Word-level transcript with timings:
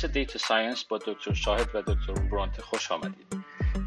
پادکست 0.00 0.14
data 0.14 0.38
science 0.38 0.84
با 0.84 0.98
دکتر 0.98 1.34
شاهد 1.34 1.68
و 1.74 1.82
دکتر 1.82 2.12
برانت 2.12 2.60
خوش 2.60 2.92
آمدید. 2.92 3.26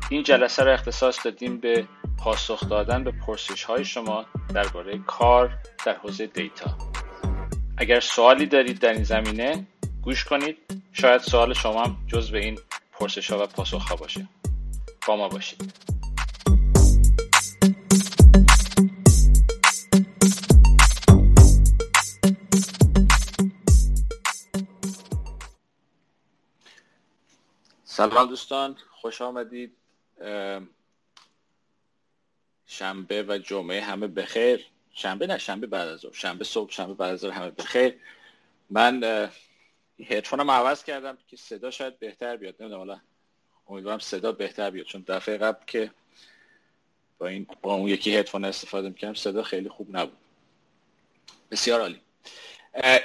این 0.10 0.24
جلسه 0.24 0.64
را 0.64 0.74
اختصاص 0.74 1.26
دادیم 1.26 1.58
به 1.58 1.88
پاسخ 2.18 2.70
دادن 2.70 3.04
به 3.04 3.12
پرسش 3.12 3.64
های 3.64 3.86
شما 3.86 4.26
درباره 4.54 5.00
کار 5.08 5.58
در 5.86 5.94
حوزه 5.94 6.28
data. 6.28 6.78
اگر 7.78 8.00
سوالی 8.00 8.46
دارید 8.46 8.80
در 8.80 8.94
این 8.94 9.04
زمینه 9.04 9.68
گوش 10.02 10.24
کنید. 10.24 10.58
شاید 10.92 11.22
سوال 11.22 11.54
شما 11.54 11.84
هم 11.84 11.98
جزو 12.08 12.40
این 12.40 12.60
پرسش 12.92 13.32
ها 13.32 13.44
و 13.44 13.48
پاسخ 13.48 13.90
ها 13.90 13.96
باشه. 13.96 14.28
با 15.08 15.16
ما 15.16 15.30
باشید. 15.30 15.93
سلام. 28.10 28.30
دوستان 28.30 28.78
خوش 28.90 29.22
آمدید. 29.22 29.78
شنبه 32.66 33.24
و 33.24 33.38
جمعه 33.38 33.82
همه 33.82 34.08
بخیر. 34.08 34.66
شنبه 34.94 35.28
نه 35.28 35.38
شنبه 35.38 35.68
بعد 35.68 35.88
از 35.88 36.06
شنبه 36.14 36.44
صبح 36.44 36.72
شنبه 36.72 36.94
بعد 36.94 37.14
از 37.14 37.26
همه 37.26 37.50
بخیر. 37.50 38.00
من 38.70 39.30
هدفونم 40.00 40.52
عوض 40.52 40.84
کردم 40.84 41.18
که 41.28 41.38
صدا 41.38 41.72
شاید 41.72 42.00
بهتر 42.00 42.38
بیاد. 42.38 42.56
نمی‌دونم 42.60 42.80
حالا 42.80 43.02
امیدوارم 43.68 44.00
صدا 44.00 44.32
بهتر 44.32 44.70
بیاد. 44.70 44.86
چون 44.86 45.06
دفعه 45.08 45.38
قبل 45.38 45.66
که 45.66 45.92
با 47.18 47.28
این 47.28 47.48
با 47.62 47.74
اون 47.74 47.88
یکی 47.88 48.18
هدفون 48.18 48.46
استفاده 48.46 48.90
می‌کردم 48.90 49.14
صدا 49.14 49.44
خیلی 49.44 49.70
خوب 49.70 49.98
نبود. 49.98 50.18
بسیار 51.52 51.82
عالی. 51.82 52.02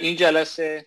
این 0.01 0.17
جلسه 0.17 0.87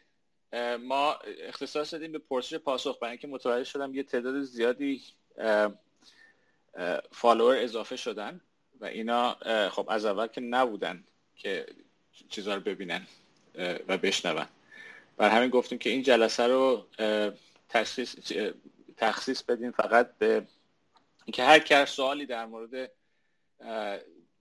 ما 0.80 1.14
اختصاص 1.48 1.94
دادیم 1.94 2.12
به 2.12 2.20
پرسش 2.20 2.56
پاسخ 2.56 2.98
برای 3.02 3.12
اینکه 3.12 3.28
متوجه 3.28 3.64
شدم 3.64 3.96
یه 3.96 4.04
تعداد 4.04 4.42
زیادی 4.42 5.04
follower 7.12 7.58
اضافه 7.58 7.96
شدن 7.96 8.42
و 8.80 8.86
اینا 8.86 9.38
خب 9.70 9.86
از 9.90 10.06
اول 10.06 10.28
که 10.28 10.42
نبودن 10.42 11.04
که 11.36 11.66
چیزا 12.30 12.56
رو 12.56 12.62
ببینن 12.62 13.08
و 13.88 13.98
بشنون. 13.98 14.46
بر 15.18 15.30
همین 15.30 15.50
گفتیم 15.50 15.78
که 15.78 15.90
این 15.90 16.04
جلسه 16.04 16.48
رو 16.48 16.88
تخصیص 17.70 18.16
تخصیص 18.98 19.44
بدیم 19.44 19.72
فقط 19.72 20.18
به 20.18 20.48
اینکه 21.26 21.44
هر 21.44 21.60
کس 21.60 21.90
سوالی 21.90 22.26
در 22.26 22.46
مورد 22.46 22.92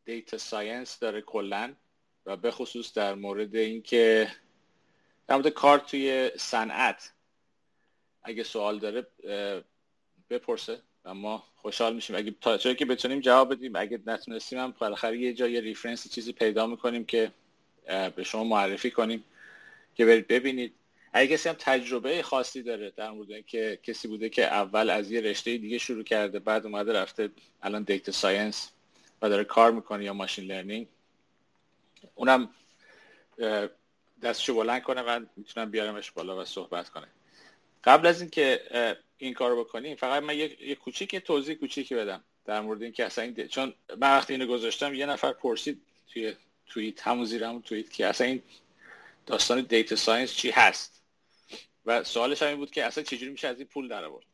data 0.04 0.38
science 0.38 0.98
داره 0.98 1.20
کلا 1.20 1.74
و 2.26 2.36
به 2.36 2.50
خصوص 2.50 2.94
در 2.94 3.14
مورد 3.14 3.56
اینکه 3.56 4.32
در 5.30 5.36
مورد 5.36 5.48
کار 5.48 5.78
توی 5.78 6.30
صنعت 6.36 7.12
اگه 8.22 8.42
سوال 8.42 8.78
داره 8.78 9.06
بپرسه 10.30 10.82
و 11.04 11.14
ما 11.14 11.44
خوشحال 11.56 11.94
میشیم. 11.94 12.16
اگه 12.16 12.34
تا 12.40 12.56
جایی 12.56 12.76
که 12.76 12.84
بتونیم 12.84 13.20
جواب 13.20 13.54
بدیم 13.54 13.76
اگه 13.76 14.00
نتونستیم 14.06 14.58
هم 14.58 14.74
بالاخره 14.78 15.18
یه 15.18 15.34
جای 15.34 15.60
ریفرنس 15.60 16.10
چیزی 16.10 16.32
پیدا 16.32 16.66
می‌کنیم 16.66 17.04
که 17.04 17.32
به 18.16 18.24
شما 18.24 18.44
معرفی 18.44 18.90
کنیم 18.90 19.24
که 19.94 20.06
برید 20.06 20.26
ببینید. 20.26 20.74
اگه 21.12 21.36
کسی 21.36 21.48
هم 21.48 21.56
تجربه 21.58 22.22
خاصی 22.22 22.62
داره 22.62 22.90
در 22.90 23.10
مورد 23.10 23.46
که 23.46 23.78
کسی 23.82 24.08
بوده 24.08 24.28
که 24.28 24.44
اول 24.44 24.90
از 24.90 25.10
یه 25.10 25.20
رشته 25.20 25.56
دیگه 25.56 25.78
شروع 25.78 26.04
کرده 26.04 26.38
بعد 26.38 26.66
اومده 26.66 26.92
رفته 26.92 27.30
الان 27.62 27.82
data 27.82 28.12
science 28.12 28.70
و 29.22 29.28
داره 29.28 29.44
کار 29.44 29.72
می‌کنه 29.72 30.04
یا 30.04 30.12
machine 30.12 30.44
learning 30.44 30.86
اونم 32.14 32.50
دستشو 34.22 34.54
بلند 34.54 34.82
کنه 34.82 35.02
و 35.02 35.20
می‌تونم 35.36 35.70
بیارمش 35.70 36.10
بالا 36.10 36.40
و 36.40 36.44
صحبت 36.44 36.88
کنه. 36.88 37.06
قبل 37.84 38.06
از 38.06 38.20
اینکه 38.20 38.60
این 39.18 39.34
کارو 39.34 39.64
بکنیم 39.64 39.96
فقط 39.96 40.22
من 40.22 40.38
یه, 40.38 40.68
یه 40.68 40.74
کوچیک 40.74 41.16
توضیح 41.16 41.54
کوچیکی 41.54 41.94
بدم 41.94 42.24
در 42.44 42.60
مورد 42.60 42.82
اینکه 42.82 43.04
اصلا 43.04 43.24
این 43.24 43.48
چون 43.48 43.74
من 43.98 44.16
وقتی 44.16 44.32
اینو 44.32 44.46
گذاشتم 44.46 44.94
یه 44.94 45.06
نفر 45.06 45.32
پرسید 45.32 45.82
توی 46.08 46.34
توییت 46.66 47.06
همون 47.06 47.24
زیر 47.24 47.44
همون 47.44 47.62
توییت 47.62 47.90
که 47.90 48.06
اصلا 48.06 48.26
این 48.26 48.42
داستان 49.26 49.60
data 49.60 49.96
science 49.96 50.34
چی 50.34 50.50
هست؟ 50.50 51.02
و 51.86 52.04
سوالش 52.04 52.42
هم 52.42 52.48
این 52.48 52.56
بود 52.56 52.70
که 52.70 52.84
اصلا 52.84 53.04
چجوری 53.04 53.32
میشه 53.32 53.48
از 53.48 53.58
این 53.58 53.66
پول 53.66 53.88
در 53.88 54.04
آورد 54.04 54.26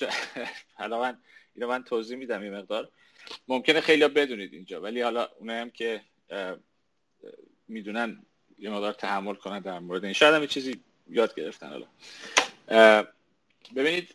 حالا 0.78 1.00
من 1.00 1.18
اینو 1.54 1.68
من 1.68 1.84
توضیح 1.84 2.16
میدم 2.16 2.44
یه 2.44 2.50
مقدار. 2.50 2.90
ممکنه 3.48 3.80
خیلی 3.80 4.08
بدونید 4.08 4.52
اینجا 4.52 4.80
ولی 4.80 5.00
حالا 5.00 5.28
اونایی 5.38 5.60
هم 5.60 5.70
که 5.70 6.00
می‌دونن 7.68 8.26
یه 8.58 8.70
مقدار 8.70 8.92
تحمل 8.92 9.34
کنن 9.34 9.58
در 9.58 9.78
مورد 9.78 10.04
این. 10.04 10.12
شاید 10.12 10.34
هم 10.34 10.46
چیزی 10.46 10.80
یاد 11.08 11.34
گرفتن 11.34 11.68
حالا. 11.68 11.86
ببینید 13.76 14.14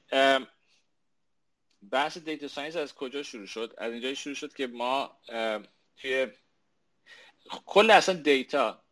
بحث 1.91 2.17
data 2.17 2.47
science 2.47 2.75
از 2.75 2.95
کجا 2.95 3.23
شروع 3.23 3.45
شد؟ 3.45 3.73
از 3.77 3.91
اینجا 3.91 4.13
شروع 4.13 4.35
شد 4.35 4.53
که 4.53 4.67
ما 4.67 5.17
توی 5.97 6.27
کل 7.65 7.91
اصلا 7.91 8.15
data 8.15 8.83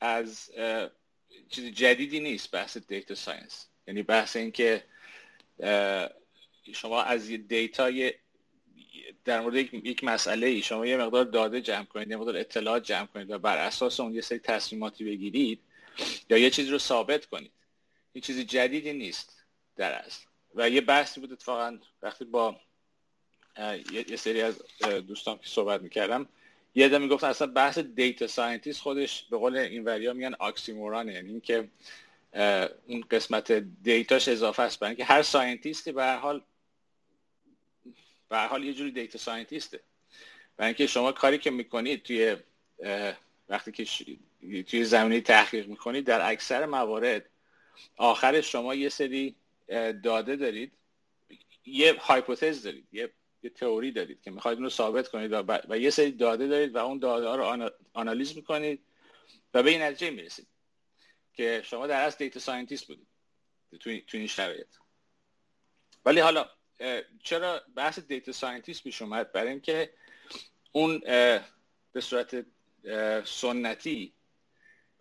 از 0.00 0.50
چیز 1.48 1.74
جدیدی 1.74 2.20
نیست 2.20 2.50
بحث 2.50 2.76
data 2.76 3.14
science. 3.14 3.66
یعنی 3.86 4.02
بحث 4.02 4.36
این 4.36 4.52
که 4.52 4.84
شما 6.72 7.02
از 7.02 7.30
یه 7.30 7.36
data 7.38 7.90
در 9.24 9.40
مورد 9.40 9.56
یک 9.56 10.04
مسئله 10.04 10.46
ای 10.46 10.62
شما 10.62 10.86
یه 10.86 10.96
مقدار 10.96 11.24
داده 11.24 11.60
جمع 11.60 11.84
کنید 11.84 12.10
یه 12.10 12.16
مقدار 12.16 12.36
اطلاعات 12.36 12.84
جمع 12.84 13.06
کنید 13.06 13.30
و 13.30 13.38
بر 13.38 13.58
اساس 13.58 14.00
اون 14.00 14.14
یه 14.14 14.20
سری 14.20 14.38
تصمیماتی 14.38 15.04
بگیرید 15.04 15.60
یا 16.30 16.38
یه 16.38 16.50
چیزی 16.50 16.70
رو 16.70 16.78
ثابت 16.78 17.26
کنید. 17.26 17.52
این 18.12 18.22
چیزی 18.22 18.44
جدیدی 18.44 18.92
نیست 18.92 19.42
در 19.76 19.92
اصل. 19.92 20.26
و 20.54 20.70
یه 20.70 20.80
بحثی 20.80 21.20
بود 21.20 21.32
اتفاقا 21.32 21.78
وقتی 22.02 22.24
با 22.24 22.60
یه 24.08 24.16
سری 24.16 24.42
از 24.42 24.58
دوستان 25.06 25.38
که 25.38 25.48
صحبت 25.48 25.82
می‌کردم 25.82 26.28
یه 26.74 26.88
می 26.88 26.98
می‌گفتن 26.98 27.26
اصلا 27.26 27.46
بحث 27.46 27.78
data 27.78 28.26
scientist 28.26 28.80
خودش 28.80 29.22
به 29.30 29.38
قول 29.38 29.56
این 29.56 29.84
وریا 29.84 30.12
میگن 30.12 30.34
oxymoron 30.38 31.04
ه 31.04 31.12
یعنی 31.12 31.30
اینکه 31.30 31.68
اون 32.86 33.04
قسمت 33.10 33.52
data 33.82 34.13
ش 34.13 34.28
اضافه 34.28 34.62
است 34.62 34.80
برای 34.80 34.90
اینکه 34.90 35.04
هر 35.04 35.22
scientist 35.22 35.85
ی 35.85 35.92
به 35.92 36.02
هر 36.02 36.16
حال 36.16 36.42
به 38.28 38.38
حال 38.38 38.64
یه 38.64 38.74
جوری 38.74 38.90
data 38.90 39.18
scientist 39.18 39.69
ه. 39.69 39.80
برای 40.56 40.68
اینکه 40.68 40.86
شما 40.86 41.12
کاری 41.12 41.38
که 41.38 41.50
می‌کنید 41.50 42.02
توی 42.02 42.36
وقتی 43.48 43.72
که 43.72 43.84
توی 44.62 44.84
زمینه 44.84 45.20
تحقیق 45.20 45.68
می‌کنید 45.68 46.06
در 46.06 46.30
اکثر 46.30 46.66
موارد 46.66 47.30
آخر 47.96 48.40
شما 48.40 48.74
یه 48.74 48.88
سری 48.88 49.36
داده 50.02 50.36
دارید. 50.36 50.72
یه 51.64 51.96
hypothesis 52.00 52.62
دارید 52.62 52.88
یه 52.92 53.12
یه 53.42 53.50
تئوری 53.50 53.92
دارید 53.92 54.22
که 54.22 54.30
می‌خواید 54.30 54.58
اون 54.58 54.64
رو 54.64 54.70
ثابت 54.70 55.08
کنید 55.08 55.32
و, 55.32 55.58
و 55.68 55.78
یه 55.78 55.90
سری 55.90 56.10
داده 56.10 56.46
دارید 56.46 56.74
و 56.74 56.78
اون 56.78 56.98
داده 56.98 57.28
ها 57.28 57.36
رو 57.36 57.70
آنالیز 57.92 58.36
می‌کنید 58.36 58.84
و 59.54 59.62
به 59.62 59.70
این 59.70 59.82
نتیجه 59.82 60.10
می‌رسید 60.10 60.46
که 61.34 61.62
شما 61.64 61.86
در 61.86 62.06
اصل 62.06 62.18
data 62.18 62.40
scientist 62.40 62.86
بودید 62.86 63.06
توی, 63.80 64.00
توی 64.00 64.20
این 64.20 64.28
شرایط. 64.28 64.66
ولی 66.04 66.20
حالا 66.20 66.50
چرا 67.22 67.62
بحث 67.74 67.98
data 67.98 68.32
scientist 68.32 68.84
پیش 68.84 69.02
اومد؟ 69.02 69.32
برای 69.32 69.50
اینکه 69.50 69.90
اون 70.72 70.98
به 71.92 72.00
صورت 72.00 72.46
سنتی 73.24 74.12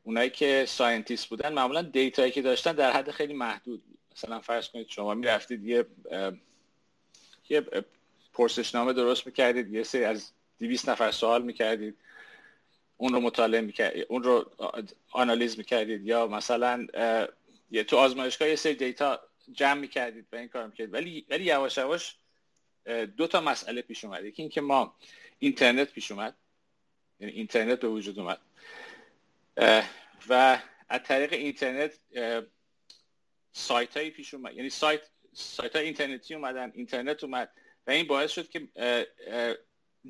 اونایی 0.03 0.29
که 0.29 0.65
scientist 0.67 1.27
بودن 1.27 1.53
معمولا 1.53 1.81
data 1.81 2.14
یی 2.14 2.31
که 2.31 2.41
داشتن 2.41 2.71
در 2.71 2.91
حد 2.91 3.11
خیلی 3.11 3.33
محدود 3.33 3.83
بود. 3.85 3.97
مثلا 4.11 4.39
فرض 4.39 4.69
کنید 4.69 4.89
شما 4.89 5.13
می‌رفتید 5.13 5.63
یه 5.63 5.85
یه 7.49 7.65
پرسشنامه 8.33 8.93
درست 8.93 9.25
می‌کردید 9.25 9.73
یه 9.73 9.83
سری 9.83 10.03
از 10.03 10.31
200 10.59 10.89
نفر 10.89 11.11
سوال 11.11 11.41
می‌کردید 11.41 11.97
اون 12.97 13.13
رو 13.13 13.19
مطالعه 13.19 13.61
می‌کردید 13.61 14.05
اون 14.09 14.23
رو 14.23 14.51
آنالیز 15.11 15.57
می‌کردید 15.57 16.07
یا 16.07 16.27
مثلا 16.27 16.87
یه 17.71 17.83
تو 17.83 17.97
آزمایشگاه 17.97 18.49
یه 18.49 18.55
سری 18.55 18.73
دیتا 18.73 19.21
جمع 19.51 19.79
می‌کردید 19.79 20.27
و 20.31 20.35
این 20.35 20.47
کار 20.47 20.67
می‌کردید. 20.67 20.93
ولی 20.93 21.25
ولی 21.29 21.43
یواش 21.43 21.77
یواش 21.77 22.15
دو 23.17 23.27
تا 23.27 23.41
مسئله 23.41 23.81
پیش 23.81 24.05
اومد. 24.05 24.25
یکی 24.25 24.41
اینکه 24.41 24.61
ما 24.61 24.95
اینترنت 25.39 25.91
پیش 25.91 26.11
اومد. 26.11 26.35
یعنی 27.19 27.33
اینترنت 27.33 27.79
به 27.79 27.87
وجود 27.87 28.19
اومد. 28.19 28.41
و 30.29 30.61
از 30.89 31.03
طریق 31.03 31.33
اینترنت 31.33 31.99
سایت 33.51 33.97
هایی 33.97 34.09
پیش 34.09 34.33
اومد. 34.33 34.53
یعنی 34.55 34.69
سایت 34.69 35.01
سایت 35.33 35.75
های 35.75 35.85
اینترنتی 35.85 36.35
اومدن 36.35 36.71
اینترنت 36.75 37.23
اومد 37.23 37.51
و 37.87 37.91
این 37.91 38.07
باعث 38.07 38.31
شد 38.31 38.49
که 38.49 38.67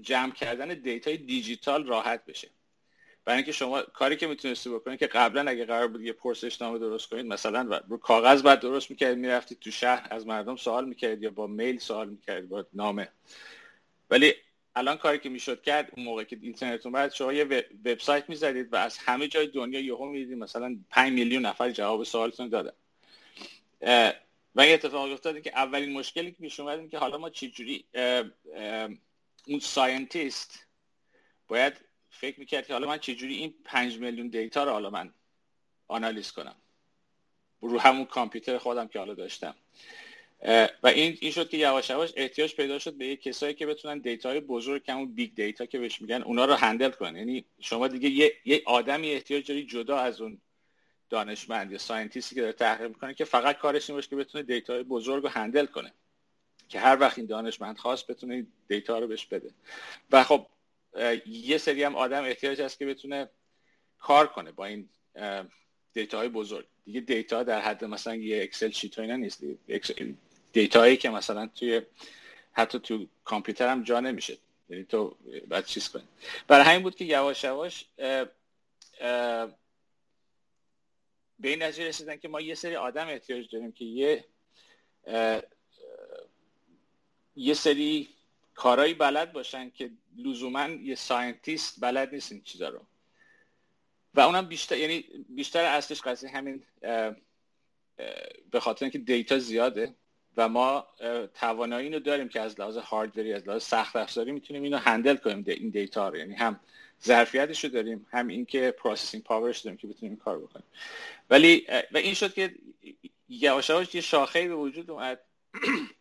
جمع 0.01 0.31
کردن 0.31 0.67
data 0.67 1.07
ی 1.07 1.17
دیجیتال 1.17 1.87
راحت 1.87 2.25
بشه. 2.25 2.49
برای 3.25 3.37
اینکه 3.37 3.51
شما 3.51 3.81
کاری 3.81 4.15
که 4.15 4.27
می‌تونستی 4.27 4.69
بکنید 4.69 4.99
که 4.99 5.07
قبلا 5.07 5.51
اگه 5.51 5.65
قرار 5.65 5.87
بود 5.87 6.01
یه 6.01 6.13
پرسشنامه 6.13 6.79
درست 6.79 7.09
کنید 7.09 7.25
مثلا 7.25 7.81
رو 7.87 7.97
کاغذ 7.97 8.41
بعد 8.41 8.59
درست 8.59 8.91
می‌کردید 8.91 9.17
می‌رفتید 9.17 9.59
تو 9.59 9.71
شهر 9.71 10.07
از 10.11 10.27
مردم 10.27 10.55
سوال 10.55 10.85
می‌کردید 10.85 11.23
یا 11.23 11.29
با 11.29 11.47
mail 11.47 11.77
سوال 11.77 12.09
می‌کردید 12.09 12.49
با 12.49 12.65
نامه. 12.73 13.09
ولی 14.09 14.33
الان 14.75 14.97
کاری 14.97 15.19
که 15.19 15.29
می‌شد 15.29 15.61
کرد 15.61 15.91
اون 15.95 16.05
موقع 16.05 16.23
که 16.23 16.37
اینترنت 16.41 16.85
اومد 16.85 17.13
شما 17.13 17.33
یه 17.33 17.65
وبسایت 17.85 18.29
می‌زدید 18.29 18.73
و 18.73 18.75
از 18.75 18.97
همه 18.97 19.27
جای 19.27 19.47
دنیا 19.47 19.79
یهو 19.79 20.05
می‌دیدید 20.05 20.37
مثلا 20.37 20.77
5 20.89 21.13
میلیون 21.13 21.45
نفر 21.45 21.71
جواب 21.71 22.03
سوالتون 22.03 22.49
دادن. 22.49 22.73
و 24.55 24.61
این 24.61 24.73
اتفاق 24.73 25.11
افتاد 25.11 25.41
که 25.41 25.51
اولین 25.55 25.93
مشکلی 25.93 26.31
که 26.31 26.37
پیش 26.37 26.59
اومد 26.59 26.89
که 26.89 26.97
حالا 26.97 27.17
ما 27.17 27.29
چجوری 27.29 27.85
اون 29.47 29.59
scientist 29.61 30.65
باید 31.47 31.84
فکر 32.15 32.39
می‌کرد 32.39 32.67
که 32.67 32.73
حالا 32.73 32.87
من 32.87 32.97
چجوری 32.97 33.35
این 33.35 33.53
پنج 33.65 33.97
میلیون 33.97 34.27
data 34.27 34.63
رو 34.63 34.71
حالا 34.71 34.89
من 34.89 35.13
آنالیز 35.87 36.31
کنم؟ 36.31 36.55
رو 37.61 37.79
همون 37.79 38.05
کامپیوتر 38.05 38.57
خودم 38.57 38.87
که 38.87 38.99
حالا 38.99 39.13
داشتم. 39.13 39.55
و 40.83 40.87
این 40.87 41.17
این 41.21 41.31
شد 41.31 41.49
که 41.49 41.57
یواش 41.57 41.89
یواش 41.89 42.13
احتیاج 42.15 42.55
پیدا 42.55 42.79
شد 42.79 42.93
به 42.93 43.15
کسایی 43.15 43.53
که 43.53 43.65
بتونن 43.65 43.99
data 43.99 44.26
های 44.26 44.39
بزرگ 44.39 44.83
که 44.83 44.93
همون 44.93 45.15
big 45.15 45.35
data 45.35 45.65
که 45.65 45.79
بهش 45.79 46.01
میگن 46.01 46.21
اونا 46.21 46.45
رو 46.45 46.53
handle 46.53 46.91
کنن. 46.91 47.15
یعنی 47.15 47.45
شما 47.59 47.87
دیگه 47.87 48.09
یه, 48.09 48.33
یه 48.45 48.61
آدمی 48.65 49.11
احتیاج 49.11 49.47
داری 49.47 49.65
جدا 49.65 49.97
از 49.97 50.21
اون 50.21 50.41
دانشمند 51.09 51.71
یا 51.71 51.77
scientist 51.77 52.29
ی 52.29 52.35
که 52.35 52.41
داره 52.41 52.53
تحقیق 52.53 52.87
می‌کنه 52.87 53.13
که 53.13 53.25
فقط 53.25 53.57
کارش 53.57 53.89
این 53.89 53.97
باشه 53.97 54.09
که 54.09 54.15
بتونه 54.15 54.43
data 54.43 54.70
های 54.70 54.83
بزرگ 54.83 55.23
رو 55.23 55.29
handle 55.29 55.65
کنه. 55.65 55.93
که 56.69 56.79
هر 56.79 56.99
وقت 56.99 57.17
این 57.17 57.27
دانشمند 57.27 57.77
خواست 57.77 58.07
بتونه 58.07 58.47
data 58.67 58.99
رو 58.99 59.07
بهش 59.07 59.25
بده. 59.25 59.49
و 60.11 60.23
خب 60.23 60.47
یه 61.25 61.57
سری 61.57 61.83
هم 61.83 61.95
آدم 61.95 62.23
احتیاج 62.23 62.61
هست 62.61 62.79
که 62.79 62.85
بتونه 62.85 63.29
کار 63.99 64.27
کنه 64.27 64.51
با 64.51 64.65
این 64.65 64.89
data 65.93 66.17
های 66.17 66.29
بزرگ. 66.29 66.65
دیگه 66.85 66.99
data 66.99 67.43
در 67.43 67.61
حد 67.61 67.85
مثلا 67.85 68.15
یه 68.15 68.43
Excel 68.43 68.69
sheet 68.69 68.99
اینا 68.99 69.15
نیست. 69.15 69.43
data 70.53 70.82
یی 70.82 70.97
که 70.97 71.09
مثلا 71.09 71.47
توی 71.47 71.81
حتی 72.51 72.79
تو 72.79 73.07
کامپیوتر 73.23 73.67
هم 73.67 73.83
جا 73.83 73.99
نمیشه. 73.99 74.37
یعنی 74.69 74.83
تو 74.83 75.17
بعد 75.47 75.65
چیز 75.65 75.89
کنی. 75.89 76.03
برای 76.47 76.65
همین 76.65 76.83
بود 76.83 76.95
که 76.95 77.05
یواش 77.05 77.43
یواش 77.43 77.85
به 81.39 81.49
این 81.49 81.63
نتیجه 81.63 81.87
رسیدن 81.87 82.17
که 82.17 82.27
ما 82.27 82.41
یه 82.41 82.55
سری 82.55 82.75
آدم 82.75 83.07
احتیاج 83.07 83.51
داریم 83.51 83.71
که 83.71 83.85
یه 83.85 84.25
یه 87.35 87.53
سری 87.53 88.09
کارایی 88.55 88.93
بلد 88.93 89.33
باشن 89.33 89.69
که 89.69 89.91
لزوما 90.17 90.67
یه 90.67 90.95
scientist 90.95 91.81
بلد 91.81 92.13
نیست 92.13 92.31
این 92.31 92.41
چیزا 92.41 92.69
رو. 92.69 92.81
و 94.13 94.19
اونم 94.19 94.45
بیشتر 94.45 94.77
یعنی 94.77 95.05
بیشتر 95.29 95.65
اصلش 95.65 96.01
قضیه 96.01 96.29
همین 96.29 96.63
به 98.51 98.59
خاطر 98.59 98.85
اینکه 98.85 98.99
data 98.99 99.39
زیاده 99.39 99.95
و 100.37 100.49
ما 100.49 100.87
توانایی 101.33 101.89
رو 101.89 101.99
داریم 101.99 102.29
که 102.29 102.41
از 102.41 102.59
لحاظ 102.59 102.77
hardware 102.77 103.27
ی 103.27 103.33
از 103.33 103.47
لحاظ 103.47 103.63
سخت 103.63 103.95
افزاری 103.95 104.31
می‌تونیم 104.31 104.63
اینو 104.63 104.77
handle 104.77 105.15
کنیم 105.15 105.43
این 105.47 105.69
data 105.69 106.09
رو. 106.09 106.17
یعنی 106.17 106.33
هم 106.33 106.59
ظرفیتش 107.03 107.63
رو 107.63 107.69
داریم 107.69 108.07
هم 108.11 108.27
اینکه 108.27 108.71
processing 108.77 109.23
power 109.23 109.49
ش 109.49 109.59
داریم 109.59 109.77
که 109.77 109.87
بتونیم 109.87 110.15
کار 110.15 110.39
بکنیم. 110.39 110.65
ولی 111.29 111.67
و 111.91 111.97
این 111.97 112.13
شد 112.13 112.33
که 112.33 112.55
یواش 113.29 113.69
یواش 113.69 113.95
یه 113.95 114.01
شاخه 114.01 114.47
به 114.47 114.55
وجود 114.55 114.91
اومد. 114.91 115.19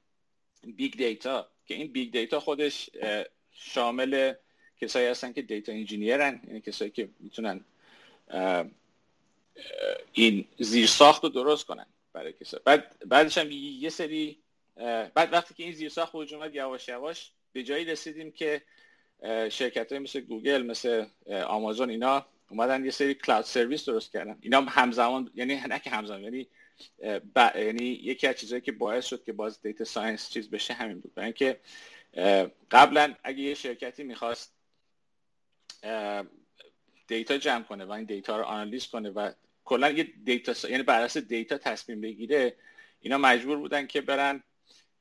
big 0.72 0.96
data 0.96 1.48
که 1.66 1.74
این 1.74 1.92
big 1.92 2.12
data 2.12 2.40
خودش 2.40 2.90
شامل 3.52 4.34
کسایی 4.80 5.06
هستن 5.06 5.32
که 5.32 5.42
data 5.42 5.72
engineer 5.72 6.33
ن 6.33 6.40
یعنی 6.46 6.60
کسایی 6.60 6.90
که 6.90 7.08
می‌تونن 7.20 7.64
این 10.12 10.44
زیر 10.58 10.86
ساخت 10.86 11.22
رو 11.24 11.28
درست 11.28 11.66
کنن 11.66 11.86
برای 12.12 12.32
کسا 12.32 12.60
بعد 12.64 12.96
بعدش 13.06 13.38
هم 13.38 13.50
یه 13.50 13.88
سری 13.88 14.38
بعد 15.14 15.32
وقتی 15.32 15.54
که 15.54 15.62
این 15.62 15.72
زیر 15.72 15.88
ساخت 15.88 16.14
وجود 16.14 16.38
اومد 16.38 16.54
یواش 16.54 16.88
یواش 16.88 17.30
به 17.52 17.62
جایی 17.62 17.84
رسیدیم 17.84 18.32
که 18.32 18.62
شرکت 19.50 19.92
های 19.92 19.98
مثل 19.98 20.20
گوگل 20.20 20.62
مثل 20.62 21.06
آمازون 21.46 21.90
اینا 21.90 22.26
اومدن 22.50 22.84
یه 22.84 22.90
سری 22.90 23.14
cloud 23.14 23.44
service 23.44 23.84
درست 23.84 24.12
کردن. 24.12 24.38
اینا 24.40 24.60
همزمان 24.60 25.30
یعنی 25.34 25.54
نه 25.54 25.78
که 25.78 25.90
همزمان 25.90 26.22
یعنی 26.22 26.46
یعنی 27.54 27.84
یکی 27.84 28.26
از 28.26 28.36
چیزهایی 28.36 28.60
که 28.60 28.72
باعث 28.72 29.06
شد 29.06 29.24
که 29.24 29.32
باز 29.32 29.62
data 29.62 29.84
science 29.84 30.30
چیز 30.30 30.50
بشه 30.50 30.74
همین 30.74 31.00
بود. 31.00 31.14
برای 31.14 31.26
اینکه 31.26 31.60
قبلا 32.70 33.14
اگه 33.24 33.38
یه 33.38 33.54
شرکتی 33.54 34.04
می‌خواست 34.04 34.54
دیتا 37.06 37.38
جمع 37.38 37.62
کنه 37.62 37.84
و 37.84 37.90
این 37.90 38.04
دیتا 38.04 38.36
رو 38.36 38.44
آنالیز 38.44 38.86
کنه 38.86 39.10
و 39.10 39.32
کلا 39.64 39.90
یه 39.90 40.08
دیتا 40.24 40.68
یعنی 40.68 40.82
بر 40.82 41.02
اساس 41.02 41.22
دیتا 41.22 41.58
تصمیم 41.58 42.00
بگیره 42.00 42.56
اینا 43.00 43.18
مجبور 43.18 43.56
بودن 43.58 43.86
که 43.86 44.00
برن 44.00 44.42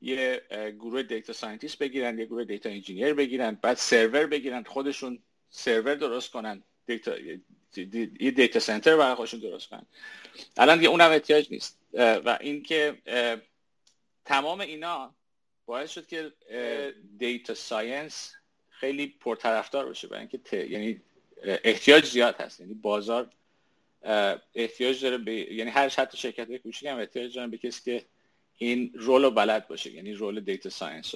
یه 0.00 0.42
گروه 0.78 1.02
data 1.02 1.32
scientist 1.32 1.78
بگیرن 1.78 2.18
یه 2.18 2.24
گروه 2.24 2.44
data 2.44 2.70
engineer 2.70 3.14
بگیرن 3.14 3.58
بعد 3.62 3.76
سرور 3.76 4.26
بگیرن 4.26 4.62
خودشون 4.62 5.18
سرور 5.50 5.94
درست 5.94 6.30
کنن 6.30 6.62
دیتا 6.86 7.12
یه 8.20 8.30
data 8.30 8.60
center 8.60 8.96
برای 8.96 9.14
خودشون 9.14 9.40
درست 9.40 9.68
کنن 9.68 9.86
الان 10.56 10.78
دیگه 10.78 10.88
اونم 10.88 11.10
احتیاج 11.10 11.46
نیست. 11.50 11.78
و 11.94 12.38
اینکه 12.40 13.02
تمام 14.24 14.60
اینا 14.60 15.14
باعث 15.66 15.90
شد 15.90 16.06
که 16.06 16.32
data 17.18 17.54
science 17.54 18.32
خیلی 18.70 19.06
پرطرفدار 19.06 19.88
بشه 19.88 20.08
برای 20.08 20.26
اینکه 20.30 20.56
یعنی 20.56 21.00
احتیاج 21.42 22.06
زیاد 22.06 22.34
هست. 22.34 22.60
یعنی 22.60 22.74
بازار 22.74 23.30
احتیاج 24.54 25.02
داره 25.02 25.18
به 25.18 25.32
یعنی 25.32 25.70
هر 25.70 25.88
حتی 25.88 26.18
شرکت 26.18 26.56
کوچیک 26.56 26.88
هم 26.88 26.98
احتیاج 26.98 27.34
دارن 27.34 27.50
به 27.50 27.58
کسی 27.58 27.82
که 27.84 28.04
این 28.58 28.92
role 28.94 29.24
رو 29.24 29.30
بلد 29.30 29.68
باشه 29.68 29.90
یعنی 29.90 30.12
role 30.12 30.40
data 30.40 30.70
science 30.70 31.14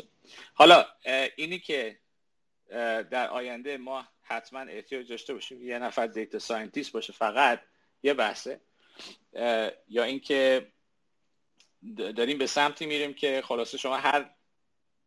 حالا 0.54 0.86
اینی 1.36 1.58
که 1.58 1.98
در 3.10 3.28
آینده 3.28 3.76
ما 3.76 4.08
حتما 4.28 4.60
احتیاج 4.60 5.08
داشته 5.08 5.34
باشیم 5.34 5.62
یه 5.62 5.78
نفر 5.78 6.06
data 6.06 6.38
scientist 6.38 6.92
باشه 6.92 7.12
فقط 7.12 7.60
یه 8.02 8.14
بحثه. 8.14 8.60
یا 9.88 10.04
اینکه 10.04 10.68
داریم 11.96 12.38
به 12.38 12.46
سمتی 12.46 12.86
میریم 12.86 13.14
که 13.14 13.42
خلاصه 13.44 13.78
شما 13.78 13.96
هر 13.96 14.30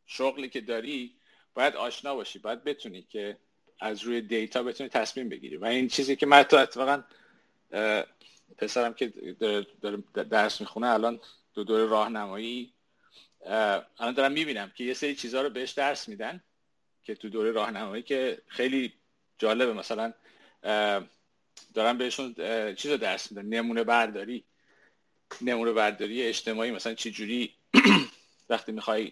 شغلی 0.06 0.50
که 0.50 0.62
داری 0.62 1.16
باید 1.54 1.76
آشنا 1.76 2.16
باشی 2.16 2.40
باید 2.40 2.64
بتونی 2.64 3.02
که 3.02 3.38
از 3.80 4.04
روی 4.04 4.22
دیتا 4.22 4.64
بتونی 4.64 4.90
تصمیم 4.90 5.30
بگیری. 5.30 5.58
و 5.58 5.66
این 5.66 5.88
چیزی 5.88 6.16
که 6.16 6.26
من 6.26 6.44
تو 6.44 6.58
اتفاقا 6.58 7.04
پسرم 8.58 8.94
که 8.94 9.08
داره 9.82 10.04
درس 10.30 10.62
می‌خونه 10.62 10.88
الان 10.88 11.20
دو 11.54 11.64
دور 11.64 11.90
راهنمایی 11.90 12.74
الان 13.46 14.14
دارم 14.16 14.32
می‌بینم 14.32 14.72
که 14.76 14.84
یه 14.84 14.94
سری 14.94 15.16
چیزها 15.16 15.42
رو 15.42 15.50
بهش 15.50 15.72
درس 15.72 16.08
میدن 16.08 16.44
که 17.04 17.16
تو 17.16 17.30
دوره 17.30 17.52
راهنمایی 17.52 18.04
که 18.04 18.42
خیلی 18.48 18.94
جالبه 19.42 19.74
مثلا 19.74 20.14
دارم 21.74 21.98
بهشون 21.98 22.36
چیز 22.76 22.92
رو 22.92 22.98
درس 22.98 23.32
میدن 23.32 23.46
نمونه 23.46 23.84
برداری. 23.84 24.44
نمونه 25.42 25.72
برداری 25.72 26.24
اجتماعی 26.24 26.72
مثلا 26.72 26.94
چه 26.94 27.12
جوری 27.12 27.54
وقتی 28.50 28.72
می‌خوای 28.72 29.12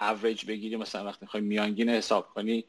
اوریج 0.00 0.46
بگیری 0.46 0.76
مثلا 0.76 1.04
وقتی 1.04 1.18
می‌خوای 1.22 1.42
میانگین 1.42 1.88
حساب 1.88 2.28
کنی 2.28 2.64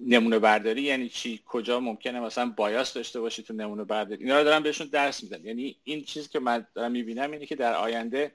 نمونه 0.00 0.38
برداری 0.38 0.82
یعنی 0.82 1.08
چی؟ 1.08 1.42
کجا 1.46 1.80
ممکنه 1.80 2.20
مثلا 2.20 2.46
بایاس 2.56 2.94
داشته 2.94 3.20
باشی 3.20 3.42
تو 3.42 3.54
نمونه 3.54 3.84
برداری؟ 3.84 4.24
اینا 4.24 4.38
رو 4.38 4.44
دارم 4.44 4.62
بهشون 4.62 4.86
درس 4.86 5.22
میدم 5.22 5.46
یعنی 5.46 5.76
این 5.84 6.04
چیزی 6.04 6.28
که 6.28 6.40
من 6.40 6.66
دارم 6.74 6.92
می‌بینم 6.92 7.30
اینه 7.30 7.46
که 7.46 7.56
در 7.56 7.74
آینده 7.74 8.32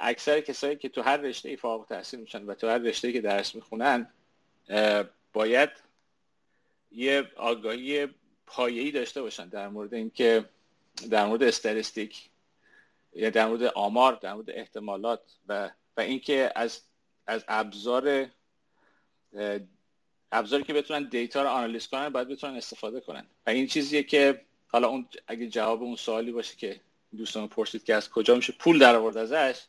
اکثر 0.00 0.40
کسایی 0.40 0.76
که 0.76 0.88
تو 0.88 1.02
هر 1.02 1.16
رشته 1.16 1.48
ای 1.48 1.56
فارغ 1.56 1.80
التحصیل 1.80 2.20
میشن 2.20 2.44
و 2.44 2.54
تو 2.54 2.68
هر 2.68 2.78
رشته 2.78 3.12
که 3.12 3.20
درس 3.20 3.54
می‌خونن 3.54 4.08
باید 5.32 5.70
یه 6.92 7.30
آگاهی 7.36 8.08
پایه‌ای 8.46 8.90
داشته 8.90 9.22
باشن 9.22 9.48
در 9.48 9.68
مورد 9.68 9.94
اینکه 9.94 10.44
در 11.10 11.26
مورد 11.26 11.42
استاتستیک 11.42 12.30
یا 13.12 13.30
در 13.30 13.46
مورد 13.46 13.62
آمار 13.62 14.14
در 14.14 14.34
مورد 14.34 14.50
احتمالات 14.50 15.20
و 15.48 15.70
و 15.96 16.00
اینکه 16.00 16.52
از 16.54 16.82
از 17.26 17.44
ابزار 17.48 18.30
ابزاری 20.32 20.62
که 20.62 20.72
بتونن 20.72 21.08
دیتا 21.08 21.42
رو 21.42 21.48
آنالیز 21.48 21.86
کنن 21.86 22.08
باید 22.08 22.28
بتونن 22.28 22.56
استفاده 22.56 23.00
کنن. 23.00 23.26
و 23.46 23.50
این 23.50 23.66
چیزیه 23.66 24.02
که 24.02 24.40
حالا 24.68 24.88
اون 24.88 25.08
اگه 25.26 25.48
جواب 25.48 25.82
اون 25.82 25.96
سوالی 25.96 26.32
باشه 26.32 26.56
که 26.56 26.80
دوستان 27.16 27.48
پرسید 27.48 27.84
که 27.84 27.94
از 27.94 28.10
کجا 28.10 28.34
میشه 28.34 28.52
پول 28.52 28.78
در 28.78 28.96
آورد 28.96 29.16
ازش 29.16 29.60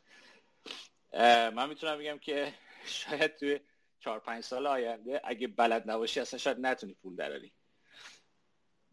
من 1.53 1.69
می‌تونم 1.69 1.97
بگم 1.97 2.17
که 2.17 2.53
شاید 2.85 3.35
توی 3.35 3.59
چهار 4.03 4.20
پنج 4.20 4.43
سال 4.43 4.67
آینده 4.67 5.22
اگه 5.24 5.48
بلد 5.48 5.89
نباشی 5.91 6.20
اصلا 6.20 6.39
شاید 6.39 6.58
نتونی 6.60 6.93
پول 6.93 7.15
دراری 7.15 7.51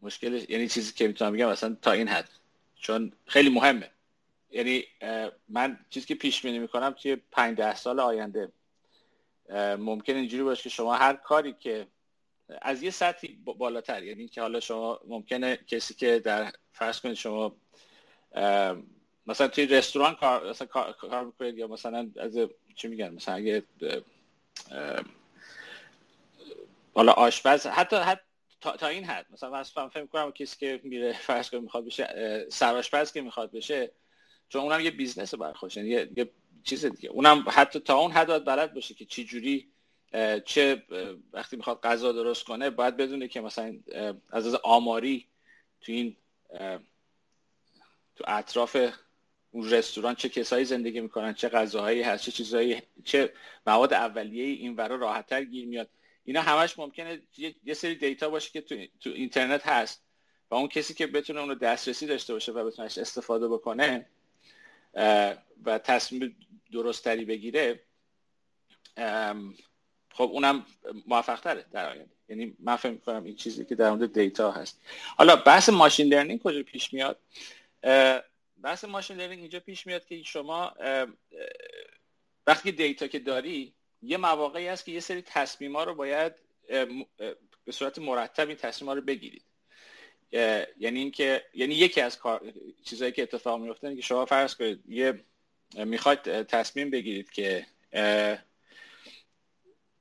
مشکل 0.01 0.45
یعنی 0.49 0.67
چیزی 0.67 0.93
که 0.93 1.07
می‌تونم 1.07 1.33
بگم 1.33 1.47
اصلا 1.47 1.77
تا 1.81 1.91
این 1.91 2.07
حد. 2.07 2.29
چون 2.75 3.13
خیلی 3.25 3.49
مهمه. 3.49 3.91
یعنی 4.51 4.83
من 5.49 5.85
چیزی 5.89 6.05
که 6.05 6.15
پیش 6.15 6.41
بینی 6.41 6.59
می‌کنم 6.59 6.91
توی 6.91 7.15
پنج 7.15 7.57
ده 7.57 7.75
سال 7.75 7.99
آینده 7.99 8.51
ممکن 9.79 10.13
اینجوری 10.13 10.43
باشه 10.43 10.63
که 10.63 10.69
شما 10.69 10.95
هر 10.95 11.13
کاری 11.13 11.53
که 11.53 11.87
از 12.61 12.83
یه 12.83 12.89
سطحی 12.89 13.39
بالاتر. 13.45 14.03
یعنی 14.03 14.27
که 14.27 14.41
حالا 14.41 14.59
شما 14.59 14.99
ممکنه 15.07 15.57
کسی 15.67 15.93
که 15.93 16.19
در 16.19 16.51
فرض 16.71 16.99
کنید 16.99 17.15
شما 17.15 17.55
مثلا 19.27 19.47
توی 19.47 19.65
رستوران 19.65 20.15
کار 20.15 20.49
مثلا 20.49 20.67
کار 20.67 21.25
می‌کنید 21.25 21.57
یا 21.57 21.67
مثلا 21.67 22.11
از 22.19 22.37
چی 22.75 22.87
میگن؟ 22.87 23.09
مثلا 23.09 23.35
اگه 23.35 23.63
حالا 26.93 27.11
آشپز 27.11 27.67
حتی 27.67 27.95
حتی 27.95 28.21
تا, 28.61 28.87
این 28.87 29.05
حد 29.05 29.25
مثلا 29.29 29.49
من 29.49 29.63
فهم 29.63 30.07
کنم 30.07 30.31
کسی 30.31 30.57
که 30.57 30.81
میره 30.83 31.13
فرض 31.13 31.49
کنید 31.49 31.63
می‌خواد 31.63 31.85
بشه 31.85 32.45
سرآشپز 32.49 33.11
که 33.11 33.21
می‌خواد 33.21 33.51
بشه 33.51 33.91
چون 34.49 34.61
اونم 34.61 34.79
یه 34.79 34.91
business 34.91 35.33
برخوش 35.35 35.77
یعنی 35.77 35.89
یه،, 35.89 36.09
یه 36.17 36.29
چیز 36.63 36.85
دیگه. 36.85 37.09
اونم 37.09 37.45
حتی 37.47 37.79
تا 37.79 37.97
اون 37.97 38.11
حد 38.11 38.45
بلد 38.45 38.73
باشه 38.73 38.93
که 38.93 39.05
چی 39.05 39.25
جوری 39.25 39.71
چه 40.45 40.83
وقتی 41.33 41.55
می‌خواد 41.55 41.81
غذا 41.81 42.11
درست 42.11 42.43
کنه 42.43 42.69
باید 42.69 42.97
بدونه 42.97 43.27
که 43.27 43.41
مثلا 43.41 43.79
از 44.29 44.47
از 44.47 44.55
آماری 44.55 45.27
تو 45.81 45.91
این 45.91 46.17
تو 48.15 48.23
اطراف 48.27 48.77
اون 49.51 49.69
رستوران 49.69 50.15
چه 50.15 50.29
کسایی 50.29 50.65
زندگی 50.65 50.99
می‌کنن 50.99 51.33
چه 51.33 51.49
غذاهایی 51.49 52.01
هست 52.01 52.23
چه 52.23 52.31
چیزایی 52.31 52.81
چه 53.03 53.33
مواد 53.67 53.93
اولیه 53.93 54.43
این‌ورا 54.43 54.95
راحتتر 54.95 55.43
گیر 55.43 55.67
میاد. 55.67 55.89
اینا 56.23 56.41
همش 56.41 56.79
ممکنه 56.79 57.21
یه 57.63 57.73
سری 57.73 57.95
دیتا 57.95 58.29
باشه 58.29 58.51
که 58.51 58.61
تو, 58.61 58.75
تو 58.99 59.09
اینترنت 59.09 59.67
هست 59.67 60.03
و 60.51 60.55
اون 60.55 60.67
کسی 60.67 60.93
که 60.93 61.07
بتونه 61.07 61.39
اون 61.39 61.49
رو 61.49 61.55
دسترسی 61.55 62.07
داشته 62.07 62.33
باشه 62.33 62.51
و 62.51 62.65
بتونه 62.65 62.85
استفاده 62.85 63.47
بکنه 63.47 64.05
و 65.65 65.79
تصمیم 65.83 66.35
درستری 66.73 67.25
بگیره 67.25 67.79
خب 70.13 70.29
اونم 70.31 70.65
موفق 71.07 71.39
تره 71.39 71.65
در 71.71 71.89
آینده. 71.89 72.11
یعنی 72.29 72.55
من 72.59 72.75
فکر 72.75 72.91
می‌کنم 72.91 73.23
این 73.23 73.35
چیزی 73.35 73.65
که 73.65 73.75
در 73.75 73.91
مورد 73.91 74.13
دیتا 74.13 74.51
هست. 74.51 74.81
حالا 75.17 75.35
بحث 75.35 75.69
machine 75.69 76.07
learning 76.07 76.41
کجا 76.41 76.63
پیش 76.63 76.93
میاد؟ 76.93 77.19
بحث 78.61 78.83
machine 78.83 79.17
learning 79.17 79.39
اینجا 79.41 79.59
پیش 79.59 79.87
میاد 79.87 80.05
که 80.05 80.23
شما 80.23 80.73
وقتی 82.47 82.71
دیتا 82.71 83.07
که 83.07 83.19
داری 83.19 83.73
یه 84.01 84.17
مواقعی 84.17 84.67
هست 84.67 84.85
که 84.85 84.91
یه 84.91 84.99
سری 84.99 85.21
تصمیم 85.21 85.75
ها 85.75 85.83
رو 85.83 85.95
باید 85.95 86.33
به 87.65 87.71
صورت 87.71 87.99
مرتب 87.99 88.47
این 88.47 88.57
تصمیم 88.57 88.89
ها 88.89 88.93
رو 88.95 89.01
بگیرید. 89.01 89.43
یعنی 90.31 90.99
اینکه 90.99 91.45
یعنی 91.53 91.75
یکی 91.75 92.01
از 92.01 92.17
کار 92.17 92.53
چیزایی 92.85 93.11
که 93.11 93.23
اتفاق 93.23 93.61
میفته 93.61 93.95
که 93.95 94.01
شما 94.01 94.25
فرض 94.25 94.55
کنید 94.55 94.83
یه 94.87 95.23
می‌خواید 95.75 96.43
تصمیم 96.43 96.89
بگیرید 96.89 97.29
که 97.29 97.65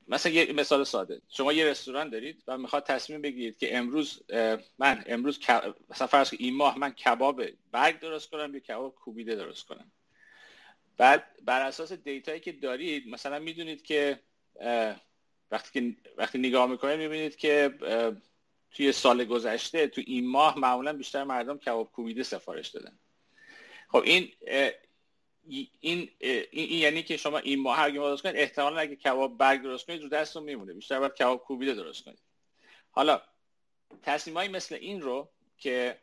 مثلا 0.09 0.33
یه 0.33 0.53
مثال 0.53 0.85
ساده. 0.85 1.21
شما 1.29 1.53
یه 1.53 1.67
رستوران 1.67 2.11
دارید 2.11 2.43
و 2.47 2.59
می‌خواد 2.59 2.85
تصمیم 2.85 3.23
بگیرید 3.23 3.59
که 3.59 3.77
امروز 3.77 4.23
من 4.79 5.05
امروز 5.07 5.39
مثلا 5.91 6.07
فرض 6.07 6.35
این 6.39 6.57
ماه 6.57 6.79
من 6.79 6.91
کباب 6.91 7.43
برگ 7.73 8.01
درست 8.01 8.31
کنم 8.31 8.55
یا 8.55 8.61
کباب 8.61 8.95
کوبیده 8.95 9.35
درست 9.35 9.67
کنم. 9.67 9.93
بعد 10.97 11.25
بر 11.45 11.63
اساس 11.63 11.93
دیتایی 11.93 12.41
که 12.41 12.53
دارید 12.53 13.09
مثلا 13.09 13.39
می‌دونید 13.39 13.83
که 13.83 14.21
وقتی 15.51 15.81
که 15.81 15.97
وقتی 16.17 16.39
نگاه 16.39 16.71
می‌کنید 16.71 16.99
می‌بینید 16.99 17.37
که 17.37 17.75
توی 18.71 18.93
سال 18.93 19.25
گذشته 19.25 19.87
تو 19.87 20.03
این 20.07 20.29
ماه 20.29 20.59
معمولا 20.59 20.93
بیشتر 20.93 21.25
مردم 21.25 21.59
کباب 21.59 21.93
کوبیده 21.93 22.23
سفارش 22.23 22.69
دادن. 22.69 22.99
خب 23.89 24.03
این 24.05 24.33
این, 25.81 26.09
این, 26.21 26.79
یعنی 26.79 27.03
که 27.03 27.17
شما 27.17 27.39
این 27.39 27.61
ماه 27.61 27.77
هر 27.77 27.89
درست 27.89 28.23
کنید 28.23 28.37
احتمالا 28.37 28.79
اگه 28.79 28.97
کباب 28.97 29.39
برگ 29.39 29.63
درست 29.63 29.87
کنید 29.87 30.03
رو 30.03 30.09
دستتون 30.09 30.43
میمونه. 30.43 30.73
بیشتر 30.73 30.99
باید 30.99 31.15
کباب 31.15 31.45
کوبیده 31.45 31.75
درست 31.75 32.05
کنید. 32.05 32.19
حالا 32.91 33.23
تصمیم 34.03 34.51
مثل 34.51 34.75
این 34.75 35.01
رو 35.01 35.29
که 35.59 35.99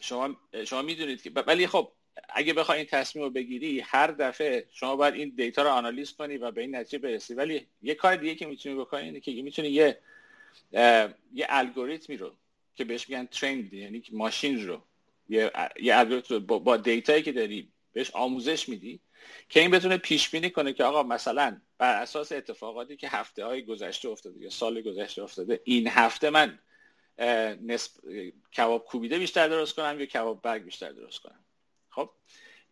شما 0.00 0.36
شما 0.66 0.82
می‌دونید 0.82 1.22
که 1.22 1.30
ولی 1.30 1.66
خب 1.66 1.92
اگه 2.28 2.54
بخوای 2.54 2.78
این 2.78 2.86
تصمیم 2.86 3.24
رو 3.24 3.30
بگیری 3.30 3.80
هر 3.80 4.06
دفعه 4.06 4.66
شما 4.72 4.96
باید 4.96 5.14
این 5.14 5.32
دیتا 5.36 5.62
رو 5.62 5.68
آنالیز 5.68 6.12
کنی 6.12 6.36
و 6.36 6.50
به 6.50 6.60
این 6.60 6.76
نتیجه 6.76 6.98
برسی. 6.98 7.34
ولی 7.34 7.66
یه 7.82 7.94
کار 7.94 8.16
دیگه 8.16 8.34
که 8.34 8.46
می‌تونی 8.46 8.74
بکنی 8.74 9.02
اینه 9.02 9.20
که 9.20 9.42
می‌تونی 9.42 9.68
یه 9.68 9.98
یه 11.32 11.46
الگوریتمی 11.48 12.16
رو 12.16 12.34
که 12.74 12.84
بهش 12.84 13.08
میگن 13.08 13.26
ترین 13.26 13.70
یعنی 13.72 14.02
ماشین 14.12 14.66
رو 14.66 14.82
یه, 15.28 15.50
یه 15.80 15.98
الگوریتم 15.98 16.38
با, 16.38 16.58
با 16.58 16.76
دیتایی 16.76 17.22
که 17.22 17.32
داری 17.32 17.68
بهش 17.92 18.10
آموزش 18.10 18.68
میدی 18.68 19.00
که 19.48 19.60
این 19.60 19.70
بتونه 19.70 19.96
پیش 19.96 20.30
بینی 20.30 20.50
کنه 20.50 20.72
که 20.72 20.84
آقا 20.84 21.02
مثلا 21.02 21.60
بر 21.78 22.02
اساس 22.02 22.32
اتفاقاتی 22.32 22.96
که 22.96 23.08
هفته 23.08 23.44
های 23.44 23.62
گذشته 23.62 24.08
افتاده 24.08 24.40
یا 24.40 24.50
سال 24.50 24.80
گذشته 24.80 25.22
افتاده 25.22 25.60
این 25.64 25.88
هفته 25.88 26.30
من 26.30 26.58
نسب... 27.62 27.92
کباب 28.56 28.84
کوبیده 28.84 29.18
بیشتر 29.18 29.48
درست 29.48 29.74
کنم 29.74 30.00
یا 30.00 30.06
کباب 30.06 30.42
برگ 30.42 30.64
بیشتر 30.64 30.92
درست 30.92 31.18
کنم؟ 31.18 31.44
خب؟ 31.90 32.10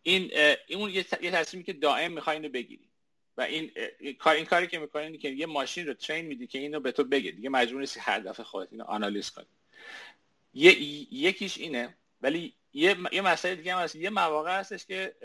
این 0.03 0.31
اون 0.69 0.89
یه, 0.89 1.03
تصمیمی 1.03 1.63
که 1.63 1.73
دائم 1.73 2.11
می‌خوای 2.11 2.35
اینو 2.35 2.49
بگیری 2.49 2.89
و 3.37 3.41
این 3.41 3.71
کار 4.19 4.35
این 4.35 4.45
کاری 4.45 4.67
که 4.67 4.79
می‌کنی 4.79 5.17
که 5.17 5.29
یه 5.29 5.45
ماشین 5.45 5.87
رو 5.87 5.93
ترین 5.93 6.25
میدی 6.25 6.47
که 6.47 6.59
اینو 6.59 6.79
به 6.79 6.91
تو 6.91 7.03
بگه. 7.03 7.31
دیگه 7.31 7.49
مجبور 7.49 7.79
نیستی 7.79 7.99
هر 7.99 8.19
دفعه 8.19 8.43
خودت 8.45 8.67
اینو 8.71 8.83
آنالیز 8.83 9.29
کنی. 9.29 9.45
یکیش 11.11 11.57
اینه 11.57 11.97
ولی 12.21 12.53
یه 12.73 12.97
یه 13.11 13.21
مسئله 13.21 13.55
دیگه 13.55 13.75
هم 13.75 13.81
هست. 13.81 13.95
یه 13.95 14.09
مواقع 14.09 14.59
هستش 14.59 14.85
که 14.85 15.15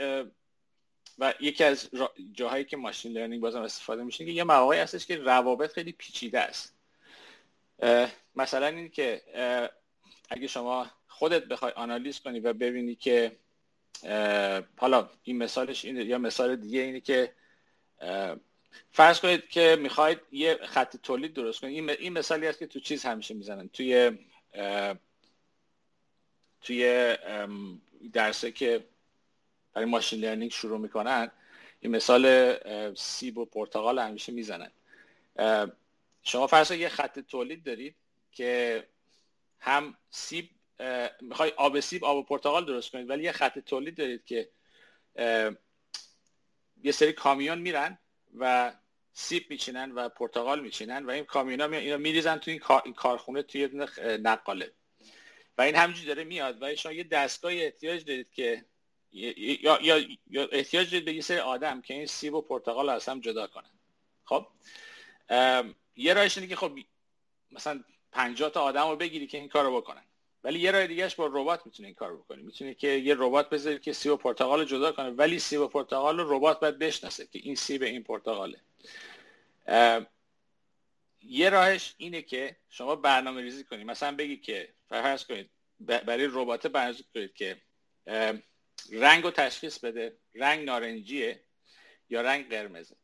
و 1.19 1.35
یکی 1.41 1.65
از 1.65 1.91
جاهایی 2.33 2.65
که 2.65 2.77
ماشین 2.77 3.13
لرنینگ 3.13 3.43
بازم 3.43 3.63
استفاده 3.63 4.03
میشه 4.03 4.25
که 4.25 4.31
یه 4.31 4.45
مواقعی 4.45 4.79
هستش 4.79 5.07
که 5.07 5.17
روابط 5.17 5.73
خیلی 5.73 5.93
پیچیده 5.93 6.41
است. 6.41 6.75
مثلا 8.37 8.67
این 8.67 8.89
که 8.91 9.23
اگه 10.31 10.47
شما 10.47 10.91
خودت 11.09 11.45
بخوای 11.45 11.73
آنالیز 11.73 12.21
کنی 12.21 12.41
و 12.41 12.53
ببینی 12.53 12.95
که 12.95 13.37
حالا 14.77 15.11
این 15.23 15.39
مثالش 15.39 15.85
اینه 15.85 16.05
یا 16.05 16.19
مثال 16.19 16.57
دیگه 16.57 16.81
اینه 16.81 17.01
که 17.01 17.35
فرض 18.91 19.21
کنید 19.21 19.49
که 19.49 19.77
می‌خواید 19.81 20.21
یه 20.33 20.59
خط 20.67 20.97
تولید 20.97 21.35
درست 21.35 21.61
کنید 21.61 21.91
این 21.91 22.13
مثالی 22.13 22.47
هست 22.47 22.59
که 22.59 22.67
تو 22.67 22.81
چیز 22.81 23.05
همیشه 23.05 23.35
می‌زنن. 23.35 23.69
توی 23.69 24.19
توی 26.65 27.17
درسه 28.13 28.53
که 28.53 28.85
برای 29.73 29.89
ماشین 29.89 30.21
لرنینگ 30.21 30.51
شروع 30.51 30.79
می‌کنن 30.79 31.31
این 31.81 31.97
مثال 31.97 32.55
سیب 32.95 33.39
و 33.39 33.45
پرتقال 33.45 33.99
همیشه 33.99 34.33
می‌زنن. 34.33 34.71
شما 36.23 36.47
فرض 36.47 36.71
یه 36.71 36.89
خط 36.89 37.19
تولید 37.19 37.65
دارید 37.65 37.97
که 38.33 38.85
هم 39.59 39.97
سیب 40.11 40.51
می‌خوای 41.21 41.53
آب 41.57 41.81
سیب 41.81 42.05
آب 42.05 42.27
پرتقال 42.27 42.65
درست 42.65 42.91
کنید 42.91 43.11
ولی 43.11 43.25
یه 43.25 43.33
خط 43.33 43.59
تولید 43.59 43.97
دارید 43.97 44.25
که 44.25 44.49
یه 46.83 46.93
سری 46.93 47.13
کامیون 47.13 47.59
میرن 47.59 47.99
و 48.39 48.73
سیب 49.13 49.51
میچینن 49.51 49.93
و 49.93 50.09
پرتقال 50.09 50.61
میچینن 50.61 51.05
و 51.05 51.11
این 51.11 51.25
کامیون 51.25 51.61
ها 51.61 51.67
اینا 51.67 51.97
میریزن 51.97 52.37
تو 52.37 52.51
این 52.85 52.95
کارخونه 52.95 53.43
توی 53.43 53.69
نقاله. 54.03 54.73
و 55.59 55.63
این 55.63 55.77
همینجوری 55.77 56.07
داره 56.07 56.25
میاد 56.25 56.63
و 56.63 56.75
شما 56.77 56.93
یه 56.93 57.05
دستگاهی 57.05 57.65
احتیاج 57.65 58.05
دارید 58.05 58.31
که 58.31 58.65
یا, 59.13 59.79
یا, 59.83 59.99
یا 60.31 60.49
احتیاج 60.53 60.91
دارید 60.91 61.05
به 61.05 61.13
یه 61.13 61.21
سری 61.21 61.39
آدم 61.39 61.81
که 61.81 61.95
این 61.95 62.07
سیب 62.07 62.35
و 62.35 62.41
پرتقال 62.41 62.89
از 62.89 63.09
هم 63.09 63.21
جدا 63.21 63.47
کنن. 63.47 63.71
خب؟ 64.25 64.47
یه 65.97 66.15
راهش 66.15 66.39
اینه 66.39 66.49
که 66.49 66.57
خب 66.57 66.79
مثلا 67.53 67.85
50 68.13 68.51
تا 68.51 68.63
آدم 68.63 68.89
رو 68.89 68.97
بگیری 68.97 69.27
که 69.27 69.39
این 69.39 69.49
کار 69.49 69.65
رو 69.65 69.81
بکنن. 69.81 70.05
ولی 70.45 70.61
یه 70.61 70.71
راه 70.71 70.87
دیگهش 70.87 71.15
با 71.15 71.27
ربات 71.27 71.67
می‌تونه 71.67 71.87
این 71.87 71.95
کار 71.95 72.17
بکنه 72.17 72.43
می‌تونه 72.43 72.75
که 72.75 72.89
یه 72.89 73.15
ربات 73.19 73.51
بذاری 73.51 73.79
که 73.79 73.93
سیب 73.93 74.13
و 74.13 74.17
پرتقال 74.17 74.59
رو 74.59 74.65
جدا 74.65 74.93
کنه. 74.93 75.11
ولی 75.11 75.39
سیب 75.39 75.61
و 75.61 75.67
پرتقال 75.67 76.21
رو 76.21 76.37
ربات 76.37 76.61
باید 76.61 76.79
بشناسه 76.79 77.27
که 77.27 77.39
این 77.43 77.55
سیب 77.55 77.83
این 77.83 78.03
پرتقاله. 78.03 78.61
یه 81.27 81.51
راهش 81.51 81.95
اینه 81.97 82.23
که 82.23 82.57
شما 82.69 82.97
برنامه 82.97 83.43
ریزی 83.43 83.65
کنید 83.65 83.87
مثلا 83.87 84.17
بگی 84.17 84.37
که 84.37 84.75
فرض 84.89 85.25
کنید 85.25 85.51
برای 85.81 86.29
ربات 86.31 86.67
برنامه 86.67 86.99
کنید 87.15 87.35
که 87.35 87.63
رنگ 88.93 89.25
رو 89.25 89.31
تشخیص 89.31 89.79
بده. 89.79 90.17
رنگ 90.35 90.65
نارنجیه 90.65 91.45
یا 92.11 92.21
رنگ 92.21 92.49
قرمزه. 92.49 92.97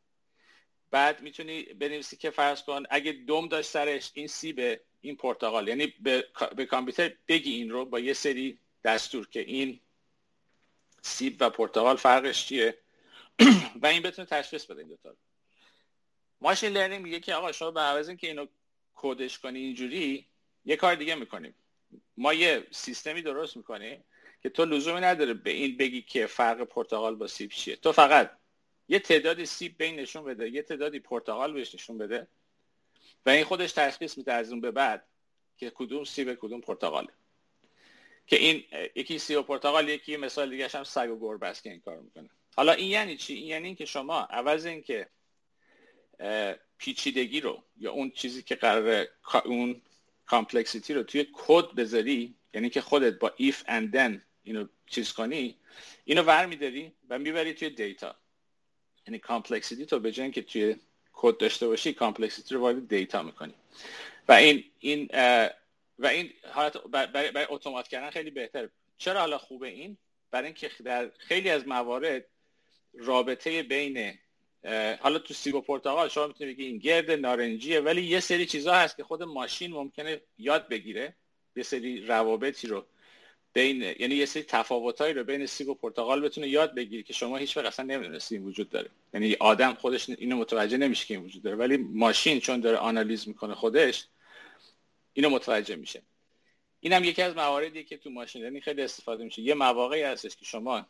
بعد 0.91 1.21
می‌تونی 1.21 1.63
بنویسی 1.63 2.17
که 2.17 2.29
فرض 2.29 2.63
کن 2.63 2.83
اگه 2.89 3.11
دم 3.11 3.47
داشت 3.47 3.69
سرش 3.69 4.11
این 4.13 4.27
سیب 4.27 4.79
این 5.01 5.15
پرتغال. 5.15 5.67
یعنی 5.67 5.87
به, 5.87 6.27
کامپیوتر 6.69 7.13
بگی 7.27 7.55
این 7.55 7.69
رو 7.69 7.85
با 7.85 7.99
یه 7.99 8.13
سری 8.13 8.59
دستور 8.83 9.27
که 9.29 9.39
این 9.39 9.79
سیب 11.01 11.37
و 11.39 11.49
پرتغال 11.49 11.95
فرقش 11.95 12.45
چیه. 12.45 12.77
و 13.81 13.87
این 13.87 14.01
بتونه 14.01 14.25
تشخیص 14.25 14.65
بده 14.65 14.79
این 14.79 14.87
دوتا 14.87 15.15
ماشین 16.41 16.73
لرنینگ 16.73 17.03
میگه 17.03 17.19
که 17.19 17.35
آقا 17.35 17.51
شما 17.51 17.71
به 17.71 17.81
عوض 17.81 18.07
اینکه 18.07 18.27
اینو 18.27 18.45
کدش 18.93 19.39
کنی 19.39 19.59
اینجوری 19.59 20.27
یه 20.65 20.75
کار 20.75 20.95
دیگه 20.95 21.15
می‌کنیم. 21.15 21.55
ما 22.17 22.33
یه 22.33 22.67
سیستمی 22.71 23.21
درست 23.21 23.57
می‌کنیم 23.57 24.03
که 24.43 24.49
تو 24.49 24.65
لزومی 24.65 25.01
نداره 25.01 25.33
به 25.33 25.49
این 25.49 25.77
بگی 25.77 26.01
که 26.01 26.25
فرق 26.25 26.63
پرتغال 26.63 27.15
با 27.15 27.27
سیب 27.27 27.51
چیه. 27.51 27.75
تو 27.75 27.91
فقط 27.91 28.31
یه 28.87 28.99
تعدادی 28.99 29.45
سیب 29.45 29.77
بین 29.77 29.95
نشون 29.95 30.23
بده 30.23 30.49
یه 30.49 30.61
تعدادی 30.61 30.99
پرتغال 30.99 31.53
بهش 31.53 31.75
نشون 31.75 31.97
بده 31.97 32.27
و 33.25 33.29
این 33.29 33.43
خودش 33.43 33.71
تشخیص 33.71 34.17
میده 34.17 34.33
از 34.33 34.51
اون 34.51 34.61
به 34.61 34.71
بعد 34.71 35.07
که 35.57 35.69
کدوم 35.69 36.03
سیب 36.03 36.33
کدوم 36.33 36.61
پرتغاله 36.61 37.09
که 38.27 38.35
این 38.35 38.63
یکی 38.95 39.19
سیب 39.19 39.39
و 39.39 39.41
پرتغال 39.41 39.89
یکی 39.89 40.17
مثال 40.17 40.49
دیگه 40.49 40.67
هم 40.67 40.83
سگ 40.83 41.09
و 41.09 41.19
گربه 41.19 41.47
است 41.47 41.63
که 41.63 41.69
این 41.69 41.79
کار 41.79 41.99
می‌کنه. 41.99 42.29
حالا 42.55 42.71
این 42.71 42.87
یعنی 42.87 43.17
چی؟ 43.17 43.33
این 43.33 43.47
یعنی 43.47 43.75
که 43.75 43.85
شما 43.85 44.19
عوض 44.19 44.65
اینکه 44.65 45.09
پیچیدگی 46.77 47.41
رو 47.41 47.63
یا 47.77 47.91
اون 47.91 48.11
چیزی 48.11 48.43
که 48.43 48.55
قرار 48.55 49.07
اون 49.45 49.81
complexity 50.25 50.93
رو 50.93 51.03
توی 51.03 51.27
کد 51.33 51.75
بذاری 51.75 52.35
یعنی 52.53 52.69
که 52.69 52.81
خودت 52.81 53.19
با 53.19 53.33
if 53.37 53.63
and 53.67 53.91
then 53.91 54.21
اینو 54.43 54.67
چیز 54.85 55.13
کنی 55.13 55.55
اینو 56.05 56.23
ور 56.23 56.45
میداری 56.45 56.91
و 57.09 57.19
می‌بری 57.19 57.53
توی 57.53 57.69
دیتا 57.69 58.15
یعنی 59.07 59.19
complexity 59.19 59.85
تو 59.85 59.99
به 59.99 60.11
که 60.11 60.41
توی 60.41 60.75
کد 61.13 61.37
داشته 61.37 61.67
باشی 61.67 61.93
complexity 61.93 62.55
رو 62.55 62.61
وارد 62.61 62.87
دیتا 62.87 63.23
می‌کنی. 63.23 63.53
و 64.27 64.31
این 64.31 64.63
این 64.79 65.09
و 65.99 66.07
این 66.07 66.33
حالت 66.51 66.77
برای, 66.77 67.31
برای 67.31 67.47
automate 67.49 67.87
کردن 67.87 68.09
خیلی 68.09 68.31
بهتره. 68.31 68.69
چرا 68.97 69.19
حالا 69.19 69.37
خوبه 69.37 69.67
این؟ 69.67 69.97
برای 70.31 70.45
اینکه 70.45 70.71
در 70.83 71.11
خیلی 71.17 71.49
از 71.49 71.67
موارد 71.67 72.25
رابطه 72.93 73.63
بین 73.63 74.19
حالا 74.99 75.19
تو 75.19 75.33
سیب 75.33 75.55
و 75.55 75.61
پرتقال 75.61 76.09
شما 76.09 76.27
می‌تونید 76.27 76.57
بگی 76.57 76.65
این 76.65 76.77
گرد 76.77 77.11
نارنجیه 77.11 77.79
ولی 77.79 78.01
یه 78.01 78.19
سری 78.19 78.45
چیزها 78.45 78.73
هست 78.73 78.97
که 78.97 79.03
خود 79.03 79.23
ماشین 79.23 79.71
ممکنه 79.71 80.21
یاد 80.37 80.67
بگیره. 80.67 81.13
یه 81.55 81.63
سری 81.63 82.05
روابطی 82.05 82.67
رو 82.67 82.85
بین 83.53 83.81
یعنی 83.81 84.15
یه 84.15 84.25
سری 84.25 84.43
تفاوتایی 84.43 85.13
رو 85.13 85.23
بین 85.23 85.45
سیب 85.45 85.69
و 85.69 85.73
پرتقال 85.73 86.21
بتونه 86.21 86.47
یاد 86.47 86.75
بگیری 86.75 87.03
که 87.03 87.13
شما 87.13 87.37
هیچ 87.37 87.57
وقت 87.57 87.65
اصلا 87.65 87.85
نمی‌دونستی 87.85 88.35
این 88.35 88.45
وجود 88.45 88.69
داره. 88.69 88.89
یعنی 89.13 89.35
آدم 89.39 89.73
خودش 89.73 90.09
اینو 90.09 90.37
متوجه 90.37 90.77
نمیشه 90.77 91.05
که 91.07 91.13
این 91.13 91.23
وجود 91.23 91.43
داره. 91.43 91.55
ولی 91.55 91.77
ماشین 91.77 92.39
چون 92.39 92.59
داره 92.59 92.77
آنالیز 92.77 93.27
می‌کنه 93.27 93.55
خودش 93.55 94.05
اینو 95.13 95.29
متوجه 95.29 95.75
میشه. 95.75 96.01
این 96.79 96.93
هم 96.93 97.03
یکی 97.03 97.21
از 97.21 97.35
مواردی 97.35 97.83
که 97.83 97.97
تو 97.97 98.09
ماشین 98.09 98.41
لرنینگ 98.41 98.63
خیلی 98.63 98.81
استفاده 98.81 99.23
میشه. 99.23 99.41
یه 99.41 99.53
مواقعی 99.53 100.01
هستش 100.01 100.35
که 100.35 100.45
شما 100.45 100.85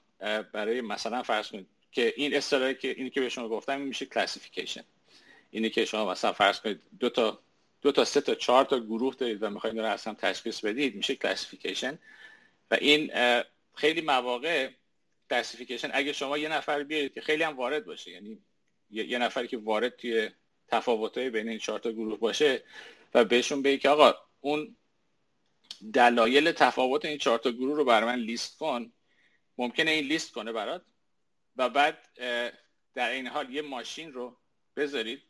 برای 0.53 0.81
مثلا 0.81 1.23
فرض 1.23 1.47
کنید 1.47 1.67
که 1.91 2.13
این 2.17 2.36
اصطلاحی 2.36 2.75
که 2.75 2.89
اینی 2.98 3.10
که 3.10 3.21
به 3.21 3.29
شما 3.29 3.50
گفتم 3.50 3.77
این 3.77 3.88
میشه 3.88 4.05
classification 4.05 4.83
اینی 5.51 5.69
که 5.69 5.86
شما 5.86 6.12
مثلا 6.12 6.33
فرض 6.33 6.60
کنید 6.60 6.81
دو 7.00 7.10
تا 7.10 7.39
دو 7.81 7.91
تا 7.91 8.05
سه 8.05 8.21
تا 8.21 8.36
چهار 8.36 8.65
تا 8.65 8.79
گروه 8.79 9.15
دارید 9.15 9.43
و 9.43 9.50
می‌خواید 9.50 9.79
رو 9.79 9.86
اصلا 9.86 10.13
تشخیص 10.13 10.65
بدید 10.65 10.95
میشه 10.95 11.15
classification 11.15 12.00
و 12.71 12.77
این 12.81 13.12
خیلی 13.75 14.01
مواقع 14.01 14.69
classification 15.29 15.89
اگه 15.93 16.13
شما 16.13 16.38
یه 16.38 16.50
نفر 16.50 16.83
بیارید 16.83 17.13
که 17.13 17.21
خیلی 17.21 17.43
هم 17.43 17.57
وارد 17.57 17.86
باشه 17.86 18.12
یعنی 18.12 18.39
یه 18.91 19.17
نفری 19.17 19.48
که 19.48 19.57
وارد 19.57 19.95
توی 19.95 20.29
تفاوت‌های 20.67 21.29
بین 21.29 21.50
این 21.50 21.60
چهار 21.60 21.79
تا 21.79 21.91
گروه 21.91 22.19
باشه 22.19 22.63
و 23.13 23.25
بهشون 23.25 23.62
بگید 23.62 23.81
که 23.81 23.89
آقا 23.89 24.13
اون 24.41 24.75
دلایل 25.93 26.51
تفاوت 26.51 27.05
این 27.05 27.17
چهار 27.17 27.39
تا 27.39 27.51
گروه 27.51 27.77
رو 27.77 27.86
برای 27.86 28.10
من 28.10 28.19
لیست 28.19 28.57
کن 28.57 28.91
ممکنه 29.57 29.91
این 29.91 30.05
لیست 30.05 30.31
کنه 30.31 30.51
برات 30.51 30.81
و 31.58 31.70
بعد 31.70 31.98
در 32.93 33.10
این 33.10 33.27
حال 33.27 33.50
یه 33.50 33.62
ماشین 33.62 34.13
رو 34.13 34.38
بذارید 34.75 35.22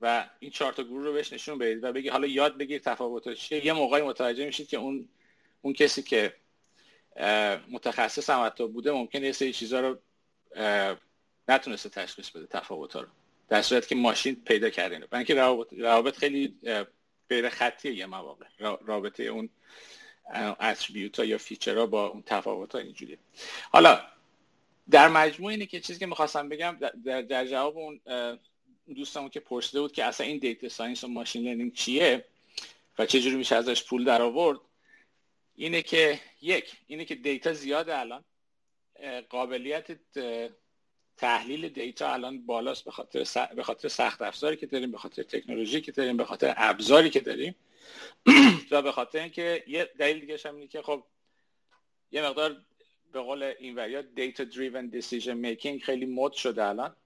و 0.00 0.28
این 0.38 0.50
چهار 0.50 0.72
تا 0.72 0.82
گروه 0.82 1.04
رو 1.04 1.12
بهش 1.12 1.32
نشون 1.32 1.58
بدید 1.58 1.84
و 1.84 1.92
بگی 1.92 2.08
حالا 2.08 2.26
یاد 2.26 2.58
بگیر 2.58 2.78
تفاوتش 2.78 3.48
چیه 3.48 3.66
یه 3.66 3.72
موقعی 3.72 4.02
متوجه 4.02 4.46
میشید 4.46 4.68
که 4.68 4.76
اون 4.76 5.08
اون 5.62 5.72
کسی 5.74 6.02
که 6.02 6.34
متخصص 7.70 8.30
هم 8.30 8.46
حتی 8.46 8.68
بوده 8.68 8.92
ممکنه 8.92 9.26
یه 9.26 9.32
سری 9.32 9.52
چیزا 9.52 9.80
رو 9.80 9.98
نتونسته 11.48 11.88
تشخیص 11.88 12.30
بده 12.30 12.46
تفاوت 12.46 12.96
رو. 12.96 13.06
در 13.48 13.62
صورت 13.62 13.88
که 13.88 13.94
ماشین 13.94 14.34
پیدا 14.44 14.70
کرده 14.70 14.94
اینو. 14.94 15.06
اینکه 15.12 15.34
روابط, 15.34 15.72
روابط 15.72 16.16
خیلی 16.16 16.58
غیر 17.28 17.48
خطیه 17.48 17.94
یه 17.94 18.06
مواقع. 18.06 18.46
رابطه 18.58 19.22
اون 19.22 19.48
attribute 20.60 21.18
یا 21.18 21.38
feature 21.38 21.86
با 21.86 22.06
اون 22.06 22.22
تفاوت 22.26 22.74
ها 22.74 22.78
اینجوریه. 22.78 23.18
حالا 23.70 24.00
در 24.90 25.08
مجموع 25.08 25.50
اینه 25.50 25.66
که 25.66 25.80
چیزی 25.80 25.98
که 25.98 26.06
می‌خواستم 26.06 26.48
بگم 26.48 26.78
در, 27.04 27.22
در 27.22 27.46
جواب 27.46 27.78
اون 27.78 28.00
دوستمون 28.94 29.28
که 29.28 29.40
پرسیده 29.40 29.80
بود 29.80 29.92
که 29.92 30.04
اصلا 30.04 30.26
این 30.26 30.38
data 30.38 30.68
science 30.68 31.04
و 31.04 31.08
machine 31.08 31.42
learning 31.42 31.72
چیه 31.72 32.24
و 32.98 33.06
چجوری 33.06 33.36
میشه 33.36 33.56
ازش 33.56 33.84
پول 33.84 34.04
در 34.04 34.22
آورد 34.22 34.60
اینه 35.56 35.82
که 35.82 36.20
یک 36.42 36.72
اینه 36.86 37.04
که 37.04 37.14
دیتا 37.14 37.52
زیاده 37.52 37.98
الان. 37.98 38.24
قابلیت 39.28 39.86
تحلیل 41.16 41.68
دیتا 41.68 42.12
الان 42.12 42.46
بالاست 42.46 42.84
به 42.84 42.90
خاطر 42.90 43.48
به 43.56 43.62
خاطر 43.62 43.88
سخت 43.88 44.22
افزاری 44.22 44.56
که 44.56 44.66
داریم 44.66 44.92
به 44.92 44.98
خاطر 44.98 45.22
تکنولوژی 45.22 45.80
که 45.80 45.92
داریم 45.92 46.16
به 46.16 46.24
خاطر 46.24 46.54
ابزاری 46.56 47.10
که 47.10 47.20
داریم. 47.20 47.54
و 48.70 48.82
به 48.82 48.92
خاطر 48.92 49.18
اینکه 49.18 49.64
یه 49.66 49.90
دلیل 49.98 50.20
دیگه 50.20 50.38
هم 50.44 50.54
اینه 50.54 50.66
که 50.66 50.82
خب 50.82 51.04
یه 52.12 52.22
مقدار 52.22 52.56
به 53.14 53.20
قول 53.20 53.42
این 53.42 53.74
وریا 53.74 54.02
دیتا 54.02 54.44
دریون 54.44 54.86
دیسیژن 54.86 55.34
میکینگ 55.34 55.82
خیلی 55.82 56.06
مد 56.06 56.32
شده 56.32 56.64
الان. 56.64 56.96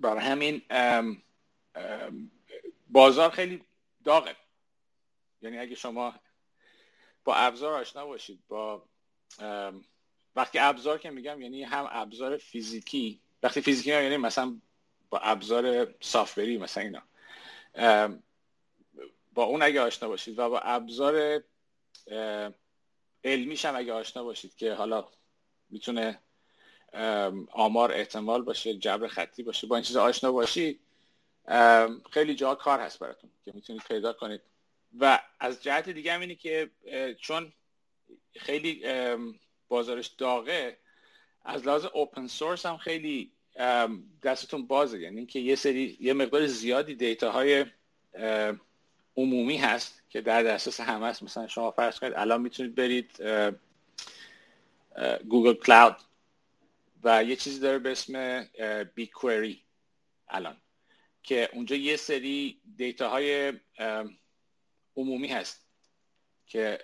برای 0.00 0.24
همین 0.24 0.62
بازار 2.88 3.30
خیلی 3.30 3.64
داغه. 4.04 4.36
یعنی 5.42 5.58
اگه 5.58 5.74
شما 5.74 6.14
با 7.24 7.34
ابزار 7.34 7.72
آشنا 7.72 8.06
باشید 8.06 8.40
با 8.48 8.88
وقتی 10.36 10.58
ابزار 10.58 10.98
که 10.98 11.10
میگم 11.10 11.40
یعنی 11.40 11.62
هم 11.62 11.88
ابزار 11.90 12.36
فیزیکی. 12.36 13.20
وقتی 13.42 13.60
فیزیکی 13.60 13.90
یعنی 13.90 14.16
مثلا 14.16 14.60
با 15.10 15.18
ابزار 15.18 15.94
سافبری 16.00 16.58
مثلا 16.58 16.82
اینا. 16.82 17.02
با 19.34 19.44
اون 19.44 19.62
اگه 19.62 19.80
آشنا 19.80 20.08
باشید 20.08 20.38
و 20.38 20.50
با 20.50 20.60
ابزار 20.60 21.42
علمیش 23.24 23.64
هم 23.64 23.76
اگه 23.76 23.92
آشنا 23.92 24.24
باشید 24.24 24.54
که 24.56 24.74
حالا 24.74 25.08
می‌تونه 25.70 26.18
آمار 27.52 27.92
احتمال 27.92 28.42
باشه 28.42 28.74
جبر 28.74 29.08
خطی 29.08 29.42
باشه 29.42 29.66
با 29.66 29.76
این 29.76 29.84
چیز 29.84 29.96
آشنا 29.96 30.32
باشید 30.32 30.80
خیلی 32.10 32.34
جا 32.34 32.54
کار 32.54 32.80
هست 32.80 32.98
براتون 32.98 33.30
که 33.44 33.52
می‌تونید 33.54 33.82
پیدا 33.82 34.12
کنید. 34.12 34.40
و 35.00 35.20
از 35.40 35.62
جهت 35.62 35.88
دیگه 35.88 36.12
هم 36.12 36.20
اینه 36.20 36.34
که 36.34 36.70
چون 37.20 37.52
خیلی 38.36 38.84
بازارش 39.68 40.06
داغه 40.06 40.78
از 41.44 41.66
لحاظ 41.66 41.84
open 41.84 42.26
source 42.26 42.66
هم 42.66 42.76
خیلی 42.76 43.32
دستتون 44.22 44.66
بازه. 44.66 45.00
یعنی 45.00 45.16
اینکه 45.16 45.38
یه 45.38 45.54
سری 45.54 45.96
یه 46.00 46.12
مقدار 46.12 46.46
زیادی 46.46 46.94
دیتا 46.94 47.32
های 47.32 47.66
عمومی 49.16 49.56
هست 49.56 50.02
که 50.16 50.22
در 50.22 50.42
دسترس 50.42 50.80
همه 50.80 51.06
است. 51.06 51.22
مثلا 51.22 51.46
شما 51.46 51.70
فرض 51.70 51.98
کنید 51.98 52.12
الان 52.16 52.40
می‌تونید 52.40 52.74
برید 52.74 53.22
Google 55.28 55.54
Cloud 55.54 55.96
و 57.04 57.24
یه 57.24 57.36
چیزی 57.36 57.60
داره 57.60 57.78
به 57.78 57.92
اسم 57.92 58.44
BigQuery 58.94 59.62
الان 60.28 60.56
که 61.22 61.50
اونجا 61.52 61.76
یه 61.76 61.96
سری 61.96 62.60
دیتا 62.76 63.08
های 63.08 63.52
عمومی 64.96 65.28
هست 65.28 65.66
که 66.46 66.78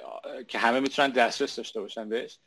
که 0.48 0.58
همه 0.58 0.80
می‌تونن 0.80 1.10
دسترس 1.10 1.56
داشته 1.56 1.80
باشن 1.80 2.08
بهش. 2.08 2.38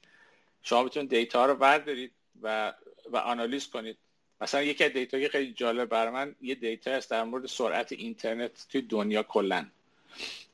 شما 0.61 0.83
می‌تونید 0.83 1.09
دیتا 1.09 1.45
رو 1.45 1.55
بردارید 1.55 2.11
و 2.41 2.73
و 3.09 3.17
آنالیز 3.17 3.69
کنید. 3.69 3.97
مثلا 4.41 4.61
یکی 4.63 4.83
از 4.83 4.91
دیتا 4.91 5.27
خیلی 5.27 5.53
جالب 5.53 5.89
برای 5.89 6.13
من 6.13 6.35
یه 6.41 6.55
دیتا 6.55 6.91
هست 6.91 7.11
در 7.11 7.23
مورد 7.23 7.45
سرعت 7.45 7.91
اینترنت 7.91 8.67
توی 8.69 8.81
دنیا 8.81 9.23
کلا. 9.23 9.65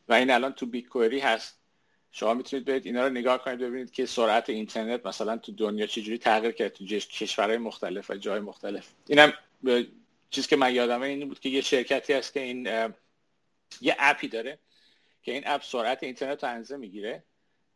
و 0.09 0.13
این 0.13 0.31
الان 0.31 0.53
تو 0.53 0.65
BigQuery 0.65 1.19
هست. 1.19 1.61
شما 2.11 2.33
می‌تونید 2.33 2.65
برید 2.65 2.85
اینا 2.85 3.07
رو 3.07 3.13
نگاه 3.13 3.43
کنید 3.43 3.59
ببینید 3.59 3.91
که 3.91 4.05
سرعت 4.05 4.49
اینترنت 4.49 5.05
مثلا 5.05 5.37
تو 5.37 5.51
دنیا 5.51 5.85
چجوری 5.85 6.17
تغییر 6.17 6.51
کرد 6.51 6.73
تو 6.73 6.85
کشورهای 6.85 7.57
مختلف 7.57 8.09
و 8.09 8.15
جای 8.15 8.39
مختلف. 8.39 8.87
اینم 9.07 9.33
چیزی 10.29 10.47
که 10.47 10.55
من 10.55 10.75
یادمه 10.75 11.07
این 11.07 11.27
بود 11.27 11.39
که 11.39 11.49
یه 11.49 11.61
شرکتی 11.61 12.13
هست 12.13 12.33
که 12.33 12.39
این 12.39 12.65
یه 13.81 13.95
app 13.99 14.20
ی 14.20 14.27
داره 14.27 14.59
که 15.23 15.31
این 15.31 15.43
app 15.45 15.63
سرعت 15.63 16.03
اینترنت 16.03 16.43
رو 16.43 16.49
اندازه 16.49 16.77
می‌گیره 16.77 17.23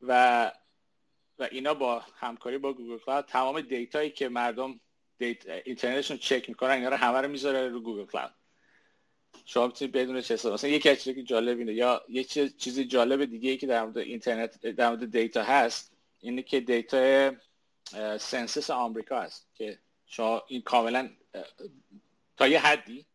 و 0.02 0.52
و 1.40 1.48
اینا 1.52 1.74
با 1.74 2.04
همکاری 2.20 2.58
با 2.58 2.74
Google 2.74 2.98
Cloud 2.98 3.26
تمام 3.26 3.62
دیتایی 3.62 4.10
که 4.10 4.30
مردم 4.30 4.80
دیت 5.18 5.50
اینترنتشون 5.66 6.18
چک 6.18 6.50
می‌کنن 6.50 6.72
اینا 6.72 6.90
رو 6.90 6.96
همه 6.96 7.22
رو 7.22 7.28
می‌ذاره 7.28 7.70
رو 7.70 7.80
Google 7.80 8.06
Cloud. 8.06 8.34
شما 9.46 9.68
می‌تونید 9.68 9.92
بدون 9.92 10.22
چه 10.22 10.34
مثلا 10.34 10.70
یکی 10.70 10.90
از 10.90 10.98
چیزی 10.98 11.16
که 11.16 11.24
جالب 11.24 11.58
اینه 11.58 11.74
یا 11.74 12.02
یه 12.10 12.24
چیزی 12.58 12.86
جالب 12.86 13.26
دیگه 13.26 13.50
ای 13.50 13.58
که 13.58 13.68
در 13.68 13.84
مورد 13.84 13.98
اینترنت 13.98 14.66
در 14.68 14.90
مورد 14.90 15.12
دیتا 15.12 15.44
هست 15.44 15.92
اینه 16.20 16.42
که 16.42 16.60
دیتا 16.60 17.32
census 18.18 18.70
آمریکا 18.70 19.22
هست 19.22 19.48
که 19.56 19.80
شما 20.06 20.44
این 20.48 20.62
کاملا 20.62 21.10
تا 22.38 22.48
یه 22.48 22.60
حدی 22.60 23.06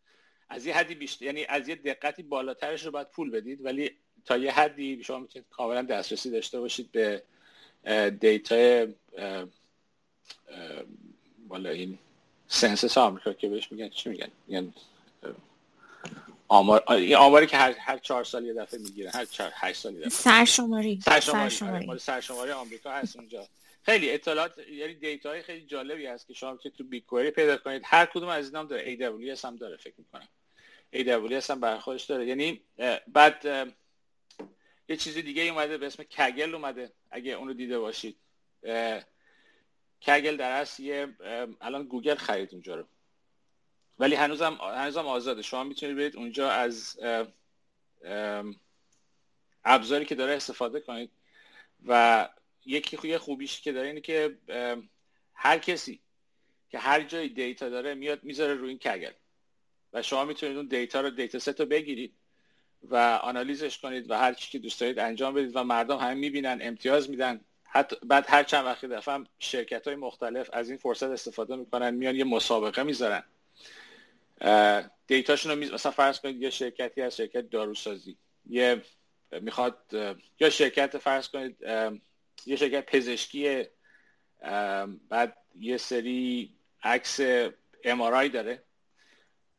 از 0.49 0.67
یه 0.67 0.77
حدی 0.77 0.95
بیشتر 0.95 1.25
یعنی 1.25 1.45
از 1.45 1.69
یه 1.69 1.75
دقتی 1.75 2.23
بالاترش 2.23 2.85
رو 2.85 2.91
باید 2.91 3.11
پول 3.11 3.31
بدید 3.31 3.65
ولی 3.65 3.91
تا 4.25 4.37
یه 4.37 4.53
حدی 4.53 5.05
شما 5.05 5.19
می‌تونید 5.19 5.49
کاملا 5.51 5.83
دسترسی 5.83 6.31
داشته 6.31 6.61
باشید 6.61 6.93
به 6.93 7.23
دیتا 8.21 8.87
بالا 11.49 11.71
این 11.71 11.99
census 12.49 12.99
آمریکا 12.99 13.33
که 13.33 13.49
بهش 13.49 13.73
میگن. 13.73 13.89
چی 13.89 14.09
میگن؟ 14.09 14.29
میگن 14.47 14.73
آمار 16.51 16.85
این 16.93 17.17
آماری 17.17 17.47
که 17.47 17.57
هر 17.57 17.73
هر 17.73 17.99
چهار 17.99 18.25
سال 18.25 18.45
یه 18.45 18.55
دفعه 18.55 18.81
می‌گیره. 18.81 19.11
هر 19.11 19.25
چهار 19.25 19.53
هشت 19.55 19.81
سال 19.81 19.95
یه 19.95 20.01
دفعه 20.01 20.11
سرشماری. 20.11 21.01
سرشماری. 21.05 21.51
سرشماری, 21.51 21.99
سرشماری 21.99 22.51
آمریکا 22.51 22.93
هست 22.93 23.17
اونجا. 23.17 23.49
خیلی 23.83 24.11
اطلاعات 24.11 24.59
یعنی 24.59 24.95
دیتا 24.95 25.29
های 25.29 25.43
خیلی 25.43 25.67
جالبی 25.67 26.07
هست 26.07 26.27
که 26.27 26.35
شما 26.35 26.57
که 26.57 26.71
تو 26.71 26.85
Big 26.85 27.31
پیدا 27.31 27.57
کنید. 27.57 27.83
هر 27.85 28.07
کدوم 28.07 28.29
از 28.29 28.47
اینا 28.47 28.61
هم 28.61 28.67
داره. 28.67 28.97
AWS 28.97 29.45
هم 29.45 29.57
داره 29.57 29.77
فکر 29.77 29.95
می‌کنم. 29.99 30.29
AWS 30.95 31.51
هم 31.51 31.61
برخوردش 31.61 32.05
داره. 32.05 32.27
یعنی 32.27 32.61
بعد 33.09 33.45
یه 34.89 34.97
چیز 34.97 35.15
دیگه 35.15 35.43
اومده 35.43 35.79
به 35.79 35.87
اسم 35.87 36.03
کگل 36.03 36.55
اومده. 36.55 36.93
اگه 37.11 37.33
اونو 37.33 37.53
دیده 37.53 37.79
باشید. 37.79 38.17
کگل 40.03 40.37
در 40.37 40.51
اصل 40.51 40.83
یه 40.83 41.09
الان 41.61 41.83
گوگل 41.83 42.15
خرید 42.15 42.49
اونجا 42.53 42.75
رو. 42.75 42.85
ولی 44.01 44.15
هنوزم 44.15 44.59
هنوزم 44.61 45.07
آزاده. 45.07 45.43
شما 45.43 45.65
می‌تونید 45.65 45.97
برید 45.97 46.17
اونجا 46.17 46.51
از 46.51 46.99
ابزاری 49.65 50.05
که 50.05 50.15
داره 50.15 50.33
استفاده 50.33 50.81
کنید 50.81 51.11
و 51.87 52.29
یکی 52.67 53.09
یه 53.09 53.19
خوبیش 53.19 53.61
که 53.61 53.73
داره 53.73 53.89
اینه 53.89 54.01
که 54.01 54.39
هر 55.35 55.59
کسی 55.59 56.01
که 56.69 56.79
هر 56.79 57.03
جایی 57.03 57.29
data 57.29 57.69
داره 57.69 57.95
میاد 57.95 58.25
می‌ذاره 58.25 58.55
روی 58.55 58.69
این 58.69 58.79
Kaggle 58.79 59.13
و 59.93 60.03
شما 60.03 60.25
می‌تونید 60.25 60.57
اون 60.57 60.67
data 60.67 61.01
رو 61.01 61.11
dataset 61.11 61.61
رو 61.61 61.67
بگیرید 61.67 62.15
و 62.83 62.97
آنالیزش 63.23 63.79
کنید 63.79 64.11
و 64.11 64.19
هر 64.19 64.35
چی 64.35 64.51
که 64.51 64.59
دوست 64.59 64.81
دارید 64.81 64.99
انجام 64.99 65.35
بدید 65.35 65.57
و 65.57 65.65
مردم 65.65 65.97
همه 65.97 66.15
می‌بینن 66.15 66.59
امتیاز 66.63 67.11
میدن. 67.11 67.41
حتی 67.65 67.97
بعد 68.03 68.25
هر 68.29 68.43
چند 68.43 68.65
وقت 68.65 68.79
یه 68.79 68.89
دفعه 68.89 69.25
شرکت 69.39 69.87
های 69.87 69.97
مختلف 69.97 70.51
از 70.53 70.69
این 70.69 70.79
فرصت 70.79 71.11
استفاده 71.11 71.57
می‌کنن 71.57 71.95
میان 71.95 72.17
یه 72.17 72.25
مسابقه 72.25 72.83
می‌ذارن. 72.83 73.25
data 75.07 75.30
شون 75.30 75.53
رو. 75.53 75.75
مثلا 75.75 75.93
فرض 75.93 76.21
کنید 76.21 76.43
یه 76.43 76.51
شرکتی 76.51 77.03
از 77.03 77.17
شرکت 77.17 77.51
داروسازی. 77.51 78.17
یه 78.49 78.83
می‌خواد 79.33 79.79
یا 80.41 80.51
شرکت 80.51 80.99
فرض 80.99 81.29
کنید 81.29 81.57
یه 82.47 82.57
شرکت 82.57 82.87
پزشکی 82.87 83.65
بعد 85.09 85.37
یه 85.55 85.77
سری 85.77 86.55
عکس 86.83 87.21
امارای 87.85 88.29
داره. 88.29 88.63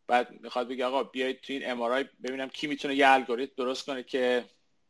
بعد 0.08 0.32
می‌خواد 0.32 0.68
بگه 0.68 0.86
آقا 0.86 1.04
بیایید 1.04 1.42
تو 1.42 1.54
این 1.54 1.72
امارای 1.72 2.06
ببینم 2.24 2.50
کی 2.50 2.68
می‌تونه 2.68 2.96
یه 2.96 3.10
الگوریتم 3.10 3.54
درست 3.58 3.86
کنه 3.86 4.04
که 4.04 4.46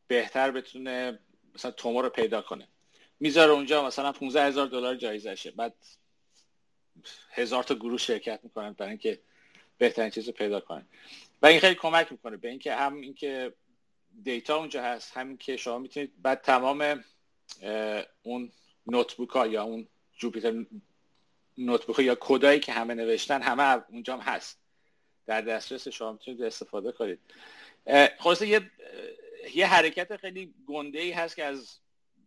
بهتر 0.07 0.51
بتونه 0.51 1.19
مثلا 1.55 1.71
تومور 1.71 2.03
رو 2.03 2.09
پیدا 2.09 2.41
کنه. 2.41 2.67
می‌ذاره 3.19 3.51
اونجا 3.51 3.85
مثلا 3.85 4.11
15 4.11 4.43
هزار 4.43 4.67
دلار 4.67 4.95
جایزشه 4.95 5.51
بعد 5.51 5.73
هزار 7.31 7.63
تا 7.63 7.75
گروه 7.75 7.97
شرکت 7.97 8.39
می‌کنن 8.43 8.73
برای 8.73 8.89
اینکه 8.89 9.19
بهترین 9.81 10.09
چیز 10.09 10.27
رو 10.27 10.33
پیدا 10.33 10.59
کنن 10.59 10.85
و 11.41 11.45
این 11.45 11.59
خیلی 11.59 11.75
کمک 11.75 12.11
می‌کنه 12.11 12.37
به 12.37 12.49
اینکه 12.49 12.75
هم 12.75 13.01
اینکه 13.01 13.53
دیتا 14.23 14.57
اونجا 14.57 14.83
هست 14.83 15.17
همین 15.17 15.37
که 15.37 15.57
شما 15.57 15.79
می‌تونید 15.79 16.21
بعد 16.21 16.41
تمام 16.41 17.03
اون 18.23 18.51
نوتبوک 18.87 19.29
ها 19.29 19.47
یا 19.47 19.63
اون 19.63 19.87
جوپیتر 20.17 20.65
نوتبوک 21.57 21.99
یا 21.99 22.17
کدایی 22.19 22.59
که 22.59 22.71
همه 22.71 22.93
نوشتن 22.93 23.41
همه 23.41 23.83
اونجا 23.89 24.13
هم 24.13 24.19
هست. 24.19 24.59
در 25.25 25.41
دسترس 25.41 25.87
شما 25.87 26.11
می‌تونید 26.11 26.41
استفاده 26.41 26.91
کنید. 26.91 27.19
خلاصه 28.19 28.47
یه 28.47 28.71
یه 29.55 29.67
حرکت 29.67 30.17
خیلی 30.17 30.53
گنده 30.67 30.99
ای 30.99 31.11
هست 31.11 31.35
که 31.35 31.43
از 31.43 31.77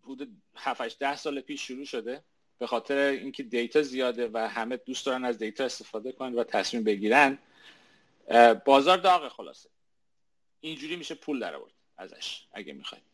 حدود 0.03 0.43
7 0.57 0.99
ده 0.99 1.17
سال 1.17 1.41
پیش 1.41 1.67
شروع 1.67 1.85
شده. 1.85 2.25
به 2.59 2.67
خاطر 2.67 2.97
اینکه 2.97 3.43
دیتا 3.43 3.83
زیاده 3.83 4.31
و 4.33 4.39
همه 4.39 4.77
دوست 4.77 5.07
دارن 5.07 5.25
از 5.25 5.39
دیتا 5.39 5.65
استفاده 5.65 6.13
کنن 6.13 6.35
و 6.35 6.45
تصمیم 6.45 6.85
بگیرن 6.85 7.39
بازار 8.65 8.99
داغه 8.99 9.29
خلاصه. 9.29 9.69
اینجوری 10.61 10.97
میشه 10.97 11.15
پول 11.15 11.41
در 11.41 11.55
آورد 11.55 11.73
ازش 11.97 12.47
اگه 12.53 12.73
می‌خواید 12.73 13.05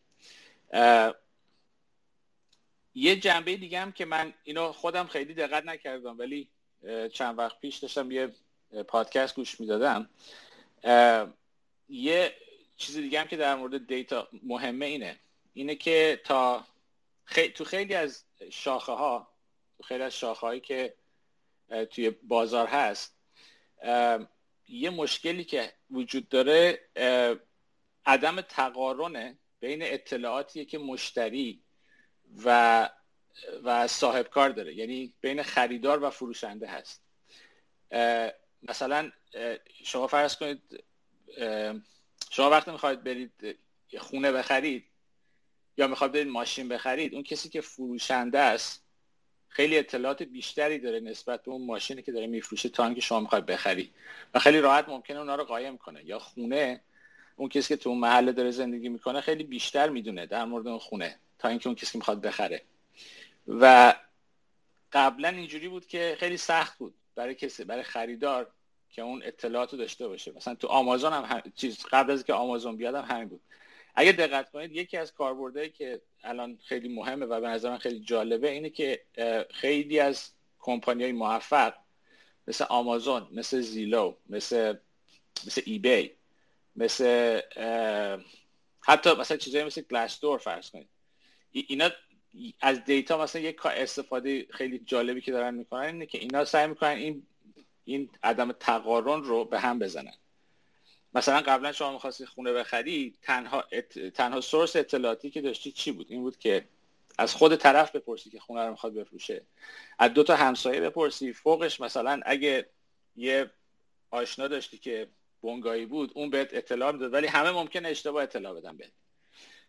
یه 2.95 3.15
جنبه 3.15 3.55
دیگه 3.55 3.79
هم 3.79 3.91
که 3.91 4.05
من 4.05 4.33
اینو 4.43 4.71
خودم 4.71 5.07
خیلی 5.07 5.33
دقت 5.33 5.65
نکردم 5.65 6.17
ولی 6.19 6.49
چند 7.13 7.37
وقت 7.39 7.59
پیش 7.59 7.77
داشتم 7.77 8.11
یه 8.11 8.33
پادکست 8.87 9.35
گوش 9.35 9.59
می‌دادم. 9.59 10.09
یه 11.89 12.35
چیز 12.77 12.97
دیگه 12.97 13.19
هم 13.19 13.27
که 13.27 13.37
در 13.37 13.55
مورد 13.55 13.87
دیتا 13.87 14.27
مهمه 14.43 14.85
اینه. 14.85 15.19
اینه 15.53 15.75
که 15.75 16.21
تا 16.25 16.65
تو 17.55 17.63
خیلی 17.63 17.93
از 17.93 18.23
شاخه 18.51 18.91
ها 18.91 19.30
خیلی 19.81 20.03
از 20.03 20.17
شاخه 20.17 20.47
هایی 20.47 20.59
که 20.59 20.93
توی 21.89 22.09
بازار 22.09 22.67
هست 22.67 23.17
یه 24.67 24.89
مشکلی 24.89 25.43
که 25.43 25.73
وجود 25.91 26.29
داره 26.29 26.79
عدم 28.05 28.41
تقارنه 28.41 29.37
بین 29.59 29.79
اطلاعاتی 29.83 30.65
که 30.65 30.77
مشتری 30.77 31.61
و 32.45 32.89
و 33.63 33.87
صاحب 33.87 34.27
کار 34.27 34.49
داره 34.49 34.75
یعنی 34.75 35.13
بین 35.21 35.43
خریدار 35.43 36.03
و 36.03 36.09
فروشنده 36.09 36.67
هست. 36.67 37.03
مثلا 38.63 39.11
شما 39.83 40.07
فرض 40.07 40.35
کنید 40.35 40.83
شما 42.31 42.49
وقتی 42.49 42.71
می‌خواید 42.71 43.03
برید 43.03 43.59
خونه 43.97 44.31
بخرید 44.31 44.85
یا 45.77 45.87
می‌خواد 45.87 46.11
برید 46.11 46.27
ماشین 46.27 46.67
بخرید 46.67 47.13
اون 47.13 47.23
کسی 47.23 47.49
که 47.49 47.61
فروشنده 47.61 48.39
است 48.39 48.80
خیلی 49.53 49.77
اطلاعات 49.77 50.23
بیشتری 50.23 50.79
داره 50.79 50.99
نسبت 50.99 51.43
به 51.43 51.51
اون 51.51 51.65
ماشینی 51.65 52.01
که 52.01 52.11
داره 52.11 52.27
میفروشه 52.27 52.69
تا 52.69 52.85
اینکه 52.85 53.01
شما 53.01 53.19
می‌خواید 53.19 53.45
بخری. 53.45 53.91
و 54.33 54.39
خیلی 54.39 54.59
راحت 54.59 54.89
ممکنه 54.89 55.19
اونا 55.19 55.35
رو 55.35 55.43
قایم 55.43 55.77
کنه. 55.77 56.05
یا 56.05 56.19
خونه 56.19 56.81
اون 57.35 57.49
کسی 57.49 57.67
که 57.67 57.75
تو 57.75 57.89
اون 57.89 57.99
محله 57.99 58.31
داره 58.31 58.51
زندگی 58.51 58.89
می‌کنه 58.89 59.21
خیلی 59.21 59.43
بیشتر 59.43 59.89
می‌دونه 59.89 60.25
در 60.25 60.45
مورد 60.45 60.67
اون 60.67 60.79
خونه 60.79 61.19
تا 61.39 61.47
اینکه 61.47 61.67
اون 61.67 61.75
کسی 61.75 61.91
که 61.91 61.97
می‌خواد 61.97 62.21
بخره. 62.21 62.61
و 63.47 63.93
قبلا 64.91 65.29
اینجوری 65.29 65.67
بود 65.69 65.87
که 65.87 66.15
خیلی 66.19 66.37
سخت 66.37 66.77
بود 66.77 66.93
برای 67.15 67.35
کسی 67.35 67.63
برای 67.63 67.83
خریدار 67.83 68.51
که 68.89 69.01
اون 69.01 69.21
اطلاعاتو 69.25 69.77
داشته 69.77 70.07
باشه. 70.07 70.31
مثلا 70.35 70.55
تو 70.55 70.67
آمازون 70.67 71.13
هم, 71.13 71.41
چیز 71.55 71.85
قبل 71.91 72.11
از 72.11 72.23
که 72.23 72.33
آمازون 72.33 72.77
بیادم 72.77 73.01
همین 73.01 73.27
بود. 73.27 73.41
اگه 73.95 74.11
دقت 74.11 74.51
کنید 74.51 74.71
یکی 74.71 74.97
از 74.97 75.13
کاربردهایی 75.13 75.69
که 75.69 76.01
الان 76.23 76.59
خیلی 76.65 76.89
مهمه 76.89 77.25
و 77.25 77.41
به 77.41 77.47
نظر 77.47 77.69
من 77.69 77.77
خیلی 77.77 77.99
جالبه 77.99 78.51
اینه 78.51 78.69
که 78.69 79.01
خیلی 79.49 79.99
از 79.99 80.31
کمپانی 80.59 81.03
های 81.03 81.11
موفق 81.11 81.73
مثل 82.47 82.65
آمازون 82.69 83.27
مثل 83.31 83.61
زیلو 83.61 84.15
مثل 84.29 84.73
مثل 85.47 85.61
ایبی 85.65 86.11
مثل 86.75 87.39
حتی 88.81 89.13
مثلا 89.13 89.37
چیزایی 89.37 89.63
مثل 89.63 89.81
گلاسدور 89.81 90.37
فرض 90.37 90.69
کنید. 90.69 90.89
اینا 91.51 91.89
از 92.61 92.85
دیتا 92.85 93.17
مثلا 93.17 93.41
یک 93.41 93.65
استفاده 93.65 94.45
خیلی 94.49 94.79
جالبی 94.79 95.21
که 95.21 95.31
دارن 95.31 95.53
می‌کنن 95.53 95.81
اینه 95.81 96.05
که 96.05 96.17
اینا 96.17 96.45
سعی 96.45 96.67
می‌کنن 96.67 96.89
این 96.89 97.27
این 97.85 98.09
عدم 98.23 98.51
تقارن 98.51 99.23
رو 99.23 99.45
به 99.45 99.59
هم 99.59 99.79
بزنن. 99.79 100.13
مثلا 101.13 101.41
قبلا 101.41 101.71
شما 101.71 101.93
می‌خواستی 101.93 102.25
خونه 102.25 102.53
بخری 102.53 103.13
تنها 103.21 103.63
تنها 104.13 104.41
سورس 104.41 104.75
اطلاعاتی 104.75 105.29
که 105.29 105.41
داشتی 105.41 105.71
چی 105.71 105.91
بود؟ 105.91 106.07
این 106.09 106.21
بود 106.21 106.37
که 106.37 106.67
از 107.17 107.35
خود 107.35 107.55
طرف 107.55 107.95
بپرسی 107.95 108.29
که 108.29 108.39
خونه 108.39 108.65
رو 108.65 108.71
می‌خواد 108.71 108.93
بفروشه. 108.93 109.41
از 109.99 110.13
دو 110.13 110.23
تا 110.23 110.35
همسایه 110.35 110.81
بپرسی. 110.81 111.33
فوقش 111.33 111.81
مثلا 111.81 112.21
اگه 112.25 112.69
یه 113.15 113.51
آشنا 114.11 114.47
داشتی 114.47 114.77
که 114.77 115.07
بونگایی 115.41 115.85
بود 115.85 116.11
اون 116.15 116.29
بهت 116.29 116.53
اطلاع 116.53 116.91
می‌داد. 116.91 117.13
ولی 117.13 117.27
همه 117.27 117.51
ممکن 117.51 117.85
اشتباه 117.85 118.23
اطلاع 118.23 118.53
بدن 118.53 118.77
بهت. 118.77 118.91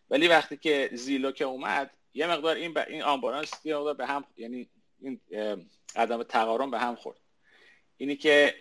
ولی 0.09 0.27
وقتی 0.27 0.57
که 0.57 0.89
زیلو 0.93 1.31
که 1.31 1.45
اومد 1.45 1.91
یه 2.13 2.27
مقدار 2.27 2.55
این 2.55 2.73
ب... 2.73 2.77
این 2.87 3.03
آمبولانس 3.03 3.51
یه 3.63 3.93
به 3.97 4.05
هم 4.05 4.23
یعنی 4.37 4.69
این 5.01 5.19
عدم 5.95 6.23
تقارن 6.23 6.71
به 6.71 6.79
هم 6.79 6.95
خورد. 6.95 7.17
اینی 7.97 8.15
که 8.15 8.55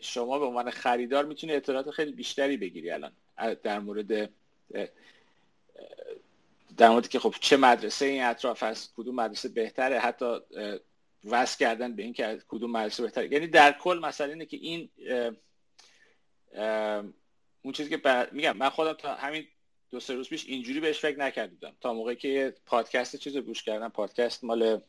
شما 0.00 0.38
به 0.38 0.44
عنوان 0.44 0.70
خریدار 0.70 1.24
می‌تونی 1.24 1.52
اطلاعات 1.52 1.90
خیلی 1.90 2.12
بیشتری 2.12 2.56
بگیری 2.56 2.90
الان. 2.90 3.12
در 3.62 3.78
مورد 3.78 4.30
در 6.76 6.88
مورد 6.88 7.08
که 7.08 7.18
خب 7.18 7.34
چه 7.40 7.56
مدرسه 7.56 8.06
این 8.06 8.22
اطراف 8.22 8.62
هست 8.62 8.92
کدوم 8.96 9.14
مدرسه 9.14 9.48
بهتره 9.48 9.98
حتی 9.98 10.36
وصل 11.24 11.58
کردن 11.58 11.96
به 11.96 12.02
این 12.02 12.12
که 12.12 12.42
کدوم 12.48 12.70
مدرسه 12.70 13.02
بهتره. 13.02 13.32
یعنی 13.32 13.46
در 13.46 13.72
کل 13.72 14.00
مسئله 14.02 14.32
اینه 14.32 14.46
که 14.46 14.56
این 14.56 14.88
اون 17.62 17.72
چیزی 17.72 17.90
که 17.90 18.28
میگم 18.32 18.56
من 18.56 18.68
خودم 18.68 18.92
تا 18.92 19.14
همین 19.14 19.46
دو 19.90 20.00
سه 20.00 20.14
روز 20.14 20.28
پیش 20.28 20.46
اینجوری 20.46 20.80
بهش 20.80 20.98
فکر 20.98 21.18
نکردم. 21.18 21.76
تا 21.80 21.94
موقعی 21.94 22.16
که 22.16 22.54
پادکست 22.66 23.16
چیز 23.16 23.36
رو 23.36 23.42
گوش 23.42 23.62
کردم 23.62 23.88
پادکست 23.88 24.44
مال 24.44 24.80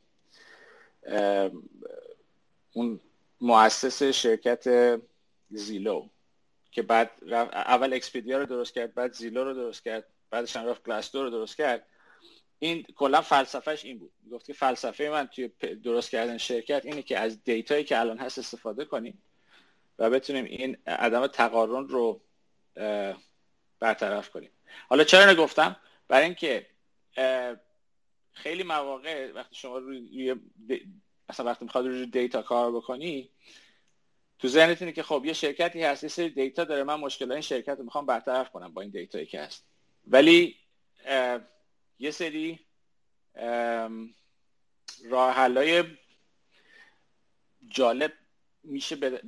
اون 2.74 3.00
مؤسس 3.44 4.04
شرکت 4.04 5.00
Zillow 5.50 6.08
که 6.72 6.82
بعد 6.82 7.12
اول 7.54 7.94
Expedia 7.94 8.38
رو 8.38 8.46
درست 8.46 8.74
کرد 8.74 8.94
بعد 8.94 9.14
Zillow 9.14 9.44
رو 9.44 9.54
درست 9.54 9.84
کرد 9.84 10.06
بعدش 10.30 10.56
هم 10.56 10.66
رفت 10.66 11.16
رو 11.16 11.30
درست 11.30 11.58
کرد. 11.58 11.86
این 12.60 12.84
کلا 12.84 13.22
فلسفهش 13.22 13.86
این 13.86 14.00
بود. 14.00 14.12
گفت 14.32 14.46
که 14.46 14.54
فلسفه 14.54 15.10
من 15.10 15.28
توی 15.28 15.48
درست 15.84 16.10
کردن 16.10 16.38
شرکت 16.38 16.86
اینه 16.86 17.02
که 17.02 17.20
از 17.20 17.44
data 17.44 17.70
یی 17.70 17.84
که 17.84 18.00
الان 18.00 18.18
هست 18.18 18.40
استفاده 18.40 18.86
کنیم 18.86 19.22
و 20.00 20.10
بتونیم 20.10 20.46
این 20.46 20.78
عدم 20.88 21.28
تقارن 21.28 21.88
رو 21.88 22.22
برطرف 23.80 24.30
کنیم. 24.30 24.52
حالا 24.90 25.04
چرا 25.04 25.32
اینو 25.32 25.48
گفتم؟ 25.48 25.76
برای 26.08 26.26
اینکه 26.26 26.66
خیلی 28.32 28.64
مواقع 28.64 29.32
وقتی 29.32 29.56
شما 29.56 29.78
روی 29.78 30.36
مثلا 31.30 31.46
وقتی 31.46 31.66
می‌خواد 31.66 31.88
روی 31.88 32.06
data 32.06 32.42
کار 32.42 32.72
بکنی 32.72 33.30
تو 34.40 34.48
ذهنت 34.48 34.82
اینه 34.82 34.92
که 34.92 35.04
خب 35.04 35.24
یه 35.26 35.34
شرکتی 35.34 35.84
هست 35.84 36.04
یه 36.04 36.10
سری 36.10 36.30
data 36.30 36.64
داره 36.64 36.84
من 36.84 36.96
مشکل 36.96 37.32
این 37.32 37.42
شرکت 37.42 37.78
رو 37.78 37.84
می‌خوام 37.84 38.06
برطرف 38.06 38.50
کنم 38.52 38.74
با 38.74 38.82
این 38.82 38.92
data 38.92 39.14
یی 39.14 39.26
که 39.26 39.42
هست. 39.42 39.68
ولی 40.08 40.56
یه 42.00 42.12
سری 42.12 42.60
راه 45.06 45.50
جالب 47.70 48.14
میشه 48.64 48.96
به 48.96 49.22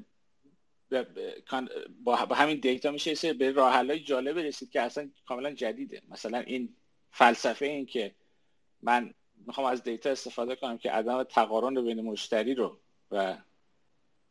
با 2.04 2.16
همین 2.16 2.60
data 2.60 2.92
میشه 2.92 3.34
به 3.34 3.52
راه 3.52 3.74
حلای 3.74 4.00
جالب 4.00 4.38
رسید 4.38 4.72
که 4.72 4.82
اصلا 4.82 5.10
کاملا 5.28 5.52
جدیده. 5.52 6.02
مثلا 6.10 6.40
این 6.40 6.76
فلسفه 7.12 7.66
این 7.66 7.86
که 7.86 8.16
من 8.82 9.14
می‌خوام 9.48 9.68
از 9.68 9.84
دیتا 9.84 10.10
استفاده 10.10 10.56
کنم 10.56 10.78
که 10.78 10.92
عدم 10.92 11.24
تقارن 11.24 11.86
بین 11.86 12.02
مشتری 12.02 12.56
رو 12.56 12.78
و 13.12 13.38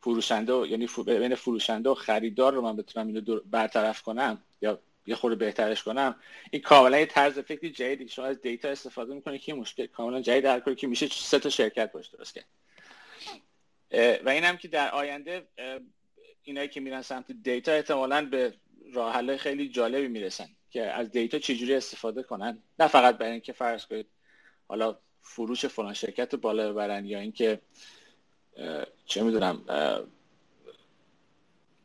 فروشنده 0.00 0.52
یعنی 0.52 0.88
بین 1.06 1.34
فروشنده 1.34 1.90
و 1.90 1.94
خریدار 1.94 2.54
رو 2.54 2.60
من 2.60 2.76
بتونم 2.76 3.06
اینو 3.06 3.40
برطرف 3.40 4.02
کنم 4.02 4.42
یا 4.62 4.80
یه 5.06 5.14
خورده 5.14 5.36
بهترش 5.36 5.82
کنم. 5.82 6.16
این 6.50 6.62
کاملا 6.62 6.98
یه 6.98 7.06
طرز 7.06 7.38
فکری 7.38 7.70
جدیدی. 7.70 8.08
شما 8.08 8.24
از 8.24 8.40
دیتا 8.40 8.68
استفاده 8.68 9.14
می‌کنه 9.14 9.38
که 9.38 9.54
مشکل 9.54 9.86
کاملا 9.86 10.20
جدید 10.20 10.44
هر 10.44 10.60
کاری 10.60 10.76
که 10.76 10.86
میشه 10.86 11.08
سه 11.08 11.38
تا 11.38 11.48
شرکت 11.48 11.92
باش 11.92 12.08
درست 12.08 12.34
کرد 12.34 12.46
و 14.26 14.28
اینم 14.28 14.56
که 14.56 14.68
در 14.68 14.90
آینده 14.90 15.48
اینایی 16.42 16.68
که 16.68 16.80
میرن 16.80 17.02
سمت 17.02 17.32
دیتا 17.32 17.72
احتمالا 17.72 18.24
به 18.26 18.54
راه 18.92 19.36
خیلی 19.36 19.68
جالبی 19.68 20.08
می‌رسن 20.08 20.48
که 20.70 20.82
از 20.82 21.10
دیتا 21.10 21.38
چجوری 21.38 21.74
استفاده 21.74 22.22
کنن. 22.22 22.62
نه 22.78 22.88
فقط 22.88 23.18
برای 23.18 23.32
اینکه 23.32 23.52
فرض 23.52 23.86
کنید 23.86 24.06
حالا 24.68 24.98
فروش 25.22 25.66
فلان 25.66 25.94
شرکت 25.94 26.34
بالا 26.34 26.72
ببرن 26.72 27.06
یا 27.06 27.18
اینکه 27.18 27.60
چه 29.06 29.22
می‌دونم 29.22 29.64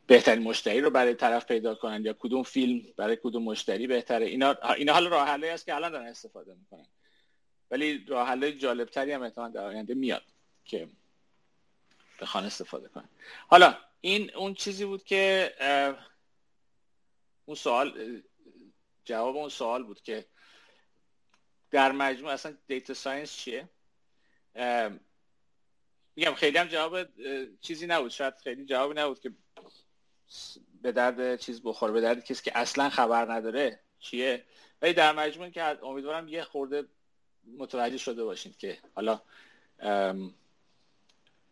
بهترین 0.06 0.42
مشتری 0.42 0.80
رو 0.80 0.90
برای 0.90 1.14
طرف 1.14 1.46
پیدا 1.46 1.74
کنن 1.74 2.04
یا 2.04 2.12
کدوم 2.12 2.42
فیلم 2.42 2.82
برای 2.96 3.18
کدوم 3.22 3.42
مشتری 3.42 3.86
بهتره. 3.86 4.26
اینا 4.26 4.56
اینا 4.76 4.92
حالا 4.92 5.08
راه 5.08 5.28
حلی 5.28 5.48
است 5.48 5.66
که 5.66 5.74
الان 5.74 5.92
دارن 5.92 6.06
استفاده 6.06 6.54
می‌کنن. 6.54 6.86
ولی 7.70 8.04
راه 8.08 8.28
حل 8.28 8.50
جالب 8.50 8.88
تری 8.88 9.12
هم 9.12 9.22
احتمال 9.22 9.52
در 9.52 9.64
آینده 9.64 9.94
میاد 9.94 10.22
که 10.64 10.88
بخوان 12.20 12.44
استفاده 12.44 12.88
کنن. 12.88 13.08
حالا 13.48 13.76
این 14.00 14.34
اون 14.34 14.54
چیزی 14.54 14.84
بود 14.84 15.04
که 15.04 15.54
اون 17.44 17.56
سوال 17.56 18.20
جواب 19.04 19.36
اون 19.36 19.48
سوال 19.48 19.82
بود 19.82 20.00
که 20.00 20.26
در 21.70 21.92
مجموع 21.92 22.32
اصلا 22.32 22.56
data 22.66 22.94
science 22.94 23.36
چیه؟ 23.36 23.68
میگم 26.16 26.34
خیلی 26.34 26.58
هم 26.58 26.68
جواب 26.68 26.98
چیزی 27.60 27.86
نبود. 27.86 28.10
شاید 28.10 28.34
خیلی 28.34 28.64
جوابی 28.64 28.94
نبود 28.94 29.20
که 29.20 29.32
به 30.82 30.92
درد 30.92 31.36
چیز 31.36 31.62
بخوره 31.62 31.92
به 31.92 32.00
درد 32.00 32.24
کسی 32.24 32.42
که 32.42 32.58
اصلا 32.58 32.90
خبر 32.90 33.32
نداره 33.32 33.80
چیه. 33.98 34.44
ولی 34.82 34.92
در 34.92 35.12
مجموع 35.12 35.48
که 35.48 35.84
امیدوارم 35.84 36.28
یه 36.28 36.42
خورده 36.42 36.84
متوجه 37.58 37.98
شده 37.98 38.24
باشید 38.24 38.56
که 38.56 38.78
حالا 38.94 39.20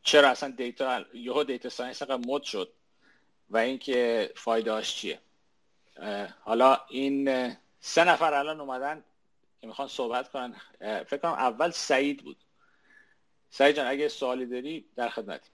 چرا 0.03 0.29
اصلا 0.29 0.51
data 0.51 1.05
یهو 1.15 1.45
data 1.45 1.69
science 1.69 2.03
انقدر 2.03 2.29
مد 2.29 2.43
شد 2.43 2.73
و 3.51 3.57
اینکه 3.57 4.33
فایدهاش 4.37 4.97
چیه. 4.97 5.19
حالا 6.41 6.81
این 6.89 7.53
سه 7.81 8.05
نفر 8.05 8.35
الان 8.35 8.61
اومدن 8.61 9.05
که 9.61 9.67
می‌خوان 9.67 9.89
صحبت 9.89 10.29
کنن. 10.29 10.55
فکر 10.81 11.17
کنم 11.17 11.33
اول 11.33 11.71
سعید 11.71 12.25
بود. 12.25 12.37
سعید 13.51 13.77
جان 13.77 13.87
اگه 13.87 14.09
سوالی 14.09 14.47
داری 14.47 14.87
در 14.97 15.09
خدمتی 15.09 15.51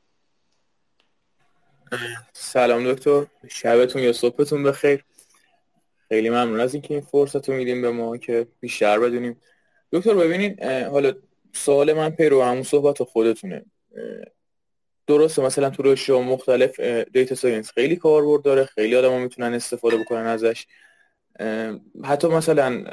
سلام 2.33 2.93
دکتر. 2.93 3.27
شبتون 3.49 4.03
یا 4.03 4.13
صبحتون 4.13 4.63
بخیر. 4.63 5.05
خیلی 6.09 6.31
ممنون 6.31 6.61
از 6.61 6.75
اینکه 6.75 6.95
این 6.95 7.01
فرصت 7.01 7.49
رو 7.49 7.55
میدیم 7.55 7.83
به 7.83 7.91
ما 7.91 8.17
که 8.17 8.47
بیشتر 8.61 8.99
بدونیم. 8.99 9.41
دکتر 9.93 10.15
ببینید 10.15 10.63
حالا 10.65 11.13
سوال 11.53 11.93
من 11.93 12.11
پیرو 12.11 12.43
همون 12.43 12.63
صحبت 12.63 13.03
خودتونه. 13.03 13.65
درسته 15.07 15.43
مثلا 15.43 15.71
تو 15.71 15.83
رشته 15.83 16.13
مختلف 16.13 16.81
data 16.81 17.35
science 17.35 17.73
خیلی 17.73 17.97
کاربرد 17.97 18.43
داره 18.43 18.65
خیلی 18.65 18.97
آدم 18.97 19.21
می‌تونن 19.21 19.55
استفاده 19.55 19.97
بکنن 19.97 20.27
ازش. 20.27 20.67
حتی 22.05 22.29
مثلا 22.29 22.85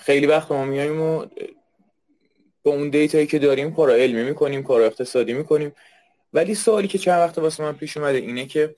خیلی 0.00 0.26
وقت 0.26 0.52
ما 0.52 0.64
میایم 0.64 1.00
و 1.00 1.26
با 2.62 2.70
اون 2.72 2.90
data 2.90 3.14
یی 3.14 3.26
که 3.26 3.38
داریم 3.38 3.74
کار 3.74 3.90
علمی 3.90 4.22
می‌کنیم 4.22 4.62
کار 4.62 4.82
اقتصادی 4.82 5.32
می‌کنیم. 5.32 5.72
ولی 6.32 6.54
سوالی 6.54 6.88
که 6.88 6.98
چند 6.98 7.18
وقت 7.18 7.38
واسه 7.38 7.62
من 7.62 7.72
پیش 7.72 7.96
اومده 7.96 8.18
اینه 8.18 8.46
که 8.46 8.74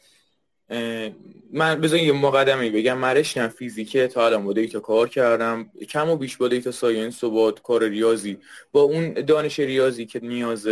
من 1.53 1.81
بذارین 1.81 2.07
یه 2.07 2.13
مقدمه 2.13 2.71
بگم. 2.71 2.99
من 2.99 3.17
رشتم 3.17 3.49
فیزیکه 3.49 4.09
تا 4.09 4.27
الان 4.27 4.45
با 4.45 4.53
data 4.53 4.81
کار 4.81 5.09
کردم. 5.09 5.71
کم 5.89 6.11
و 6.11 6.17
بیش 6.17 6.37
با 6.37 6.49
data 6.49 6.71
science 6.71 7.25
و 7.25 7.31
با 7.31 7.53
کار 7.53 7.89
ریاضی 7.89 8.39
با 8.73 8.81
اون 8.81 9.13
دانش 9.13 9.61
ریاضی 9.61 10.07
که 10.07 10.21
نیاز 10.21 10.69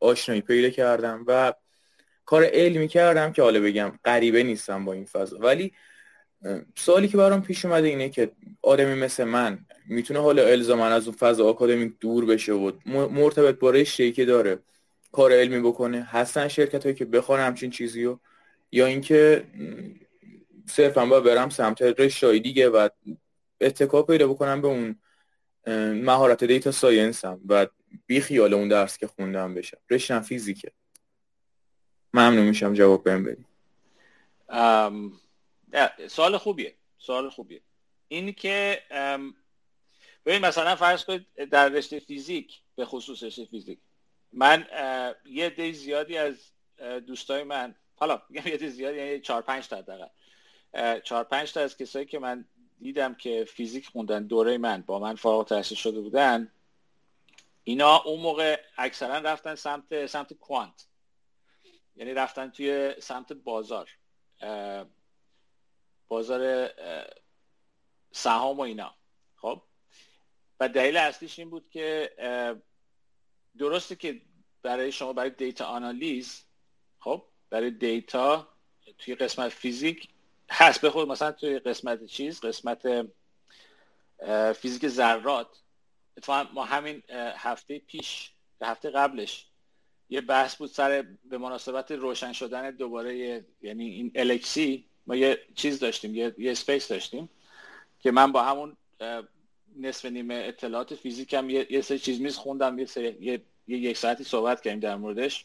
آشنایی 0.00 0.40
پیدا 0.40 0.70
کردم 0.70 1.24
و 1.26 1.52
کار 2.24 2.44
علمی 2.44 2.88
کردم 2.88 3.32
که 3.32 3.42
حالا 3.42 3.60
بگم 3.60 3.92
غریبه 4.04 4.42
نیستم 4.42 4.84
با 4.84 4.92
این 4.92 5.04
فضا. 5.04 5.38
ولی 5.38 5.72
سوالی 6.76 7.08
که 7.08 7.16
برام 7.16 7.42
پیش 7.42 7.64
اومده 7.64 7.88
اینه 7.88 8.08
که 8.08 8.32
آدمی 8.62 8.94
مثل 8.94 9.24
من 9.24 9.58
می‌تونه 9.86 10.20
حالا 10.20 10.46
الزاما 10.46 10.86
از 10.86 11.08
اون 11.08 11.16
فضا 11.16 11.48
آکادمیک 11.48 11.92
دور 12.00 12.26
بشه 12.26 12.52
و 12.52 12.72
مرتبط 12.86 13.58
با 13.58 13.70
رشته 13.70 14.24
داره 14.24 14.58
کار 15.12 15.32
علمی 15.32 15.60
بکنه؟ 15.60 16.02
هستن 16.02 16.48
شرکت 16.48 16.82
هایی 16.82 16.94
که 16.94 17.04
بخوان 17.04 17.40
همچین 17.40 17.70
چیزی 17.70 18.04
رو؟ 18.04 18.20
یا 18.72 18.86
اینکه 18.86 19.44
صرفا 20.66 21.06
با 21.06 21.20
برم 21.20 21.48
سمت 21.48 21.82
رشته 21.82 22.38
دیگه 22.38 22.68
و 22.68 22.88
اتکا 23.60 24.02
پیدا 24.02 24.28
بکنم 24.28 24.62
به 24.62 24.68
اون 24.68 24.96
مهارت 25.92 26.44
data 26.44 26.70
science 26.70 27.24
هم 27.24 27.40
و 27.48 27.66
بی 28.06 28.20
خیال 28.20 28.54
اون 28.54 28.68
درس 28.68 28.98
که 28.98 29.06
خوندم 29.06 29.54
بشم. 29.54 29.78
رشتم 29.90 30.20
فیزیکه. 30.20 30.72
ممنون 32.14 32.46
میشم 32.46 32.74
جواب 32.74 33.04
بهم 33.04 33.36
سوال 36.08 36.36
خوبیه 36.36 36.74
سوال 36.98 37.30
خوبیه. 37.30 37.60
این 38.08 38.32
که 38.32 38.82
ببین 40.26 40.46
مثلا 40.46 40.76
فرض 40.76 41.04
کنید 41.04 41.26
در 41.50 41.68
رشته 41.68 41.98
فیزیک 42.00 42.60
به 42.76 42.84
خصوص 42.84 43.22
رشته 43.22 43.44
فیزیک 43.44 43.78
من 44.32 44.66
یه 45.26 45.50
دی 45.50 45.72
زیادی 45.72 46.18
از 46.18 46.52
دوستای 47.06 47.42
من 47.42 47.74
حالا 47.96 48.22
میگم 48.28 48.46
یه 48.46 48.56
دی 48.56 48.68
زیادی 48.68 48.96
یعنی 48.96 49.20
4 49.20 49.42
5 49.42 49.68
تا 49.68 49.80
دقیقا 49.80 50.08
4 51.00 51.24
5 51.24 51.52
تا 51.52 51.60
از 51.60 51.76
کسایی 51.76 52.06
که 52.06 52.18
من 52.18 52.44
دیدم 52.80 53.14
که 53.14 53.44
فیزیک 53.44 53.86
خوندن 53.86 54.26
دوره 54.26 54.58
من 54.58 54.82
با 54.82 54.98
من 54.98 55.14
فارغ 55.14 55.38
التحصیل 55.38 55.78
شده 55.78 56.00
بودن 56.00 56.52
اینا 57.64 57.96
اون 57.96 58.20
موقع 58.20 58.60
اکثرا 58.76 59.18
رفتن 59.18 59.54
سمت 59.54 60.06
سمت 60.06 60.32
کوانت 60.32 60.86
یعنی 61.96 62.14
رفتن 62.14 62.50
توی 62.50 62.94
سمت 63.00 63.32
بازار. 63.32 63.90
بازار 66.08 66.70
سهام 68.12 68.56
و 68.56 68.60
اینا. 68.60 68.94
خب؟ 69.36 69.62
و 70.60 70.68
دلیل 70.68 70.96
اصلیش 70.96 71.38
این 71.38 71.50
بود 71.50 71.70
که 71.70 72.10
درسته 73.58 73.96
که 73.96 74.20
برای 74.62 74.92
شما 74.92 75.12
برای 75.12 75.30
دیتا 75.30 75.64
آنالیز 75.64 76.44
خب؟ 76.98 77.24
برای 77.50 77.70
دیتا 77.70 78.48
توی 78.98 79.14
قسمت 79.14 79.48
فیزیک 79.48 80.08
هست. 80.50 80.80
به 80.80 80.90
خود 80.90 81.08
مثلا 81.08 81.32
توی 81.32 81.58
قسمت 81.58 82.04
چیز 82.04 82.40
قسمت 82.40 83.06
فیزیک 84.56 84.88
ذرات 84.88 85.48
اتفاقا 86.16 86.50
ما 86.52 86.64
همین 86.64 87.02
هفته 87.36 87.78
پیش 87.78 88.32
هفته 88.62 88.90
قبلش 88.90 89.46
یه 90.10 90.20
بحث 90.20 90.56
بود 90.56 90.70
سر 90.70 91.06
به 91.24 91.38
مناسبت 91.38 91.90
روشن 91.90 92.32
شدن 92.32 92.70
دوباره 92.70 93.44
یعنی 93.62 93.88
این 93.88 94.12
الکسی 94.14 94.84
ما 95.08 95.16
یه 95.16 95.38
چیز 95.54 95.78
داشتیم 95.78 96.14
یه, 96.14 96.34
یه 96.38 96.50
اسپیس 96.50 96.88
داشتیم 96.88 97.28
که 98.00 98.10
من 98.10 98.32
با 98.32 98.42
همون 98.42 98.76
نصف 99.76 100.04
نیمه 100.04 100.34
اطلاعات 100.34 100.94
فیزیکم 100.94 101.50
یه, 101.50 101.66
یه 101.70 101.80
سری 101.80 101.98
چیز 101.98 102.20
میز 102.20 102.36
خوندم 102.36 102.78
یه, 102.78 102.86
سری، 102.86 103.16
یه،, 103.20 103.42
یه 103.68 103.78
یک 103.78 103.96
ساعتی 103.96 104.24
صحبت 104.24 104.60
کردیم 104.60 104.80
در 104.80 104.96
موردش. 104.96 105.44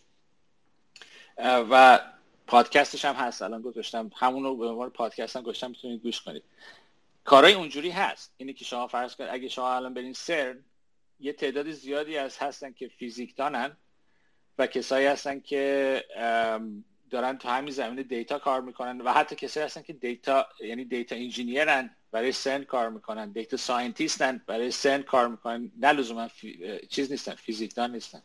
و 1.37 1.99
پادکستش 2.47 3.05
هم 3.05 3.15
هست 3.15 3.41
الان 3.41 3.61
گذاشتم. 3.61 4.11
همون 4.15 4.43
رو 4.43 4.57
به 4.57 4.67
عنوان 4.67 4.89
پادکست 4.89 5.35
هم 5.35 5.41
گذاشتم 5.41 5.69
می‌تونید 5.69 6.01
گوش 6.01 6.21
کنید. 6.21 6.43
کارهای 7.23 7.53
اونجوری 7.53 7.89
هست. 7.89 8.33
اینه 8.37 8.53
که 8.53 8.65
شما 8.65 8.87
فرض 8.87 9.15
کنید 9.15 9.29
اگه 9.33 9.47
شما 9.47 9.75
الان 9.75 9.93
برین 9.93 10.13
سرن 10.13 10.63
یه 11.19 11.33
تعداد 11.33 11.71
زیادی 11.71 12.17
از 12.17 12.37
هستن 12.37 12.73
که 12.73 12.87
فیزیکدانن 12.87 13.77
و 14.57 14.67
کسایی 14.67 15.05
هستن 15.05 15.39
که 15.39 16.05
دارن 17.13 17.37
تو 17.37 17.49
همین 17.49 17.73
زمین 17.73 18.01
data 18.01 18.39
کار 18.39 18.61
می‌کنن 18.61 19.01
و 19.01 19.13
حتی 19.13 19.35
کسایی 19.35 19.65
هستن 19.65 19.81
که 19.81 19.93
data 19.93 20.47
یعنی 20.59 20.85
data 20.85 21.15
engineer 21.15 21.86
ن 21.86 21.95
برای 22.11 22.31
سرن 22.31 22.63
کار 22.63 22.89
می‌کنن 22.89 23.31
data 23.31 23.57
scientist 23.57 24.33
ن 24.33 24.41
برای 24.47 24.71
سرن 24.71 25.01
کار 25.01 25.27
می‌کنن 25.27 25.71
نه 25.77 25.91
لزوما 25.91 26.27
چیز 26.89 27.11
نیستن 27.11 27.35
فیزیکدان 27.35 27.91
نیستن. 27.91 28.21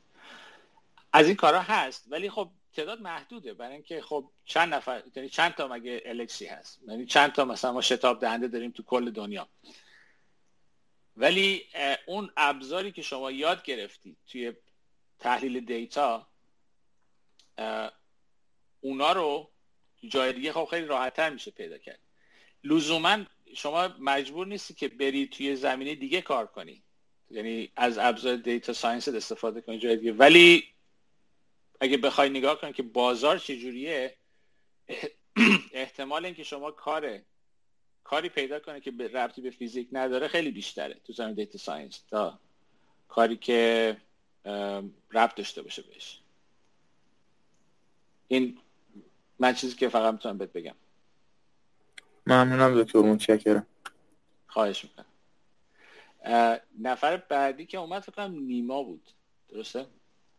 از 1.12 1.26
این 1.26 1.36
کارا 1.36 1.62
هست 1.62 2.06
ولی 2.10 2.30
خب 2.30 2.50
تعداد 2.72 3.00
محدوده 3.00 3.54
برای 3.54 3.72
اینکه 3.72 4.02
خب 4.02 4.30
چند 4.44 4.74
نفر 4.74 5.02
یعنی 5.16 5.28
چند 5.28 5.54
تا 5.54 5.68
مگه 5.68 6.02
الکسی 6.04 6.46
هست؟ 6.46 6.80
یعنی 6.88 7.06
چند 7.06 7.32
تا 7.32 7.44
مثلا 7.44 7.72
ما 7.72 7.80
شتاب 7.80 8.20
دهنده 8.20 8.48
داریم 8.48 8.70
تو 8.70 8.82
کل 8.82 9.10
دنیا. 9.10 9.48
ولی 11.16 11.64
اون 12.06 12.30
ابزاری 12.36 12.92
که 12.92 13.02
شما 13.02 13.30
یاد 13.30 13.62
گرفتید 13.62 14.16
توی 14.26 14.52
تحلیل 15.18 15.64
دیتا 15.64 16.26
اونا 18.80 19.12
رو 19.12 19.50
جای 20.08 20.32
دیگه 20.32 20.52
خب 20.52 20.64
خیلی 20.64 20.86
راحتتر 20.86 21.30
میشه 21.30 21.50
پیدا 21.50 21.78
کرد. 21.78 21.98
لزوما 22.64 23.24
شما 23.54 23.88
مجبور 23.98 24.46
نیستی 24.46 24.74
که 24.74 24.88
بری 24.88 25.26
توی 25.26 25.56
زمینه 25.56 25.94
دیگه 25.94 26.22
کار 26.22 26.46
کنی. 26.46 26.82
یعنی 27.30 27.72
از 27.76 27.98
ابزار 27.98 28.36
data 28.36 28.72
science 28.72 29.08
استفاده 29.08 29.60
کنی 29.60 29.78
جای 29.78 29.96
دیگه. 29.96 30.12
ولی 30.12 30.64
اگه 31.80 31.96
بخوای 31.96 32.28
نگاه 32.28 32.60
کنی 32.60 32.72
که 32.72 32.82
بازار 32.82 33.38
چجوریه 33.38 34.14
احتمال 35.72 36.24
اینکه 36.24 36.42
شما 36.42 36.70
کار 36.70 37.20
کاری 38.04 38.28
پیدا 38.28 38.60
کنه 38.60 38.80
که 38.80 38.90
ربطی 38.90 39.40
به 39.40 39.50
فیزیک 39.50 39.88
نداره 39.92 40.28
خیلی 40.28 40.50
بیشتره 40.50 41.00
تو 41.04 41.12
زمین 41.12 41.34
data 41.34 41.58
science 41.58 41.98
تا 42.10 42.38
کاری 43.08 43.36
که 43.36 43.96
ربط 45.12 45.34
داشته 45.34 45.62
باشه 45.62 45.82
بهش. 45.82 46.20
این 48.28 48.58
من 49.38 49.52
چیزی 49.52 49.76
که 49.76 49.88
فقط 49.88 50.12
می‌تونم 50.12 50.38
بهت 50.38 50.52
بگم. 50.52 50.74
ممنونم 52.26 52.82
دکتر 52.82 52.98
متشکرم. 52.98 53.66
خواهش 54.46 54.84
می‌کنم. 54.84 55.04
نفر 56.82 57.16
بعدی 57.16 57.66
که 57.66 57.78
اومد 57.78 58.02
فکر 58.02 58.12
کنم 58.12 58.34
نیما 58.34 58.82
بود. 58.82 59.10
درسته؟ 59.48 59.86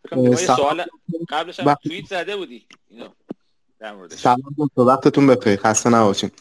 فکر 0.10 0.36
سوال 0.36 0.86
قبلش 1.30 1.60
هم 1.60 1.74
توییت 1.74 2.06
زده 2.06 2.38
بودی. 2.38 2.66
اینو 2.90 3.08
در 3.80 3.96
موردش. 3.96 4.20
سلام 4.20 4.56
دکتر 4.58 4.82
وقتتون 4.82 5.28
بخیر. 5.28 5.60
خسته 5.60 5.90
نباشین. 5.90 6.32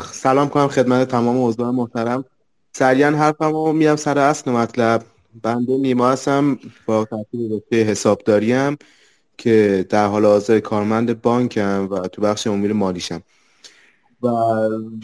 سلام 0.00 0.48
کنم 0.48 0.68
خدمت 0.68 1.08
تمام 1.08 1.46
عضوان 1.46 1.74
محترم. 1.74 2.24
سریعا 2.72 3.10
حرفمو 3.10 3.72
میام 3.72 3.96
سر 3.96 4.18
اصل 4.18 4.50
مطلب. 4.50 5.04
بنده 5.42 5.76
نیما 5.76 6.10
هستم 6.10 6.58
با 6.86 7.04
تحصیل 7.04 7.52
رشته 7.52 7.76
حسابداریم. 7.76 8.78
که 9.38 9.86
در 9.88 10.06
حال 10.06 10.24
حاضر 10.24 10.60
کارمند 10.60 11.22
بانکم 11.22 11.88
و 11.90 12.08
تو 12.08 12.22
بخش 12.22 12.46
امور 12.46 12.72
مالیشم. 12.72 13.22
و 14.22 14.28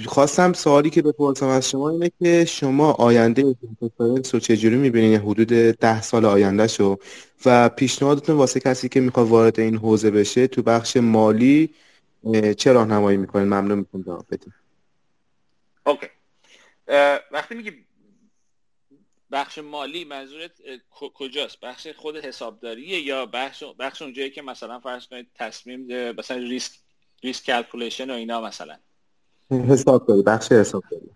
خواستم 0.07 0.53
سوالی 0.53 0.90
که 0.90 1.03
بپرسم 1.03 1.47
از 1.47 1.71
شما 1.71 1.90
اینه 1.90 2.11
که 2.23 2.45
شما 2.45 2.93
آینده 2.93 3.57
science 3.99 4.35
رو 4.35 4.40
چجوری 4.40 4.77
می‌بینید 4.77 5.21
حدود 5.21 5.49
ده 5.79 6.03
سال 6.03 6.25
آینده 6.25 6.66
شو 6.66 6.99
و 7.47 7.69
پیشنهادتون 7.69 8.37
واسه 8.37 8.61
کسی 8.61 8.88
که 8.88 9.01
می‌خواد 9.01 9.29
وارد 9.29 9.61
این 9.61 9.77
حوزه 9.77 10.11
بشه 10.11 10.47
تو 10.47 10.62
بخش 10.62 10.97
مالی 10.97 11.71
چه 12.57 12.73
راهنمایی 12.73 13.16
می‌کنید 13.16 13.47
ممنون 13.47 13.79
می‌کنم 13.79 14.03
جواب 14.03 14.27
بدید 14.31 14.53
okay. 15.87 16.07
وقتی 17.33 17.55
میگی 17.55 17.73
بخش 19.33 19.59
مالی 19.59 20.05
منظورت 20.05 20.53
کجاست؟ 20.90 21.61
بخش 21.61 21.87
خود 21.87 22.16
حسابداریه 22.16 23.01
یا 23.01 23.27
بخش 23.27 23.64
بخش 23.79 24.03
اونجایی 24.03 24.31
که 24.31 24.43
مثلا 24.43 24.81
فرض 24.81 25.07
کنید 25.07 25.31
تصمیم 25.35 26.12
مثلا 26.12 26.37
ریسک 26.37 26.79
risk 27.23 27.47
calculation 27.47 28.11
و 28.11 28.14
اینا 28.14 28.40
مثلا؟ 28.40 28.79
حسابداری 29.51 30.23
بخش 30.23 30.53
حسابداری. 30.53 31.11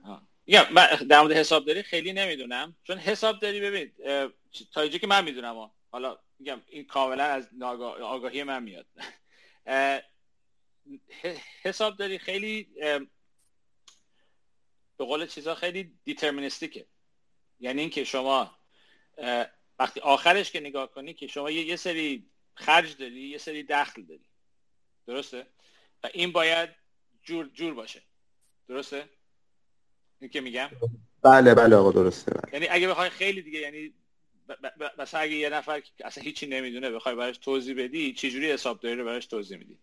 یا 0.46 0.64
در 1.08 1.20
مورد 1.20 1.32
حسابداری 1.32 1.82
خیلی 1.82 2.12
نمی‌دونم. 2.12 2.76
چون 2.84 2.98
حسابداری 2.98 3.60
ببین 3.60 3.92
تا 4.72 4.80
اینجا 4.80 4.98
که 4.98 5.06
من 5.06 5.24
می‌دونم 5.24 5.70
حالا 5.90 6.18
میگم 6.38 6.60
این 6.68 6.84
کاملا 6.84 7.24
از 7.24 7.48
آگاهی 8.02 8.42
من 8.42 8.62
میاد. 8.62 8.86
حسابداری 11.62 12.18
خیلی 12.18 12.68
به 14.96 15.04
قول 15.04 15.26
چیزا 15.26 15.54
خیلی 15.54 15.92
deterministic 16.04 16.80
ه 16.80 16.86
یعنی 17.60 17.80
اینکه 17.80 18.04
شما 18.04 18.50
وقتی 19.78 20.00
آخرش 20.00 20.50
که 20.50 20.60
نگاه 20.60 20.90
کنی 20.90 21.14
که 21.14 21.26
شما 21.26 21.50
یه 21.50 21.76
سری 21.76 22.26
خرج 22.54 22.96
داری 22.96 23.20
یه 23.20 23.38
سری 23.38 23.62
دخل 23.62 24.02
داری. 24.02 24.24
درسته؟ 25.06 25.46
و 26.04 26.08
این 26.12 26.32
باید 26.32 26.68
جور 27.22 27.50
جور 27.54 27.74
باشه. 27.74 28.02
درسته؟ 28.68 29.04
این 30.20 30.30
که 30.30 30.40
میگم؟ 30.40 30.68
بله 31.22 31.54
بله 31.54 31.76
آقا 31.76 31.92
درسته 31.92 32.32
بله. 32.32 32.54
یعنی 32.54 32.66
اگه 32.70 32.88
بخوای 32.88 33.10
خیلی 33.10 33.42
دیگه 33.42 33.58
یعنی 33.58 33.94
مثلا 34.98 35.20
اگه 35.20 35.34
یه 35.34 35.48
نفر 35.48 35.80
که 35.80 36.06
اصلا 36.06 36.24
هیچی 36.24 36.46
نمی‌دونه 36.46 36.90
بخوای 36.90 37.14
براش 37.14 37.38
توضیح 37.38 37.84
بدی 37.84 38.12
چجوری 38.12 38.52
حسابداری 38.52 38.96
رو 38.96 39.04
براش 39.04 39.26
توضیح 39.26 39.58
میدی؟ 39.58 39.78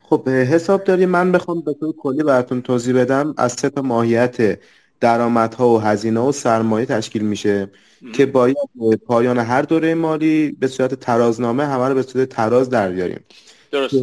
خب 0.00 0.28
حسابداری 0.28 1.06
من 1.06 1.32
بخوام 1.32 1.60
به 1.60 1.74
طور 1.74 1.96
کلی 1.96 2.22
براتون 2.22 2.62
توضیح 2.62 2.94
بدم. 2.94 3.34
از 3.38 3.52
سه 3.52 3.70
تا 3.70 3.82
ماهیت 3.82 4.60
درآمدها 5.00 5.68
و 5.68 5.78
هزینه 5.78 6.20
و 6.20 6.32
سرمایه 6.32 6.86
تشکیل 6.86 7.22
میشه 7.22 7.70
که 8.14 8.26
باید 8.26 8.56
پایان 9.06 9.38
هر 9.38 9.62
دوره 9.62 9.94
مالی 9.94 10.50
به 10.50 10.66
صورت 10.66 10.94
ترازنامه 10.94 11.66
همه 11.66 11.88
رو 11.88 11.94
به 11.94 12.02
صورت 12.02 12.28
تراز 12.28 12.70
در 12.70 12.90
بیاریم 12.90 13.24
درست 13.70 13.94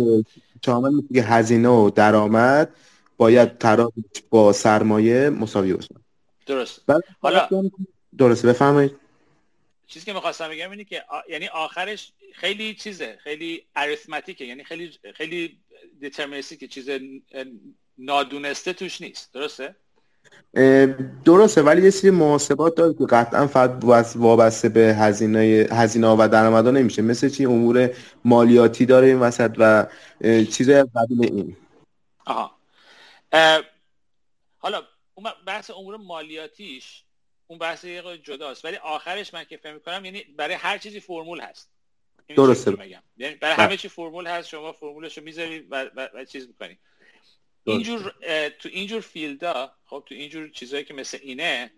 شامل 0.65 0.93
میشه 0.93 1.13
که 1.13 1.23
هزینه 1.23 1.69
و 1.69 1.89
درآمد 1.89 2.75
باید 3.17 3.58
تراز 3.58 3.91
با 4.29 4.53
سرمایه 4.53 5.29
مساوی 5.29 5.73
باشه. 5.73 5.95
درست. 6.45 6.81
حالا 7.21 7.49
درسته 8.17 8.47
بفرمایید. 8.47 8.91
چیزی 9.88 10.05
که 10.05 10.13
می‌خواستم 10.13 10.49
بگم 10.49 10.71
اینه 10.71 10.84
که 10.84 11.03
یعنی 11.29 11.47
آخرش 11.47 12.12
خیلی 12.34 12.75
چیزه 12.75 13.17
خیلی 13.23 13.63
اریثمتیکه 13.75 14.45
یعنی 14.45 14.63
خیلی 14.63 14.91
خیلی 15.15 15.58
که 16.60 16.67
چیز 16.67 16.89
نادونسته 17.97 18.73
توش 18.73 19.01
نیست. 19.01 19.34
درسته؟ 19.34 19.75
درسته 21.25 21.61
ولی 21.61 21.83
یه 21.83 21.89
سری 21.89 22.11
محاسبات 22.11 22.75
داره 22.75 22.93
که 22.93 23.05
قطعا 23.05 23.47
فقط 23.47 23.83
وابسته 24.15 24.69
به 24.69 24.81
هزینه 24.81 25.67
هزینه 25.71 26.07
و 26.07 26.27
درآمدها 26.31 26.71
نمیشه. 26.71 27.01
مثل 27.01 27.29
چی؟ 27.29 27.45
امور 27.45 27.89
مالیاتی 28.25 28.85
داره 28.85 29.07
این 29.07 29.19
وسط 29.19 29.55
و 29.57 29.88
چیزای 30.51 30.85
قبیل 30.95 31.23
این. 31.23 31.57
آها. 32.25 32.51
حالا 34.57 34.81
اون 35.15 35.27
بحث 35.47 35.69
امور 35.69 35.97
مالیاتیش 35.97 37.03
اون 37.47 37.59
بحث 37.59 37.83
یه 37.83 38.03
جداست. 38.23 38.65
ولی 38.65 38.75
آخرش 38.75 39.33
من 39.33 39.43
که 39.43 39.57
فهم 39.57 39.79
کنم 39.79 40.05
یعنی 40.05 40.23
برای 40.38 40.55
هر 40.55 40.77
چیزی 40.77 40.99
فرمول 40.99 41.39
هست. 41.39 41.69
درسته. 42.35 42.77
یعنی 43.17 43.35
برای 43.35 43.55
همه 43.55 43.77
چی 43.77 43.88
فرمول 43.88 44.27
هست 44.27 44.47
شما 44.47 44.71
فرمولش 44.71 45.17
رو 45.17 45.23
می‌ذاری 45.23 45.59
و, 45.59 45.89
و, 45.95 46.07
و 46.13 46.25
چیز 46.25 46.47
می‌کنی 46.47 46.77
اینجور 47.65 48.13
تو 48.49 48.69
اینجور 48.69 49.01
field 49.01 49.63
ا 49.63 49.75
خب 49.86 50.04
تو 50.06 50.15
اینجور 50.15 50.49
چیزهایی 50.49 50.86
که 50.86 50.93
مثل 50.93 51.19
اینه 51.21 51.71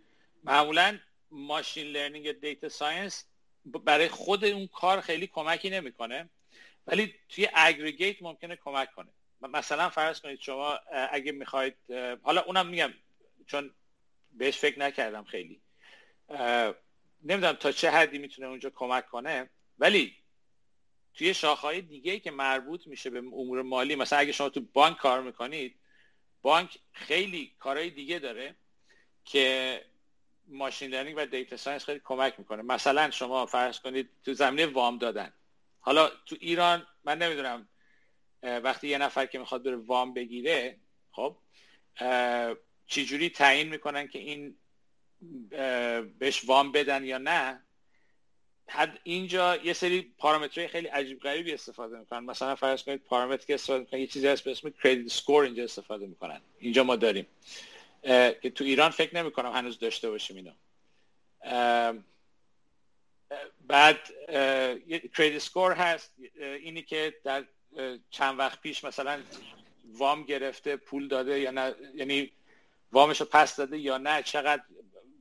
معمولا 0.43 0.99
machine 1.31 1.87
learning 1.87 2.25
یا 2.25 2.31
data 2.31 2.69
science 2.69 3.25
برای 3.65 4.07
خود 4.07 4.45
اون 4.45 4.67
کار 4.67 5.01
خیلی 5.01 5.27
کمکی 5.27 5.69
نمی‌کنه 5.69 6.29
ولی 6.87 7.13
توی 7.29 7.47
aggregate 7.53 8.21
ممکنه 8.21 8.55
کمک 8.55 8.91
کنه. 8.91 9.09
مثلا 9.41 9.89
فرض 9.89 10.21
کنید 10.21 10.39
شما 10.39 10.79
اگه 11.11 11.31
می‌خواید 11.31 11.75
حالا 12.23 12.41
اونم 12.41 12.67
میگم 12.67 12.93
چون 13.47 13.73
بهش 14.31 14.57
فکر 14.57 14.79
نکردم 14.79 15.23
خیلی. 15.23 15.61
نمی‌دونم 17.23 17.53
تا 17.53 17.71
چه 17.71 17.89
حدی 17.89 18.17
می‌تونه 18.17 18.47
اونجا 18.47 18.69
کمک 18.69 19.07
کنه 19.07 19.49
ولی 19.79 20.15
توی 21.17 21.33
شاخهای 21.33 21.81
دیگه 21.81 22.19
که 22.19 22.31
مربوط 22.31 22.87
میشه 22.87 23.09
به 23.09 23.17
امور 23.17 23.61
مالی 23.61 23.95
مثلا 23.95 24.19
اگه 24.19 24.31
شما 24.31 24.49
تو 24.49 24.61
بانک 24.61 24.97
کار 24.97 25.21
می‌کنید 25.21 25.75
بانک 26.41 26.79
خیلی 26.91 27.55
کارهای 27.59 27.89
دیگه 27.89 28.19
داره 28.19 28.55
که 29.25 29.81
machine 30.47 30.91
learning 30.91 31.17
و 31.17 31.25
data 31.25 31.57
science 31.57 31.85
خیلی 31.85 32.01
کمک 32.03 32.39
می‌کنه. 32.39 32.61
مثلا 32.61 33.11
شما 33.11 33.45
فرض 33.45 33.79
کنید 33.79 34.09
تو 34.25 34.33
زمینه 34.33 34.65
وام 34.65 34.97
دادن. 34.97 35.33
حالا 35.79 36.09
تو 36.25 36.35
ایران 36.39 36.87
من 37.03 37.17
نمی‌دونم 37.17 37.67
وقتی 38.43 38.87
یه 38.87 38.97
نفر 38.97 39.25
که 39.25 39.39
می‌خواد 39.39 39.63
بره 39.63 39.75
وام 39.75 40.13
بگیره 40.13 40.77
خب 41.11 41.37
چجوری 42.87 43.29
تعیین 43.29 43.69
می‌کنن 43.69 44.07
که 44.07 44.19
این 44.19 44.55
بهش 46.19 46.45
وام 46.45 46.71
بدن 46.71 47.03
یا 47.03 47.17
نه؟ 47.17 47.63
حد 48.69 48.99
اینجا 49.03 49.55
یه 49.55 49.73
سری 49.73 50.13
پارامترهای 50.17 50.67
خیلی 50.67 50.87
عجیب 50.87 51.19
غریبی 51.19 51.53
استفاده 51.53 51.99
می‌کنن. 51.99 52.19
مثلا 52.19 52.55
فرض 52.55 52.83
کنید 52.83 53.03
پارامتر 53.03 53.45
که 53.45 53.53
استفاده 53.53 53.79
می‌کنن 53.79 53.99
یه 53.99 54.07
چیزی 54.07 54.27
هست 54.27 54.43
به 54.43 54.51
اسم 54.51 54.69
کردیت 54.69 55.07
سکور 55.07 55.43
اینجا 55.43 55.63
استفاده 55.63 56.07
می‌کنن. 56.07 56.41
اینجا 56.59 56.83
ما 56.83 56.95
داریم. 56.95 57.27
که 58.41 58.51
تو 58.55 58.63
ایران 58.63 58.91
فکر 58.91 59.15
نمی 59.15 59.31
کنم 59.31 59.51
هنوز 59.51 59.79
داشته 59.79 60.09
باشیم 60.09 60.35
اینو. 60.35 60.51
بعد 63.67 63.99
یه 64.87 64.99
کردیت 64.99 65.37
سکور 65.37 65.73
هست. 65.73 66.13
اینی 66.35 66.81
که 66.81 67.13
در 67.23 67.45
چند 68.09 68.39
وقت 68.39 68.61
پیش 68.61 68.83
مثلا 68.83 69.21
وام 69.93 70.23
گرفته 70.23 70.75
پول 70.75 71.07
داده 71.07 71.39
یا 71.39 71.51
نه 71.51 71.75
یعنی 71.95 72.31
وامش 72.91 73.19
رو 73.21 73.27
پس 73.31 73.55
داده 73.55 73.77
یا 73.77 73.97
نه 73.97 74.23
چقدر 74.23 74.63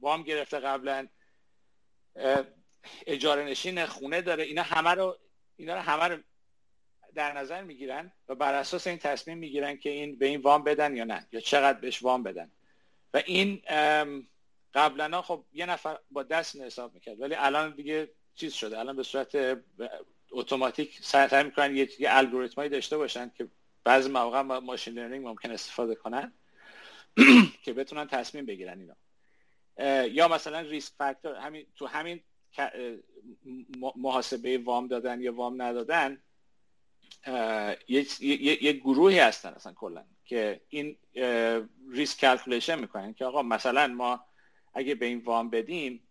وام 0.01 0.23
گرفته 0.23 0.61
قبلا. 0.61 1.09
اجاره 3.07 3.45
نشین 3.45 3.87
خونه 3.87 4.23
داره 4.23 4.45
اینا 4.45 4.63
همه 4.63 4.91
رو 4.91 5.19
اینا 5.57 5.75
رو 5.75 5.81
همه 5.81 6.05
رو 6.05 6.23
در 7.15 7.33
نظر 7.33 7.63
می‌گیرن 7.63 8.13
و 8.29 8.35
بر 8.35 8.55
اساس 8.55 8.87
این 8.87 8.99
تصمیم 8.99 9.39
می‌گیرن 9.39 9.77
که 9.77 9.91
این 9.91 10.19
به 10.19 10.27
این 10.27 10.41
وام 10.41 10.65
بدن 10.65 10.97
یا 10.97 11.05
نه 11.05 11.27
یا 11.33 11.41
چقدر 11.41 11.81
بهش 11.81 12.03
وام 12.03 12.23
بدن. 12.23 12.51
و 13.15 13.23
این 13.27 13.63
قبلا 14.75 15.23
خب 15.23 15.45
یه 15.53 15.67
نفر 15.67 15.99
با 16.11 16.23
دست 16.23 16.57
حساب 16.57 16.95
می‌کرد 16.95 17.21
ولی 17.21 17.35
الان 17.35 17.75
دیگه 17.75 18.11
چیز 18.35 18.53
شده. 18.53 18.79
الان 18.79 18.97
به 18.97 19.03
صورت 19.03 19.59
اتوماتیک 20.31 20.99
سعی 21.03 21.45
می‌کنن 21.45 21.77
یه, 21.77 21.89
الگوریتمایی 22.01 22.71
داشته 22.71 22.97
باشن 22.97 23.33
که 23.39 23.49
بعضی 23.85 24.11
مواقع 24.11 24.43
machine 24.43 24.95
learning 24.95 25.27
ممکن 25.27 25.51
استفاده 25.51 25.95
کنن 25.95 26.33
که 27.65 27.73
بتونن 27.73 28.07
تصمیم 28.07 28.47
بگیرن 28.47 28.81
اینا. 28.81 28.97
یا 30.09 30.29
مثلا 30.29 30.61
risk 30.61 30.93
factor 30.99 31.35
همین 31.35 31.67
تو 31.77 31.87
همین 31.87 32.23
محاسبه 33.97 34.59
وام 34.59 34.87
دادن 34.87 35.21
یا 35.21 35.35
وام 35.35 35.63
ندادن 35.63 36.19
یه, 37.89 38.73
گروهی 38.73 39.19
هستن 39.19 39.49
اصلا 39.49 39.73
کلا 39.73 40.05
که 40.25 40.61
این 40.69 40.97
risk 41.91 42.21
calculation 42.21 42.79
می‌کنن 42.79 43.15
که 43.15 43.25
آقا 43.25 43.43
مثلا 43.43 43.87
ما 43.87 44.25
اگه 44.75 44.95
به 44.95 45.07
این 45.07 45.19
وام 45.19 45.51
بدیم 45.51 46.03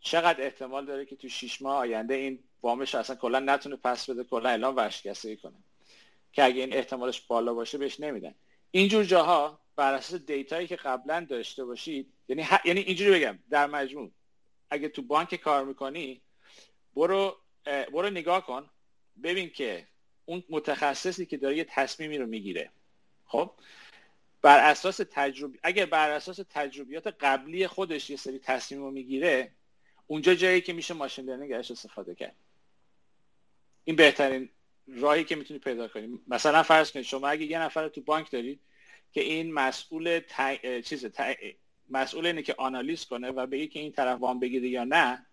چقدر 0.00 0.44
احتمال 0.44 0.86
داره 0.86 1.04
که 1.04 1.16
تو 1.16 1.28
شیش 1.28 1.62
ماه 1.62 1.76
آینده 1.76 2.14
این 2.14 2.38
وامش 2.62 2.94
اصلا 2.94 3.16
کلا 3.16 3.40
نتونه 3.40 3.76
پس 3.76 4.10
بده 4.10 4.24
کلا 4.24 4.48
اعلام 4.48 4.76
ورشکستگی 4.76 5.36
کنه. 5.36 5.56
که 6.32 6.44
اگه 6.44 6.60
این 6.60 6.72
احتمالش 6.72 7.20
بالا 7.20 7.54
باشه 7.54 7.78
بهش 7.78 8.00
نمیدن. 8.00 8.34
اینجور 8.70 9.04
جاها 9.04 9.60
بر 9.76 9.94
اساس 9.94 10.20
دیتایی 10.20 10.66
که 10.66 10.76
قبلا 10.76 11.26
داشته 11.28 11.64
باشید 11.64 12.12
یعنی 12.28 12.42
ه... 12.42 12.66
یعنی 12.66 12.80
اینجوری 12.80 13.10
بگم 13.10 13.38
در 13.50 13.66
مجموع 13.66 14.10
اگه 14.70 14.88
تو 14.88 15.02
بانک 15.02 15.34
کار 15.34 15.64
می‌کنی 15.64 16.20
برو 16.94 17.36
برو 17.64 18.10
نگاه 18.10 18.46
کن 18.46 18.70
ببین 19.22 19.50
که 19.50 19.86
اون 20.24 20.44
متخصصی 20.48 21.26
که 21.26 21.36
داره 21.36 21.56
یه 21.56 21.64
تصمیمی 21.64 22.18
رو 22.18 22.26
می‌گیره. 22.26 22.70
خب؟ 23.26 23.50
بر 24.42 24.70
اساس 24.70 25.00
تجربی 25.10 25.58
اگر 25.62 25.86
بر 25.86 26.10
اساس 26.10 26.40
تجربیات 26.50 27.06
قبلی 27.06 27.66
خودش 27.66 28.10
یه 28.10 28.16
سری 28.16 28.38
تصمیم 28.38 28.82
رو 28.82 28.90
می‌گیره 28.90 29.52
اونجا 30.06 30.34
جایی 30.34 30.60
که 30.60 30.72
میشه 30.72 30.94
ماشین 30.94 31.24
لرنینگ 31.24 31.52
ازش 31.52 31.70
استفاده 31.70 32.14
کرد. 32.14 32.36
این 33.84 33.96
بهترین 33.96 34.48
راهی 34.86 35.24
که 35.24 35.36
می‌تونی 35.36 35.60
پیدا 35.60 35.88
کنی. 35.88 36.20
مثلا 36.28 36.62
فرض 36.62 36.92
کنید 36.92 37.04
شما 37.04 37.28
اگه 37.28 37.46
یه 37.46 37.58
نفر 37.58 37.88
تو 37.88 38.00
بانک 38.00 38.30
دارید 38.30 38.60
که 39.12 39.20
این 39.20 39.52
مسئول 39.52 40.20
ت... 40.28 40.80
چیز 40.80 41.04
مسئول 41.88 42.26
اینه 42.26 42.42
که 42.42 42.54
آنالیز 42.58 43.04
کنه 43.04 43.30
و 43.30 43.46
بگی 43.46 43.68
که 43.68 43.80
این 43.80 43.92
طرف 43.92 44.20
وام 44.20 44.40
بگیره 44.40 44.68
یا 44.68 44.84
نه. 44.84 45.26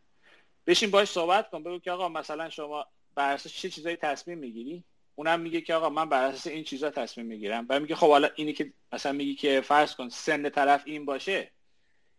بشین 0.67 0.91
باش 0.91 1.09
صحبت 1.09 1.49
کن 1.49 1.63
بگو 1.63 1.79
که 1.79 1.91
آقا 1.91 2.09
مثلا 2.09 2.49
شما 2.49 2.85
بر 3.15 3.33
اساس 3.33 3.53
چه 3.53 3.69
چیزایی 3.69 3.95
تصمیم 3.95 4.37
می‌گیری؟ 4.37 4.83
اونم 5.15 5.39
میگه 5.39 5.61
که 5.61 5.75
آقا 5.75 5.89
من 5.89 6.09
بر 6.09 6.23
اساس 6.23 6.47
این 6.47 6.63
چیزا 6.63 6.89
تصمیم 6.89 7.27
می‌گیرم. 7.27 7.65
و 7.69 7.79
میگه 7.79 7.95
خب 7.95 8.09
حالا 8.09 8.29
اینی 8.35 8.53
که 8.53 8.73
مثلا 8.93 9.11
میگی 9.11 9.35
که 9.35 9.61
فرض 9.61 9.95
کن 9.95 10.09
سن 10.09 10.49
طرف 10.49 10.83
این 10.85 11.05
باشه 11.05 11.51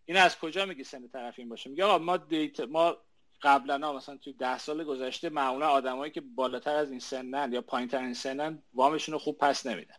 این 0.04 0.16
از 0.16 0.38
کجا 0.38 0.66
میگی 0.66 0.84
سن 0.84 1.08
طرف 1.08 1.38
این 1.38 1.48
باشه؟ 1.48 1.70
میگه 1.70 1.84
آقا 1.84 1.98
ما 1.98 2.16
دیت 2.16 2.60
ما 2.60 2.96
قبلا 3.42 3.92
مثلا 3.92 4.16
توی 4.16 4.32
ده 4.32 4.58
سال 4.58 4.84
گذشته 4.84 5.28
معمولا 5.28 5.68
آدمایی 5.68 6.12
که 6.12 6.20
بالاتر 6.20 6.76
از 6.76 6.90
این 6.90 7.00
سنن 7.00 7.52
یا 7.52 7.60
پایینتر 7.60 7.98
این 7.98 8.14
سنن 8.14 8.62
وامشون 8.74 9.12
رو 9.12 9.18
خوب 9.18 9.38
پس 9.38 9.66
نمیدن. 9.66 9.94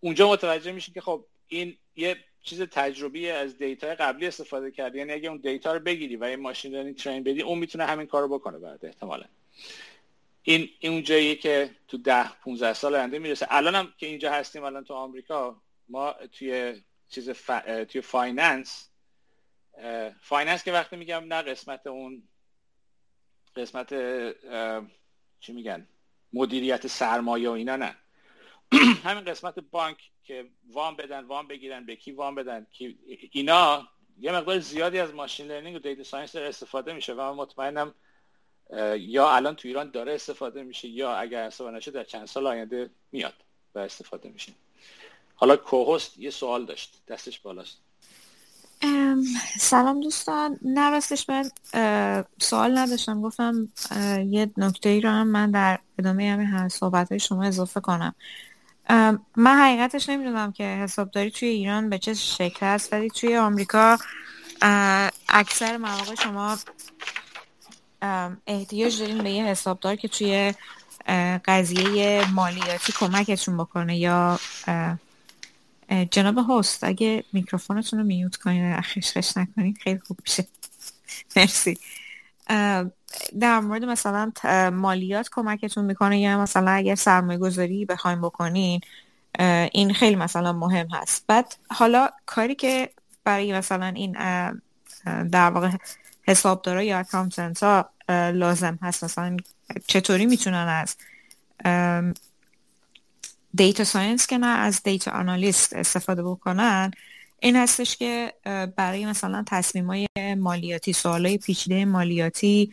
اونجا 0.00 0.30
متوجه 0.32 0.72
میشین 0.72 0.94
که 0.94 1.00
خب 1.00 1.26
این 1.48 1.76
یه 1.96 2.24
چیز 2.48 2.62
تجربی 2.62 3.30
از 3.30 3.58
data 3.58 3.94
قبلی 3.94 4.26
استفاده 4.26 4.70
کردی 4.70 4.98
یعنی 4.98 5.12
اگه 5.12 5.28
اون 5.28 5.38
data 5.38 5.72
رو 5.72 5.80
بگیری 5.80 6.16
و 6.16 6.30
یه 6.30 6.36
machine 6.36 6.74
learning 6.74 6.96
train 6.96 7.22
بدی 7.22 7.42
اون 7.42 7.58
می‌تونه 7.58 7.84
همین 7.86 8.06
کارو 8.06 8.28
بکنه 8.28 8.58
بعد 8.58 8.84
احتمالا. 8.84 9.24
این 10.42 10.68
اون 10.82 11.02
جاییه 11.02 11.34
که 11.34 11.70
تو 11.88 11.98
ده 11.98 12.32
15 12.32 12.72
سال 12.72 12.94
آینده 12.94 13.18
می‌رسه. 13.18 13.46
الانم 13.50 13.94
که 13.98 14.06
اینجا 14.06 14.32
هستیم 14.32 14.64
الان 14.64 14.84
تو 14.84 14.94
آمریکا 14.94 15.62
ما 15.88 16.12
توی 16.32 16.82
چیز 17.08 17.30
ف... 17.30 17.50
توی 17.88 18.00
finance 18.00 18.88
finance 20.20 20.64
که 20.64 20.72
وقتی 20.72 20.96
میگم 20.96 21.24
نه 21.28 21.42
قسمت 21.42 21.86
اون 21.86 22.22
قسمت 23.56 23.88
چی 25.40 25.52
میگن؟ 25.52 25.86
مدیریت 26.32 26.86
سرمایه 26.86 27.48
و 27.48 27.52
اینا 27.52 27.76
نه. 27.76 27.96
همین 29.04 29.24
قسمت 29.24 29.58
بانک 29.58 29.96
که 30.24 30.46
وام 30.72 30.96
بدن 30.96 31.24
وام 31.24 31.46
بگیرن 31.46 31.86
به 31.86 31.96
کی 31.96 32.12
وام 32.12 32.34
بدن 32.34 32.66
که 32.72 32.94
اینا 33.32 33.88
یه 34.20 34.32
مقدار 34.32 34.58
زیادی 34.58 34.98
از 34.98 35.14
machine 35.14 35.46
learning 35.46 35.76
و 35.76 35.78
data 35.78 36.02
science 36.02 36.32
داره 36.32 36.48
استفاده 36.48 36.92
میشه 36.92 37.12
و 37.12 37.16
من 37.16 37.30
مطمئنم 37.30 37.94
یا 38.98 39.30
الان 39.30 39.56
تو 39.56 39.68
ایران 39.68 39.90
داره 39.90 40.14
استفاده 40.14 40.62
میشه 40.62 40.88
یا 40.88 41.14
اگر 41.16 41.42
استفاده 41.42 41.76
نشه 41.76 41.90
در 41.90 42.04
چند 42.04 42.26
سال 42.26 42.46
آینده 42.46 42.90
میاد 43.12 43.34
و 43.74 43.78
استفاده 43.78 44.28
میشه. 44.28 44.52
حالا 45.34 45.56
کوهست 45.56 46.18
یه 46.18 46.30
سوال 46.30 46.64
داشت 46.64 47.02
دستش 47.08 47.40
بالاست. 47.40 47.78
سلام 49.58 50.00
دوستان. 50.00 50.58
نه 50.62 50.90
راستش 50.90 51.28
من 51.28 51.50
سوال 52.38 52.78
نداشتم. 52.78 53.22
گفتم 53.22 53.68
یه 54.26 54.50
نکته 54.56 54.88
ای 54.88 55.00
رو 55.00 55.10
هم 55.10 55.28
من 55.28 55.50
در 55.50 55.78
ادامه 55.98 56.30
همین 56.30 56.68
صحبت 56.68 57.08
های 57.08 57.20
شما 57.20 57.44
اضافه 57.44 57.80
کنم. 57.80 58.14
من 59.36 59.56
حقیقتش 59.58 60.08
نمی‌دونم 60.08 60.52
که 60.52 60.64
حسابداری 60.64 61.30
توی 61.30 61.48
ایران 61.48 61.90
به 61.90 61.98
چه 61.98 62.14
شکل 62.14 62.66
است 62.66 62.92
ولی 62.92 63.10
توی 63.10 63.36
آمریکا 63.36 63.98
اکثر 65.28 65.76
مواقع 65.76 66.14
شما 66.14 66.58
احتیاج 68.46 68.98
دارین 69.00 69.22
به 69.22 69.30
یه 69.30 69.44
حسابدار 69.44 69.96
که 69.96 70.08
توی 70.08 70.54
قضیه 71.44 72.24
مالیاتی 72.34 72.92
کمکتون 72.92 73.56
بکنه 73.56 73.98
یا 73.98 74.38
جناب 76.10 76.38
هست 76.50 76.84
اگه 76.84 77.24
میکروفونتون 77.32 77.98
رو 77.98 78.04
میوت 78.06 78.36
کنید 78.36 78.80
خشخش 78.80 79.36
نکنید 79.36 79.78
خیلی 79.78 80.00
خوب 80.00 80.18
میشه. 80.26 80.46
مرسی. 81.36 81.78
در 83.40 83.60
مورد 83.60 83.84
مثلا 83.84 84.32
مالیات 84.70 85.28
کمکتون 85.32 85.84
می‌کنه 85.84 86.20
یا 86.20 86.40
مثلا 86.42 86.70
اگر 86.70 86.94
سرمایه 86.94 87.38
گذاری 87.38 87.84
بخوایم 87.84 88.20
بکنین 88.20 88.80
این 89.72 89.94
خیلی 89.94 90.16
مثلا 90.16 90.52
مهم 90.52 90.88
هست. 90.92 91.24
بعد 91.26 91.54
حالا 91.70 92.08
کاری 92.26 92.54
که 92.54 92.90
برای 93.24 93.52
مثلا 93.52 93.86
این 93.86 94.12
در 95.30 95.50
واقع 95.50 95.70
حسابدارا 96.22 96.82
یا 96.82 96.98
اکانتنت 96.98 97.62
ها 97.62 97.90
لازم 98.32 98.78
هست 98.82 99.04
مثلا 99.04 99.36
چطوری 99.86 100.26
می‌تونن 100.26 100.84
از 100.84 100.96
data 103.54 103.84
science 103.84 104.26
که 104.26 104.38
نه 104.38 104.46
از 104.46 104.82
data 104.82 105.10
analyst 105.10 105.72
استفاده 105.72 106.22
بکنن 106.22 106.90
این 107.40 107.56
هستش 107.56 107.96
که 107.96 108.32
برای 108.76 109.06
مثلا 109.06 109.44
تصمیم 109.46 109.86
های 109.86 110.06
مالیاتی 110.34 110.92
سوال 110.92 111.26
های 111.26 111.38
پیچیده 111.38 111.84
مالیاتی 111.84 112.72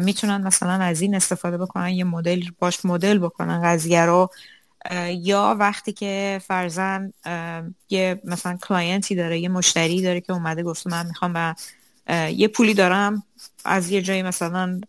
می‌تونن 0.00 0.46
مثلا 0.46 0.72
از 0.72 1.00
این 1.00 1.14
استفاده 1.14 1.58
بکنن 1.58 1.88
یه 1.88 2.04
مدل 2.04 2.42
باش 2.58 2.84
مدل 2.84 3.18
بکنن 3.18 3.62
قضیه 3.62 4.04
رو. 4.04 4.30
یا 5.10 5.56
وقتی 5.58 5.92
که 5.92 6.40
فرضا 6.46 7.12
یه 7.90 8.20
مثلا 8.24 8.58
client 8.62 9.07
ی 9.07 9.14
داره 9.14 9.38
یه 9.38 9.48
مشتری 9.48 10.02
داره 10.02 10.20
که 10.20 10.32
اومده 10.32 10.62
گفته 10.62 10.90
من 10.90 11.06
می‌خوام 11.06 11.32
به 11.32 11.54
یه 12.32 12.48
پولی 12.48 12.74
دارم 12.74 13.22
از 13.64 13.90
یه 13.90 14.02
جایی 14.02 14.22
مثلا 14.22 14.80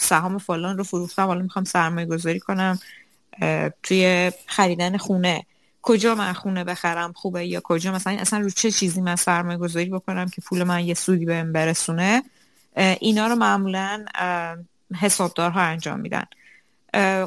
سهام 0.00 0.38
فلان 0.38 0.78
رو 0.78 0.84
فروختم 0.84 1.26
حالا 1.26 1.42
می‌خوام 1.42 1.64
سرمایه 1.64 2.06
گذاری 2.06 2.40
کنم 2.40 2.78
توی 3.82 4.32
خریدن 4.46 4.96
خونه. 4.96 5.46
کجا 5.84 6.14
من 6.14 6.32
خونه 6.32 6.64
بخرم 6.64 7.12
خوبه 7.12 7.46
یا 7.46 7.60
کجا؟ 7.64 7.92
مثلا 7.92 8.12
اصلا 8.12 8.38
رو 8.38 8.50
چه 8.50 8.70
چیزی 8.70 9.00
من 9.00 9.16
سرمایه 9.16 9.58
گذاری 9.58 9.90
بکنم 9.90 10.28
که 10.28 10.42
پول 10.42 10.62
من 10.64 10.84
یه 10.84 10.94
سودی 10.94 11.24
بهم 11.24 11.52
برسونه؟ 11.52 12.22
اینا 12.76 13.26
رو 13.26 13.34
معمولا 13.34 14.04
حسابدارها 15.00 15.60
انجام 15.60 16.00
میدن. 16.00 16.24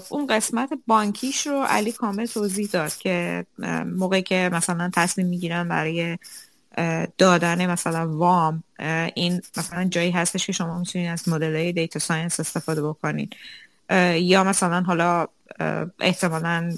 اون 0.10 0.28
قسمت 0.28 0.70
بانکیش 0.88 1.48
رو 1.48 1.62
علی 1.62 1.92
کامل 1.92 2.26
توضیح 2.26 2.70
داد 2.72 2.96
که 2.96 3.46
موقعی 3.86 4.22
که 4.22 4.50
مثلا 4.54 4.90
تصمیم 4.94 5.28
می‌گیرن 5.28 5.68
برای 5.68 6.18
دادن 7.18 7.72
مثلا 7.72 8.18
وام 8.18 8.64
این 9.16 9.42
مثلا 9.58 9.84
جایی 9.84 10.12
هستش 10.12 10.46
که 10.46 10.52
شما 10.52 10.80
می‌تونید 10.80 11.10
از 11.10 11.30
مدل 11.30 11.56
های 11.56 11.72
data 11.72 12.00
science 12.00 12.40
استفاده 12.40 12.88
بکنید 12.88 13.36
یا 14.16 14.44
مثلا 14.44 14.82
حالا 14.82 15.28
احتمالا 16.00 16.78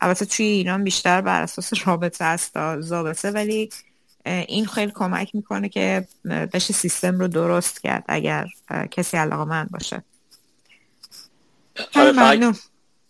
البته 0.00 0.24
توی 0.24 0.46
ایران 0.46 0.84
بیشتر 0.84 1.20
بر 1.20 1.42
اساس 1.42 1.86
رابطه 1.86 2.24
است 2.24 2.54
تا 2.54 2.80
ضابطه 2.80 3.30
ولی 3.30 3.70
این 4.26 4.66
خیلی 4.66 4.92
کمک 4.94 5.34
می‌کنه 5.34 5.68
که 5.68 6.08
بشه 6.24 6.72
سیستم 6.72 7.18
رو 7.18 7.28
درست 7.28 7.82
کرد 7.82 8.04
اگر 8.08 8.46
کسی 8.90 9.16
علاقه‌مند 9.16 9.68
باشه. 9.70 10.02
آره 11.94 12.12
فقط 12.12 12.56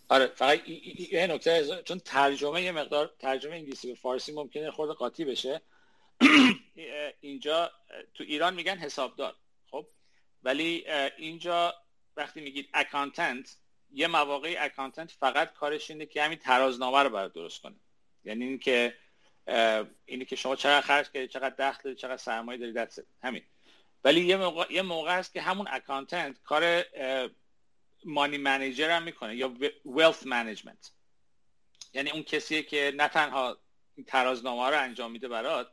آره 0.09 0.27
فقط 0.27 0.69
یه 1.13 1.27
نکته 1.27 1.83
چون 1.85 1.99
ترجمه 1.99 2.63
یه 2.63 2.73
مقدار 2.73 3.11
ترجمه 3.19 3.55
انگلیسی 3.55 3.89
به 3.89 3.95
فارسی 3.95 4.33
ممکنه 4.33 4.71
خرده 4.71 4.93
قاطی 4.93 5.25
بشه. 5.25 5.61
اینجا 7.21 7.71
تو 8.15 8.25
ایران 8.25 8.55
میگن 8.55 8.77
حسابدار 8.77 9.35
خب؟ 9.71 9.87
ولی 10.43 10.85
اینجا 11.19 11.75
وقتی 12.17 12.41
میگید 12.41 12.69
accountant 12.75 13.57
یه 13.93 14.07
مواقعی 14.07 14.57
accountant 14.57 15.11
فقط 15.11 15.53
کارش 15.53 15.91
اینه 15.91 16.07
که 16.07 16.23
همین 16.23 16.39
ترازنامه 16.39 17.03
رو 17.03 17.11
برای 17.11 17.31
درست 17.35 17.63
کنه. 17.63 17.77
یعنی 18.25 18.45
اینکه 18.45 18.97
اینی 20.05 20.25
که 20.25 20.37
شما 20.37 20.57
چقدر 20.57 20.81
خرج 20.81 21.11
کردید 21.11 21.31
چقدر 21.31 21.71
دخل 21.71 21.83
دارید 21.83 21.99
چقدر 21.99 22.17
سرمایه 22.17 22.59
دارید 22.59 23.05
همین. 23.23 23.43
ولی 24.05 24.21
یه 24.21 24.37
موقع, 24.37 24.73
یه 24.73 24.83
موقع 24.83 25.19
هست 25.19 25.33
که 25.33 25.41
همون 25.41 25.67
accountant 25.71 26.43
کار 26.43 26.85
money 28.05 28.39
manager 28.39 28.91
هم 28.91 29.03
می‌کنه 29.03 29.37
یا 29.37 29.55
wealth 29.85 30.27
management 30.27 30.93
یعنی 31.95 32.11
اون 32.11 32.23
کسیه 32.23 32.63
که 32.63 32.93
نه 32.97 33.09
تنها 33.09 33.59
ترازنامه 34.07 34.71
رو 34.71 34.81
انجام 34.81 35.11
میده 35.11 35.29
برات 35.29 35.73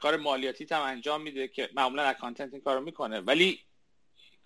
کار 0.00 0.16
مالیاتی 0.16 0.66
هم 0.70 0.82
انجام 0.82 1.22
میده 1.22 1.48
که 1.48 1.70
معمولا 1.74 2.02
اکانتنت 2.02 2.52
این 2.52 2.62
کارو 2.62 2.80
می‌کنه. 2.80 3.20
ولی 3.20 3.65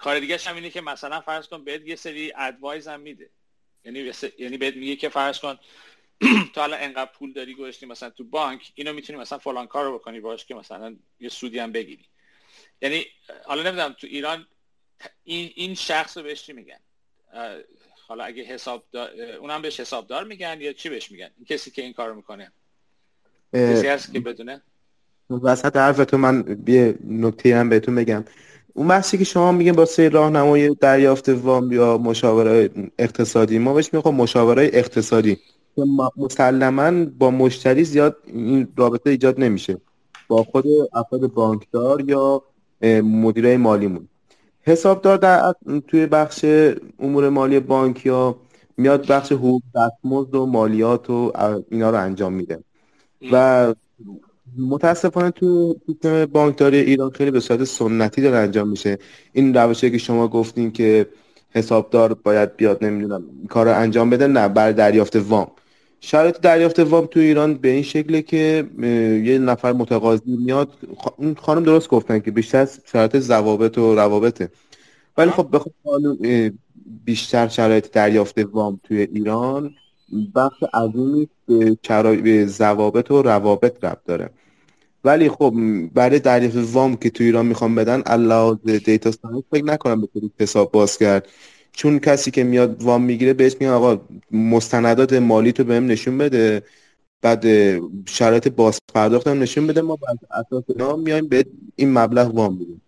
کار 0.00 0.20
دیگه 0.20 0.38
هم 0.46 0.54
اینه 0.54 0.70
که 0.70 0.80
مثلا 0.80 1.20
فرض 1.20 1.46
کن 1.46 1.64
بهت 1.64 1.86
یه 1.86 1.96
سری 1.96 2.32
ادوایز 2.36 2.88
هم 2.88 3.00
میده. 3.00 3.30
یعنی 3.84 4.12
یعنی 4.38 4.58
بهت 4.58 4.76
میگه 4.76 4.96
که 4.96 5.08
فرض 5.08 5.38
کن 5.38 5.58
تو 6.54 6.60
الان 6.60 6.78
انقدر 6.80 7.10
پول 7.14 7.32
داری 7.32 7.54
گذاشتی 7.54 7.86
مثلا 7.86 8.10
تو 8.10 8.24
بانک 8.24 8.72
اینو 8.74 8.92
می‌تونی 8.92 9.18
مثلا 9.18 9.38
فلان 9.38 9.66
کار 9.66 9.84
رو 9.84 9.98
بکنی 9.98 10.20
باش 10.20 10.46
که 10.46 10.54
مثلا 10.54 10.96
یه 11.20 11.28
سودی 11.28 11.58
هم 11.58 11.72
بگیری. 11.72 12.04
یعنی 12.82 13.06
حالا 13.44 13.62
نمی‌دونم 13.62 13.92
تو 13.92 14.06
ایران 14.06 14.46
این, 15.24 15.50
این 15.54 15.74
شخص 15.74 16.16
رو 16.16 16.22
بهش 16.22 16.42
چی 16.42 16.52
میگن؟ 16.52 16.80
حالا 18.08 18.24
اگه 18.24 18.42
حساب 18.42 18.84
اونم 19.40 19.62
بهش 19.62 19.80
حسابدار 19.80 20.24
میگن 20.24 20.60
یا 20.60 20.72
چی 20.72 20.88
بهش 20.88 21.10
میگن؟ 21.10 21.30
این 21.36 21.46
کسی 21.46 21.70
که 21.70 21.82
این 21.82 21.92
کارو 21.92 22.14
می‌کنه. 22.14 22.52
کسی 23.54 23.86
هست 23.86 24.12
که 24.12 24.20
بدونه؟ 24.20 24.62
وسط 25.30 25.76
حرفتو 25.76 26.18
من 26.18 26.64
یه 26.66 26.98
نکته 27.04 27.56
هم 27.56 27.68
بهتون 27.68 27.94
بگم. 27.94 28.24
اون 28.80 28.88
بحثی 28.88 29.18
که 29.18 29.24
شما 29.24 29.52
میگین 29.52 29.72
با 29.72 29.84
سه 29.84 30.08
راهنمای 30.08 30.74
دریافت 30.74 31.28
وام 31.28 31.72
یا 31.72 31.98
مشاوره 31.98 32.70
اقتصادی 32.98 33.58
ما 33.58 33.74
بهش 33.74 33.94
میگیم 33.94 34.14
مشاوره 34.14 34.70
اقتصادی. 34.72 35.38
مسلما 36.16 37.10
با 37.18 37.30
مشتری 37.30 37.84
زیاد 37.84 38.16
این 38.26 38.68
رابطه 38.76 39.10
ایجاد 39.10 39.40
نمیشه. 39.40 39.80
با 40.28 40.42
خود 40.42 40.64
افراد 40.92 41.32
بانکدار 41.32 42.10
یا 42.10 42.42
مدیرای 43.02 43.56
مالیمون. 43.56 44.08
حسابدار 44.62 45.16
در 45.16 45.54
توی 45.88 46.06
بخش 46.06 46.44
امور 46.98 47.28
مالی 47.28 47.60
بانک 47.60 48.06
یا 48.06 48.36
میاد 48.76 49.06
بخش 49.06 49.32
حقوق 49.32 49.62
دستمزد 49.74 50.34
و 50.34 50.46
مالیات 50.46 51.10
و 51.10 51.32
اینا 51.70 51.90
رو 51.90 51.96
انجام 51.96 52.32
میده. 52.32 52.64
و 53.32 53.74
متاسفانه 54.58 55.30
تو 55.30 55.76
سیستم 55.86 56.26
بانکداری 56.26 56.76
ایران 56.76 57.10
خیلی 57.10 57.30
به 57.30 57.40
صورت 57.40 57.64
سنتی 57.64 58.22
داره 58.22 58.36
انجام 58.36 58.68
میشه. 58.68 58.98
این 59.32 59.54
روشی 59.54 59.90
که 59.90 59.98
شما 59.98 60.28
گفتین 60.28 60.72
که 60.72 61.06
حسابدار 61.50 62.14
باید 62.14 62.56
بیاد 62.56 62.84
نمی‌دونم 62.84 63.24
کار 63.48 63.66
رو 63.66 63.76
انجام 63.78 64.10
بده 64.10 64.26
نه 64.26 64.48
بر 64.48 64.72
دریافت 64.72 65.16
وام. 65.16 65.50
شرایط 66.00 66.40
دریافت 66.40 66.78
وام 66.78 67.06
تو 67.06 67.20
ایران 67.20 67.54
به 67.54 67.68
این 67.68 67.82
شکله 67.82 68.22
که 68.22 68.64
یه 69.24 69.38
نفر 69.38 69.72
متقاضی 69.72 70.36
میاد. 70.36 70.72
خانم 71.38 71.62
درست 71.62 71.88
گفتن 71.88 72.18
که 72.18 72.30
بیشتر 72.30 72.68
شرایط 72.84 73.16
ضوابط 73.16 73.78
و 73.78 73.94
روابطه. 73.94 74.50
ولی 75.16 75.30
خب 75.30 75.48
بخواد 75.52 75.72
بیشتر 77.04 77.48
شرایط 77.48 77.90
دریافت 77.90 78.38
وام 78.38 78.80
توی 78.84 79.00
ایران 79.00 79.74
بخش 80.34 80.62
عظیمی 80.74 81.28
به 82.22 82.46
ضوابط 82.46 83.10
و 83.10 83.22
روابط 83.22 83.84
ربط 83.84 84.04
داره. 84.04 84.30
ولی 85.04 85.28
خب 85.28 85.54
برای 85.94 86.18
دریافت 86.18 86.74
وام 86.74 86.96
که 86.96 87.10
تو 87.10 87.24
ایران 87.24 87.46
می‌خوام 87.46 87.74
بدن 87.74 88.02
الله 88.06 88.54
data 88.84 89.10
science 89.10 89.42
فکر 89.50 89.64
نکنم 89.64 90.00
بتونید 90.00 90.32
حساب 90.40 90.72
باز 90.72 90.98
کرد. 90.98 91.28
چون 91.72 91.98
کسی 91.98 92.30
که 92.30 92.44
میاد 92.44 92.82
وام 92.82 93.02
می‌گیره 93.02 93.32
بهش 93.32 93.56
میگن 93.60 93.72
آقا 93.72 94.00
مستندات 94.30 95.12
مالی 95.12 95.52
تو 95.52 95.64
بهم 95.64 95.86
نشون 95.86 96.18
بده. 96.18 96.62
بعد 97.22 97.46
شرایط 98.08 98.48
باز 98.48 98.78
پرداخت 98.94 99.26
هم 99.28 99.42
نشون 99.42 99.66
بده. 99.66 99.80
ما 99.80 99.96
بعد 99.96 100.18
اساس 100.30 100.64
اینا 100.68 100.96
میایم 100.96 101.28
به 101.28 101.44
این 101.76 101.92
مبلغ 101.98 102.34
وام 102.34 102.52
میدیم. 102.52 102.82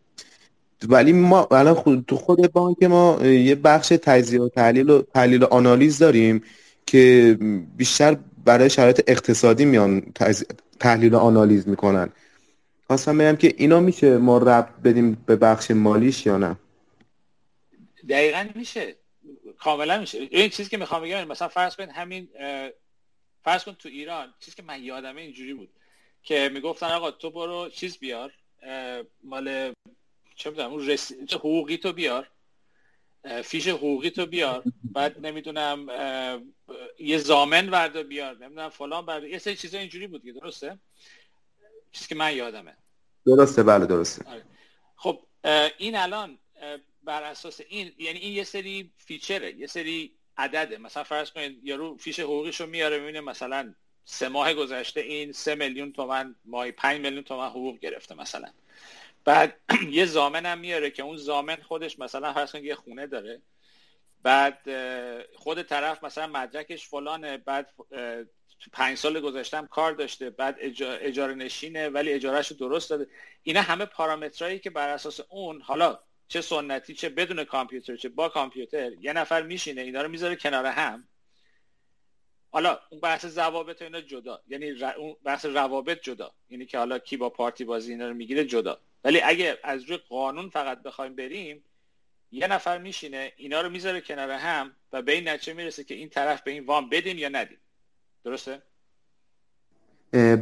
ولی 0.89 1.13
ما 1.13 1.49
الان 1.51 1.75
خود 1.75 2.05
تو 2.09 2.17
خود 2.17 2.53
بانک 2.53 2.83
ما 2.83 3.27
یه 3.27 3.55
بخش 3.55 3.89
تجزیه 3.89 4.41
و 4.41 4.49
تحلیل 4.49 4.91
و 4.91 5.03
تحلیل 5.03 5.43
و 5.43 5.47
آنالیز 5.47 5.99
داریم. 5.99 6.43
که 6.87 7.37
بیشتر 7.77 8.17
برای 8.45 8.71
شرایط 8.71 9.03
اقتصادی 9.07 9.65
میان 9.65 10.13
تحلیل 10.81 11.15
و 11.15 11.19
آنالیز 11.19 11.69
می‌کنن. 11.69 12.13
خواستم 12.87 13.19
بگم 13.19 13.37
که 13.37 13.55
اینا 13.57 13.81
میشه 13.81 14.19
ما 14.19 14.39
ربط 14.39 14.75
بدیم 14.85 15.25
به 15.27 15.37
بخش 15.37 15.71
مالیش 15.71 16.27
یا 16.27 16.39
نه؟ 16.39 16.57
دقیقا 18.09 18.49
میشه. 18.55 18.97
کاملا 19.59 20.01
میشه. 20.01 20.19
این 20.19 20.49
چیزی 20.49 20.71
که 20.71 20.77
می‌خوام 20.77 21.03
بگم 21.03 21.29
مثلا 21.29 21.49
فرض 21.49 21.77
کن 21.77 21.91
همین 21.91 22.29
فرض 23.45 23.65
کن 23.65 23.73
تو 23.73 23.89
ایران 23.89 24.35
چیزی 24.41 24.57
که 24.57 24.63
من 24.63 24.83
یادمه 24.83 25.21
اینجوری 25.21 25.55
بود 25.55 25.69
که 26.23 26.51
می‌گفتن 26.55 26.87
آقا 26.87 27.11
تو 27.11 27.31
برو 27.31 27.69
چیز 27.69 27.99
بیار 27.99 28.33
مال 29.25 29.73
چه 30.37 30.51
می‌دونم 30.51 30.71
اون 30.71 30.97
حقوقی 31.33 31.77
تو 31.77 31.93
بیار. 31.93 32.29
فیش 33.45 33.69
حقوقی 33.69 34.11
تو 34.11 34.27
بیار. 34.27 34.65
بعد 34.93 35.27
نمی‌دونم 35.27 35.87
یه 36.99 37.19
زامن 37.19 37.69
وردا 37.69 38.03
بیار. 38.03 38.35
نمی‌دونم 38.35 38.69
فلان 38.69 39.07
بردا 39.07 39.27
یه 39.27 39.39
سری 39.39 39.57
چیزا 39.57 39.79
اینجوری 39.79 40.07
بود 40.07 40.25
که 40.25 40.33
درسته؟ 40.33 40.79
چیزی 41.93 42.09
که 42.09 42.15
من 42.15 42.37
یادمه. 42.37 42.77
درسته 43.27 43.63
بله 43.63 43.87
درسته. 43.87 44.25
آره. 44.31 44.45
خب 44.97 45.27
این 45.79 45.97
الان 45.97 46.39
بر 47.03 47.23
اساس 47.23 47.61
این 47.69 47.93
یعنی 47.99 48.19
این 48.19 48.33
یه 48.33 48.45
سری 48.45 48.93
فیچره 48.97 49.57
یه 49.57 49.67
سری 49.67 50.15
عدده. 50.37 50.79
مثلا 50.79 51.05
فرض 51.05 51.31
کنید 51.31 51.61
یارو 51.63 51.97
فیش 51.97 52.21
حقوقیشو 52.21 52.67
میاره 52.67 52.99
می‌بینه 52.99 53.21
مثلا 53.21 53.75
سه 54.05 54.29
ماه 54.29 54.55
گذشته 54.55 55.01
این 55.01 55.33
سه 55.33 55.55
میلیون 55.55 55.93
تومن 55.93 56.35
ماهی 56.45 56.73
پنج 56.73 57.01
میلیون 57.01 57.23
تومن 57.23 57.49
حقوق 57.49 57.79
گرفته 57.79 58.15
مثلا. 58.15 58.49
بعد 59.25 59.61
یه 59.91 60.05
زامن 60.05 60.47
هم 60.47 60.59
میاره 60.59 60.91
که 60.91 61.03
اون 61.03 61.17
زامن 61.17 61.57
خودش 61.57 61.99
مثلا 61.99 62.33
فرض 62.33 62.55
یه 62.55 62.75
خونه 62.75 63.07
داره. 63.07 63.43
بعد 64.23 64.59
خود 65.37 65.63
طرف 65.63 66.05
مثلا 66.05 66.27
مدرکش 66.27 66.89
فلانه 66.89 67.39
بعد 67.39 67.71
پنج 68.73 68.99
سال 68.99 69.21
گذشتم 69.21 69.67
کار 69.67 69.93
داشته 69.93 70.31
بعد 70.31 70.57
اجاره 70.61 71.35
نشینه 71.35 71.89
ولی 71.89 72.13
اجارهش 72.13 72.53
درست 72.53 72.91
داده. 72.91 73.07
اینا 73.43 73.61
همه 73.63 73.85
پارامترهایی 73.85 74.59
که 74.59 74.71
بر 74.71 74.89
اساس 74.89 75.21
اون 75.29 75.61
حالا 75.61 75.99
چه 76.29 76.41
سنتی 76.41 76.95
چه 76.95 77.09
بدون 77.09 77.45
کامپیوتر 77.45 77.97
چه 77.97 78.09
با 78.09 78.29
کامپیوتر 78.29 78.93
یه 79.01 79.13
نفر 79.13 79.43
میشینه 79.43 79.81
اینا 79.81 80.03
رو 80.03 80.09
می‌ذاره 80.09 80.37
کنار 80.37 80.67
هم. 80.67 81.09
حالا 82.51 82.79
اون 82.91 83.01
بحث 83.01 83.27
ضوابط 83.27 83.83
اینا 83.83 84.01
جدا. 84.01 84.43
یعنی 84.49 84.71
اون 84.71 85.17
بحث 85.25 85.45
روابط 85.47 86.01
جدا. 86.03 86.35
یعنی 86.49 86.67
که 86.67 86.79
حالا 86.79 86.99
کی 86.99 87.17
با 87.17 87.31
پارتی 87.31 87.65
بازی 87.65 87.93
اینا 87.93 88.09
رو 88.09 88.15
می‌گیره 88.15 88.45
جدا. 88.45 88.81
ولی 89.05 89.21
اگه 89.21 89.59
از 89.63 89.83
روی 89.85 89.97
قانون 89.97 90.49
فقط 90.49 90.83
بخوایم 90.83 91.17
بریم 91.17 91.65
یه 92.31 92.47
نفر 92.47 92.79
میشینه 92.79 93.33
اینا 93.37 93.61
رو 93.61 93.69
می‌ذاره 93.69 94.01
کنار 94.01 94.31
هم 94.31 94.77
و 94.93 95.03
به 95.03 95.13
این 95.13 95.29
نتیجه 95.29 95.53
می‌رسه 95.53 95.85
که 95.85 95.95
این 95.95 96.09
طرف 96.09 96.43
به 96.43 96.51
این 96.51 96.67
وام 96.67 96.89
بدیم 96.89 97.19
یا 97.19 97.29
ندیم. 97.29 97.59
درسته؟ 98.25 98.63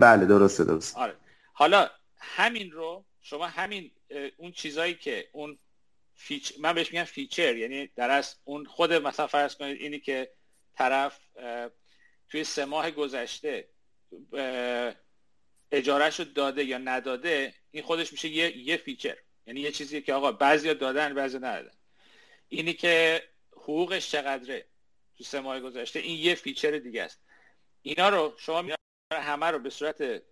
بله 0.01 0.27
درسته 0.27 0.65
درسته. 0.65 1.01
آره. 1.01 1.17
حالا 1.53 1.91
همین 2.17 2.71
رو 2.71 3.05
شما 3.21 3.47
همین 3.47 3.91
اون 4.37 4.53
چیزایی 4.53 4.95
که 4.95 5.29
اون 5.33 5.59
feat... 6.14 6.55
من 6.61 6.73
بهش 6.73 6.93
میگم 6.93 7.05
feature 7.05 7.57
یعنی 7.57 7.87
در 7.87 8.11
از 8.11 8.37
اون 8.45 8.65
خود 8.65 8.93
مثلا 8.93 9.27
فرض 9.27 9.57
کنید 9.57 9.81
اینی 9.81 10.01
که 10.01 10.31
طرف 10.75 11.21
توی 12.29 12.45
سه 12.45 12.65
ماه 12.65 12.91
گذشته 12.91 13.69
اجارهش 15.73 16.21
رو 16.21 16.25
داده 16.25 16.64
یا 16.64 16.79
نداده 16.79 17.55
این 17.71 17.83
خودش 17.83 18.12
میشه 18.12 18.29
یه, 18.29 18.57
یه 18.57 18.77
feature. 18.76 19.16
یعنی 19.47 19.61
یه 19.61 19.73
چیزی 19.73 20.03
که 20.03 20.14
آقا 20.14 20.33
بعضی 20.33 20.75
دادن 20.75 21.14
بعضی 21.14 21.37
ندادن. 21.37 21.77
اینی 22.49 22.73
که 22.73 23.23
حقوقش 23.53 24.11
چقدره 24.11 24.66
تو 25.16 25.25
سه 25.25 25.41
ماه 25.41 25.61
گذشته 25.61 25.99
این 25.99 26.18
یه 26.18 26.35
feature 26.35 26.78
دیگه 26.79 27.03
است. 27.03 27.21
اینا 27.83 28.09
رو 28.09 28.35
شما 28.39 28.64
همه 29.12 29.47
رو 29.47 29.59
به 29.59 29.71
صورت 29.71 30.23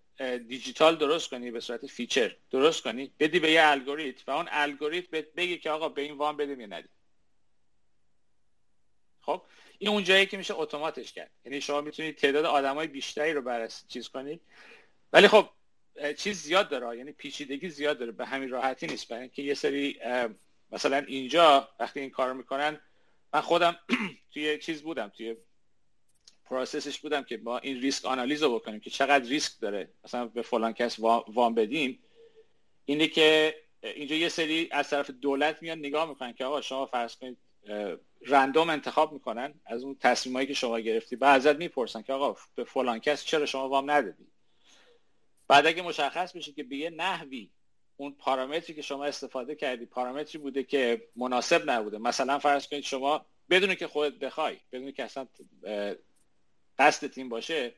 دیجیتال 0.49 0.97
درست 0.97 1.31
کنی 1.31 1.51
به 1.51 1.61
صورت 1.61 1.87
feature 1.87 2.37
درست 2.51 2.83
کنی 2.83 3.13
بدی 3.21 3.41
به 3.41 3.51
یه 3.51 3.63
الگوریتم 3.65 4.33
و 4.33 4.37
اون 4.37 4.49
الگوریتم 4.51 5.21
بگی 5.37 5.59
که 5.59 5.71
آقا 5.71 5.89
به 5.89 6.03
این 6.03 6.17
وام 6.17 6.37
بدیم 6.37 6.61
یا 6.61 6.67
ندیم. 6.67 6.91
خب؟ 9.21 9.43
این 9.79 9.91
اون 9.91 10.05
جایی 10.05 10.27
که 10.27 10.37
میشه 10.37 10.55
automate 10.55 11.01
ش 11.01 11.13
کرد. 11.13 11.31
یعنی 11.45 11.61
شما 11.61 11.81
می‌تونید 11.81 12.17
تعداد 12.17 12.45
آدمای 12.45 12.87
بیشتری 12.87 13.33
رو 13.33 13.43
بررسی 13.43 13.87
چیز 13.89 14.09
کنید 14.09 14.41
ولی 15.13 15.29
خب 15.29 15.49
چیز 16.17 16.43
زیاد 16.43 16.69
داره 16.69 16.99
یعنی 16.99 17.13
پیچیدگی 17.13 17.69
زیاد 17.69 17.99
داره 17.99 18.13
به 18.13 18.27
همین 18.27 18.51
راحتی 18.51 18.87
نیست. 18.87 19.09
برای 19.09 19.23
اینکه 19.23 19.43
یه 19.43 19.55
سری 19.55 20.01
مثلا 20.71 20.97
اینجا 20.97 21.69
وقتی 21.81 22.01
این 22.01 22.11
کارو 22.11 22.35
می‌کنن 22.35 22.81
من 23.35 23.41
خودم 23.41 23.77
توی 24.33 24.59
چیز 24.59 24.83
بودم 24.83 25.09
توی 25.09 25.37
process 26.45 26.87
ش 26.87 26.99
بودم 26.99 27.23
که 27.23 27.37
با 27.37 27.59
این 27.59 27.81
ریسک 27.81 28.05
آنالیز 28.05 28.43
رو 28.43 28.55
بکنیم 28.55 28.81
که 28.81 28.91
چقدر 28.91 29.25
ریسک 29.25 29.61
داره. 29.61 29.93
مثلا 30.05 30.27
به 30.27 30.43
فلان 30.43 30.73
کس 30.73 30.99
وام 31.29 31.55
بدیم. 31.55 31.99
اینه 32.85 33.07
که 33.07 33.55
اینجا 33.83 34.17
یه 34.17 34.29
سری 34.29 34.69
از 34.73 34.91
طرف 34.91 35.11
دولت 35.11 35.63
میان 35.63 35.79
نگاه 35.79 36.09
می‌کنن 36.09 36.33
که 36.33 36.45
آقا 36.45 36.61
شما 36.61 36.87
فرض 36.87 37.17
کنید 37.17 37.39
random 38.27 38.71
انتخاب 38.71 39.13
می‌کنن. 39.13 39.55
از 39.67 39.83
اون 39.83 39.97
تصمیمایی 40.01 40.47
که 40.47 40.55
شما 40.55 40.81
گرفتی 40.81 41.17
بعد 41.17 41.37
ازت 41.37 41.57
می‌پرسن 41.57 42.03
که 42.03 42.13
آقا 42.13 42.41
به 42.55 42.65
فلان 42.65 42.99
کس 42.99 43.25
چرا 43.25 43.47
شما 43.47 43.69
وام 43.69 43.91
ندادی؟ 43.91 44.27
بعد 45.49 45.67
اگه 45.67 45.83
مشخص 45.83 46.37
بشه 46.37 46.53
که 46.53 46.63
به 46.63 46.77
یه 46.77 46.91
نحوی 46.91 47.51
اون 47.97 48.13
پارامتری 48.13 48.75
که 48.75 48.83
شما 48.83 49.05
استفاده 49.05 49.55
کردی 49.55 49.87
پارامتری 49.87 50.39
بوده 50.39 50.63
که 50.63 51.09
مناسب 51.17 51.71
نبوده. 51.71 51.99
مثلا 51.99 52.39
فرض 52.39 52.67
کنید 52.67 52.85
شما 52.85 53.27
بدون 53.51 53.75
که 53.75 53.87
خودت 53.87 54.19
بخوای 54.19 54.57
بدون 54.73 54.93
که 54.93 55.05
اصلا 55.05 55.29
قصد 56.79 57.07
تیم 57.07 57.29
باشه 57.29 57.75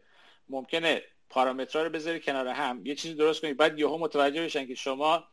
ممکنه 0.49 1.03
پارامترها 1.31 1.85
رو 1.85 1.91
بذاری 1.91 2.21
کنار 2.21 2.49
هم. 2.49 2.87
یه 2.87 2.95
چیزی 2.95 3.15
درست 3.15 3.41
کنید 3.41 3.57
بعد 3.57 3.79
یهو 3.79 3.99
متوجه 3.99 4.45
بشن 4.45 4.67
که 4.67 4.75
شما 4.75 5.29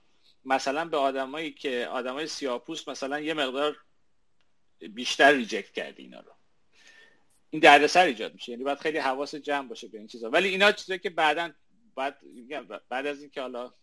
مثلا 0.45 0.85
به 0.85 0.97
آدمایی 0.97 1.51
که 1.51 1.87
آدمای 1.91 2.27
سیاپوست 2.27 2.89
مثلا 2.89 3.19
یه 3.19 3.33
مقدار 3.33 3.77
بیشتر 4.79 5.31
ریجکت 5.31 5.71
کردی 5.71 6.03
اینا 6.03 6.19
رو. 6.19 6.31
این 7.49 7.61
دردسر 7.61 8.05
ایجاد 8.05 8.33
میشه. 8.33 8.51
یعنی 8.51 8.63
باید 8.63 8.79
خیلی 8.79 8.97
حواس 8.97 9.35
جمع 9.35 9.67
باشه 9.67 9.87
به 9.87 9.97
این 9.97 10.07
چیزا. 10.07 10.29
ولی 10.29 10.49
اینا 10.49 10.71
چیزایی 10.71 10.99
که 10.99 11.09
بعدا 11.09 11.51
بعد 11.97 12.19
بعد 12.89 13.05
از 13.07 13.21
اینکه 13.21 13.41
حالا 13.41 13.73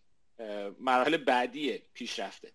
مراحل 0.81 1.17
بعدی 1.17 1.79
پیشرفته. 1.79 2.53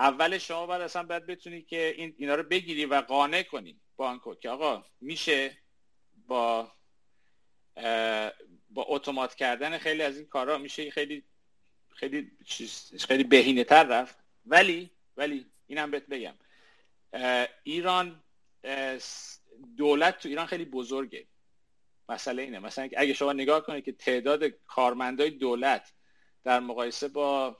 اول 0.00 0.38
شما 0.38 0.66
باید 0.66 0.82
اصلا 0.82 1.02
باید 1.02 1.26
بتونی 1.26 1.62
که 1.62 1.94
این 1.96 2.14
اینا 2.18 2.34
رو 2.34 2.42
بگیری 2.42 2.84
و 2.84 2.94
قانع 2.94 3.42
کنی 3.42 3.80
بانکو 3.96 4.34
که 4.34 4.50
آقا 4.50 4.84
میشه 5.00 5.58
با 6.26 6.72
با 8.70 8.84
اتومات 8.88 9.34
کردن 9.34 9.78
خیلی 9.78 10.02
از 10.02 10.16
این 10.16 10.26
کارا 10.26 10.58
میشه 10.58 10.90
خیلی 10.90 11.24
خیلی 11.94 12.32
خیلی 13.08 13.24
بهینه 13.24 13.64
تر 13.64 13.84
رفت. 13.84 14.18
ولی 14.46 14.90
ولی 15.16 15.46
اینم 15.66 15.90
بهت 15.90 16.06
بگم 16.06 16.34
ایران 17.62 18.22
دولت 19.76 20.18
تو 20.18 20.28
ایران 20.28 20.46
خیلی 20.46 20.64
بزرگه. 20.64 21.26
مسئله 22.08 22.42
اینه. 22.42 22.58
مثلا 22.58 22.88
اگه 22.96 23.14
شما 23.14 23.32
نگاه 23.32 23.62
کنید 23.62 23.84
که 23.84 23.92
تعداد 23.92 24.44
کارمندای 24.44 25.30
دولت 25.30 25.92
در 26.44 26.60
مقایسه 26.60 27.08
با 27.08 27.56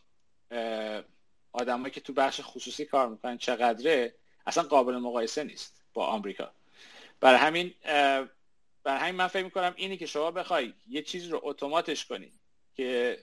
آدمایی 1.52 1.90
که 1.90 2.00
تو 2.00 2.12
بخش 2.12 2.40
خصوصی 2.42 2.84
کار 2.84 3.08
می‌کنن 3.08 3.38
چقدره 3.38 4.14
اصلا 4.46 4.62
قابل 4.62 4.96
مقایسه 4.96 5.44
نیست 5.44 5.82
با 5.94 6.06
آمریکا. 6.06 6.50
برای 7.20 7.38
همین 7.38 7.74
برای 8.84 9.00
همین 9.00 9.14
من 9.14 9.26
فکر 9.26 9.44
می‌کنم 9.44 9.74
اینی 9.76 9.96
که 9.96 10.06
شما 10.06 10.30
بخوای 10.30 10.72
یه 10.88 11.02
چیز 11.02 11.28
رو 11.28 11.40
اتوماتش 11.42 12.06
کنی 12.06 12.32
که 12.74 13.18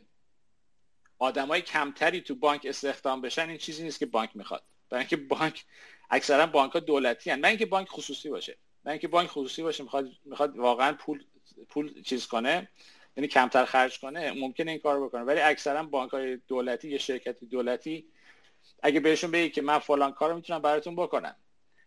آدمای 1.20 1.62
کمتری 1.62 2.22
تو 2.22 2.36
بانک 2.36 2.66
استخدام 2.70 3.22
بشن 3.22 3.50
این 3.50 3.58
چیزی 3.58 3.84
نیست 3.84 4.00
که 4.00 4.06
بانک 4.06 4.30
می‌خواد. 4.36 4.64
برای 4.90 5.02
اینکه 5.02 5.18
بانک 5.18 5.66
اکثرا 6.10 6.46
بانک 6.46 6.72
ها 6.72 6.80
دولتی 6.80 7.30
هن. 7.30 7.40
نه 7.40 7.48
اینکه 7.48 7.66
بانک 7.66 7.88
خصوصی 7.90 8.30
باشه. 8.30 8.58
نه 8.86 8.92
اینکه 8.92 9.08
بانک 9.08 9.30
خصوصی 9.30 9.64
باشه 9.64 9.84
می‌خواد 9.84 10.10
می‌خواد 10.26 10.58
واقعا 10.58 10.94
پول 10.94 11.24
پول 11.70 12.02
چیز 12.02 12.28
کنه 12.28 12.70
یعنی 13.18 13.28
کمتر 13.28 13.66
خرج 13.66 14.00
کنه 14.00 14.32
ممکنه 14.32 14.72
این 14.72 14.80
کار 14.80 15.06
بکنه. 15.06 15.22
ولی 15.22 15.40
اکثرا 15.40 15.84
بانک 15.84 16.12
های 16.12 16.38
دولتی 16.48 16.90
یا 16.90 16.98
شرکت 16.98 17.44
دولتی 17.44 18.06
اگه 18.84 19.00
بهشون 19.00 19.32
بگی 19.32 19.50
که 19.50 19.62
من 19.62 19.80
فلان 19.80 20.12
کارو 20.12 20.36
می‌تونم 20.36 20.60
براتون 20.60 20.96
بکنم 20.96 21.36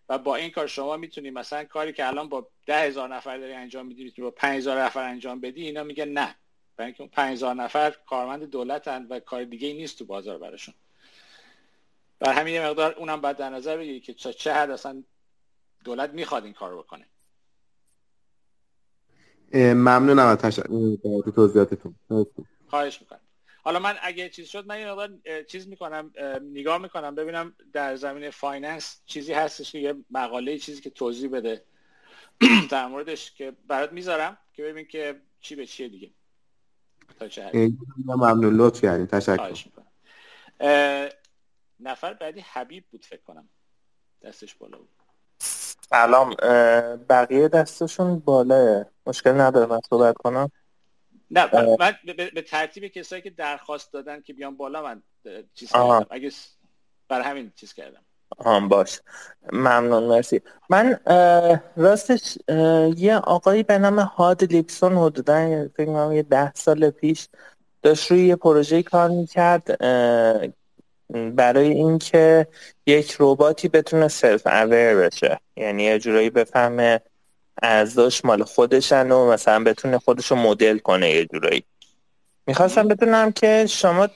و 0.08 0.18
با 0.18 0.36
این 0.36 0.50
کار 0.50 0.66
شما 0.66 0.96
می‌تونی 0.96 1.30
مثلا 1.30 1.64
کاری 1.64 1.92
که 1.92 2.06
الان 2.06 2.28
با 2.28 2.48
ده 2.66 2.80
هزار 2.80 3.14
نفر 3.14 3.38
داری 3.38 3.52
انجام 3.52 3.86
میدی 3.86 4.22
با 4.22 4.30
پنج 4.30 4.56
هزار 4.56 4.82
نفر 4.82 5.02
انجام 5.02 5.40
بدی 5.40 5.62
اینا 5.66 5.82
میگن 5.82 6.08
نه. 6.08 6.34
برای 6.76 6.86
اینکه 6.86 7.00
اون 7.00 7.10
پنج 7.10 7.32
هزار 7.32 7.54
نفر 7.54 7.90
کارمند 8.06 8.50
دولتن 8.50 9.06
و 9.10 9.20
کار 9.20 9.44
دیگه 9.44 9.68
ای 9.68 9.74
نیست 9.74 9.98
تو 9.98 10.04
بازار 10.04 10.38
براشون. 10.38 10.74
بر 12.18 12.32
همین 12.32 12.62
مقدار 12.62 12.94
اونم 12.94 13.20
باید 13.20 13.36
در 13.36 13.50
نظر 13.50 13.76
بگیری 13.76 14.00
که 14.00 14.14
چه 14.14 14.52
حد 14.52 14.70
اصلا 14.70 15.02
دولت 15.86 16.10
می‌خواد 16.10 16.44
این 16.44 16.52
کار 16.52 16.76
بکنه. 16.76 17.06
ممنونم 19.54 20.26
از 20.26 20.38
توضیحاتتون. 21.34 21.94
خواهش 22.68 23.00
می‌کنم. 23.00 23.20
حالا 23.62 23.78
من 23.78 23.96
اگه 24.02 24.28
چیز 24.28 24.48
شد 24.48 24.66
من 24.66 24.80
یه 24.80 25.44
چیز 25.44 25.68
می‌کنم 25.68 26.12
نگاه 26.42 26.78
می‌کنم 26.78 27.14
ببینم 27.14 27.54
در 27.72 27.96
زمین 27.96 28.30
فایننس 28.30 29.00
چیزی 29.06 29.32
هستش 29.32 29.72
که 29.72 29.78
یه 29.78 29.94
مقاله 30.10 30.58
چیزی 30.58 30.80
که 30.82 30.90
توضیح 30.90 31.30
بده. 31.30 31.64
در 32.70 32.86
موردش 32.86 33.32
که 33.32 33.52
برات 33.66 33.92
می‌ذارم 33.92 34.38
که 34.52 34.62
ببین 34.62 34.86
که 34.86 35.20
چی 35.40 35.54
به 35.56 35.66
چیه 35.66 35.88
دیگه. 35.88 36.10
تا 37.18 37.28
چه 37.28 37.72
ممنون. 38.06 38.56
لطف 38.56 38.80
کردین. 38.82 39.06
تشکر. 39.06 39.66
نفر 41.80 42.14
بعدی 42.14 42.40
حبیب 42.40 42.84
بود 42.90 43.04
فکر 43.04 43.22
کنم. 43.22 43.48
دستش 44.22 44.54
بالا 44.54 44.78
بود. 44.78 44.95
سلام 45.90 46.34
بقیه 47.08 47.48
دستشون 47.48 48.18
بالاه 48.18 48.84
مشکل 49.06 49.40
نداره 49.40 49.66
من 49.66 49.80
صحبت 49.90 50.16
کنم؟ 50.16 50.50
نه 51.30 51.76
من 51.78 51.94
به 52.34 52.42
ترتیب 52.42 52.86
کسایی 52.86 53.22
که 53.22 53.30
درخواست 53.30 53.92
دادن 53.92 54.20
که 54.20 54.32
بیان 54.32 54.56
بالا 54.56 54.82
من 54.82 55.02
چیز 55.54 55.72
کردم. 55.72 56.06
اگه 56.10 56.30
بر 57.08 57.20
همین 57.20 57.52
چیز 57.56 57.72
کردم. 57.74 58.00
آم 58.38 58.68
باش 58.68 59.00
ممنون 59.52 60.02
مرسی. 60.02 60.42
من 60.70 61.00
راستش 61.76 62.38
یه 62.96 63.16
آقایی 63.16 63.62
به 63.62 63.78
نام 63.78 63.98
هاد 63.98 64.44
لیپسون 64.44 64.96
حدودا 64.96 65.68
فکر 65.76 65.86
کنم 65.86 66.12
یه 66.12 66.22
ده 66.22 66.52
سال 66.54 66.90
پیش 66.90 67.28
داشت 67.82 68.10
روی 68.10 68.26
یه 68.26 68.36
پروژه 68.36 68.82
کار 68.82 69.10
می‌کرد 69.10 69.76
برای 71.10 71.68
اینکه 71.68 72.46
یک 72.86 73.16
رباتی 73.20 73.68
بتونه 73.68 74.08
سلف 74.08 74.46
اویر 74.46 74.94
بشه. 74.94 75.40
یعنی 75.56 75.82
یه 75.82 75.98
جورایی 75.98 76.30
بفهمه 76.30 77.00
ارزش 77.62 78.24
مال 78.24 78.44
خودشن 78.44 79.10
و 79.10 79.32
مثلا 79.32 79.64
بتونه 79.64 79.98
خودش 79.98 80.26
رو 80.26 80.36
مدل 80.36 80.78
کنه 80.78 81.10
یه 81.10 81.24
جورایی. 81.24 81.64
می‌خواستم 82.46 82.88
بدونم 82.88 83.32
که 83.32 83.66
شما 83.68 84.08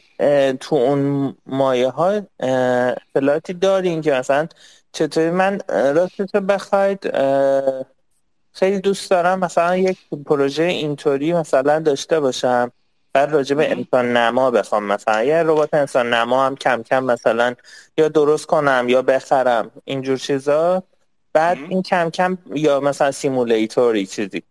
تو 0.60 0.76
اون 0.76 1.34
مایه 1.46 1.88
ها 1.88 2.22
اطلاعاتی 2.40 3.54
دارین 3.54 4.00
که 4.00 4.12
مثلا 4.12 4.48
چطوری؟ 4.92 5.30
من 5.30 5.60
راستش 5.68 6.30
بخواید 6.48 7.10
خیلی 8.52 8.80
دوست 8.80 9.10
دارم 9.10 9.38
مثلا 9.38 9.76
یک 9.76 9.98
پروژه 10.26 10.62
اینطوری 10.62 11.32
مثلا 11.32 11.78
داشته 11.78 12.20
باشم. 12.20 12.72
بعد 13.12 13.32
راجع 13.32 13.56
به 13.56 13.70
انسان 13.70 14.16
نما 14.16 14.50
بخوام 14.50 14.84
مثلا. 14.84 15.24
یه 15.24 15.42
ربات 15.42 15.74
انسان 15.74 16.14
نما 16.14 16.46
هم 16.46 16.56
کم 16.56 16.82
کم 16.82 17.04
مثلا 17.04 17.54
یا 17.98 18.08
درست 18.08 18.46
کنم 18.46 18.86
یا 18.88 19.02
بخرم 19.02 19.70
اینجور 19.84 20.18
چیزا. 20.18 20.82
بعد 21.32 21.58
این 21.68 21.82
کم 21.82 22.10
کم 22.10 22.38
یا 22.54 22.80
مثلا 22.80 23.10
سیمولیتوری 23.10 24.06
چیزی. 24.06 24.42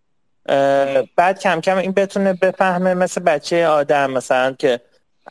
بعد 1.15 1.39
کم 1.39 1.61
کم 1.61 1.77
این 1.77 1.91
بتونه 1.91 2.33
بفهمه 2.33 2.93
مثل 2.93 3.21
بچه 3.21 3.67
آدم 3.67 4.11
مثلا 4.11 4.55
که 4.59 4.81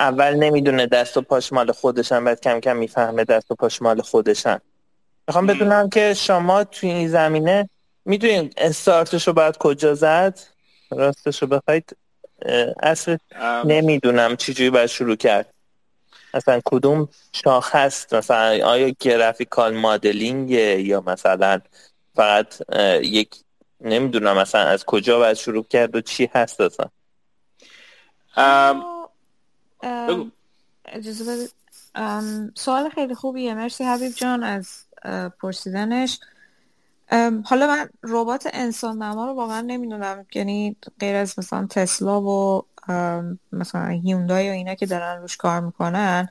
اول 0.00 0.34
نمی‌دونه 0.34 0.86
دست 0.86 1.16
و 1.16 1.22
پاش 1.22 1.52
مال 1.52 1.72
خودشن 1.72 2.24
بعد 2.24 2.40
کم 2.40 2.60
کم 2.60 2.76
می‌فهمه 2.76 3.24
دست 3.24 3.50
و 3.50 3.54
پاش 3.54 3.82
مال 3.82 4.02
خودشن. 4.02 4.58
می‌خوام 5.28 5.46
بدونم 5.46 5.88
که 5.88 6.14
شما 6.14 6.64
توی 6.64 6.90
این 6.90 7.08
زمینه 7.08 7.70
می‌دونین 8.04 8.52
استارتش 8.56 9.26
رو 9.26 9.32
باید 9.32 9.56
کجا 9.56 9.94
زد؟ 9.94 10.38
راستش 10.90 11.42
رو 11.42 11.48
بخواید 11.48 11.96
اصل 12.82 13.16
نمی‌دونم 13.64 14.36
چجوری 14.36 14.70
باید 14.70 14.86
شروع 14.86 15.16
کرد. 15.16 15.54
مثلا 16.34 16.60
کدوم 16.64 17.08
شاخ 17.32 17.74
هست 17.74 18.14
مثلا 18.14 18.66
آیا 18.66 18.94
گرافیکال 19.00 19.74
مدلینگ 19.74 20.50
یا 20.50 21.00
مثلا 21.00 21.60
فقط 22.14 22.54
یک 23.02 23.34
نمی‌دونم 23.80 24.36
مثلا 24.36 24.60
از 24.60 24.84
کجا 24.84 25.18
باید 25.18 25.36
شروع 25.36 25.64
کرد 25.64 25.96
و 25.96 26.00
چی 26.00 26.30
هست 26.34 26.60
اصلا؟ 26.60 26.88
اجازه 30.84 31.48
سوال 32.54 32.88
خیلی 32.94 33.14
خوبیه. 33.14 33.54
مرسی 33.54 33.84
حبیب 33.84 34.12
جان 34.12 34.42
از 34.42 34.84
پرسیدنش. 35.40 36.20
حالا 37.44 37.66
من 37.66 37.88
ربات 38.02 38.48
انسان 38.52 39.02
نما 39.02 39.26
رو 39.26 39.34
واقعا 39.34 39.60
نمی‌دونم. 39.60 40.26
یعنی 40.34 40.76
غیر 41.00 41.16
از 41.16 41.38
مثلا 41.38 41.66
تسلا 41.70 42.22
و 42.22 42.64
مثلا 43.52 43.86
هیوندای 43.86 44.48
و 44.48 44.52
اینا 44.52 44.74
که 44.74 44.86
دارن 44.86 45.20
روش 45.20 45.36
کار 45.36 45.60
می‌کنن 45.60 46.28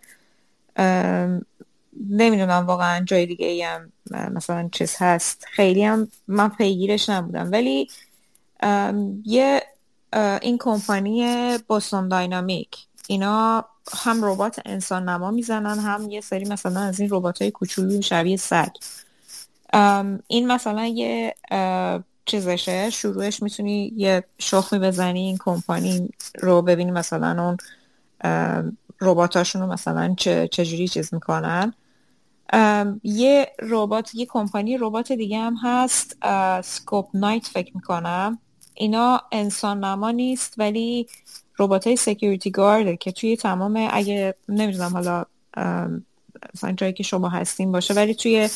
نمی‌دونم 2.10 2.66
واقعا 2.68 3.06
جای 3.06 3.26
دیگه 3.26 3.48
ای 3.48 3.62
هم 3.62 3.92
مثلا 4.12 4.70
چیز 4.72 4.96
هست. 5.00 5.46
خیلی 5.52 5.84
هم 5.84 6.08
من 6.28 6.50
پیگیرش 6.50 7.10
نبودم. 7.10 7.52
ولی 7.52 7.90
یه 9.26 9.62
این 10.42 10.58
کمپانی 10.58 11.58
بوستون 11.68 12.08
داینامیک 12.08 12.78
اینا 13.08 13.66
هم 13.94 14.26
ربات 14.26 14.62
انسان 14.66 15.10
نما 15.10 15.32
می‌زنن 15.32 15.80
هم 15.80 16.10
یه 16.10 16.22
سری 16.22 16.46
مثلا 16.46 16.80
از 16.80 17.00
این 17.00 17.10
ربات 17.12 17.42
های 17.42 17.52
کوچولو 17.52 18.02
شبیه 18.02 18.38
سگ. 18.38 18.72
این 20.28 20.48
مثلا 20.48 20.86
یه 20.86 21.36
چیزشه 22.26 22.90
شروعش 22.90 23.44
می‌تونی 23.44 23.94
یه 23.96 24.24
سرچی 24.38 24.80
بزنی 24.80 25.20
این 25.20 25.38
کمپانی 25.40 26.10
رو 26.40 26.62
ببینی 26.62 26.92
مثلا 26.92 27.44
اون 27.44 27.58
رباتاشون 29.02 29.62
رو 29.62 29.68
مثلا 29.68 30.16
چه 30.18 30.48
چجوری 30.48 30.88
چیز 30.88 31.14
می‌کنن. 31.14 31.74
یه 33.04 33.52
ربات 33.60 34.16
یه 34.16 34.26
کمپانی 34.26 34.78
ربات 34.78 35.12
دیگه 35.12 35.38
هم 35.38 35.56
هست 35.64 36.18
Scope 36.64 37.08
Knight 37.14 37.46
فکر 37.46 37.72
می‌کنم. 37.76 38.40
اینا 38.74 39.22
انسان 39.32 39.84
نما 39.84 40.12
نیست 40.12 40.54
ولی 40.58 41.08
ربات 41.60 41.88
های 41.88 41.96
security 41.96 42.52
guard 42.52 42.90
ه 42.90 42.98
که 42.98 43.12
توی 43.12 43.38
تمام 43.38 43.88
اگه 43.92 44.36
نمی‌دونم 44.50 44.94
حالا 44.94 45.26
مثلا 46.56 46.72
جایی 46.72 46.94
که 46.94 47.04
شما 47.04 47.30
هستیم 47.30 47.72
باشه. 47.72 47.94
ولی 47.94 48.16
توی 48.16 48.50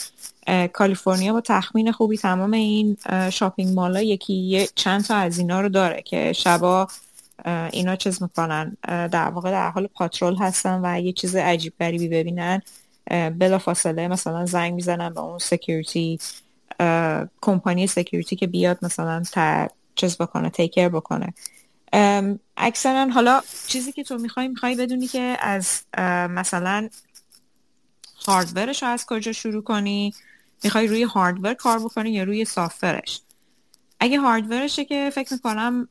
کالیفرنیا 0.74 1.34
با 1.34 1.42
تخمین 1.42 1.92
خوبی 1.92 2.18
تمام 2.18 2.52
این 2.52 2.98
shopping 3.30 3.74
mall 3.74 3.96
ا 3.96 4.02
یکی 4.02 4.68
چند 4.76 5.06
تا 5.06 5.16
از 5.16 5.38
اینا 5.38 5.62
رو 5.62 5.70
داره 5.70 6.02
که 6.02 6.34
شبا 6.34 6.88
اینا 7.72 7.96
چیز 7.96 8.24
می‌کنن. 8.24 8.78
در 8.88 9.30
واقع 9.30 9.52
در 9.52 9.70
حال 9.70 9.88
patrol 9.88 10.36
هستن 10.36 10.80
و 10.84 11.00
یه 11.00 11.14
چیز 11.14 11.36
عجیب 11.36 11.74
غریبی 11.80 12.08
ببینن. 12.08 12.62
بلافاصله 13.38 14.08
مثلا 14.08 14.46
زنگ 14.46 14.74
می‌زنن 14.74 15.14
به 15.14 15.20
اون 15.20 15.40
security 15.40 16.20
کمپانی 17.42 17.88
security 17.88 18.36
که 18.36 18.48
بیاد 18.48 18.78
مثلا 18.82 19.24
تا 19.32 19.68
چیز 19.96 20.18
بکنه 20.18 20.50
take 20.50 20.70
care 20.70 20.90
بکنه. 20.90 21.34
اکثرا 22.58 23.08
حالا 23.10 23.42
چیزی 23.68 23.92
که 23.92 24.04
تو 24.04 24.18
می‌خوای 24.18 24.48
می‌خوای 24.48 24.76
بدونی 24.76 25.08
که 25.08 25.38
از 25.40 25.82
مثلا 26.30 26.90
هاردورش 28.28 28.84
رو 28.84 28.90
از 28.90 29.06
کجا 29.06 29.32
شروع 29.32 29.64
کنی؟ 29.64 30.14
می‌خوای 30.64 30.88
روی 30.88 31.04
هاردور 31.04 31.54
کار 31.54 31.80
بکنی 31.80 32.12
یا 32.12 32.24
روی 32.24 32.46
سافتورش 32.46 33.22
اگه 34.00 34.20
هاردورشه 34.20 34.86
که 34.86 35.10
فکر 35.14 35.34
می‌کنم 35.34 35.88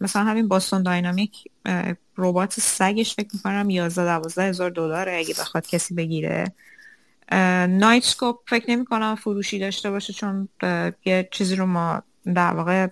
مثلا 0.00 0.24
همین 0.24 0.48
باستون 0.48 0.82
داینامیک 0.82 1.50
ربات 2.16 2.60
سگش 2.60 3.14
فکر 3.14 3.28
می‌کنم 3.32 3.70
11 3.70 4.04
12 4.04 4.42
هزار 4.42 4.70
دلاره 4.70 5.16
اگه 5.16 5.34
بخواد 5.38 5.66
کسی 5.66 5.94
بگیره. 5.94 6.52
نایت 7.68 8.02
سکوپ 8.04 8.38
فکر 8.46 8.70
نمی 8.70 8.84
کنم 8.84 9.14
فروشی 9.14 9.58
داشته 9.58 9.90
باشه 9.90 10.12
چون 10.12 10.48
یه 11.04 11.28
چیزی 11.30 11.56
رو 11.56 11.66
ما 11.66 12.02
در 12.34 12.54
واقع 12.54 12.86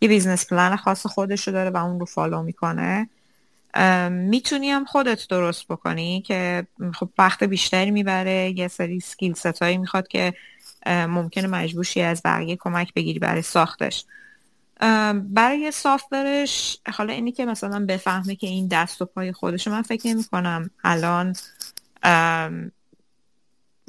یه 0.00 0.08
business 0.08 0.46
plan 0.46 0.76
خاص 0.76 1.06
خودش 1.06 1.48
رو 1.48 1.52
داره 1.52 1.70
و 1.70 1.76
اون 1.76 2.00
رو 2.00 2.06
follow 2.06 2.42
می‌کنه. 2.42 3.08
می‌تونی 4.10 4.70
هم 4.70 4.84
خودت 4.84 5.28
درست 5.28 5.68
بکنی 5.68 6.22
که 6.22 6.66
خب 6.94 7.08
وقت 7.18 7.42
بیشتری 7.42 7.90
می‌بره 7.90 8.54
یه 8.56 8.68
سری 8.68 9.00
skill 9.00 9.34
set 9.34 9.56
هایی 9.56 9.78
می‌خواد 9.78 10.08
که 10.08 10.34
ممکنه 10.86 11.46
مجبور 11.46 11.80
شی 11.80 12.00
از 12.00 12.22
بقیه 12.24 12.56
کمک 12.56 12.94
بگیری 12.94 13.18
برای 13.18 13.42
ساختش. 13.42 14.04
برای 15.14 15.70
software 15.70 16.56
ش 16.56 16.78
حالا 16.92 17.12
اینی 17.12 17.32
که 17.32 17.44
مثلا 17.44 17.86
بفهمه 17.86 18.36
که 18.36 18.46
این 18.46 18.68
دست 18.68 19.02
و 19.02 19.04
پای 19.04 19.32
خودش 19.32 19.68
من 19.68 19.82
فکر 19.82 20.06
نمی 20.06 20.24
کنم 20.24 20.70
الان 20.84 21.34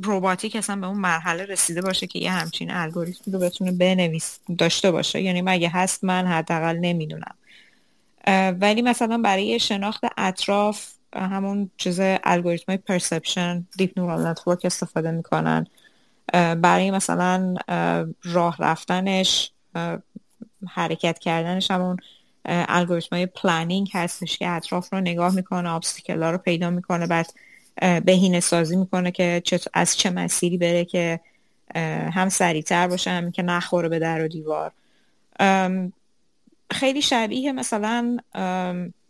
روباتیک 0.03 0.55
اصلا 0.55 0.75
به 0.75 0.87
اون 0.87 0.97
مرحله 0.97 1.45
رسیده 1.45 1.81
باشه 1.81 2.07
که 2.07 2.19
یه 2.19 2.31
همچین 2.31 2.71
الگوریتم 2.71 3.31
رو 3.31 3.39
بتونه 3.39 3.71
بنویس 3.71 4.39
داشته 4.57 4.91
باشه. 4.91 5.21
یعنی 5.21 5.41
مگه 5.41 5.69
هست؟ 5.69 6.03
من 6.03 6.27
حداقل 6.27 6.77
نمی‌دونم. 6.77 7.35
ولی 8.61 8.81
مثلا 8.81 9.17
برای 9.17 9.59
شناخت 9.59 10.03
اطراف 10.17 10.91
همون 11.15 11.69
چیز 11.77 11.99
الگوریتم 12.03 12.65
های 12.67 12.77
perception 12.77 13.67
deep 13.77 13.99
neural 13.99 14.27
network 14.27 14.65
استفاده 14.65 15.11
می‌کنن. 15.11 15.67
برای 16.61 16.91
مثلا 16.91 17.55
راه 18.23 18.55
رفتنش 18.59 19.51
حرکت 20.67 21.19
کردنش 21.19 21.71
همون 21.71 21.97
الگوریتم 22.45 23.15
های 23.15 23.25
planning 23.25 23.89
هستش 23.93 24.37
که 24.37 24.49
اطراف 24.49 24.93
رو 24.93 25.01
نگاه 25.01 25.35
می‌کنه 25.35 25.69
obstacle 25.69 26.23
ها 26.23 26.31
رو 26.31 26.37
پیدا 26.37 26.69
می‌کنه 26.69 27.07
بعد 27.07 27.33
بهینه 28.05 28.39
سازی 28.39 28.75
می‌کنه 28.75 29.11
که 29.11 29.41
از 29.73 29.97
چه 29.97 30.09
مسیری 30.09 30.57
بره 30.57 30.85
که 30.85 31.19
هم 32.13 32.29
سریعتر 32.29 32.87
باشه 32.87 33.11
همین 33.11 33.31
که 33.31 33.41
نخوره 33.43 33.89
به 33.89 33.99
در 33.99 34.21
و 34.21 34.27
دیوار. 34.27 34.71
خیلی 36.71 37.01
شبیه 37.01 37.51
مثلا 37.51 38.17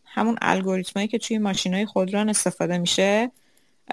همون 0.06 0.38
الگوریتمایی 0.42 1.08
که 1.08 1.18
توی 1.18 1.38
ماشین 1.38 1.74
های 1.74 1.86
خودران 1.86 2.30
استفاده 2.30 2.78
میشه. 2.78 3.32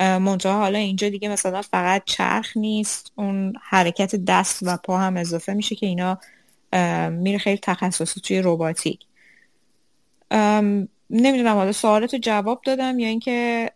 منتها 0.00 0.58
حالا 0.58 0.78
اینجا 0.78 1.08
دیگه 1.08 1.28
مثلا 1.28 1.62
فقط 1.62 2.02
چرخ 2.04 2.56
نیست 2.56 3.12
اون 3.14 3.52
حرکت 3.62 4.16
دست 4.16 4.58
و 4.62 4.76
پا 4.76 4.98
هم 4.98 5.16
اضافه 5.16 5.54
میشه 5.54 5.74
که 5.74 5.86
اینا 5.86 6.18
میره 7.10 7.38
خیلی 7.38 7.58
تخصصی 7.62 8.20
توی 8.20 8.42
روباتیک 8.42 9.00
نمی‌دونم 11.10 11.54
حالا 11.54 11.72
سوالت 11.72 12.14
رو 12.14 12.20
جواب 12.20 12.60
دادم 12.64 12.98
یا 12.98 13.08
اینکه 13.08 13.70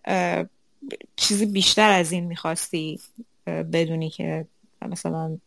چیزی 1.16 1.46
بیشتر 1.46 1.90
از 1.90 2.12
این 2.12 2.24
می‌خواستی 2.24 3.00
بدونی 3.46 4.10
که 4.10 4.46
مثلا 4.88 5.38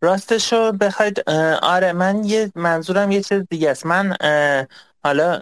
راستشو 0.00 0.72
بخواید 0.72 1.30
آره 1.62 1.92
من 1.92 2.24
یه 2.24 2.52
منظورم 2.54 3.10
یه 3.10 3.22
چیز 3.22 3.42
دیگه 3.50 3.70
است. 3.70 3.86
من 3.86 4.16
حالا 5.04 5.40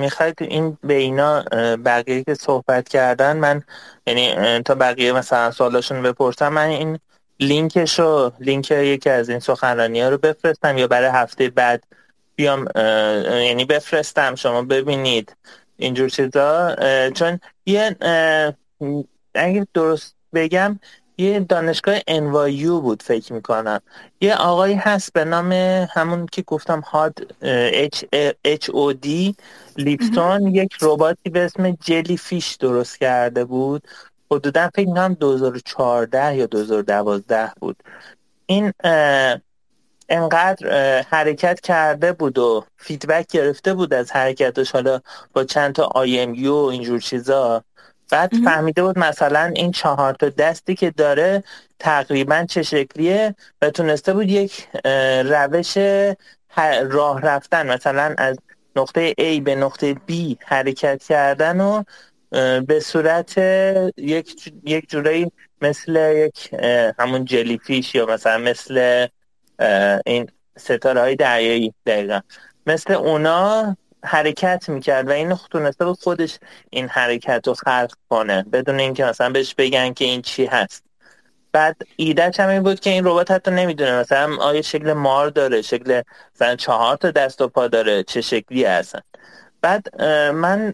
می‌خواید 0.00 0.36
این 0.40 0.78
به 0.82 0.94
اینا 0.94 1.42
بقیه 1.84 2.24
که 2.24 2.34
صحبت 2.34 2.88
کردن 2.88 3.36
من 3.36 3.62
یعنی 4.06 4.62
تا 4.62 4.74
بقیه 4.74 5.12
مثلا 5.12 5.50
سوالاشون 5.50 6.02
بپرسم 6.02 6.48
من 6.48 6.66
این 6.68 6.98
لینکشو 7.40 8.32
لینک 8.40 8.70
یکی 8.70 9.10
از 9.10 9.28
این 9.28 9.38
سخنرانی 9.40 10.00
ها 10.00 10.08
رو 10.08 10.18
بفرستم 10.18 10.78
یا 10.78 10.86
برای 10.86 11.10
هفته 11.10 11.48
بعد 11.50 11.84
بیام 12.36 12.68
یعنی 13.46 13.64
بفرستم. 13.64 14.34
شما 14.34 14.62
ببینید 14.62 15.36
اینجور 15.76 16.08
چیزا 16.08 16.76
چون 17.14 17.40
یه 17.66 17.96
اگه 19.34 19.66
درست 19.74 20.16
بگم 20.34 20.78
یه 21.18 21.40
دانشگاه 21.40 21.98
NYU 21.98 22.80
بود 22.82 23.02
فکر 23.02 23.32
می‌کنم. 23.32 23.80
یه 24.20 24.36
آقایی 24.36 24.74
هست 24.74 25.12
به 25.12 25.24
نام 25.24 25.52
همون 25.92 26.26
که 26.26 26.42
گفتم 26.42 26.80
هاد 26.80 27.34
اچ 28.44 28.70
او 28.70 28.92
دی 28.92 29.36
لیپستون 29.76 30.54
یک 30.54 30.76
رباتی 30.82 31.30
به 31.30 31.44
اسم 31.44 31.70
جلی 31.70 32.16
فیش 32.16 32.54
درست 32.54 32.98
کرده 32.98 33.44
بود. 33.44 33.82
حدودا 34.30 34.70
فکر 34.74 34.88
می‌کنم 34.88 35.14
2014 35.14 36.36
یا 36.36 36.46
2012 36.46 37.52
بود. 37.60 37.82
این 38.46 38.72
انقدر 40.08 41.02
حرکت 41.02 41.60
کرده 41.60 42.12
بود 42.12 42.38
و 42.38 42.64
فیدبک 42.76 43.26
گرفته 43.26 43.74
بود 43.74 43.94
از 43.94 44.12
حرکتش. 44.12 44.70
حالا 44.70 45.00
با 45.32 45.44
چند 45.44 45.74
تا 45.74 45.84
آی 45.94 46.48
و 46.48 46.54
اینجور 46.54 47.00
چیزا. 47.00 47.64
بعد 48.10 48.32
فهمیده 48.44 48.82
بود 48.82 48.98
مثلا 48.98 49.52
این 49.56 49.72
چهار 49.72 50.14
تا 50.14 50.28
دستی 50.28 50.74
که 50.74 50.90
داره 50.90 51.44
تقریبا 51.78 52.44
چه 52.48 52.62
شکلیه 52.62 53.34
و 53.62 53.70
تونسته 53.70 54.12
بود 54.12 54.30
یک 54.30 54.68
روش 55.24 55.76
راه 56.90 57.20
رفتن 57.20 57.66
مثلا 57.72 58.14
از 58.18 58.38
نقطه 58.76 59.12
A 59.12 59.40
به 59.42 59.54
نقطه 59.54 59.94
B 59.94 60.12
حرکت 60.46 61.02
کردن 61.02 61.60
و 61.60 61.82
به 62.60 62.80
صورت 62.80 63.38
یک 63.96 64.52
یک 64.64 64.90
جورایی 64.90 65.32
مثل 65.62 66.14
یک 66.16 66.54
همون 66.98 67.24
جلیفیش 67.24 67.94
یا 67.94 68.06
مثلا 68.06 68.38
مثل 68.38 69.06
این 70.06 70.30
ستاره 70.56 71.00
های 71.00 71.16
دریایی 71.16 71.74
دقیقا. 71.86 72.20
مثل 72.66 72.92
اونا 72.92 73.76
حرکت 74.04 74.68
می‌کرد 74.68 75.08
و 75.08 75.10
این 75.10 75.34
تونسته 75.50 75.84
بود 75.84 75.98
خودش 76.02 76.38
این 76.70 76.88
حرکت 76.88 77.42
رو 77.46 77.54
خلق 77.54 77.92
کنه 78.10 78.42
بدون 78.52 78.80
اینکه 78.80 79.04
مثلا 79.04 79.30
بهش 79.30 79.54
بگن 79.54 79.92
که 79.92 80.04
این 80.04 80.22
چی 80.22 80.46
هست. 80.46 80.84
بعد 81.52 81.76
ایدهش 81.96 82.40
هم 82.40 82.48
این 82.48 82.62
بود 82.62 82.80
که 82.80 82.90
این 82.90 83.04
ربات 83.06 83.30
حتی 83.30 83.50
نمی‌دونه 83.50 84.00
مثلا 84.00 84.36
آیا 84.36 84.62
شکل 84.62 84.92
مار 84.92 85.28
داره 85.28 85.62
شکل 85.62 86.02
مثلا 86.34 86.56
چهار 86.56 86.96
تا 86.96 87.10
دست 87.10 87.40
و 87.40 87.48
پا 87.48 87.68
داره 87.68 88.02
چه 88.02 88.20
شکلی 88.20 88.64
هستن. 88.64 89.00
بعد 89.60 90.02
من 90.32 90.72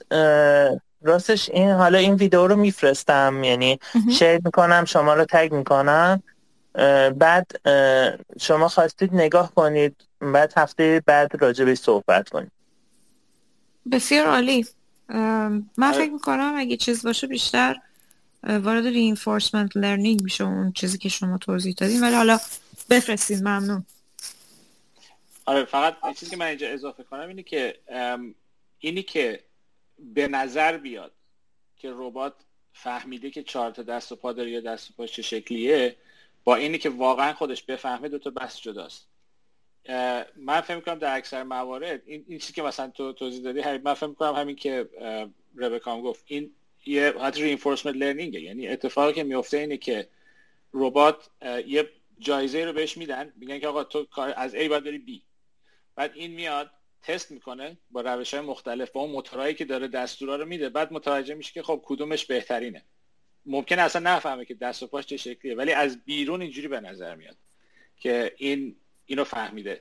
راستش 1.02 1.50
این 1.50 1.70
حالا 1.70 1.98
این 1.98 2.14
ویدیو 2.14 2.46
رو 2.46 2.56
میفرستم 2.56 3.44
یعنی 3.44 3.78
شیر 4.18 4.40
می‌کنم 4.44 4.84
شما 4.84 5.14
رو 5.14 5.24
تگ 5.24 5.52
می‌کنم. 5.52 6.22
بعد 7.18 7.46
شما 8.40 8.68
خواستید 8.68 9.14
نگاه 9.14 9.54
کنید 9.54 9.96
بعد 10.20 10.52
هفته 10.56 11.02
بعد 11.06 11.42
راجع 11.42 11.74
صحبت 11.74 12.28
کنید. 12.28 12.52
بسیار 13.90 14.26
عالی. 14.26 14.66
من 15.76 15.92
فکر 15.92 16.10
می‌کنم 16.10 16.54
اگه 16.56 16.76
چیز 16.76 17.06
باشه 17.06 17.26
بیشتر 17.26 17.76
وارد 18.42 18.86
رینفورسمنت 18.86 19.76
لرنینگ 19.76 20.22
میشه 20.22 20.44
اون 20.44 20.72
چیزی 20.72 20.98
که 20.98 21.08
شما 21.08 21.38
توضیح 21.38 21.74
دادیم 21.78 22.02
ولی 22.02 22.14
حالا 22.14 22.38
بفرستید 22.90 23.38
ممنون. 23.38 23.86
آره 25.46 25.64
فقط 25.64 25.96
چیزی 26.18 26.30
که 26.30 26.36
من 26.36 26.46
اینجا 26.46 26.68
اضافه 26.68 27.02
کنم 27.02 27.28
اینه 27.28 27.42
که 27.42 27.78
اینی 28.78 29.02
که 29.02 29.44
به 30.14 30.28
نظر 30.28 30.76
بیاد 30.76 31.12
که 31.76 31.92
ربات 31.92 32.34
فهمیده 32.72 33.30
که 33.30 33.42
چهار 33.42 33.70
تا 33.70 33.82
دست 33.82 34.12
و 34.12 34.16
پا 34.16 34.32
داره 34.32 34.50
یا 34.50 34.60
دست 34.60 34.90
و 34.90 34.92
پاش 34.96 35.12
چه 35.12 35.22
شکلیه 35.22 35.96
با 36.44 36.56
اینی 36.56 36.78
که 36.78 36.90
واقعا 36.90 37.32
خودش 37.32 37.62
بفهمه 37.62 38.08
دو 38.08 38.18
تا 38.18 38.30
بس 38.30 38.60
جداست. 38.60 39.06
من 40.36 40.60
فکر 40.60 40.76
می‌کنم 40.76 40.98
در 40.98 41.16
اکثر 41.16 41.42
موارد 41.42 42.02
این, 42.06 42.24
این 42.28 42.38
چیزی 42.38 42.52
که 42.52 42.62
مثلا 42.62 42.88
تو 42.88 43.12
توضیح 43.12 43.42
دادی 43.42 43.78
من 43.78 43.94
فکر 43.94 44.06
می‌کنم 44.06 44.34
همین 44.34 44.56
که 44.56 44.88
ربکام 45.56 46.00
گفت 46.00 46.24
این 46.26 46.50
یه 46.86 47.14
حتی 47.20 47.42
رینفورسمنت 47.42 47.96
لرنینگه 47.96 48.40
یعنی 48.40 48.68
اتفاقی 48.68 49.12
که 49.12 49.24
میفته 49.24 49.56
اینه 49.56 49.76
که 49.76 50.08
ربات 50.74 51.30
یه 51.66 51.88
جایزه 52.18 52.64
رو 52.64 52.72
بهش 52.72 52.96
میدن 52.96 53.32
میگن 53.36 53.58
که 53.58 53.68
آقا 53.68 53.84
تو 53.84 54.06
از 54.36 54.54
A 54.54 54.68
باید 54.68 54.84
بری 54.84 55.04
B. 55.08 55.32
بعد 55.94 56.12
این 56.14 56.30
میاد 56.30 56.70
تست 57.02 57.30
می‌کنه 57.30 57.76
با 57.90 58.00
روش 58.00 58.34
های 58.34 58.46
مختلف 58.46 58.90
با 58.90 59.00
اون 59.00 59.10
موتورهایی 59.10 59.54
که 59.54 59.64
داره 59.64 59.88
دستورا 59.88 60.36
رو 60.36 60.46
میده. 60.46 60.68
بعد 60.68 60.92
متوجه 60.92 61.34
میشه 61.34 61.52
که 61.52 61.62
خب 61.62 61.82
کدومش 61.84 62.26
بهترینه. 62.26 62.82
ممکن 63.46 63.78
اصلا 63.78 64.10
نفهمه 64.10 64.44
که 64.44 64.54
دست 64.54 64.82
و 64.82 64.86
پاش 64.86 65.06
چه 65.06 65.16
شکلیه 65.16 65.54
ولی 65.54 65.72
از 65.72 66.04
بیرون 66.04 66.42
اینجوری 66.42 66.68
به 66.68 66.80
نظر 66.80 67.14
میاد 67.14 67.36
که 67.96 68.34
این 68.36 68.76
اینو 69.06 69.24
فهمیده. 69.24 69.80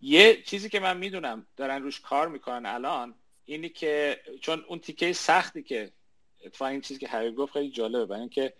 یه 0.00 0.42
چیزی 0.42 0.68
که 0.68 0.80
من 0.80 0.96
می‌دونم 0.96 1.46
دارن 1.56 1.82
روش 1.82 2.00
کار 2.00 2.28
می‌کنن 2.28 2.66
الان 2.66 3.14
اینی 3.44 3.68
که 3.68 4.20
چون 4.40 4.64
اون 4.68 4.78
تیکه 4.78 5.12
سختی 5.12 5.62
که 5.62 5.90
اتفاقا 6.44 6.70
این 6.70 6.80
چیزی 6.80 7.00
که 7.00 7.08
هری 7.08 7.32
گفت 7.32 7.52
خیلی 7.52 7.70
جالبه. 7.70 8.06
برای 8.06 8.20
اینکه 8.20 8.52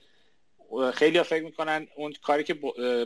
خیلی 0.95 1.19
ها 1.19 1.25
فکر 1.25 1.45
می‌کنن 1.45 1.89
اون 1.97 2.13
کاری 2.23 2.45
که 2.45 2.59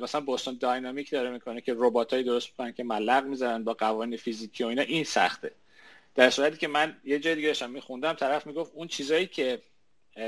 مثلا 0.03 0.20
بوستون 0.20 0.57
داینامیک 0.61 1.11
داره 1.11 1.31
می‌کنه 1.31 1.61
که 1.61 1.75
رباتایی 1.77 2.25
درست 2.25 2.49
می‌کنن 2.49 2.72
که 2.72 2.85
ملق 2.85 3.25
می‌زنن 3.25 3.64
با 3.64 3.75
قوانین 3.75 4.16
فیزیکی 4.16 4.64
و 4.64 4.66
اینا 4.66 4.83
این 4.83 5.05
سخته. 5.05 5.53
در 6.14 6.31
صورتی 6.31 6.57
که 6.57 6.68
من 6.68 7.01
یه 7.05 7.18
جای 7.18 7.35
دیگه 7.35 7.49
داشتم 7.49 7.70
میخوندم 7.70 8.12
طرف 8.12 8.47
می‌گفت 8.47 8.72
اون 8.75 8.89
چیزایی 8.89 9.27
که 9.27 9.62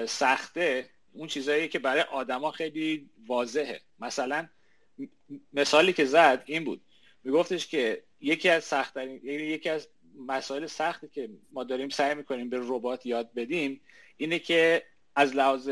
سخته 0.06 0.90
اون 1.12 1.28
چیزایی 1.28 1.68
که 1.68 1.78
برای 1.78 2.02
آدما 2.02 2.50
خیلی 2.50 3.10
واضحه. 3.26 3.80
مثلا 3.98 4.48
مثالی 5.52 5.92
که 5.92 6.04
زد 6.04 6.42
این 6.46 6.64
بود. 6.64 6.80
میگفتش 7.24 7.66
که 7.66 8.02
یکی 8.20 8.48
از 8.48 8.64
سختترین 8.64 9.20
یعنی 9.24 9.42
یکی 9.42 9.68
از 9.68 9.88
مسائل 10.26 10.66
سختی 10.66 11.08
که 11.08 11.30
ما 11.52 11.64
داریم 11.64 11.88
سعی 11.88 12.14
می‌کنیم 12.14 12.50
به 12.50 12.58
ربات 12.62 13.06
یاد 13.06 13.34
بدیم 13.34 13.80
اینه 14.16 14.38
که 14.38 14.82
از 15.14 15.36
لحاظ 15.36 15.70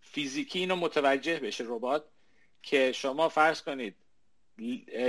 فیزیکی 0.00 0.58
اینو 0.58 0.76
متوجه 0.76 1.38
بشه 1.40 1.64
ربات 1.66 2.04
که 2.62 2.92
شما 2.92 3.28
فرض 3.28 3.62
کنید 3.62 3.94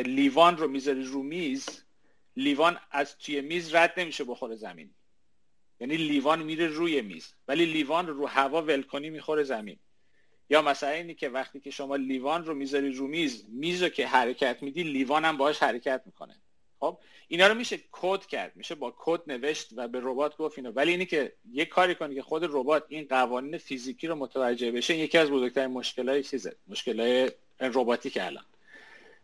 لیوان 0.05 0.57
رو 0.57 0.67
می‌ذاری 0.67 1.03
رو 1.03 1.23
میز 1.23 1.83
لیوان 2.35 2.79
از 2.91 3.17
توی 3.17 3.41
میز 3.41 3.75
رد 3.75 3.99
نمیشه 3.99 4.23
بخوره 4.23 4.55
زمین. 4.55 4.89
یعنی 5.79 5.97
لیوان 5.97 6.43
میره 6.43 6.67
روی 6.67 7.01
میز 7.01 7.33
ولی 7.47 7.65
لیوان 7.65 8.07
رو 8.07 8.13
رو 8.13 8.27
هوا 8.27 8.61
ول 8.61 8.81
کنی 8.81 9.09
می‌خوره 9.09 9.43
زمین. 9.43 9.79
یا 10.49 10.61
مثلا 10.61 10.89
اینی 10.89 11.13
که 11.13 11.29
وقتی 11.29 11.59
که 11.59 11.71
شما 11.71 11.95
لیوان 11.95 12.45
رو 12.45 12.53
می‌ذاری 12.53 12.93
رو 12.93 13.07
میز 13.07 13.45
میز 13.49 13.83
رو 13.83 13.89
که 13.89 14.07
حرکت 14.07 14.63
میدی 14.63 14.83
لیوان 14.83 15.25
هم 15.25 15.37
باش 15.37 15.63
حرکت 15.63 16.01
می‌کنه. 16.05 16.35
خب؟ 16.79 16.97
اینا 17.27 17.47
رو 17.47 17.53
میشه 17.53 17.79
کد 17.91 18.25
کرد 18.25 18.55
میشه 18.55 18.75
با 18.75 18.95
کد 18.97 19.21
نوشت 19.27 19.69
و 19.75 19.87
به 19.87 19.99
ربات 20.03 20.37
گفت 20.37 20.57
اینو. 20.57 20.71
ولی 20.71 20.91
اینی 20.91 21.05
که 21.05 21.33
یه 21.51 21.65
کاری 21.65 21.95
کنی 21.95 22.15
که 22.15 22.21
خود 22.21 22.43
ربات 22.43 22.85
این 22.89 23.05
قوانین 23.09 23.57
فیزیکی 23.57 24.07
رو 24.07 24.15
متوجه 24.15 24.71
بشه 24.71 24.97
یکی 24.97 25.17
از 25.17 25.29
بزرگترین 25.29 25.71
مشکلای 25.71 26.23
چیزه 26.23 26.55
مشکلای 26.67 27.31
رباتیک 27.59 28.17
الان. 28.21 28.45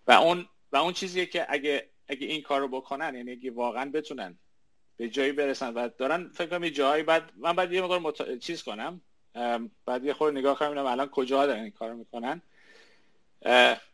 و 0.07 0.11
اون 0.11 0.47
و 0.71 0.77
اون 0.77 0.93
چیزیه 0.93 1.25
که 1.25 1.45
اگه 1.49 1.89
اگه 2.07 2.27
این 2.27 2.41
کارو 2.41 2.67
بکنن 2.67 3.15
یعنی 3.15 3.31
اگه 3.31 3.51
واقعا 3.51 3.91
بتونن 3.91 4.37
به 4.97 5.09
جایی 5.09 5.31
برسن 5.31 5.73
و 5.73 5.89
دارن 5.97 6.29
فکر 6.29 6.47
کنم 6.47 6.63
یه 6.63 6.71
جایی 6.71 7.03
بعد 7.03 7.31
من 7.37 7.53
بعد 7.53 7.73
یه 7.73 7.81
مقدار 7.81 7.99
مت... 7.99 8.39
چیز 8.39 8.63
کنم. 8.63 9.01
بعد 9.85 10.03
یه 10.03 10.13
خورده 10.13 10.39
نگاه 10.39 10.59
کنم 10.59 10.85
الان 10.85 11.09
کجا 11.09 11.45
دارن 11.45 11.61
این 11.61 11.71
کارو 11.71 11.97
می‌کنن. 11.97 12.41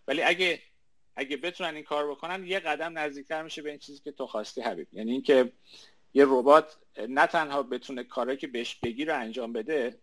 ولی 0.07 0.21
اگه 0.21 0.59
اگه 1.15 1.37
بتونن 1.37 1.75
این 1.75 1.83
کار 1.83 2.11
بکنن 2.11 2.47
یه 2.47 2.59
قدم 2.59 2.97
نزدیکتر 2.97 3.43
میشه 3.43 3.61
به 3.61 3.69
این 3.69 3.79
چیزی 3.79 4.01
که 4.03 4.11
تو 4.11 4.27
خواستی 4.27 4.61
حبیب. 4.61 4.87
یعنی 4.93 5.11
اینکه 5.11 5.51
یه 6.13 6.25
ربات 6.27 6.77
نه 7.09 7.27
تنها 7.27 7.63
بتونه 7.63 8.03
کاری 8.03 8.37
که 8.37 8.47
بهش 8.47 8.75
بگی 8.75 9.05
رو 9.05 9.19
انجام 9.19 9.53
بده 9.53 9.97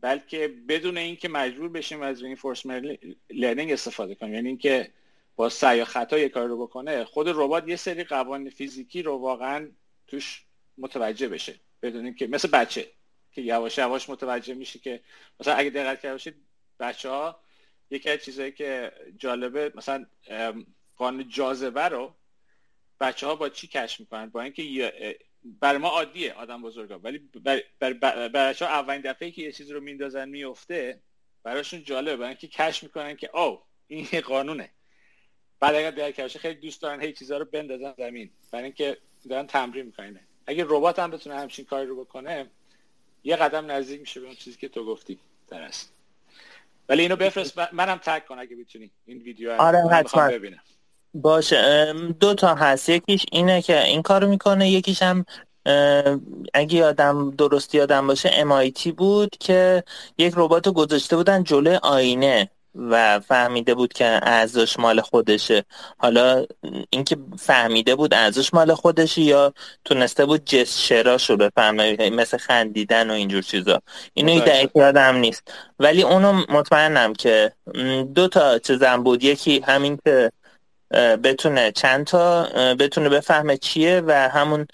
بلکه 0.00 0.48
بدون 0.68 0.98
اینکه 0.98 1.28
مجبور 1.28 1.68
بشیم 1.68 2.02
از 2.02 2.22
reinforcement 2.22 2.98
لرنینگ 3.30 3.72
استفاده 3.72 4.14
کنیم. 4.14 4.34
یعنی 4.34 4.48
اینکه 4.48 4.90
با 5.36 5.48
سعی 5.48 5.80
و 5.80 5.84
خطا 5.84 6.18
یه 6.18 6.28
کار 6.28 6.48
رو 6.48 6.66
بکنه 6.66 7.04
خود 7.04 7.28
ربات 7.28 7.68
یه 7.68 7.76
سری 7.76 8.04
قوانین 8.04 8.50
فیزیکی 8.50 9.02
رو 9.02 9.16
واقعا 9.16 9.68
توش 10.06 10.44
متوجه 10.78 11.28
بشه. 11.28 11.54
بدون 11.82 12.04
اینکه 12.04 12.26
مثل 12.26 12.48
بچه. 12.48 12.86
که 13.32 13.42
یواش 13.42 13.78
یواش 13.78 14.10
متوجه 14.10 14.54
میشه 14.54 14.78
که 14.78 15.00
مثلا 15.40 15.54
اگه 15.54 15.70
دقت 15.70 16.00
کرده 16.00 16.14
باشید 16.14 16.34
بچه 16.80 17.08
ها 17.08 17.40
یکی 17.90 18.10
از 18.10 18.24
چیزایی 18.24 18.52
که 18.52 18.92
جالبه 19.16 19.72
مثلا 19.74 20.06
قانون 20.96 21.28
جاذبه 21.28 21.88
رو 21.88 22.14
بچه 23.00 23.26
ها 23.26 23.34
با 23.34 23.48
چی 23.48 23.66
کش 23.66 24.00
می‌کنن؟ 24.00 24.26
با 24.26 24.42
اینکه 24.42 24.92
برای 25.44 25.78
ما 25.78 25.88
عادیه 25.88 26.32
آدم 26.32 26.62
بزرگا 26.62 26.98
ولی 26.98 27.18
بر, 27.18 27.92
بر, 27.92 28.28
بچه 28.28 28.66
ها 28.66 28.70
اولین 28.70 29.00
دفعه 29.00 29.30
که 29.30 29.42
یه 29.42 29.52
چیزی 29.52 29.72
رو 29.72 29.80
میندازن 29.80 30.28
میفته 30.28 31.00
براشون 31.42 31.82
جالبه 31.82 32.16
برای 32.16 32.28
اینکه 32.28 32.48
کش 32.48 32.82
می‌کنن 32.82 33.16
که 33.16 33.36
او 33.36 33.62
این 33.86 34.06
قانونه. 34.24 34.70
بعد 35.60 35.74
اگر 35.74 35.90
در 35.90 36.28
خیلی 36.28 36.60
دوست 36.60 36.82
دارن 36.82 37.00
هی 37.00 37.12
چیزا 37.12 37.38
رو 37.38 37.44
بندازن 37.44 37.94
زمین 37.98 38.30
برای 38.50 38.64
اینکه 38.64 38.98
دارن 39.28 39.46
تمرین 39.46 39.86
می‌کنن. 39.86 40.20
اگه 40.46 40.64
ربات 40.68 40.98
هم 40.98 41.10
بتونه 41.10 41.36
همچین 41.36 41.64
کاری 41.64 41.86
رو 41.86 42.04
بکنه 42.04 42.50
یه 43.24 43.36
قدم 43.36 43.70
نزدیک 43.70 44.00
میشه 44.00 44.20
به 44.20 44.26
اون 44.26 44.36
چیزی 44.36 44.56
که 44.56 44.68
تو 44.68 44.84
گفتی. 44.84 45.18
درست 45.50 45.92
ولی 46.88 47.02
اینو 47.02 47.16
بفرست. 47.16 47.58
منم 47.72 48.00
تگ 48.04 48.24
کن 48.28 48.38
اگه 48.38 48.56
بتونی 48.56 48.90
این 49.06 49.18
ویدیو 49.18 49.52
آره 49.52 49.78
حتما. 49.90 50.28
ببینم. 50.28 50.60
باشه. 51.14 51.92
دو 52.20 52.34
تا 52.34 52.54
هست. 52.54 52.88
یکیش 52.88 53.26
اینه 53.32 53.62
که 53.62 53.84
این 53.84 54.02
کارو 54.02 54.28
می‌کنه. 54.28 54.70
یکیش 54.70 55.02
هم 55.02 55.24
اگه 56.54 56.78
یادم 56.78 57.30
درست 57.30 57.74
یادم 57.74 58.06
باشه 58.06 58.28
MIT 58.44 58.88
بود 58.88 59.30
که 59.40 59.84
یک 60.18 60.34
ربات 60.36 60.68
گذاشته 60.68 61.16
بودن 61.16 61.44
جلوی 61.44 61.78
آینه. 61.82 62.50
و 62.78 63.20
فهمیده 63.20 63.74
بود 63.74 63.92
که 63.92 64.20
ارزش 64.22 64.78
مال 64.78 65.00
خودشه. 65.00 65.64
حالا 65.98 66.44
اینکه 66.90 67.16
فهمیده 67.38 67.94
بود 67.94 68.14
ارزش 68.14 68.54
مال 68.54 68.74
خودشه 68.74 69.20
یا 69.20 69.52
تونسته 69.84 70.26
بود 70.26 70.44
جسچراشو 70.44 71.36
بفهمه 71.36 72.10
مثل 72.10 72.38
خندیدن 72.38 73.10
و 73.10 73.12
اینجور 73.12 73.42
چیزا. 73.42 73.82
اینو 74.14 74.40
دقیق 74.40 74.70
یادم 74.74 75.16
نیست. 75.16 75.52
ولی 75.78 76.02
اونو 76.02 76.32
مطمئنم 76.32 77.12
که 77.12 77.52
دو 78.14 78.28
تا 78.28 78.58
چیزم 78.58 79.02
بود. 79.02 79.24
یکی 79.24 79.60
همین 79.60 79.98
که 80.04 80.32
بتونه 81.22 81.72
چند 81.72 82.06
تا 82.06 82.42
بتونه 82.74 83.08
بفهمه 83.08 83.56
چیه 83.56 84.02
و 84.06 84.12
همون 84.12 84.66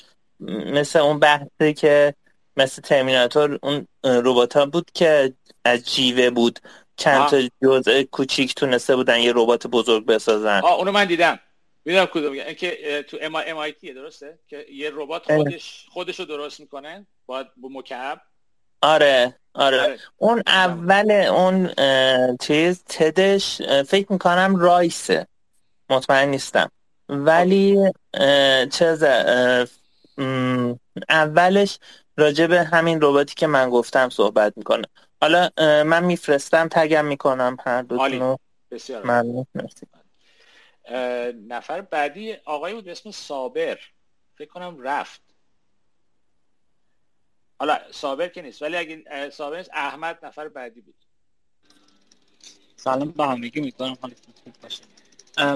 مثل 0.67 0.99
اون 0.99 1.19
بحثی 1.19 1.75
که 1.77 2.15
مثل 2.57 2.83
ترمیناتور 2.83 3.59
اون 3.63 3.87
روبات 4.05 4.57
ها 4.57 4.67
بود 4.67 4.91
که 4.95 5.33
از 5.65 5.85
جیوه 5.85 6.31
بود. 6.31 6.61
چند 6.97 7.29
تا 7.29 7.41
جزء 7.63 8.03
کوچیک 8.03 8.55
تونسته 8.55 8.97
بودن 8.97 9.19
یه 9.19 9.33
ربات 9.35 9.67
بزرگ 9.67 10.07
بسازن. 10.07 10.61
آه 10.65 10.79
اونو 10.79 10.93
من 10.93 11.05
دیدم. 11.05 11.39
می‌دونم 11.85 12.07
کدوم 12.07 12.53
که 12.53 13.05
تو 13.09 13.19
ام 13.21 13.35
ام 13.35 13.57
آی 13.57 13.73
درسته؟ 13.73 14.39
که 14.49 14.67
یه 14.73 14.91
ربات 14.95 15.33
خودش 15.33 15.87
خودش 15.89 16.19
رو 16.19 16.25
درست 16.25 16.61
می‌کنه 16.61 17.07
با 17.27 17.47
مکعب. 17.59 18.21
آره 18.83 19.37
آره, 19.55 19.81
آره. 19.81 19.99
اون 20.17 20.43
اول 20.47 21.11
اون 21.11 21.71
چیز 22.41 22.85
تدش 22.85 23.63
فکر 23.63 24.13
می‌کنم 24.13 24.57
رایسه. 24.57 25.27
مطمئن 25.91 26.29
نیستم. 26.29 26.71
ولی 27.09 27.93
چیز 28.73 29.05
اولش 31.09 31.79
راجع 32.17 32.47
به 32.47 32.63
همین 32.63 32.99
رباتی 33.03 33.35
که 33.35 33.47
من 33.47 33.71
گفتم 33.71 34.09
صحبت 34.09 34.53
می‌کنه. 34.57 34.85
حالا 35.25 35.51
من 35.85 36.05
میفرستم 36.05 36.69
تگم 36.69 37.05
می‌کنم 37.05 37.57
هر 37.67 37.83
دوتونو 37.83 38.37
بسیار 38.71 39.07
ممنون. 39.07 39.47
نفر 41.49 41.81
بعدی 41.81 42.33
آقای 42.33 42.75
بود 42.75 42.89
اسم 42.89 43.11
صابر. 43.11 43.79
فکر 44.39 44.49
کنم 44.49 44.81
رفت. 44.81 45.21
حالا 47.59 47.79
صابر 47.91 48.29
که 48.29 48.43
نیست 48.43 48.63
ولی 48.63 48.77
اگه 48.77 49.31
صابر 49.31 49.57
نیست 49.57 49.71
احمد 49.73 50.25
نفر 50.25 50.49
بعدی 50.49 50.81
بود. 50.81 50.95
سلام 52.77 53.11
به 53.11 53.27
همگی 53.27 53.61
امیدوارم 53.61 53.99
حالتون 54.03 54.35
خوب 54.45 54.55
باشه. 54.63 54.83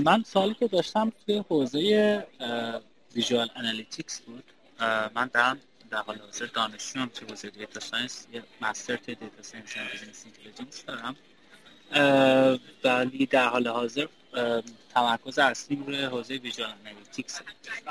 من 0.00 0.22
سوالی 0.22 0.54
که 0.54 0.68
داشتم 0.68 1.12
توی 1.26 1.44
حوزه 1.48 2.26
visual 3.14 3.50
analytics 3.56 4.20
بود. 4.20 4.44
من 5.14 5.30
دارم 5.34 5.60
در 5.90 5.98
حال 5.98 6.18
حاضر 6.18 6.46
دانشجوام 6.46 7.08
توی 7.08 7.28
حوزه 7.28 7.50
data 7.50 7.80
science 7.80 8.26
یه 8.32 8.42
master 8.60 8.96
توی 8.96 9.14
data 9.14 9.42
science 9.42 9.76
و 9.76 9.80
business 9.92 10.24
intelligence 10.24 10.84
دارم. 10.84 11.16
ولی 12.84 13.26
در 13.26 13.48
حال 13.48 13.68
حاضر 13.68 14.06
تمرکز 14.94 15.38
اصلی 15.38 15.82
روی 15.86 16.04
حوزه 16.04 16.34
visual 16.34 16.74
analytics 16.86 17.40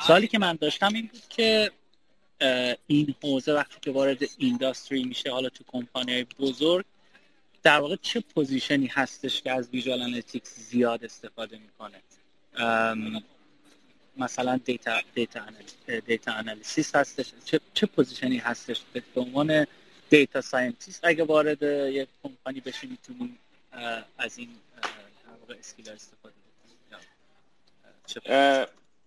سوالی 0.08 0.28
که 0.28 0.40
من 0.40 0.56
داشتم 0.56 0.94
این 0.94 1.08
بود 1.08 1.22
که 1.30 1.72
این 2.88 3.16
حوزه 3.24 3.54
وقتی 3.54 3.78
که 3.82 3.92
وارد 3.92 4.24
industry 4.38 5.04
میشه 5.04 5.32
حالا 5.32 5.50
تو 5.50 5.64
کمپانی 5.68 6.24
بزرگ 6.24 6.86
در 7.64 7.80
واقع 7.80 7.96
چه 8.02 8.20
position 8.20 8.80
ی 8.80 8.88
هستش 8.88 9.42
که 9.42 9.52
از 9.52 9.70
visual 9.70 10.02
analytics 10.02 10.60
زیاد 10.60 11.04
استفاده 11.04 11.58
می‌کنه؟ 11.58 12.02
مثلا 14.20 14.58
data 14.58 15.02
data 15.16 15.42
data 16.06 16.32
analysis 16.32 16.96
هستش. 16.96 17.32
چه 17.46 17.60
چه 17.74 17.86
position 17.86 18.32
ی 18.32 18.38
هستش 18.38 18.82
به 19.14 19.22
عنوان 19.22 19.68
data 20.10 20.42
scientist 20.42 21.00
اگه 21.04 21.24
وارد 21.24 21.64
یک 21.94 22.08
کمپانی 22.24 22.60
بشی 22.60 22.88
می‌تونی 22.88 23.38
از 24.18 24.38
این 24.38 24.50
skill 25.60 25.90
استفاده 25.90 26.34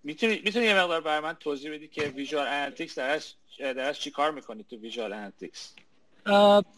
می‌تونی 0.05 0.41
می‌تونی 0.45 0.67
یه 0.67 0.75
مقدار 0.75 1.01
برای 1.01 1.21
من 1.21 1.35
توضیح 1.35 1.73
بدی 1.75 1.89
که 1.89 2.03
visual 2.03 2.47
analytics 2.47 2.99
درش 2.99 3.35
درش 3.59 4.01
چی 4.01 4.11
کار 4.11 4.31
می‌کنی 4.31 4.65
تو 4.71 4.77
visual 4.77 5.13
analytics؟ 5.13 5.75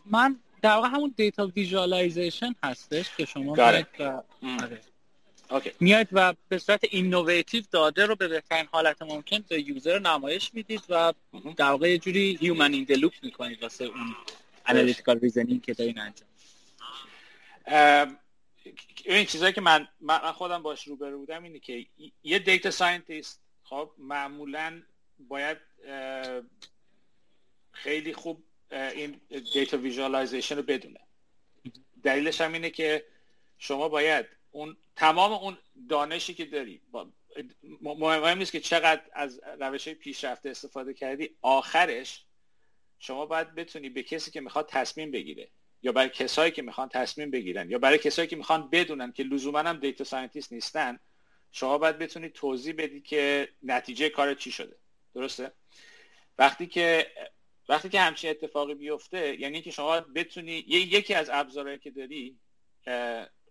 من 0.07 0.39
در 0.63 0.75
واقع 0.75 0.89
همون 0.89 1.15
data 1.17 1.47
visualization 1.47 2.55
هستش 2.65 3.11
که 3.17 3.25
شما 3.25 3.57
آره. 5.53 5.75
میاد 5.81 6.09
و 6.13 6.35
به 6.49 6.59
صورت 6.59 6.81
innovative 6.85 7.65
داده 7.71 8.07
رو 8.07 8.17
به 8.17 8.29
بهترین 8.29 8.67
حالت 8.73 9.03
ممکن 9.03 9.45
به 9.49 9.69
user 9.69 9.99
نمایش 9.99 10.55
می‌دید 10.55 10.83
و 10.89 11.13
در 11.57 11.71
واقع 11.71 11.91
یه 11.91 11.99
جوری 11.99 12.39
human 12.41 12.73
in 12.73 12.87
loop 12.89 13.13
می‌کنید 13.23 13.63
واسه 13.63 13.85
اون 13.85 14.17
analytical 14.67 15.21
reasoning 15.21 15.63
که 15.63 15.75
دارین 15.75 15.99
انجام. 15.99 16.29
این 19.05 19.27
چیزایی 19.27 19.53
که 19.53 19.61
من 19.61 19.89
من 20.01 20.19
خودم 20.19 20.63
باش 20.63 20.89
روبرو 20.89 21.19
بودم 21.19 21.43
اینه 21.43 21.59
که 21.59 21.87
یه 22.23 22.39
data 22.39 22.71
scientist 22.71 23.41
خب 23.65 23.91
معمولا 23.99 24.83
باید 25.19 25.59
خیلی 27.73 28.13
خوب 28.15 28.43
این 28.71 29.21
data 29.55 29.77
visualization 29.77 30.57
رو 30.57 30.63
بدونه. 30.63 31.01
دلیلش 32.03 32.41
هم 32.41 32.53
اینه 32.53 32.71
که 32.71 33.05
شما 33.59 33.89
باید 33.89 34.27
اون 34.53 34.77
تمام 34.97 35.33
اون 35.33 35.59
دانشی 35.89 36.35
که 36.35 36.45
داری 36.45 36.81
مهم 37.83 38.39
نیست 38.39 38.53
که 38.53 38.61
چقدر 38.61 39.03
از 39.13 39.41
روش 39.61 39.89
پیشرفته 39.89 40.51
استفاده 40.51 40.95
کردی 40.95 41.31
آخرش 41.43 42.25
شما 42.99 43.27
باید 43.27 43.55
بتونی 43.55 43.89
به 43.89 44.03
کسی 44.03 44.31
که 44.31 44.41
می‌خواد 44.41 44.69
تصمیم 44.69 45.11
بگیره 45.11 45.49
یا 45.83 45.93
برای 45.93 46.09
کسایی 46.09 46.51
که 46.51 46.63
می‌خوان 46.63 46.89
تصمیم 46.89 47.31
بگیرن 47.31 47.71
یا 47.71 47.79
برای 47.79 47.99
کسایی 47.99 48.29
که 48.29 48.37
می‌خوان 48.37 48.71
بدونن 48.71 49.13
که 49.13 49.23
لزوما 49.23 49.59
هم 49.59 49.77
data 49.77 50.05
scientist 50.05 50.53
نیستن 50.53 50.99
شما 51.53 51.79
باید 51.79 51.99
بتونی 51.99 52.29
توضیح 52.29 52.75
بدی 52.79 53.01
که 53.01 53.49
نتیجه 53.63 54.09
کار 54.09 54.35
چی 54.35 54.51
شده. 54.51 54.77
درسته؟ 55.15 55.53
وقتی 56.39 56.67
که 56.67 57.13
وقتی 57.69 57.89
که 57.89 58.01
همچین 58.01 58.31
اتفاقی 58.31 58.75
بیفته 58.75 59.41
یعنی 59.41 59.63
که 59.63 59.71
شما 59.71 60.01
بتونی 60.01 60.53
یکی 60.69 61.15
از 61.15 61.31
ابزارهایی 61.33 61.79
که 61.79 61.91
داری 61.91 62.39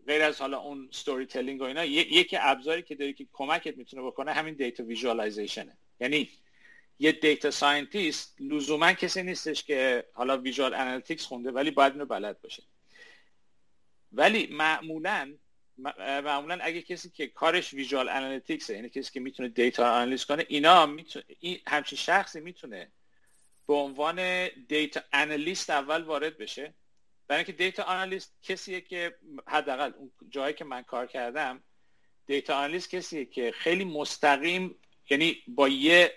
غیر 0.08 0.22
از 0.22 0.42
حالا 0.42 0.60
اون 0.60 0.90
storytelling 0.92 1.62
و 1.62 1.64
اینا 1.64 1.86
یکی 1.86 2.38
ابزاری 2.40 2.82
که 2.82 2.96
داری 2.96 3.14
که 3.14 3.28
کمکت 3.34 3.78
می‌تونه 3.78 4.04
بکنه 4.04 4.34
همین 4.34 4.54
data 4.54 4.84
visualization 4.84 5.71
ه 5.71 5.78
یعنی 6.00 6.30
یه 7.00 7.12
data 7.12 7.52
scientist 7.52 8.36
لزوما 8.40 8.94
کسی 8.94 9.24
نیستش 9.24 9.64
که 9.64 10.06
حالا 10.14 10.38
visual 10.38 10.74
analytics 10.74 11.26
خونده 11.26 11.52
ولی 11.52 11.72
باید 11.72 11.94
اینو 11.94 12.06
بلد 12.06 12.42
باشه. 12.42 12.64
ولی 14.12 14.48
معمولا 14.48 15.34
معمولا 16.24 16.60
اگه 16.62 16.82
کسی 16.82 17.10
که 17.10 17.28
کارش 17.28 17.74
visual 17.74 18.10
analytics 18.10 18.70
یعنی 18.70 18.90
کسی 18.90 19.12
که 19.12 19.20
می‌تونه 19.20 19.50
data 19.50 19.94
آنالیز 19.94 20.26
کنه 20.26 20.46
اینا 20.48 20.86
می‌تونه 20.86 21.26
این 21.40 21.60
همچین 21.68 21.98
شخصی 21.98 22.40
می‌تونه 22.40 22.92
به 23.68 23.74
عنوان 23.74 24.48
data 24.48 25.02
analyst 25.14 25.70
اول 25.70 26.02
وارد 26.02 26.38
بشه. 26.38 26.74
برای 27.32 27.40
اینکه 27.40 27.64
data 27.64 27.84
analyst 27.84 28.34
کسیه 28.44 28.82
که 28.82 29.16
حداقل 29.48 29.92
اون 29.98 30.12
جایی 30.30 30.54
که 30.54 30.66
من 30.66 30.82
کار 30.82 31.08
کردم 31.08 31.64
data 32.28 32.56
analyst 32.56 32.90
کسیه 32.90 33.26
که 33.26 33.52
خیلی 33.52 33.86
مستقیم 33.86 34.76
یعنی 35.10 35.38
با 35.48 35.68
یه 35.70 36.14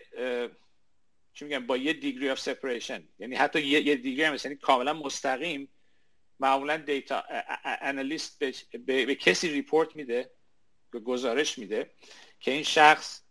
چی 1.35 1.45
میگم 1.45 1.67
با 1.67 1.77
یه 1.77 1.93
degree 1.93 2.31
of 2.31 2.41
separation 2.41 3.09
یعنی 3.19 3.35
حتی 3.35 3.61
یه, 3.61 3.81
یه 3.87 3.97
degree 3.97 4.25
هم 4.25 4.37
یعنی 4.45 4.57
کاملا 4.57 4.93
مستقیم 4.93 5.69
معمولا 6.41 6.77
data 6.77 7.25
analyst 7.65 8.39
به, 8.39 9.05
به, 9.07 9.15
کسی 9.15 9.49
report 9.49 9.97
میده 9.97 10.31
به 10.91 11.01
گزارش 11.01 11.59
میده 11.59 11.91
که 12.41 12.51
این 12.51 12.63
شخص 12.63 13.23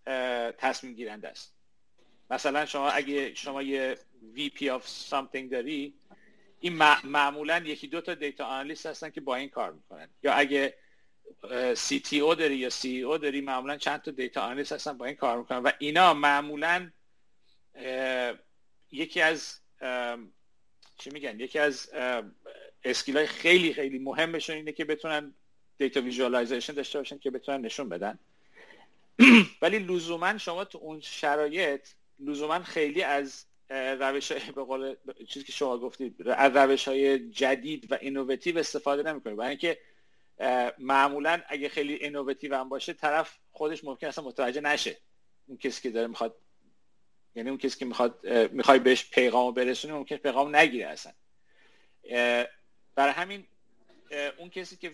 تصمیم 0.57 0.93
گیرنده 0.93 1.27
است. 1.27 1.55
مثلا 2.29 2.65
شما 2.65 2.89
اگه 2.89 3.33
شما 3.33 3.61
یه 3.61 3.97
VP 4.35 4.59
of 4.59 4.83
something 5.09 5.51
داری 5.51 5.93
این 6.63 6.73
معمولا 7.03 7.57
یکی 7.65 7.87
دو 7.87 8.01
تا 8.01 8.13
دیتا 8.13 8.45
آنالیست 8.45 8.85
هستن 8.85 9.09
که 9.09 9.21
با 9.21 9.35
این 9.35 9.49
کار 9.49 9.71
می‌کنن. 9.71 10.09
یا 10.23 10.33
اگه 10.33 10.73
CTO 11.73 12.35
داری 12.35 12.55
یا 12.55 12.69
CEO 12.69 13.21
داری 13.21 13.41
معمولا 13.41 13.77
چند 13.77 14.01
تا 14.01 14.11
دیتا 14.11 14.41
آنالیست 14.41 14.71
هستن 14.71 14.97
با 14.97 15.05
این 15.05 15.15
کار 15.15 15.37
می‌کنن. 15.37 15.57
و 15.57 15.71
اینا 15.79 16.13
معمولا 16.13 16.91
یکی 18.91 19.21
از 19.21 19.59
چی 20.97 21.09
میگن؟ 21.09 21.39
یکی 21.39 21.59
از 21.59 21.89
اسکیل 22.83 23.17
های 23.17 23.27
خیلی 23.27 23.73
خیلی 23.73 23.99
مهمشون 23.99 24.55
اینه 24.55 24.71
که 24.71 24.85
بتونن 24.85 25.33
data 25.77 26.01
visualization 26.01 26.73
داشته 26.73 26.99
باشن 26.99 27.17
که 27.17 27.31
بتونن 27.31 27.61
نشون 27.61 27.89
بدن. 27.89 28.19
ولی 29.61 29.79
لزوما 29.79 30.37
شما 30.37 30.65
تو 30.65 30.77
اون 30.77 30.99
شرایط 30.99 31.87
لزوما 32.19 32.63
خیلی 32.63 33.03
از 33.03 33.45
روش 33.69 34.31
های 34.31 34.51
به 34.51 34.63
قول 34.63 34.95
چیزی 35.27 35.45
که 35.45 35.51
شما 35.51 35.77
گفتید 35.77 36.27
از 36.27 36.55
روش 36.55 36.87
های 36.87 37.29
جدید 37.29 37.91
و 37.91 37.97
innovative 38.01 38.57
استفاده 38.57 39.11
نمی‌کنه 39.11 39.35
برای 39.35 39.49
اینکه 39.49 39.77
معمولا 40.77 41.41
اگه 41.47 41.69
خیلی 41.69 41.93
innovative 41.93 42.55
هم 42.55 42.69
باشه 42.69 42.93
طرف 42.93 43.37
خودش 43.51 43.83
ممکن 43.83 44.07
اصلا 44.07 44.23
متوجه 44.23 44.61
نشه. 44.61 44.97
اون 45.47 45.57
کسی 45.57 45.81
که 45.81 45.89
داره 45.89 46.07
می‌خواد 46.07 46.35
یعنی 47.35 47.49
اون 47.49 47.57
کسی 47.57 47.79
که 47.79 47.85
می‌خواد 47.85 48.27
می‌خوای 48.51 48.79
بهش 48.79 49.09
پیغام 49.09 49.53
برسونی 49.53 49.93
ممکن 49.93 50.17
پیغام 50.17 50.55
نگیره 50.55 50.87
اصلا. 50.87 51.13
برای 52.95 53.13
همین 53.13 53.43
اون 54.37 54.49
کسی 54.49 54.75
که 54.75 54.93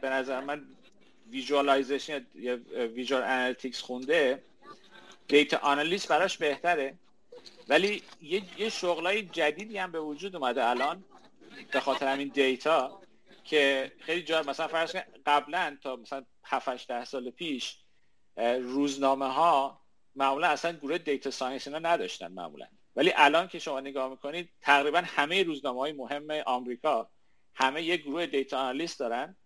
به 0.00 0.10
نظر 0.10 0.40
من 0.40 0.66
visualization 1.30 2.26
یا 2.34 2.56
visual 2.94 3.22
analytics 3.22 3.80
خونده 3.80 4.42
data 5.28 5.56
analyst 5.56 6.08
براش 6.08 6.38
بهتره. 6.38 6.94
ولی 7.68 8.02
یه, 8.22 8.42
یه 8.58 8.68
شغلای 8.68 9.22
جدیدی 9.22 9.78
هم 9.78 9.92
به 9.92 10.00
وجود 10.00 10.36
اومده 10.36 10.66
الان 10.66 11.04
به 11.72 11.80
خاطر 11.80 12.12
همین 12.12 12.28
data 12.28 13.02
که 13.44 13.92
خیلی 14.00 14.22
جا 14.22 14.42
مثلا 14.42 14.68
فرض 14.68 14.96
قبلا 15.26 15.76
تا 15.82 15.96
مثلا 15.96 16.24
7 16.44 16.68
8 16.68 17.04
سال 17.04 17.30
پیش 17.30 17.76
روزنامه 18.60 19.26
ها 19.26 19.82
معمولا 20.16 20.48
اصلا 20.48 20.72
گروه 20.72 20.98
data 20.98 21.30
science 21.30 21.66
اینا 21.66 21.78
نداشتن 21.78 22.32
معمولا. 22.32 22.66
ولی 22.96 23.12
الان 23.16 23.48
که 23.48 23.58
شما 23.58 23.80
نگاه 23.80 24.10
می‌کنید 24.10 24.50
تقریبا 24.60 25.02
همه 25.06 25.42
روزنامه 25.42 25.80
های 25.80 25.92
مهم 25.92 26.30
آمریکا 26.46 27.10
همه 27.54 27.82
یه 27.82 27.96
گروه 27.96 28.26
data 28.26 28.58
analyst 28.58 28.98
دارن 28.98 29.36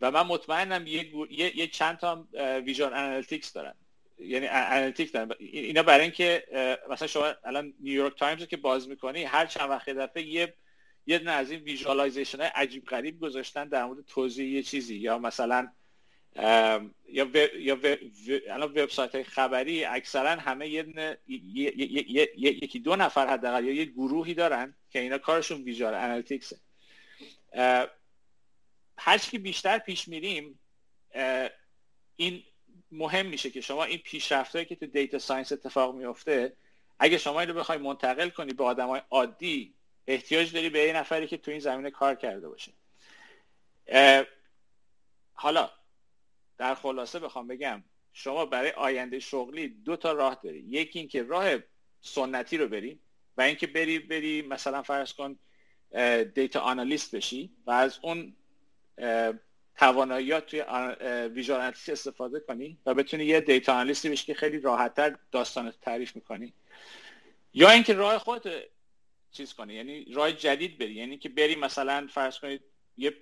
و 0.00 0.10
من 0.10 0.22
مطمئنم 0.22 0.86
یه, 0.86 1.14
یه،, 1.30 1.58
یه 1.58 1.66
چند 1.66 1.96
تا 1.96 2.26
visual 2.64 2.84
analytics 2.84 3.52
دارن. 3.52 3.74
یعنی 4.18 4.46
analytic 4.46 5.12
دارن. 5.12 5.32
اینا 5.38 5.82
برای 5.82 6.02
اینکه 6.02 6.46
مثلا 6.90 7.08
شما 7.08 7.34
الان 7.44 7.74
نیویورک 7.80 8.18
تایمز 8.18 8.46
که 8.46 8.56
باز 8.56 8.88
می‌کنی 8.88 9.24
هر 9.24 9.46
چند 9.46 9.70
وقت 9.70 9.90
دفعه 9.90 10.22
یه 10.22 10.54
یه 11.06 11.18
دونه 11.18 11.30
از 11.30 11.50
این 11.50 11.60
visualization 11.60 12.38
های 12.38 12.50
عجیب 12.54 12.84
غریب 12.84 13.20
گذاشتن 13.20 13.68
در 13.68 13.84
مورد 13.84 14.04
توضیح 14.06 14.48
یه 14.48 14.62
چیزی. 14.62 14.96
یا 14.96 15.18
مثلا 15.18 15.68
یا 16.36 17.28
یا 17.58 17.78
الان 18.50 18.70
وبسایت 18.70 19.14
های 19.14 19.24
خبری 19.24 19.84
اکثرا 19.84 20.30
همه 20.30 20.68
یه 20.68 21.18
یکی 22.36 22.78
دو 22.78 22.96
نفر 22.96 23.26
حداقل 23.26 23.64
یا 23.64 23.72
یه 23.72 23.84
گروهی 23.84 24.34
دارن 24.34 24.74
که 24.90 24.98
اینا 24.98 25.18
کارشون 25.18 25.62
visual 25.62 25.94
analytics 25.94 26.50
ه 26.50 26.56
هر 28.98 29.18
که 29.18 29.38
بیشتر 29.38 29.78
پیش 29.78 30.08
میریم 30.08 30.60
این 32.16 32.42
مهم 32.94 33.26
میشه 33.26 33.50
که 33.50 33.60
شما 33.60 33.84
این 33.84 33.98
پیشرفتهایی 33.98 34.66
که 34.66 34.76
تو 34.76 34.86
data 34.86 35.18
science 35.18 35.52
اتفاق 35.52 35.94
میفته 35.94 36.56
اگه 36.98 37.18
شما 37.18 37.40
اینو 37.40 37.54
بخوای 37.54 37.78
منتقل 37.78 38.28
کنی 38.28 38.52
به 38.52 38.64
های 38.64 39.02
عادی 39.10 39.74
احتیاج 40.06 40.52
داری 40.52 40.70
به 40.70 40.78
یه 40.78 40.92
نفری 40.92 41.26
که 41.26 41.36
تو 41.36 41.50
این 41.50 41.60
زمینه 41.60 41.90
کار 41.90 42.14
کرده 42.14 42.48
باشه. 42.48 42.72
حالا 45.34 45.70
در 46.58 46.74
خلاصه 46.74 47.18
بخوام 47.18 47.48
بگم 47.48 47.84
شما 48.12 48.46
برای 48.46 48.70
آینده 48.70 49.20
شغلی 49.20 49.68
دو 49.68 49.96
تا 49.96 50.12
راه 50.12 50.40
داری. 50.42 50.58
یکی 50.58 50.98
اینکه 50.98 51.22
راه 51.22 51.56
سنتی 52.00 52.56
رو 52.56 52.68
بری 52.68 52.98
و 53.36 53.42
اینکه 53.42 53.66
بری 53.66 53.98
بری 53.98 54.42
مثلا 54.42 54.82
فرض 54.82 55.12
کن 55.12 55.38
دیتا 56.34 56.60
آنالیست 56.60 57.14
بشی 57.14 57.50
و 57.66 57.70
از 57.70 57.98
اون 58.02 58.36
تواناییات 59.76 60.46
توی 60.46 60.60
ویژوال 61.28 61.60
استفاده 61.88 62.40
کنی 62.40 62.78
و 62.86 62.94
بتونی 62.94 63.24
یه 63.24 63.40
دیتا 63.40 63.72
آنالیستی 63.72 64.08
بشی 64.08 64.26
که 64.26 64.34
خیلی 64.34 64.60
راحتتر 64.60 65.16
داستان 65.32 65.72
تعریف 65.82 66.16
می‌کنی. 66.16 66.52
یا 67.54 67.70
اینکه 67.70 67.94
راه 67.94 68.18
خود 68.18 68.48
چیز 69.32 69.54
کنی 69.54 69.74
یعنی 69.74 70.04
راه 70.04 70.32
جدید 70.32 70.78
بری 70.78 70.94
یعنی 70.94 71.18
که 71.18 71.28
بری 71.28 71.56
مثلا 71.56 72.08
فرض 72.10 72.38
کنید 72.38 72.60
یه 72.96 73.16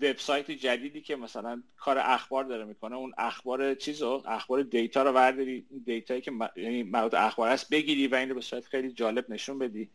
وبسایت 0.00 0.50
جدیدی 0.50 1.00
که 1.00 1.16
مثلا 1.16 1.62
کار 1.76 1.98
اخبار 1.98 2.44
داره 2.44 2.64
می‌کنه 2.64 2.96
اون 2.96 3.12
اخبار 3.18 3.74
چیزو 3.74 4.22
اخبار 4.26 4.62
دیتا 4.62 5.02
رو 5.02 5.12
برداری 5.12 5.66
دیتایی 5.84 6.20
که 6.20 6.32
یعنی 6.56 6.82
مربوط 6.82 7.14
اخبار 7.14 7.48
است 7.48 7.70
بگیری 7.70 8.06
و 8.06 8.14
اینو 8.14 8.34
به 8.34 8.40
صورت 8.40 8.64
خیلی 8.64 8.92
جالب 8.92 9.30
نشون 9.30 9.58
بدی. 9.58 9.90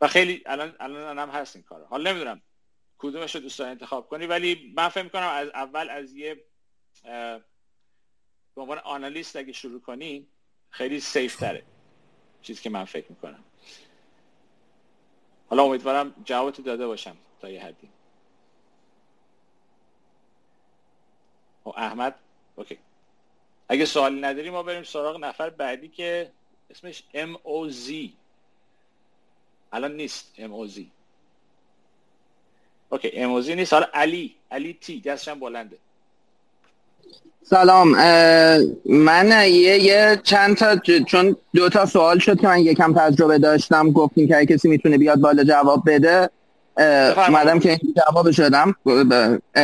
و 0.00 0.08
خیلی 0.08 0.42
الان 0.46 0.76
الان 0.80 1.18
هم 1.18 1.28
هست 1.28 1.56
این 1.56 1.64
کار 1.64 1.84
حالا 1.84 2.10
نمی‌دونم 2.10 2.42
کدومش 3.00 3.34
رو 3.34 3.40
دوست 3.40 3.60
انتخاب 3.60 4.08
کنی؟ 4.08 4.26
ولی 4.26 4.72
من 4.76 4.88
فکر 4.88 5.02
می‌کنم 5.02 5.28
از 5.28 5.48
اول 5.48 5.90
از 5.90 6.12
یه 6.12 6.44
به 8.54 8.60
عنوان 8.62 8.78
آنالیست 8.78 9.36
اگه 9.36 9.52
شروع 9.52 9.80
کنین 9.80 10.26
خیلی 10.70 11.00
سیف 11.00 11.36
تره. 11.36 11.62
چیزی 12.42 12.62
که 12.62 12.70
من 12.70 12.84
فکر 12.84 13.06
می‌کنم. 13.08 13.44
حالا 15.48 15.62
امیدوارم 15.62 16.14
جوابتو 16.24 16.62
داده 16.62 16.86
باشم 16.86 17.16
تا 17.40 17.50
یه 17.50 17.62
حدی. 17.62 17.88
خب، 21.64 21.74
احمد؟ 21.76 22.18
اوکی. 22.56 22.78
اگه 23.68 23.84
سوالی 23.84 24.20
نداری 24.20 24.50
ما 24.50 24.62
بریم 24.62 24.82
سراغ 24.82 25.16
نفر 25.16 25.50
بعدی 25.50 25.88
که 25.88 26.32
اسمش 26.70 27.02
MOZ 27.14 27.92
الان 29.72 29.96
نیست 29.96 30.34
MOZ 30.38 30.80
اوکی 32.90 33.10
MOZ 33.10 33.48
نیست. 33.48 33.72
حالا 33.72 33.86
علی 33.94 34.34
علی 34.50 34.78
تی 34.80 35.00
دستشم 35.00 35.40
بلنده. 35.40 35.76
سلام 37.42 37.88
من 38.84 39.30
یه, 39.46 39.78
یه 39.78 40.20
چند 40.22 40.56
تا 40.56 40.76
چون 41.06 41.36
دو 41.54 41.68
تا 41.68 41.86
سوال 41.86 42.18
شد 42.18 42.40
که 42.40 42.46
من 42.46 42.58
یکم 42.58 42.94
تجربه 42.94 43.38
داشتم 43.38 43.90
گفتیم 43.90 44.28
که 44.28 44.46
کسی 44.46 44.68
می‌تونه 44.68 44.98
بیاد 44.98 45.18
بالا 45.18 45.44
جواب 45.44 45.82
بده 45.86 46.30
اومدم 47.28 47.58
که 47.58 47.80
جواب 47.96 48.30
شدم. 48.30 48.74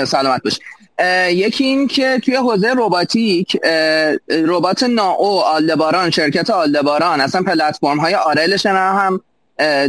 سلامت 0.06 0.42
باش. 0.42 0.60
یکی 1.30 1.64
این 1.64 1.86
که 1.86 2.20
توی 2.24 2.36
حوزه 2.36 2.72
روباتیک 2.74 3.56
ربات 4.30 4.82
ناو 4.82 5.40
آلدباران 5.40 6.10
شرکت 6.10 6.50
آلدباران 6.50 7.20
اصلا 7.20 7.42
پلتفرم 7.42 7.98
های 7.98 8.14
آرلش 8.14 8.66
هم 8.66 9.20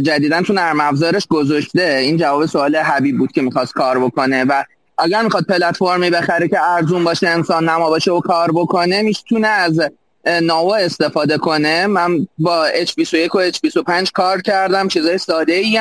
جدیدا 0.02 0.42
تو 0.42 0.52
نرم 0.52 0.80
افزارش 0.80 1.26
گذاشته. 1.26 1.98
این 2.02 2.16
جواب 2.16 2.46
سوال 2.46 2.76
حبیب 2.76 3.18
بود 3.18 3.32
که 3.32 3.42
می‌خواست 3.42 3.72
کار 3.72 3.98
بکنه 3.98 4.44
و 4.44 4.64
اگر 4.98 5.22
می‌خواد 5.22 5.44
پلتفرمی 5.44 6.10
بخره 6.10 6.48
که 6.48 6.60
ارزون 6.60 7.04
باشه 7.04 7.28
انسان 7.28 7.68
نما 7.68 7.88
باشه 7.88 8.12
و 8.12 8.20
کار 8.20 8.50
بکنه 8.52 9.02
می‌تونه 9.02 9.48
از 9.48 9.80
ناو 10.42 10.74
استفاده 10.74 11.38
کنه. 11.38 11.86
من 11.86 12.26
با 12.38 12.68
H21 12.70 13.34
و 13.34 13.50
H25 13.50 14.10
کار 14.14 14.40
کردم 14.40 14.88
چیزای 14.88 15.18
ساده 15.18 15.52
ای 15.52 15.78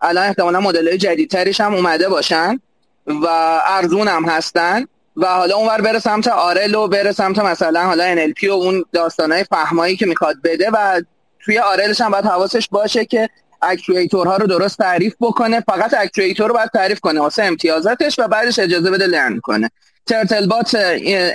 الان 0.00 0.26
احتمالا 0.26 0.60
مدل 0.60 0.88
های 0.88 0.98
جدیدترش 0.98 1.60
هم 1.60 1.74
اومده 1.74 2.08
باشن 2.08 2.60
و 3.06 3.26
ارزون 3.66 4.08
هم 4.08 4.24
هستن. 4.24 4.84
و 5.16 5.26
حالا 5.26 5.56
اونور 5.56 5.80
بره 5.80 5.98
سمت 5.98 6.28
آرل 6.28 6.74
و 6.74 6.88
بره 6.88 7.12
سمت 7.12 7.38
مثلا 7.38 7.82
حالا 7.82 8.16
NLP 8.16 8.44
و 8.44 8.52
اون 8.52 8.84
داستانهای 8.92 9.44
فهمایی 9.44 9.96
که 9.96 10.06
می‌خواد 10.06 10.36
بده 10.44 10.70
و 10.72 11.02
توی 11.48 11.58
آرلش 11.58 12.00
هم 12.00 12.10
باید 12.10 12.24
حواسش 12.24 12.68
باشه 12.68 13.04
که 13.04 13.28
اکچویتورها 13.62 14.36
رو 14.36 14.46
درست 14.46 14.78
تعریف 14.78 15.14
بکنه. 15.20 15.60
فقط 15.60 15.94
اکچویتور 15.94 16.48
رو 16.48 16.54
باید 16.54 16.70
تعریف 16.70 17.00
کنه 17.00 17.20
واسه 17.20 17.44
امتیازاتش 17.44 18.18
و 18.18 18.28
بعدش 18.28 18.58
اجازه 18.58 18.90
بده 18.90 19.06
لرن 19.06 19.40
کنه. 19.40 19.70
ترتل 20.06 20.46
بات 20.46 20.76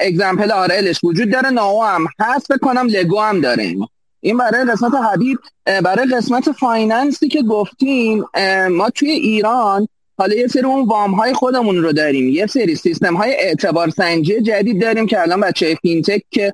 اگزمپل 0.01 0.51
آرلش 0.51 0.99
وجود 1.03 1.31
داره. 1.31 1.49
ناو 1.49 1.83
هم 1.83 2.07
هست 2.19 2.51
بکنم 2.51 2.87
لگو 2.87 3.19
هم 3.19 3.41
داره. 3.41 3.75
این 4.19 4.37
برای 4.37 4.65
قسمت 4.65 4.93
حبیب 4.93 5.39
برای 5.65 6.05
قسمت 6.05 6.51
فایننسی 6.51 7.27
که 7.27 7.41
گفتیم 7.41 8.25
ما 8.69 8.89
توی 8.89 9.11
ایران 9.11 9.87
حالا 10.17 10.35
یه 10.35 10.47
سری 10.47 10.63
اون 10.63 10.85
وام 10.85 11.11
های 11.11 11.33
خودمون 11.33 11.77
رو 11.77 11.93
داریم. 11.93 12.29
یه 12.29 12.45
سری 12.45 12.75
سیستم 12.75 13.15
های 13.15 13.33
اعتبار 13.33 13.89
سنجی 13.89 14.41
جدید 14.41 14.81
داریم 14.81 15.07
که 15.07 15.21
الان 15.21 15.41
بچه 15.41 15.75
فینتک 15.75 16.23
که 16.31 16.53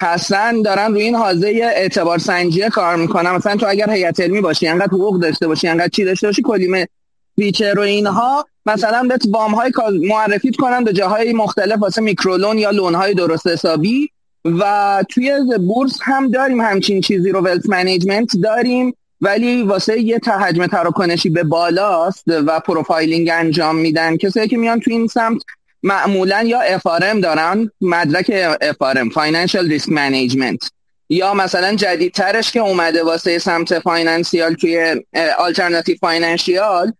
هستن 0.00 0.62
دارن 0.62 0.92
روی 0.92 1.02
این 1.02 1.14
حوزه 1.14 1.48
اعتبار 1.76 2.18
سنجی 2.18 2.68
کار 2.68 2.96
می‌کنن 2.96 3.30
مثلا 3.30 3.56
تو 3.56 3.66
اگر 3.68 3.90
هیئت 3.90 4.20
علمی 4.20 4.40
باشی 4.40 4.66
انقدر 4.68 4.92
حقوق 4.92 5.20
داشته 5.20 5.48
باشی 5.48 5.68
انقدر 5.68 5.88
چی 5.88 6.04
داشته 6.04 6.26
باشی 6.26 6.42
کلیمه 6.42 6.88
feature 7.36 7.78
و 7.78 7.82
اینها 7.82 8.46
مثلا 8.66 9.02
بهت 9.02 9.22
وام 9.30 9.54
های 9.54 9.72
معرفیت 10.08 10.56
کنن 10.56 10.84
به 10.84 10.92
جاهای 10.92 11.32
مختلف 11.32 11.78
واسه 11.78 12.02
micro 12.02 12.33
loan 12.33 12.58
یا 12.58 12.70
loan 12.70 12.94
های 12.94 13.14
درست 13.14 13.46
حسابی. 13.46 14.08
و 14.44 15.04
توی 15.08 15.58
بورس 15.58 15.98
هم 16.02 16.30
داریم 16.30 16.60
همچین 16.60 17.00
چیزی 17.00 17.30
رو 17.30 17.40
wealth 17.40 17.68
management 17.68 18.36
داریم 18.42 18.94
ولی 19.20 19.62
واسه 19.62 20.00
یه 20.00 20.18
حجم 20.18 20.66
تراکنشی 20.66 21.30
به 21.30 21.42
بالاست 21.42 22.24
و 22.26 22.60
profiling 22.60 23.30
انجام 23.32 23.76
میدن. 23.76 24.16
کسایی 24.16 24.48
که 24.48 24.56
میان 24.56 24.80
تو 24.80 24.90
این 24.90 25.06
سمت 25.06 25.42
معمولا 25.84 26.42
یا 26.42 26.60
FRM 26.60 27.20
دارن 27.20 27.70
مدرک 27.80 28.56
FRM 28.60 29.10
financial 29.10 29.68
risk 29.68 29.88
management 29.88 30.70
یا 31.08 31.34
مثلا 31.34 31.74
جدیدترش 31.74 32.52
که 32.52 32.60
اومده 32.60 33.02
واسه 33.02 33.38
سمت 33.38 33.78
financial 33.78 34.54
توی 34.54 35.02
alternative 35.38 35.96
financial 36.00 36.92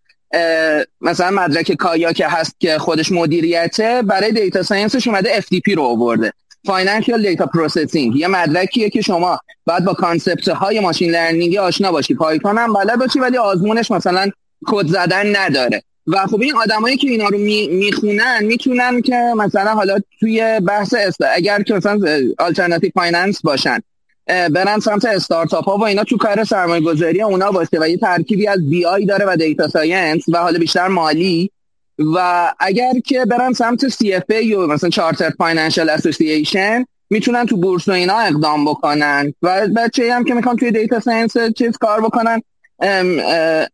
مثلا 1.01 1.31
مدرک 1.31 1.73
CAIA 1.73 2.13
که 2.13 2.27
هست 2.29 2.57
که 2.61 2.79
خودش 2.79 3.13
مدیریته 3.13 4.03
برای 4.03 4.33
data 4.33 4.63
science 4.63 4.99
ش 4.99 5.09
اومده 5.09 5.41
FDP 5.41 5.75
رو 5.77 5.83
آورده. 5.83 6.33
financial 6.67 7.23
data 7.23 7.47
processing 7.47 8.17
یه 8.17 8.29
مدرکیه 8.29 8.91
که 8.91 9.01
شما 9.01 9.39
باید 9.67 9.85
با 9.85 9.95
concept 9.95 10.49
های 10.49 10.81
machine 10.81 11.11
learning 11.11 11.54
ی 11.54 11.59
آشنا 11.59 11.93
باشی. 11.93 12.15
Python 12.15 12.59
هم 12.59 12.73
بلد 12.73 12.99
باشی 12.99 13.19
ولی 13.21 13.37
آزمونش 13.37 13.91
مثلا 13.91 14.31
کد 14.67 14.87
زدن 14.87 15.37
نداره. 15.37 15.83
و 16.07 16.27
خب 16.27 16.41
این 16.41 16.55
آدمایی 16.55 16.97
که 16.97 17.09
اینا 17.09 17.29
رو 17.29 17.39
می‌خونن 17.39 18.45
می‌تونن 18.45 19.03
که 19.03 19.33
مثلا 19.37 19.75
حالا 19.75 19.99
توی 20.21 20.61
بحث 20.61 20.95
است 20.99 21.19
اگر 21.35 21.63
که 21.63 21.75
مثلا 21.75 22.01
alternative 22.39 22.91
finance 22.95 23.43
باشن 23.43 23.79
برن 24.27 24.81
سمت 24.81 25.05
استارتاپ 25.05 25.65
ها 25.65 25.77
و 25.77 25.85
اینا 25.85 26.05
تو 26.05 26.17
کار 26.17 26.45
سرمایه 26.45 26.81
گذاری 26.81 27.23
اونا 27.23 27.51
باشه 27.51 27.79
و 27.81 27.89
یه 27.89 27.97
ترکیبی 27.97 28.47
از 28.47 28.71
BI 28.71 29.07
داره 29.07 29.25
و 29.29 29.37
data 29.37 29.69
science 29.69 30.25
و 30.29 30.39
حالا 30.39 30.59
بیشتر 30.59 30.89
مالی 30.89 31.51
و 31.99 32.53
اگر 32.61 32.93
که 33.05 33.25
برن 33.25 33.53
سمت 33.53 33.89
CFA 33.89 34.55
و 34.55 34.67
مثلا 34.67 34.91
charter 34.91 35.31
financial 35.31 35.91
association 35.91 36.85
می‌تونن 37.11 37.47
تو 37.47 37.57
بورس 37.57 37.89
و 37.89 37.93
اینا 37.93 38.19
اقدام 38.19 38.65
بکنن 38.65 39.35
و 39.43 39.69
بچه 39.77 40.15
هم 40.15 40.25
که 40.25 40.35
می‌خوان 40.35 40.57
توی 40.57 40.71
data 40.71 41.01
science 41.01 41.37
چیز 41.57 41.77
کار 41.77 42.01
بکنن. 42.01 42.43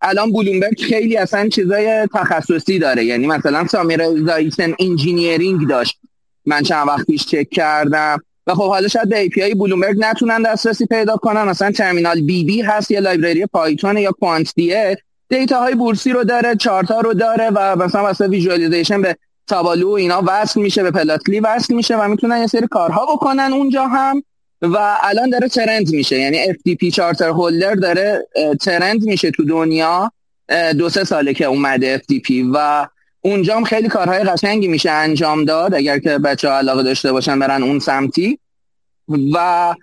الان 0.03 0.33
بلومبرگ 0.33 0.81
خیلی 0.81 1.17
اصلا 1.17 1.49
چیزای 1.49 2.09
تخصصی 2.15 2.79
داره. 2.79 3.05
یعنی 3.05 3.27
مثلا 3.27 3.67
summarization 3.67 4.75
engineering 4.79 5.69
داشت. 5.69 5.99
من 6.47 6.63
چند 6.63 6.89
وقت 6.89 7.07
پیش 7.07 7.27
چک 7.27 7.51
کردم. 7.51 8.23
و 8.47 8.55
خب 8.55 8.69
حالا 8.69 8.89
شاید 8.89 9.09
به 9.09 9.45
API 9.45 9.55
Bloomberg 9.55 9.97
نتونن 9.99 10.43
دسترسی 10.43 10.87
پیدا 10.87 11.17
کنن. 11.17 11.43
مثلا 11.43 11.71
terminal 11.71 12.21
BB 12.21 12.63
هست 12.63 12.91
یه 12.91 13.01
library 13.01 13.47
Python 13.47 13.97
یا 13.97 14.13
quant 14.13 14.73
یه 14.73 14.97
data 15.29 15.61
های 15.61 15.75
بورسی 15.75 16.13
رو 16.13 16.25
داره 16.25 16.57
چارت 16.57 16.91
ها 16.91 17.01
رو 17.01 17.15
داره 17.15 17.51
و 17.55 17.77
مثلا 17.77 18.03
واسه 18.03 18.29
visualization 18.29 19.03
به 19.03 19.17
Tableau 19.47 19.91
و 19.91 19.93
اینا 19.93 20.23
وصل 20.27 20.61
میشه 20.61 20.83
به 20.83 20.91
Plotly 20.91 21.41
وصل 21.41 21.75
میشه 21.75 21.97
و 21.97 22.09
می‌تونن 22.09 22.41
یه 22.41 22.47
سری 22.47 22.67
کارها 22.67 23.07
بکنن 23.17 23.53
اونجا 23.53 23.87
هم. 23.87 24.23
و 24.63 24.99
الان 25.03 25.31
داره 25.31 25.49
trend 25.49 25.91
میشه. 25.91 26.19
یعنی 26.19 26.39
FDP 26.47 26.95
charter 26.95 27.29
holder 27.29 27.75
داره 27.75 28.27
trend 28.61 29.03
میشه 29.03 29.31
تو 29.31 29.45
دنیا. 29.45 30.13
دو 30.79 30.89
سه 30.89 31.05
ساله 31.05 31.35
که 31.35 31.45
اومده 31.45 31.99
FDP 31.99 32.31
و 32.55 32.89
اونجا 33.21 33.57
هم 33.57 33.65
خیلی 33.65 33.89
کارهای 33.89 34.25
قشنگی 34.25 34.69
میشه 34.69 34.91
انجام 34.91 35.45
داد. 35.45 35.75
اگر 35.75 35.99
که 35.99 36.19
بچه 36.19 36.49
ها 36.49 36.59
علاقه 36.59 36.83
داشته 36.83 37.13
باشن 37.13 37.39
برن 37.39 37.63
اون 37.63 37.79
سمتی. 37.79 38.39
و 39.35 39.75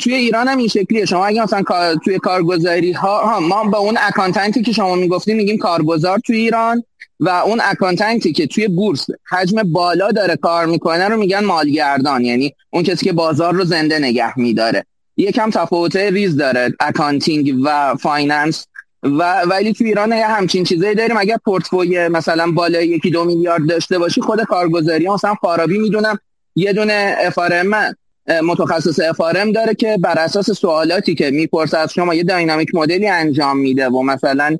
توی 0.00 0.14
ایران 0.14 0.48
هم 0.48 0.58
این 0.58 0.68
شکلیه. 0.68 1.04
شما 1.04 1.26
اگه 1.26 1.42
مثلا 1.42 1.62
توی 2.04 2.18
کارگزاری 2.18 2.92
ها 2.92 3.40
ما 3.40 3.64
با 3.64 3.78
اون 3.78 3.98
accountant 4.00 4.56
ی 4.56 4.62
که 4.62 4.72
شما 4.72 4.94
می‌گفتیم 4.94 5.36
میگیم 5.36 5.58
کارگزار 5.58 6.18
توی 6.18 6.36
ایران 6.36 6.84
و 7.20 7.28
اون 7.28 7.60
accountant 7.64 8.26
ی 8.26 8.32
که 8.32 8.46
توی 8.46 8.68
بورس 8.68 9.06
حجم 9.30 9.62
بالا 9.62 10.10
داره 10.10 10.36
کار 10.36 10.66
می‌کنه 10.66 11.08
رو 11.08 11.16
میگن 11.16 11.44
مالگردان. 11.44 12.24
یعنی 12.24 12.54
اون 12.70 12.82
کسی 12.82 13.04
که 13.04 13.12
بازار 13.12 13.54
رو 13.54 13.64
زنده 13.64 13.98
نگه 13.98 14.38
میداره. 14.38 14.84
یکم 15.16 15.50
تفاوت 15.50 15.96
ریز 15.96 16.36
داره 16.36 16.74
accounting 16.80 17.54
و 17.64 17.96
finance. 17.96 18.66
و 19.02 19.40
ولی 19.42 19.72
توی 19.72 19.86
ایران 19.86 20.12
یه 20.12 20.26
همچین 20.26 20.64
چیزایی 20.64 20.94
داریم. 20.94 21.16
اگر 21.16 21.36
پورتفوی 21.44 22.08
مثلا 22.08 22.50
بالای 22.50 22.88
یکی 22.88 23.10
دو 23.10 23.24
میلیارد 23.24 23.68
داشته 23.68 23.98
باشی 23.98 24.20
خود 24.20 24.42
کارگزاری 24.42 25.08
مثلا 25.08 25.34
فارابی 25.34 25.78
می‌دونم. 25.78 26.18
یه 26.56 26.72
دونه 26.72 27.16
FRM 27.20 27.96
متخصص 28.28 29.00
FRM 29.00 29.52
داره 29.52 29.74
که 29.74 29.96
بر 30.00 30.18
اساس 30.18 30.50
سوالاتی 30.50 31.14
که 31.14 31.30
می‌پرسه 31.30 31.78
از 31.78 31.92
شما 31.92 32.14
یه 32.14 32.22
dynamic 32.22 32.74
model 32.74 33.02
ی 33.02 33.08
انجام 33.08 33.58
میده 33.58 33.88
و 33.88 34.02
مثلا 34.02 34.58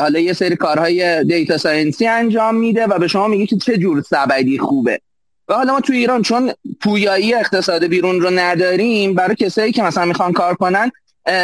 حالا 0.00 0.18
یه 0.18 0.32
سری 0.32 0.56
کارهای 0.56 1.24
data 1.24 1.58
science 1.58 2.00
ی 2.00 2.06
انجام 2.06 2.54
میده 2.54 2.86
و 2.86 2.98
به 2.98 3.08
شما 3.08 3.28
میگه 3.28 3.46
که 3.46 3.56
چه 3.56 3.78
جور 3.78 4.02
سبدی 4.02 4.58
خوبه. 4.58 5.00
و 5.48 5.54
حالا 5.54 5.72
ما 5.72 5.80
تو 5.80 5.92
ایران 5.92 6.22
چون 6.22 6.52
پویایی 6.80 7.34
اقتصاد 7.34 7.84
بیرون 7.84 8.20
رو 8.20 8.30
نداریم 8.30 9.14
برای 9.14 9.34
کسایی 9.36 9.72
که 9.72 9.82
مثلا 9.82 10.04
می‌خوان 10.04 10.32
کار 10.32 10.54
کنن 10.54 10.90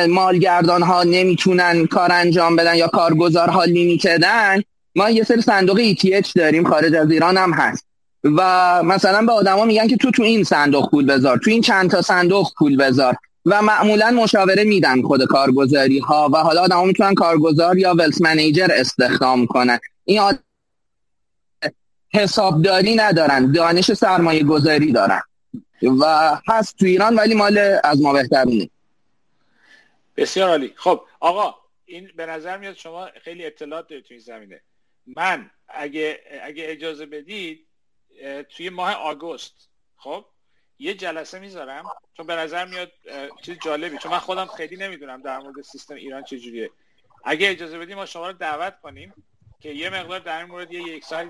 مالگردان 0.08 0.82
ها 0.82 1.02
نمی‌تونن 1.02 1.86
کار 1.86 2.12
انجام 2.12 2.56
بدن 2.56 2.74
یا 2.74 2.88
کارگزارها 2.88 3.64
لیمیتدن 3.64 4.62
ما 4.96 5.10
یه 5.10 5.24
سری 5.24 5.40
صندوق 5.40 5.92
ETH 5.92 6.32
داریم 6.36 6.68
خارج 6.68 6.94
از 6.94 7.10
ایران 7.10 7.36
هم 7.36 7.52
هست. 7.52 7.87
و 8.24 8.82
مثلا 8.82 9.26
به 9.26 9.32
آدما 9.32 9.64
میگن 9.64 9.86
که 9.86 9.96
تو 9.96 10.10
تو 10.10 10.22
این 10.22 10.44
صندوق 10.44 10.90
پول 10.90 11.06
بذار 11.06 11.38
تو 11.38 11.50
این 11.50 11.62
چند 11.62 11.90
تا 11.90 12.02
صندوق 12.02 12.52
پول 12.58 12.76
بذار 12.76 13.16
و 13.46 13.62
معمولا 13.62 14.10
مشاوره 14.10 14.64
میدن 14.64 15.02
خود 15.02 15.24
کارگزاری 15.24 15.98
ها 15.98 16.30
و 16.32 16.36
حالا 16.36 16.62
آدما 16.62 16.84
می‌تونن 16.84 17.14
کارگزار 17.14 17.78
یا 17.78 17.94
ولس 17.94 18.20
منیجر 18.20 18.68
استخدام 18.72 19.46
کنن. 19.46 19.78
این 20.04 20.20
حسابداری 22.14 22.94
ندارن 22.94 23.52
دانش 23.52 23.92
سرمایه 23.92 24.44
گذاری 24.44 24.92
دارن 24.92 25.22
و 25.82 26.36
هست 26.48 26.76
تو 26.76 26.86
ایران 26.86 27.16
ولی 27.16 27.34
مال 27.34 27.78
از 27.84 28.02
ما 28.02 28.12
بهترونه 28.12 28.70
بسیار 30.16 30.48
عالی. 30.48 30.72
خب 30.76 31.00
آقا 31.20 31.54
این 31.84 32.10
به 32.16 32.26
نظر 32.26 32.56
میاد 32.56 32.74
شما 32.74 33.08
خیلی 33.24 33.46
اطلاعات 33.46 33.88
دارید 33.88 34.04
تو 34.04 34.14
این 34.14 34.22
زمینه. 34.22 34.60
من 35.16 35.50
اگه 35.68 36.20
اگه 36.44 36.64
اجازه 36.66 37.06
بدید 37.06 37.67
توی 38.56 38.70
ماه 38.70 38.94
آگوست. 38.94 39.54
خب 39.96 40.24
یه 40.78 40.94
جلسه 40.94 41.38
می‌ذارم 41.38 41.84
چون 42.16 42.26
به 42.26 42.34
نظر 42.34 42.64
میاد 42.64 42.92
چیز 43.42 43.56
جالبی. 43.64 43.98
چون 43.98 44.12
من 44.12 44.18
خودم 44.18 44.46
خیلی 44.56 44.76
نمی‌دونم 44.76 45.22
در 45.22 45.38
مورد 45.38 45.62
سیستم 45.62 45.94
ایران 45.94 46.22
چجوریه 46.22 46.70
اگه 47.24 47.50
اجازه 47.50 47.78
بدیم 47.78 47.96
ما 47.96 48.06
شما 48.06 48.26
رو 48.26 48.32
دعوت 48.32 48.74
کنیم 48.82 49.14
که 49.60 49.68
یه 49.68 49.90
مقدار 49.90 50.18
در 50.18 50.38
این 50.38 50.46
مورد 50.46 50.72
یه 50.72 50.82
یک 50.82 51.04
ساعت 51.04 51.26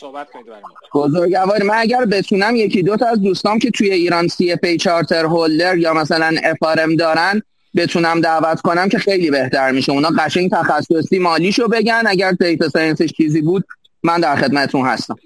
صحبت 0.00 0.30
کنید 0.30 0.46
برای 0.46 0.62
بزرگوار 0.94 1.62
من 1.62 1.74
اگر 1.78 2.04
بتونم 2.04 2.56
یکی 2.56 2.82
دو 2.82 2.96
تا 2.96 3.06
از 3.06 3.22
دوستام 3.22 3.58
که 3.58 3.70
توی 3.70 3.90
ایران 3.90 4.28
CFA 4.28 4.58
charter 4.62 5.24
holder 5.24 5.78
یا 5.78 5.94
مثلا 5.94 6.36
FRM 6.44 6.58
دارن 6.98 7.42
بتونم 7.76 8.20
دعوت 8.20 8.60
کنم 8.60 8.88
که 8.88 8.98
خیلی 8.98 9.30
بهتر 9.30 9.70
میشه. 9.70 9.92
اونا 9.92 10.08
قشنگ 10.18 10.50
تخصصی 10.50 11.18
مالیشو 11.18 11.68
بگن. 11.68 12.02
اگر 12.06 12.32
data 12.32 12.68
science 12.68 13.02
ش 13.02 13.12
چیزی 13.12 13.40
بود 13.40 13.64
من 14.02 14.20
در 14.20 14.36
خدمتتون 14.36 14.86
هستم. 14.86 15.16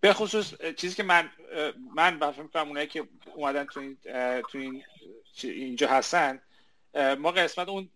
به 0.00 0.12
خصوص 0.12 0.52
چیزی 0.76 0.94
که 0.94 1.02
من 1.02 1.24
من 1.94 2.18
بفهم 2.18 2.42
می‌کنم 2.42 2.68
اونایی 2.68 2.86
که 2.86 3.02
اومدن 3.34 3.64
تو 3.64 3.80
این 3.80 3.96
تو 4.52 4.58
این 4.58 4.82
اینجا 5.42 5.88
هستن 5.88 6.38
ما 7.18 7.30
قسمت 7.30 7.68
اون 7.68 7.88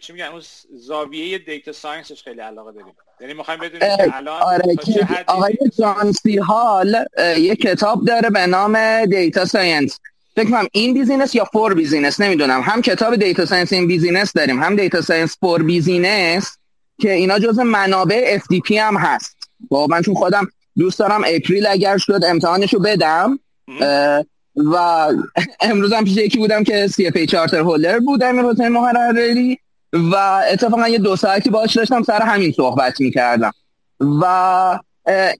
چی 0.00 0.12
میگن 0.12 0.24
اون 0.24 0.42
زاویه 0.72 1.38
data 1.38 1.72
science 1.72 2.11
ش 2.11 2.22
خیلی 2.22 2.40
علاقه 2.40 2.72
داریم. 2.72 2.94
یعنی 3.20 3.34
می‌خوایم 3.34 3.60
بدونیم 3.60 3.96
که 3.96 4.16
الان 4.16 4.42
آره 4.42 4.76
آقای 5.26 5.58
John 5.78 6.18
C. 6.18 6.38
Hull 6.38 7.04
یه 7.38 7.56
کتاب 7.56 8.04
داره 8.04 8.30
به 8.30 8.46
نام 8.46 9.04
data 9.04 9.44
science. 9.44 10.00
فکر 10.36 10.50
کنم 10.50 10.66
in 10.72 10.94
business 10.94 11.34
یا 11.34 11.44
for 11.44 11.74
business 11.74 12.20
نمی‌دونم. 12.20 12.60
هم 12.60 12.82
کتاب 12.82 13.16
data 13.16 13.46
science 13.46 13.72
in 13.72 13.86
business 13.86 14.32
داریم 14.32 14.62
هم 14.62 14.76
data 14.76 15.00
science 15.00 15.36
for 15.40 15.62
business 15.62 16.58
که 17.00 17.12
اینا 17.12 17.38
جز 17.38 17.58
منابع 17.58 18.38
FDP 18.38 18.70
هم 18.70 18.96
هست. 18.96 19.36
با 19.70 19.86
من 19.86 20.02
چون 20.02 20.14
خودم 20.14 20.48
دوست 20.78 20.98
دارم 20.98 21.22
April 21.26 21.66
اگر 21.66 21.98
شد 21.98 22.20
امتحانشو 22.24 22.78
بدم. 22.78 23.38
و 24.56 25.08
امروز 25.60 25.92
هم 25.92 26.04
پیش 26.04 26.16
یکی 26.16 26.38
بودم 26.38 26.64
که 26.64 26.86
CFA 26.86 27.16
charter 27.16 27.58
holder 27.58 27.98
بود 27.98 28.22
امیر 28.22 28.44
حسین 28.44 28.68
محرری 28.68 29.58
و 29.92 30.14
اتفاقا 30.52 30.88
یه 30.88 30.98
دو 30.98 31.16
ساعتی 31.16 31.50
باش 31.50 31.76
داشتم 31.76 32.02
سر 32.02 32.22
همین 32.22 32.52
صحبت 32.52 33.00
می‌کردم. 33.00 33.52
و 34.00 34.78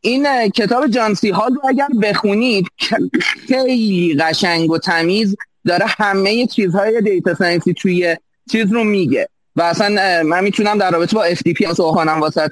این 0.01 0.49
کتاب 0.49 0.87
John 0.87 1.16
C. 1.16 1.31
Hull 1.31 1.55
رو 1.55 1.61
اگر 1.69 1.89
بخونید 2.03 2.67
خیلی 3.49 4.17
قشنگ 4.21 4.71
و 4.71 4.79
تمیز 4.79 5.37
داره 5.67 5.85
همه 5.89 6.47
چیزهای 6.47 7.01
data 7.01 7.35
science 7.35 7.70
ی 7.70 7.75
توی 7.75 8.17
چیز 8.53 8.73
رو 8.73 8.85
میگه. 8.85 9.29
و 9.57 9.63
اصلا 9.63 10.23
من 10.23 10.45
می‌تونم 10.45 10.79
در 10.79 10.91
رابطه 10.91 11.17
با 11.17 11.29
FTP 11.29 11.63
هم 11.63 11.75
صحبت 11.75 11.95
کنم 11.95 12.21
واسه 12.21 12.49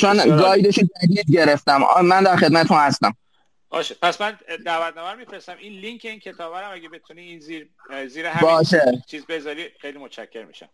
چون 0.00 0.36
guide 0.36 0.63
ش 0.63 0.74
جدید 0.78 1.30
گرفتم. 1.32 1.82
من 2.02 2.22
در 2.24 2.36
خدمتتون 2.36 2.76
هستم. 2.76 3.16
باشه. 3.68 3.94
پس 4.02 4.20
من 4.20 4.38
دعوتنامه 4.66 5.14
میفرستم. 5.14 5.56
این 5.58 5.72
لینک 5.72 6.04
این 6.04 6.18
کتاب 6.20 6.54
رو 6.54 6.72
اگه 6.72 6.88
بتونی 6.88 7.22
این 7.22 7.40
زیر 7.40 7.68
زیر 8.08 8.26
همین 8.26 8.40
باشه. 8.40 9.02
چیز 9.06 9.26
بذاری 9.26 9.68
خیلی 9.80 9.98
متشکر 9.98 10.44
میشم. 10.44 10.68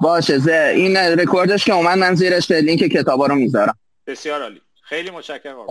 باشه. 0.00 0.38
زه. 0.38 0.72
این 0.76 0.96
رکوردش 0.96 1.64
که 1.64 1.72
اومد 1.72 1.98
من 1.98 2.14
زیرش 2.14 2.50
لینک 2.50 2.80
کتابا 2.80 3.26
رو 3.26 3.34
می‌ذارم. 3.34 3.78
بسیار 4.06 4.42
عالی. 4.42 4.60
خیلی 4.82 5.10
متشکرم 5.10 5.66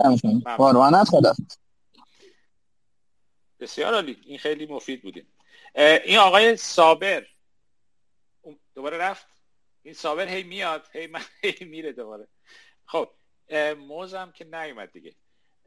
قربانت 0.56 1.08
خدا. 1.08 1.34
بسیار 3.60 3.94
عالی. 3.94 4.16
این 4.26 4.38
خیلی 4.38 4.66
مفید 4.66 5.02
بودیم 5.02 5.26
این 6.04 6.18
آقای 6.18 6.56
صابر. 6.56 7.26
دوباره 8.74 8.98
رفت؟ 8.98 9.26
این 9.82 9.94
صابر 9.94 10.28
هی 10.28 10.42
میاد 10.42 10.86
هی 10.92 11.06
من 11.06 11.20
هی 11.42 11.64
میره 11.64 11.92
دوباره. 11.92 12.28
خب 12.86 13.08
موزم 13.78 14.32
که 14.34 14.44
نیومد 14.44 14.92
دیگه. 14.92 15.14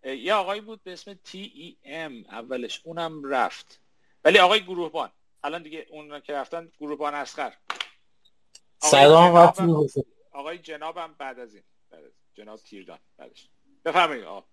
یه 0.03 0.33
آقایی 0.33 0.61
بود 0.61 0.83
به 0.83 0.93
اسم 0.93 1.13
تی 1.13 1.51
ای 1.55 1.77
ام 1.83 2.23
اولش 2.31 2.81
اونم 2.83 3.23
رفت. 3.23 3.81
ولی 4.23 4.39
آقای 4.39 4.63
گروهبان. 4.63 5.09
الان 5.43 5.63
دیگه 5.63 5.85
اون 5.89 6.19
که 6.19 6.33
رفتن 6.33 6.71
گروهبان 6.79 7.15
اسخر 7.15 7.53
سلام 8.77 9.33
وقتی 9.33 9.63
آقای 10.31 10.57
جنابم 10.57 11.15
بعد 11.17 11.39
از 11.39 11.53
این. 11.53 11.63
جناب 12.33 12.59
تیردان. 12.59 12.99
بعدش. 13.17 13.47
بفرمایید 13.85 14.23
آقا. 14.23 14.47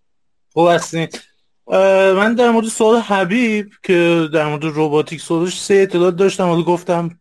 خوب 0.52 0.68
هستین. 0.68 1.09
من 2.16 2.34
در 2.34 2.51
مورد 2.51 2.66
سوال 2.66 2.97
حبیب 2.97 3.70
که 3.82 4.28
در 4.32 4.47
مورد 4.48 4.64
روباتیک 4.64 5.20
سوالش 5.20 5.60
سه 5.60 5.74
اطلاع 5.74 6.10
داشتم. 6.10 6.44
حالا 6.44 6.62
گفتم 6.62 7.20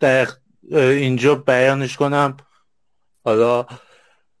در 0.00 0.28
اینجا 0.70 1.34
بیانش 1.34 1.96
کنم. 1.96 2.36
حالا 3.24 3.66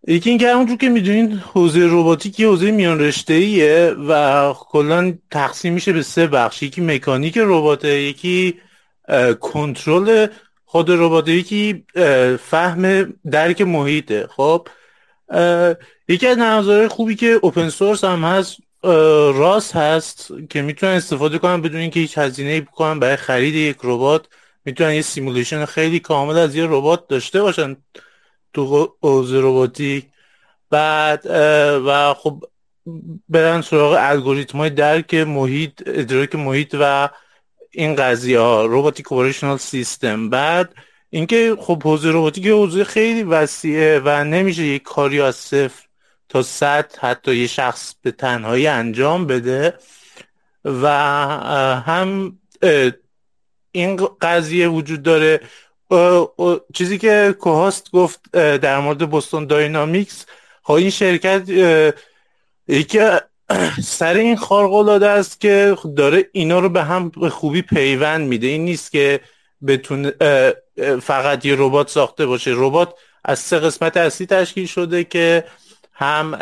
یکی 0.08 0.30
اینکه 0.30 0.48
همونجور 0.48 0.76
که 0.76 0.88
می‌دونین 0.88 1.32
حوزه 1.32 1.80
روباتیک 1.80 2.40
یه 2.40 2.48
حوزه 2.48 2.70
میان 2.70 3.00
رشته 3.00 3.34
ایه 3.34 3.94
و 4.08 4.52
کلا 4.52 5.14
تقسیم 5.30 5.72
میشه 5.72 5.92
به 5.92 6.02
سه 6.02 6.26
بخش. 6.26 6.62
یکی 6.62 6.80
مکانیک 6.80 7.38
رباته 7.38 8.00
یکی 8.00 8.54
کنترل 9.40 10.26
خود 10.64 10.90
ربات 10.90 11.28
یکی 11.28 11.84
فهم 12.40 13.14
درک 13.30 13.60
محیطه. 13.62 14.26
خب 14.36 14.68
یکی 16.08 16.26
از 16.26 16.38
نظرهای 16.38 16.88
خوبی 16.88 17.14
که 17.14 17.38
open 17.42 17.68
source 17.68 18.04
هم 18.04 18.24
هست 18.24 18.56
راست 19.34 19.76
هست 19.76 20.32
که 20.50 20.62
می‌تونن 20.62 20.92
استفاده 20.92 21.38
کنن 21.38 21.62
بدون 21.62 21.80
اینکه 21.80 22.00
هیچ 22.00 22.18
هزینه 22.18 22.60
بکنن 22.60 23.00
برای 23.00 23.16
خرید 23.16 23.54
یک 23.54 23.76
ربات. 23.82 24.26
می‌تونن 24.64 24.94
یه 24.94 25.02
simulation 25.02 25.64
خیلی 25.64 26.00
کامل 26.00 26.38
از 26.38 26.54
یه 26.54 26.66
ربات 26.66 27.08
داشته 27.08 27.42
باشن. 27.42 27.76
تو 28.56 28.96
حوزه 29.02 29.40
روباتیک 29.40 30.06
بعد 30.70 31.26
و 31.86 32.14
خب 32.14 32.44
برن 33.28 33.60
سراغ 33.60 33.96
الگوریتم 34.00 34.58
های 34.58 34.70
درک 34.70 35.14
محیط 35.14 35.82
ادراک 35.86 36.34
محیط 36.34 36.76
و 36.80 37.08
این 37.70 37.94
قضیه 37.94 38.40
ها 38.40 38.64
روباتیک 38.64 39.12
اپریشنال 39.12 39.56
سیستم 39.56 40.30
بعد 40.30 40.74
اینکه 41.10 41.56
خب 41.60 41.82
حوزه 41.82 42.10
روباتیک 42.10 42.46
حوزه 42.46 42.84
خیلی 42.84 43.22
وسیعه 43.22 44.00
و 44.04 44.24
نمیشه 44.24 44.62
یک 44.62 44.82
کاری 44.82 45.20
از 45.20 45.36
صفر 45.36 45.86
تا 46.28 46.42
صد 46.42 46.92
حتی 47.00 47.36
یه 47.36 47.46
شخص 47.46 47.94
به 48.02 48.10
تنهایی 48.10 48.66
انجام 48.66 49.26
بده 49.26 49.74
و 50.64 50.88
هم 51.86 52.38
این 53.72 53.96
قضیه 54.20 54.68
وجود 54.68 55.02
داره. 55.02 55.40
چیزی 56.74 56.98
که 56.98 57.34
کوهاست 57.40 57.90
گفت 57.90 58.32
در 58.32 58.80
مورد 58.80 59.10
بوستون 59.10 59.46
داینامیکس. 59.46 60.26
خب 60.62 60.72
این 60.72 60.90
شرکت 60.90 61.42
یکی 62.68 63.00
سر 63.82 64.14
این 64.14 64.36
خارق 64.36 64.72
العاده 64.72 65.08
است 65.08 65.40
که 65.40 65.76
داره 65.96 66.28
اینا 66.32 66.58
رو 66.58 66.68
به 66.68 66.82
هم 66.82 67.10
خوبی 67.10 67.62
پیوند 67.62 68.28
میده. 68.28 68.46
این 68.46 68.64
نیست 68.64 68.92
که 68.92 69.20
بتونه 69.66 70.12
فقط 71.02 71.44
یه 71.44 71.54
ربات 71.58 71.88
ساخته 71.90 72.26
باشه. 72.26 72.52
ربات 72.54 72.94
از 73.24 73.38
سه 73.38 73.58
قسمت 73.58 73.96
اصلی 73.96 74.26
تشکیل 74.26 74.66
شده 74.66 75.04
که 75.04 75.44
هم 75.92 76.38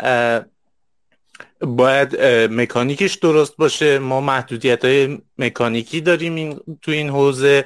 باید 1.61 2.21
مکانیکش 2.51 3.15
درست 3.15 3.57
باشه. 3.57 3.99
ما 3.99 4.21
محدودیت 4.21 4.85
های 4.85 5.17
مکانیکی 5.37 6.01
داریم 6.01 6.59
تو 6.81 6.91
این 6.91 7.09
حوزه. 7.09 7.65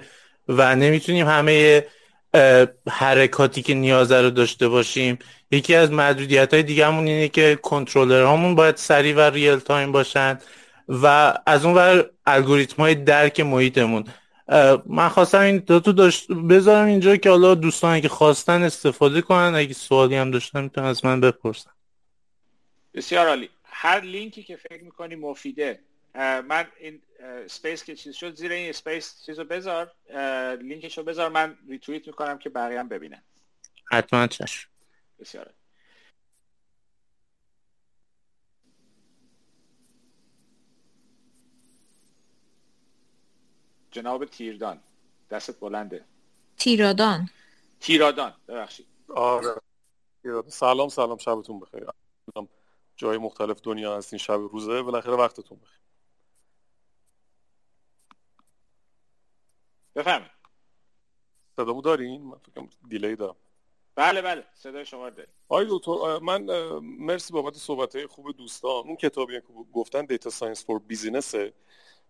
و 0.50 0.76
نمی‌تونیم 0.76 1.28
همه 1.28 1.86
حرکاتی 2.90 3.62
که 3.62 3.74
نیازه 3.74 4.22
رو 4.22 4.30
داشته 4.30 4.68
باشیم. 4.68 5.20
یکی 5.52 5.76
از 5.76 5.92
محدودیت 5.92 6.54
های 6.54 6.64
دیگه 6.64 6.86
همون 6.86 7.08
اینه 7.08 7.28
که 7.28 7.60
کنترلر 7.62 8.24
هامون 8.24 8.56
باید 8.56 8.76
سریع 8.76 9.16
و 9.16 9.20
real 9.20 9.60
time 9.60 9.92
باشن 9.92 10.40
و 10.90 11.34
از 11.46 11.66
اون 11.66 11.74
ور 11.74 12.10
الگوریتم 12.26 12.84
های 12.84 12.96
درک 12.96 13.40
محیطمون. 13.40 14.04
من 14.86 15.10
خواستم 15.10 15.40
این 15.40 15.58
دو 15.58 15.80
تو 15.80 15.92
داشت 15.92 16.32
بذارم 16.32 16.88
اینجا 16.88 17.16
که 17.16 17.30
حالا 17.30 17.56
دوستان 17.56 18.02
که 18.02 18.10
خواستن 18.10 18.64
استفاده 18.64 19.22
کنن 19.22 19.56
اگه 19.56 19.74
سوالی 19.74 20.16
هم 20.16 20.32
داشتن 20.32 20.64
می‌تونن 20.64 20.88
از 20.88 21.06
من 21.06 21.22
بپرسن. 21.22 21.72
بسیار 22.94 23.28
عالی. 23.28 23.50
هر 23.64 24.02
لینکی 24.02 24.44
که 24.44 24.56
فکر 24.56 24.84
می‌کنی 24.84 25.16
مفیده 25.16 25.80
من 26.16 26.68
این 26.80 27.02
space 27.48 27.84
که 27.84 27.96
چیز 27.96 28.16
شد 28.16 28.36
زیر 28.36 28.52
این 28.52 28.72
space 28.72 29.26
چیزو 29.26 29.44
بذار 29.44 29.92
لینکشو 30.62 31.04
بذار 31.04 31.30
من 31.30 31.58
ریتویت 31.70 32.08
می‌کنم 32.08 32.38
که 32.38 32.50
بقیه 32.50 32.80
هم 32.80 32.88
ببینن. 32.88 33.24
حتما 33.86 34.28
چشم. 34.28 34.70
بسیار. 35.20 35.54
جناب 43.92 44.26
تیردان 44.26 44.82
دستت 45.30 45.60
بلنده. 45.60 46.06
تیرادان. 46.58 47.30
تیرادان 47.80 48.34
ببخشید. 48.48 48.88
آره. 49.16 49.56
سلام 50.48 50.90
سلام 50.90 51.18
شبتون 51.18 51.60
بخیر. 51.60 51.86
جای 52.96 53.18
مختلف 53.18 53.62
دنیا 53.62 53.98
هستین 53.98 54.20
شب 54.20 54.34
روزه 54.34 54.82
بالاخره 54.82 55.14
وقتتون 55.14 55.60
بخیر. 55.60 55.80
بفهمید 59.96 60.32
صدامو 61.56 61.82
دارین؟ 61.82 62.22
من 62.22 62.38
فکرم 62.38 62.70
delay 62.90 63.16
دارم. 63.16 63.36
بله 63.96 64.22
بله. 64.22 64.44
صدای 64.54 64.86
شما 64.86 65.10
داریم. 65.10 65.34
آقای 65.48 65.66
دکتر 65.70 66.20
من 66.20 66.42
مرسی 66.82 67.34
بابت 67.34 67.56
صحبت 67.56 68.06
خوب 68.06 68.38
دوستان. 68.38 68.84
اون 68.86 68.96
کتابی 68.96 69.34
که 69.34 69.48
گفتن 69.74 70.06
data 70.06 70.30
science 70.30 70.66
for 70.66 70.80
business 70.80 71.46
ه 71.46 71.54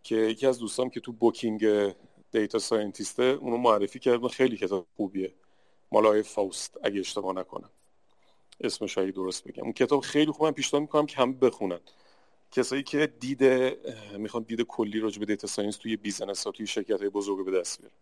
که 0.04 0.16
یکی 0.16 0.48
از 0.48 0.60
دوستان 0.60 0.90
که 0.90 1.00
تو 1.00 1.12
Booking 1.12 1.94
data 2.32 2.60
scientist 2.60 3.17
ه 3.17 3.24
اونو 3.24 3.58
معرفی 3.58 4.00
کرد 4.00 4.28
خیلی 4.28 4.58
کتاب 4.58 4.88
خوبیه. 4.96 5.34
مال 5.92 6.24
Provost 6.24 6.78
اگه 6.84 7.00
اشتباه 7.00 7.36
نکنم. 7.36 7.70
اسمش 8.62 8.98
اگه 8.98 9.12
درست 9.12 9.48
بگم. 9.48 9.64
اون 9.64 9.74
کتاب 9.74 10.00
خیلی 10.00 10.32
خوب 10.32 10.46
من 10.46 10.52
پیشنهاد 10.52 10.82
می‌کنم 10.82 11.06
که 11.06 11.18
هم 11.18 11.40
بخونن. 11.40 11.80
کسایی 12.52 12.84
که 12.84 13.08
دید 13.08 13.44
می‌خوان 14.18 14.44
دید 14.44 14.62
کلی 14.62 15.00
راجع 15.00 15.20
به 15.20 15.26
data 15.26 15.48
science 15.48 15.78
توی 15.78 15.98
business 15.98 16.44
ها 16.44 16.52
توی 16.52 16.68
شرکت 16.68 17.00
های 17.00 17.10
بزرگ 17.10 17.46
به 17.46 17.60
دست 17.60 17.82
بیارن. 17.82 17.96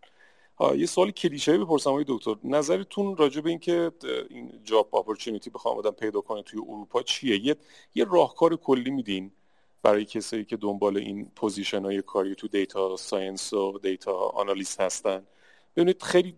یه 0.78 0.86
سوال 0.86 1.10
کلیشه 1.10 1.58
بپرسم 1.58 1.90
آقای 1.90 2.04
دکتر. 2.08 2.34
نظرتون 2.44 3.16
راجع 3.16 3.40
به 3.40 3.50
اینکه 3.50 3.92
این 4.30 4.60
job 4.64 4.94
opportunity 4.94 5.50
بخوام 5.50 5.78
آدم 5.78 5.90
پیدا 5.90 6.20
کنه 6.20 6.42
توی 6.42 6.60
اروپا 6.68 7.02
چیه؟ 7.02 7.46
یه 7.46 7.56
یه 7.94 8.04
راهکار 8.04 8.56
کلی 8.56 8.90
میدین 8.90 9.32
برای 9.82 10.04
کسایی 10.04 10.44
که 10.44 10.56
دنبال 10.56 10.96
این 10.96 11.30
position 11.36 11.84
های 11.84 12.02
کاری 12.02 12.34
تو 12.34 12.48
data 12.48 12.96
science 12.96 13.52
و 13.52 13.78
data 13.78 14.12
analyst 14.14 14.80
هستن؟ 14.80 15.26
ببینید 15.76 16.02
خیلی 16.02 16.36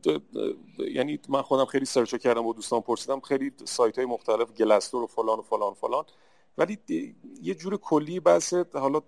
یعنی 0.78 1.19
من 1.28 1.43
خودم 1.43 1.65
خیلی 1.65 1.85
search 1.85 2.15
کردم 2.15 2.47
و 2.47 2.53
دوستان 2.55 2.81
پرسیدم 2.81 3.20
خیلی 3.20 3.53
سایت 3.65 3.99
های 3.99 4.07
مختلف 4.07 4.53
Glassdoor 4.52 5.02
و 5.03 5.07
فلان 5.07 5.39
و 5.39 5.43
فلان 5.43 5.70
و 5.70 5.74
فلان. 5.74 6.05
ولی 6.59 6.78
یه 7.43 7.55
جور 7.55 7.77
کلی 7.77 8.20
بحث 8.20 8.55
حالا 8.55 9.02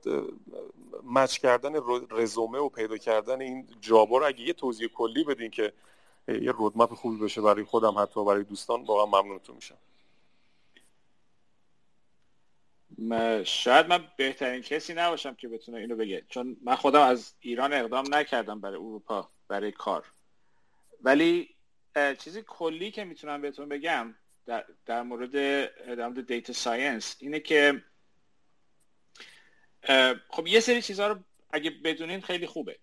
مچ 1.05 1.39
کردن 1.39 1.73
رزومه 2.11 2.59
و 2.59 2.69
پیدا 2.69 2.97
کردن 2.97 3.41
این 3.41 3.67
جابا 3.81 4.19
رو 4.19 4.27
اگه 4.27 4.41
یه 4.41 4.53
توضیح 4.53 4.89
کلی 4.89 5.25
بدین 5.25 5.51
که 5.51 5.73
یه 6.29 6.53
رودمپ 6.53 6.95
خوبی 6.95 7.17
بشه 7.25 7.41
برای 7.41 7.65
خودم 7.65 7.99
حتی 7.99 8.25
برای 8.25 8.45
دوستان 8.45 8.83
واقعا 8.85 9.23
ممنونتون 9.23 9.57
میشم. 9.57 9.79
شاید 13.45 13.87
من 13.87 14.05
بهترین 14.17 14.63
کسی 14.63 14.95
نباشم 14.95 15.35
که 15.35 15.49
بتونه 15.49 15.79
اینو 15.79 15.97
بگه 15.97 16.25
چون 16.29 16.57
من 16.65 16.75
خودم 16.75 17.01
از 17.01 17.35
ایران 17.41 17.73
اقدام 17.73 18.15
نکردم 18.15 18.61
برای 18.61 18.77
اروپا 18.77 19.29
برای 19.49 19.73
کار. 19.73 20.13
ولی 21.03 21.49
چیزی 22.19 22.43
کلی 22.47 22.91
که 22.91 23.05
می‌تونم 23.05 23.43
بهتون 23.43 23.69
بگم 23.69 24.15
در, 24.47 24.65
در 24.87 25.03
مورد 25.03 25.33
در 25.95 26.09
مورد 26.09 26.27
data 26.27 26.53
science 26.53 27.17
اینه 27.21 27.41
که 27.41 27.85
خب 30.29 30.47
یه 30.47 30.61
سری 30.61 30.83
چیزها 30.83 31.09
رو 31.09 31.19
اگه 31.51 31.71
بدونین 31.71 32.21
خیلی 32.21 32.47
خوبه. 32.47 32.79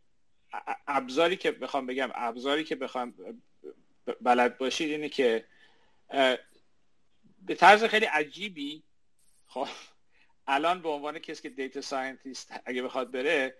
ابزاری 0.87 1.37
که 1.37 1.51
بخوام 1.51 1.85
بگم 1.85 2.09
ابزاری 2.15 2.63
که 2.63 2.75
بخوام 2.75 3.13
بلد 4.21 4.57
باشید 4.57 4.91
اینه 4.91 5.09
که 5.09 5.45
به 7.41 7.55
طرز 7.55 7.83
خیلی 7.83 8.05
عجیبی 8.05 8.83
خب 9.47 9.67
الان 10.47 10.81
به 10.81 10.89
عنوان 10.89 11.19
کسی 11.19 11.41
که 11.41 11.49
data 11.49 11.81
scientist 11.81 12.53
اگه 12.65 12.83
بخواد 12.83 13.11
بره 13.11 13.55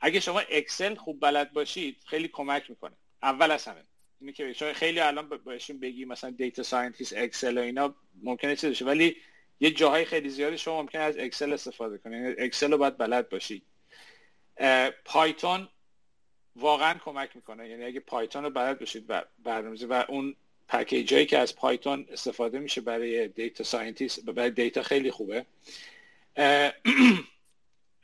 اگه 0.00 0.20
شما 0.20 0.40
Excel 0.40 0.94
خوب 0.94 1.20
بلد 1.20 1.52
باشید 1.52 2.02
خیلی 2.06 2.28
کمک 2.28 2.70
می‌کنه. 2.70 2.96
اول 3.22 3.50
از 3.50 3.64
همه. 3.64 3.84
اینه 4.24 4.32
که 4.32 4.52
شما 4.52 4.72
خیلی 4.72 5.00
الان 5.00 5.28
باشیم 5.28 5.80
بگی 5.80 6.04
مثلا 6.04 6.30
data 6.30 6.62
scientist 6.62 7.12
Excel 7.16 7.58
و 7.58 7.60
اینا 7.60 7.94
ممکنه 8.22 8.56
چیز 8.56 8.70
بشه 8.70 8.84
ولی 8.84 9.16
یه 9.60 9.70
جاهای 9.70 10.04
خیلی 10.04 10.28
زیادی 10.28 10.58
شما 10.58 10.82
ممکنه 10.82 11.02
از 11.02 11.18
Excel 11.18 11.52
استفاده 11.52 11.98
کنید 11.98 12.22
یعنی 12.22 12.34
Excel 12.38 12.70
رو 12.72 12.78
باید 12.78 12.98
بلد 12.98 13.28
باشید 13.28 13.62
Python 15.04 15.68
واقعا 16.56 16.98
کمک 17.04 17.36
می‌کنه. 17.36 17.68
یعنی 17.68 17.84
اگه 17.84 18.00
Python 18.00 18.44
رو 18.44 18.50
بلد 18.50 18.78
باشید 18.78 19.12
برنامه‌ریزی 19.38 19.86
و 19.86 20.04
اون 20.08 20.36
پکیج 20.68 21.26
که 21.28 21.38
از 21.38 21.56
Python 21.56 22.06
استفاده 22.10 22.58
میشه 22.58 22.80
برای 22.80 23.28
data 23.28 23.64
scientist 23.64 24.24
برای 24.24 24.50
data 24.50 24.82
خیلی 24.82 25.10
خوبه. 25.10 25.46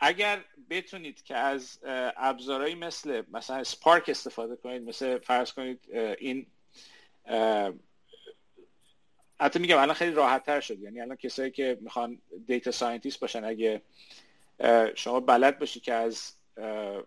اگر 0.00 0.44
بتونید 0.70 1.22
که 1.22 1.36
از 1.36 1.78
ابزارهایی 2.16 2.74
مثل 2.74 3.22
مثلا 3.32 3.64
Spark 3.64 4.08
استفاده 4.08 4.56
کنید 4.56 4.82
مثل 4.82 5.18
فرض 5.18 5.52
کنید 5.52 5.88
این 6.18 6.46
حتی 9.40 9.58
میگم 9.58 9.78
الان 9.78 9.94
خیلی 9.94 10.12
راحت 10.12 10.46
تر 10.46 10.60
شد. 10.60 10.80
یعنی 10.80 11.00
الان 11.00 11.16
کسایی 11.16 11.50
که 11.50 11.78
می‌خوان 11.80 12.18
data 12.46 12.70
scientist 12.70 13.20
باشن 13.20 13.44
اگه 13.44 13.82
شما 14.94 15.20
بلد 15.20 15.58
باشید 15.58 15.82
که 15.82 15.94
از 15.94 16.32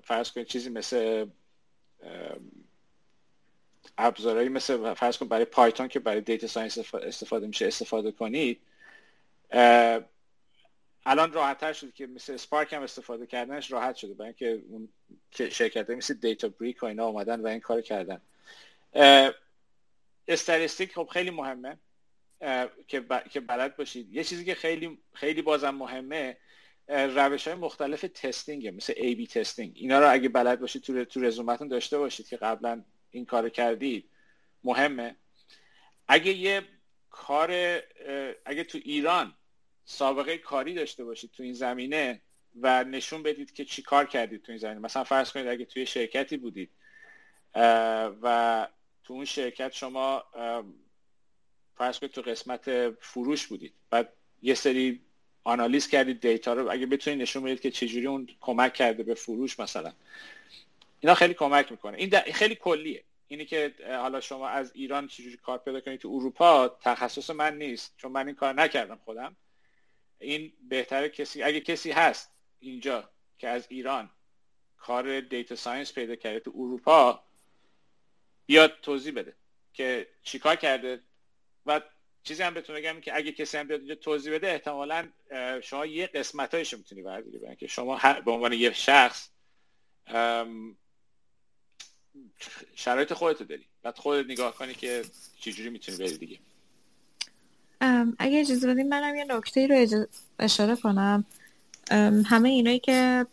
فرض 0.04 0.32
کنید 0.32 0.48
چیزی 0.48 0.70
مثل 0.70 1.26
ابزارهایی 3.98 4.50
مثل 4.50 4.94
فرض 4.94 5.18
کنید 5.18 5.30
برای 5.30 5.46
Python 5.46 5.88
که 5.88 6.00
برای 6.00 6.22
data 6.22 6.48
science 6.48 6.94
استفاده 6.94 7.48
میشه 7.48 7.68
استفاده 7.68 8.12
کنید 8.12 8.60
الان 11.06 11.34
راحت 11.34 11.58
تر 11.58 11.74
شده 11.74 11.92
که 11.92 12.08
مثل 12.08 12.38
Spark 12.38 12.74
هم 12.74 12.82
استفاده 12.82 13.28
کردنش 13.28 13.72
راحت 13.72 13.96
شده 13.96 14.14
برای 14.14 14.28
اینکه 14.28 14.64
اون 14.70 14.90
شرکت 15.32 15.90
مثل 15.90 16.14
Databricks 16.14 16.84
و 16.84 16.86
اینا 16.86 17.06
اومدن 17.06 17.42
و 17.42 17.48
این 17.48 17.60
کار 17.60 17.82
کردن. 17.82 18.22
statistics 20.28 20.94
خب 20.94 21.10
خیلی 21.14 21.30
مهمه 21.30 21.78
که 22.88 23.06
که 23.30 23.40
بلد 23.40 23.76
باشید. 23.76 24.14
یه 24.14 24.24
چیزی 24.24 24.46
که 24.46 24.56
خیلی 24.56 24.98
خیلی 25.14 25.42
بازم 25.42 25.70
مهمه 25.70 26.38
روش 26.88 27.48
های 27.48 27.58
مختلف 27.58 28.02
testing 28.02 28.63
ه 28.63 28.72
مثل 28.72 28.94
A/B 28.98 29.28
testing. 29.28 29.72
اینا 29.76 30.00
رو 30.00 30.12
اگه 30.12 30.30
بلد 30.30 30.60
باشید 30.60 30.82
تو 30.82 31.06
تو 31.06 31.22
رزومتون 31.22 31.68
داشته 31.68 31.98
باشید 31.98 32.28
که 32.28 32.38
قبلا 32.38 32.84
این 33.12 33.26
کار 33.26 33.50
کردید 33.50 34.10
مهمه. 34.64 35.16
اگه 36.08 36.32
یه 36.34 36.62
کار 37.10 37.50
اگه 38.46 38.64
تو 38.64 38.78
ایران 38.84 39.36
سابقه 39.86 40.38
کاری 40.38 40.74
داشته 40.74 41.04
باشید 41.04 41.32
تو 41.32 41.44
این 41.44 41.54
زمینه 41.54 42.22
و 42.62 42.84
نشون 42.84 43.24
بدید 43.24 43.54
که 43.54 43.66
چی 43.66 43.82
کار 43.82 44.06
کردید 44.06 44.42
تو 44.42 44.52
این 44.52 44.60
زمینه. 44.60 44.80
مثلا 44.80 45.04
فرض 45.04 45.32
کنید 45.32 45.48
اگه 45.48 45.66
توی 45.66 45.86
شرکتی 45.86 46.38
بودید 46.38 46.70
و 48.22 48.68
تو 49.04 49.14
اون 49.14 49.26
شرکت 49.26 49.74
شما 49.74 50.24
فرض 51.76 52.00
کنید 52.00 52.12
تو 52.12 52.22
قسمت 52.22 52.90
فروش 52.90 53.48
بودید 53.48 53.74
بعد 53.90 54.14
یه 54.42 54.54
سری 54.54 55.02
آنالیز 55.44 55.88
کردید 55.88 56.22
دیتا 56.22 56.54
رو 56.54 56.72
اگه 56.72 56.86
بتونید 56.86 57.22
نشون 57.22 57.44
بدید 57.44 57.62
که 57.62 57.72
چجوری 57.72 58.08
اون 58.08 58.28
کمک 58.42 58.74
کرده 58.74 59.04
به 59.04 59.14
فروش 59.14 59.60
مثلا. 59.60 59.94
اینا 61.00 61.16
خیلی 61.16 61.34
کمک 61.34 61.72
می‌کنه. 61.72 61.98
این 61.98 62.10
خیلی 62.34 62.56
کلیه. 62.56 63.04
اینی 63.28 63.46
که 63.46 63.74
حالا 63.88 64.22
شما 64.22 64.48
از 64.48 64.72
ایران 64.76 65.08
چجوری 65.08 65.38
کار 65.38 65.58
پیدا 65.58 65.82
کنید 65.82 66.00
تو 66.00 66.10
اروپا 66.10 66.68
تخصص 66.68 67.30
من 67.30 67.58
نیست 67.58 67.94
چون 67.98 68.12
من 68.12 68.28
این 68.28 68.36
کار 68.36 68.54
نکردم 68.54 69.00
خودم. 69.06 69.36
این 70.24 70.54
بهتره 70.70 71.10
کسی 71.10 71.44
اگه 71.44 71.60
کسی 71.60 71.92
هست 71.92 72.32
اینجا 72.60 73.10
که 73.38 73.50
از 73.50 73.68
ایران 73.70 74.10
کار 74.78 75.20
دیتا 75.22 75.56
ساینس 75.56 75.94
پیدا 75.94 76.16
کرده 76.16 76.40
تو 76.40 76.52
اروپا 76.56 77.24
بیاد 78.46 78.80
توضیح 78.82 79.14
بده 79.14 79.36
که 79.74 80.08
چیکار 80.24 80.56
کرده. 80.56 81.02
و 81.66 81.82
چیزی 82.24 82.44
هم 82.44 82.54
بهتون 82.54 82.76
بگم 82.76 83.02
که 83.02 83.16
اگه 83.16 83.32
کسی 83.32 83.58
هم 83.58 83.68
بیاد 83.68 84.00
توضیح 84.00 84.34
بده 84.34 84.48
احتمالا 84.48 85.10
شما 85.64 85.86
یه 85.86 86.08
قسمت 86.08 86.54
هایش 86.54 86.74
می‌تونی 86.74 87.02
برداری 87.02 87.56
که 87.56 87.68
شما 87.68 88.00
به 88.26 88.32
عنوان 88.32 88.54
یه 88.54 88.74
شخص 88.74 89.30
شرایط 92.76 93.14
خودتو 93.14 93.44
داری. 93.44 93.66
بعد 93.82 93.98
خودت 93.98 94.30
نگاه 94.30 94.56
کنی 94.56 94.74
که 94.74 95.06
چجوری 95.40 95.70
می‌تونی 95.70 95.98
بری 95.98 96.18
دیگه. 96.18 96.40
اگه 98.20 98.40
اجازه 98.40 98.68
بدیم 98.68 98.88
منم 98.88 99.16
یه 99.16 99.26
نکته 99.30 99.68
رو 99.68 100.06
اشاره 100.40 100.76
کنم. 100.76 101.26
همه 102.26 102.50
اینایی 102.50 102.80
که 102.80 103.26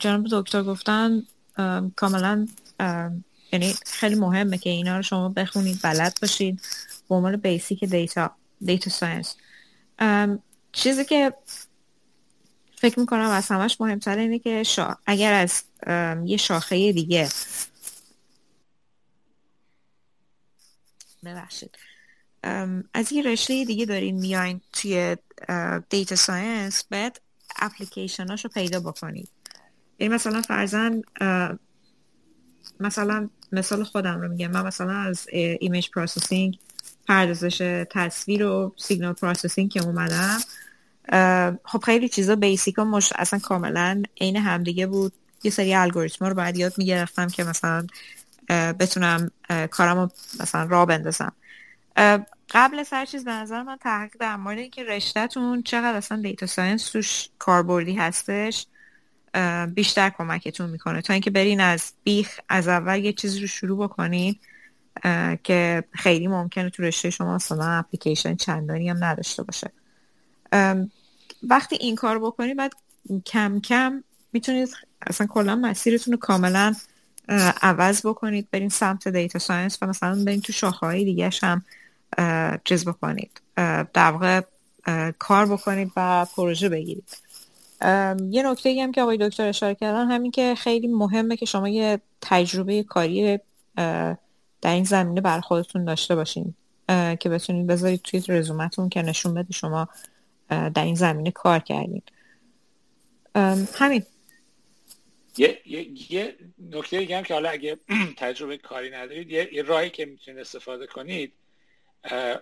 جناب 0.00 0.26
دکتر 0.32 0.62
گفتن 0.62 1.22
کاملا 1.96 2.48
یعنی 3.52 3.74
خیلی 3.86 4.14
مهمه 4.14 4.58
که 4.58 4.70
اینا 4.70 4.96
رو 4.96 5.02
شما 5.02 5.28
بخونید 5.28 5.78
بلد 5.82 6.18
باشید 6.22 6.60
به 7.08 7.14
عنوان 7.14 7.36
basic 7.36 7.84
data 7.84 8.30
data 8.64 8.90
science 8.90 9.36
چیزی 10.72 11.04
که 11.04 11.32
فکر 12.76 13.00
می‌کنم 13.00 13.30
از 13.30 13.48
همش 13.48 13.80
مهمتر 13.80 14.18
اینه 14.18 14.38
که 14.38 14.62
شا... 14.62 14.96
اگر 15.06 15.32
از 15.32 15.62
یه 16.24 16.36
شاخه 16.36 16.92
دیگه 16.92 17.28
ببخشید. 21.24 21.78
از 22.94 23.12
یه 23.12 23.22
رشته 23.22 23.64
دیگه 23.64 23.86
دارین 23.86 24.16
میاین 24.20 24.60
توی 24.72 25.16
data 25.90 26.16
science 26.16 26.84
باید 26.84 27.20
اپلیکیشناش 27.58 28.44
رو 28.44 28.50
پیدا 28.50 28.80
بکنید. 28.80 29.28
یعنی 29.98 30.14
مثلا 30.14 30.42
فرزن 30.42 31.02
مثلا 32.80 33.28
مثال 33.52 33.84
خودم 33.84 34.20
رو 34.20 34.28
میگم. 34.28 34.50
من 34.50 34.66
مثلا 34.66 34.92
از 34.92 35.26
image 35.60 35.90
processing 35.90 36.58
پردازش 37.08 37.86
تصویر 37.90 38.46
و 38.46 38.74
signal 38.76 39.12
processing 39.12 39.70
که 39.70 39.84
اومدم 39.84 40.38
خب 41.64 41.82
خیلی 41.84 42.08
چیزا 42.08 42.36
basic 42.36 42.84
هاش 42.84 43.12
اصلا 43.16 43.38
کاملا 43.38 44.02
عین 44.20 44.36
همدیگه 44.36 44.86
بود. 44.86 45.12
یه 45.42 45.50
سری 45.50 45.74
الگوریتم 45.74 46.24
رو 46.24 46.34
باید 46.34 46.56
یاد 46.56 46.78
می‌گرفتم 46.78 47.28
که 47.28 47.44
مثلا 47.44 47.86
بتونم 48.48 49.30
کارمو 49.70 50.08
مثلا 50.40 50.64
را 50.64 50.86
بندازم. 50.86 51.32
قبل 52.50 52.78
از 52.78 52.88
هر 52.92 53.06
چیز 53.06 53.24
به 53.24 53.30
نظر 53.30 53.62
من 53.62 53.76
تحقیق 53.76 54.16
در 54.20 54.36
مورد 54.36 54.58
اینکه 54.58 54.84
رشتهتون 54.84 55.62
چقدر 55.62 55.96
اصلا 55.96 56.22
data 56.22 56.46
science 56.46 56.90
توش 56.90 57.28
کاربردی 57.38 57.94
هستش 57.94 58.66
بیشتر 59.74 60.10
کمکتون 60.10 60.70
می‌کنه. 60.70 61.02
تا 61.02 61.12
اینکه 61.12 61.30
برین 61.30 61.60
از 61.60 61.92
بیخ 62.04 62.40
از 62.48 62.68
اول 62.68 63.04
یه 63.04 63.12
چیزی 63.12 63.40
رو 63.40 63.46
شروع 63.46 63.88
بکنین 63.88 64.36
که 65.44 65.84
خیلی 65.92 66.26
ممکنه 66.26 66.70
تو 66.70 66.82
رشته 66.82 67.10
شما 67.10 67.34
مثلا 67.34 67.72
اپلیکیشن 67.72 68.34
چندانی 68.34 68.88
هم 68.88 69.04
نداشته 69.04 69.42
باشه. 69.42 69.70
وقتی 71.42 71.76
این 71.80 71.94
کار 71.94 72.18
بکنید 72.18 72.56
بعد 72.56 72.72
کم 73.26 73.60
کم 73.60 74.04
می‌تونید 74.32 74.68
اصلا 75.06 75.26
کلا 75.26 75.56
مسیرتون 75.56 76.12
رو 76.12 76.18
کاملا 76.18 76.74
عوض 77.62 78.06
بکنید 78.06 78.48
برین 78.50 78.68
سمت 78.68 79.08
data 79.08 79.38
science 79.38 79.78
و 79.82 79.86
مثلا 79.86 80.24
برین 80.24 80.40
تو 80.40 80.52
شاخه 80.52 80.86
های 80.86 81.04
دیگه 81.04 81.30
هم 81.42 81.64
چیز 82.64 82.84
بکنید. 82.84 83.40
در 83.94 84.10
واقع 84.10 84.40
کار 85.18 85.46
بکنید 85.46 85.92
و 85.96 86.26
پروژه 86.36 86.68
بگیرید. 86.68 87.18
یه 88.30 88.42
نکته 88.42 88.82
هم 88.82 88.92
که 88.92 89.02
آقای 89.02 89.16
دکتر 89.16 89.48
اشاره 89.48 89.74
کردن 89.74 90.10
همین 90.10 90.30
که 90.30 90.54
خیلی 90.54 90.88
مهمه 90.88 91.36
که 91.36 91.46
شما 91.46 91.68
یه 91.68 92.00
تجربه 92.20 92.82
کاری 92.82 93.38
در 94.62 94.72
این 94.72 94.84
زمینه 94.84 95.20
بر 95.20 95.40
خودتون 95.40 95.84
داشته 95.84 96.14
باشین 96.14 96.54
که 96.88 97.28
بتونید 97.28 97.66
بذارید 97.66 98.02
توی 98.02 98.22
رزومتون 98.28 98.88
که 98.88 99.02
نشون 99.02 99.34
بده 99.34 99.52
شما 99.52 99.88
در 100.48 100.84
این 100.84 100.94
زمینه 100.94 101.30
کار 101.30 101.58
کردین. 101.58 102.02
همین. 103.74 104.02
یه, 105.38 105.60
یه،, 105.66 106.12
یه 106.12 106.36
نکته 106.70 106.98
دیگه 106.98 107.16
هم 107.16 107.22
که 107.22 107.34
حالا 107.34 107.48
اگه 107.48 107.78
تجربه 108.16 108.58
کاری 108.58 108.90
ندارید 108.90 109.30
یه, 109.30 109.54
یه 109.54 109.62
راهی 109.62 109.90
که 109.90 110.06
می‌تونید 110.06 110.40
استفاده 110.40 110.86
کنید 110.86 111.32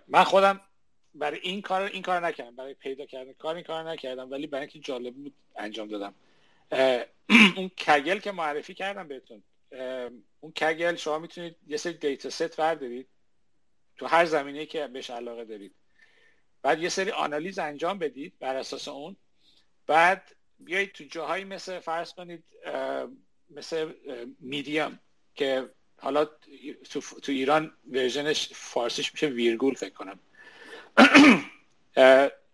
من 0.09 0.24
خودم 0.24 0.60
برای 1.14 1.39
این 1.43 1.62
کار 1.62 1.82
این 1.82 2.02
کار 2.02 2.26
نکردم. 2.26 2.56
برای 2.56 2.74
پیدا 2.74 3.06
کردن 3.06 3.32
کار 3.32 3.55
این 3.55 3.64
کار 3.64 3.90
نکردم 3.90 4.31
ولی 4.31 4.47
برای 4.47 4.60
اینکه 4.60 4.78
جالب 4.78 5.14
بود 5.14 5.35
انجام 5.56 5.89
دادم. 5.89 6.14
اون 7.56 7.68
کگل 7.68 8.18
که 8.18 8.32
معرفی 8.32 8.74
کردم 8.74 9.09
بهتون 9.09 9.43
اون 10.40 10.52
Kaggle 10.52 10.97
شما 10.97 11.18
می‌تونید 11.18 11.56
یه 11.66 11.76
سری 11.76 11.93
data 11.93 12.31
set 12.31 12.56
بردارید. 12.56 13.09
تو 13.97 14.06
هر 14.06 14.24
زمینه 14.24 14.66
که 14.66 14.86
بهش 14.86 15.10
علاقه 15.10 15.44
دارید. 15.44 15.74
بعد 16.62 16.82
یه 16.82 16.89
سری 16.89 17.10
آنالیز 17.10 17.59
انجام 17.59 17.98
بدید 17.98 18.39
بر 18.39 18.56
اساس 18.56 18.89
اون. 18.89 19.16
بعد 19.86 20.36
بیایید 20.59 20.93
تو 20.93 21.05
جاهایی 21.05 21.44
مثل 21.44 21.78
فرض 21.78 22.12
کنید 22.12 22.44
مثل 23.51 23.93
میدیم 24.40 25.01
که 25.35 25.70
حالا 26.01 26.25
تو, 26.91 27.01
تو 27.01 27.33
ایران 27.33 27.73
version 27.90 28.36
ش 28.36 28.48
فارسیش 28.55 29.12
میشه 29.12 29.27
ویرگول 29.27 29.75
فکر 29.75 29.95
کنم. 29.95 30.19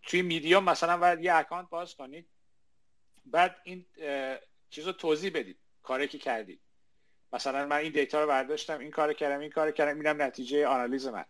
توی 0.02 0.22
میدیوم 0.22 0.64
مثلا 0.64 0.96
باید 0.96 1.24
یه 1.24 1.34
account 1.34 1.68
باز 1.70 1.94
کنید. 1.94 2.26
بعد 3.26 3.56
این 3.64 3.86
چیز 4.70 4.86
رو 4.86 4.92
توضیح 4.92 5.30
بدید. 5.34 5.56
کاری 5.82 6.08
که 6.08 6.18
کردید. 6.18 6.60
مثلا 7.32 7.66
من 7.66 7.76
این 7.76 7.92
data 7.92 8.20
رو 8.20 8.26
برداشتم 8.26 8.78
این 8.78 8.90
کار 8.90 9.12
کردم 9.12 9.40
این 9.40 9.50
کار 9.50 9.70
کردم 9.70 10.00
اینم 10.00 10.22
نتیجه 10.22 10.66
آنالیز 10.66 11.06
من. 11.06 11.24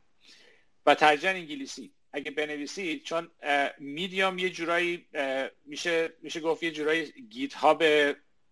و 0.86 0.94
ترجمه 0.94 1.38
انگلیسی. 1.38 1.92
اگه 2.12 2.30
بنویسید 2.30 3.02
چون 3.02 3.30
میدیوم 3.78 4.38
یه 4.38 4.50
جورایی 4.50 5.06
میشه 5.64 6.12
میشه 6.22 6.40
گفت 6.40 6.62
یه 6.62 6.70
جورایی 6.70 7.12
GitHub 7.30 7.82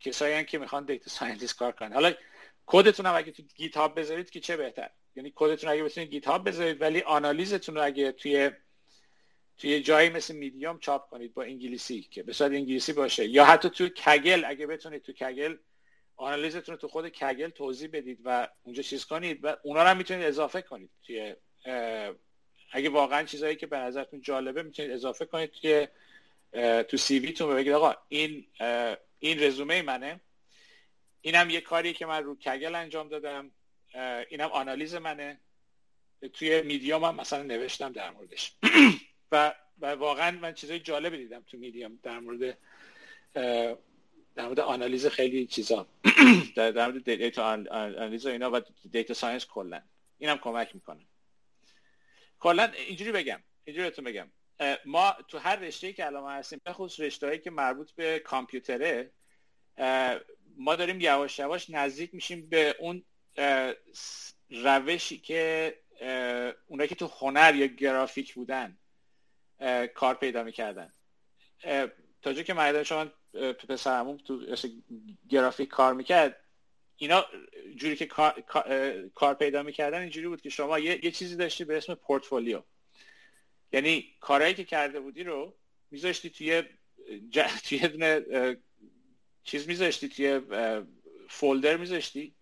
کسایی 0.01 0.45
که 0.45 0.59
می‌خوان 0.59 0.85
data 0.85 1.11
scientist 1.11 1.57
کار 1.57 1.73
کنن. 1.73 1.93
حالا 1.93 2.13
کدتون 2.71 3.07
هم 3.07 3.17
اگه 3.17 3.33
تو 3.33 3.43
GitHub 3.57 3.99
بذارید 3.99 4.31
که 4.31 4.41
چه 4.41 4.57
بهتر؟ 4.57 4.91
یعنی 5.17 5.33
کدتون 5.35 5.71
اگه 5.71 5.85
بتونید 5.85 6.11
GitHub 6.11 6.49
بذارید 6.49 6.81
ولی 6.81 7.01
آنالیزتون 7.01 7.75
رو 7.75 7.85
اگه 7.85 8.13
توی 8.13 8.51
توی 9.59 9.81
جایی 9.81 10.11
مثل 10.11 10.35
میدیوم 10.35 10.79
چاپ 10.79 11.11
کنید 11.11 11.35
با 11.35 11.43
انگلیسی 11.43 12.03
که 12.03 12.23
به 12.23 12.33
صورت 12.33 12.53
انگلیسی 12.53 12.93
باشه. 12.93 13.27
یا 13.27 13.45
حتی 13.45 13.71
تو 13.71 13.89
کگل 13.89 14.45
اگه 14.45 14.67
بتونید 14.67 15.03
تو 15.03 15.13
کگل 15.13 15.57
آنالیزتون 16.17 16.75
رو 16.75 16.81
تو 16.81 16.89
خود 16.89 17.09
کگل 17.09 17.49
توضیح 17.49 17.91
بدید 17.93 18.19
و 18.25 18.49
اونجا 18.63 18.83
چیز 18.83 19.05
کنید 19.05 19.45
و 19.45 19.57
اونا 19.63 19.83
رو 19.83 19.89
هم 19.89 19.97
می‌تونید 19.97 20.25
اضافه 20.25 20.63
کنید 20.63 20.91
توی 21.07 21.35
اگه 22.73 22.89
واقعا 22.89 23.23
چیزایی 23.23 23.57
که 23.57 23.67
به 23.67 23.77
نظرتون 23.77 24.21
جالبه 24.21 24.63
می‌تونید 24.63 24.91
اضافه 24.91 25.25
کنید 25.25 25.53
که 25.53 25.91
تو 26.89 26.97
سی 26.97 27.19
ویتون 27.19 27.55
بگید 27.55 27.73
آقا 27.73 27.95
این 28.09 28.47
این 29.19 29.43
رزومه 29.43 29.83
منه. 29.83 30.21
اینم 31.21 31.51
یه 31.51 31.61
کاری 31.61 31.93
که 31.93 32.07
من 32.07 32.25
رو 32.25 32.37
کگل 32.37 32.75
انجام 32.75 33.09
دادم. 33.09 33.51
اینم 34.29 34.49
آنالیز 34.49 34.95
منه. 34.95 35.41
توی 36.33 36.63
میدیوم 36.63 37.05
هم 37.05 37.15
مثلا 37.15 37.43
نوشتم 37.43 37.93
در 37.93 38.11
موردش. 38.11 38.53
و, 39.33 39.55
و 39.79 39.87
واقعا 39.87 40.31
من 40.31 40.55
چیزای 40.55 40.79
جالبی 40.79 41.19
دیدم 41.19 41.45
تو 41.47 41.57
میدیوم 41.57 41.99
در 42.03 42.19
مورد 42.19 42.59
در 44.35 44.45
مورد 44.45 44.61
آنالیز 44.61 45.07
خیلی 45.07 45.47
چیزا. 45.47 45.87
در, 46.57 46.87
مورد 46.87 47.05
data 47.05 47.45
آنالیز 47.71 48.27
اینا 48.27 48.51
و 48.51 48.61
data 48.91 49.15
science 49.15 49.47
کلا. 49.47 49.83
اینم 50.19 50.39
کمک 50.39 50.75
می‌کنه. 50.75 51.07
کلا 52.39 52.65
اینجوری 52.65 53.13
بگم 53.13 53.41
اینجوری 53.65 53.89
بهتون 53.89 54.05
بگم. 54.05 54.31
ما 54.85 55.17
تو 55.29 55.39
هر 55.39 55.57
رشته 55.57 55.93
که 55.93 56.07
الان 56.07 56.33
هستیم 56.33 56.61
به 56.65 56.73
خصوص 56.73 57.01
رشته‌ای 57.01 57.39
که 57.39 57.51
مربوط 57.51 57.93
به 57.93 58.19
کامپیوتره 58.19 59.11
ما 60.59 60.77
داریم 60.77 61.01
یواش 61.01 61.39
یواش 61.39 61.71
نزدیک 61.71 62.15
میشیم 62.15 62.49
به 62.49 62.77
اون 62.79 63.05
روشی 64.51 65.19
که 65.19 65.75
اونایی 66.67 66.89
که 66.89 66.95
تو 66.95 67.07
هنر 67.07 67.55
یا 67.55 67.67
گرافیک 67.67 68.35
بودن 68.35 68.79
کار 69.95 70.15
پیدا 70.15 70.43
می‌کردن. 70.43 70.93
تا 72.23 72.33
جا 72.33 72.43
که 72.43 72.55
مردم 72.55 72.83
شما 72.83 73.07
پسرمون 73.69 74.19
تو 74.19 74.57
گرافیک 75.29 75.69
کار 75.69 75.95
می‌کرد 75.95 76.45
اینا 76.97 77.25
جوری 77.77 77.97
که 77.97 78.07
کار, 79.15 79.35
پیدا 79.35 79.63
می‌کردن 79.63 80.01
اینجوری 80.01 80.29
بود 80.29 80.41
که 80.41 80.51
شما 80.51 80.79
یه, 80.79 81.05
یه 81.05 81.11
چیزی 81.11 81.37
داشتی 81.37 81.65
به 81.65 81.77
اسم 81.77 81.95
پورتفولیو. 81.95 82.63
یعنی 83.73 84.15
کارهایی 84.21 84.55
که 84.55 84.65
کرده 84.65 85.01
بودی 85.01 85.25
رو 85.25 85.57
میذاشتی 85.91 86.31
توی 86.31 86.63
ج... 87.31 87.41
توی 87.69 87.79
دونه 87.79 88.21
چیز 89.49 89.69
میذاشتی 89.69 90.09
توی 90.09 90.41
folder 91.29 91.77
میذاشتی؟ 91.77 92.35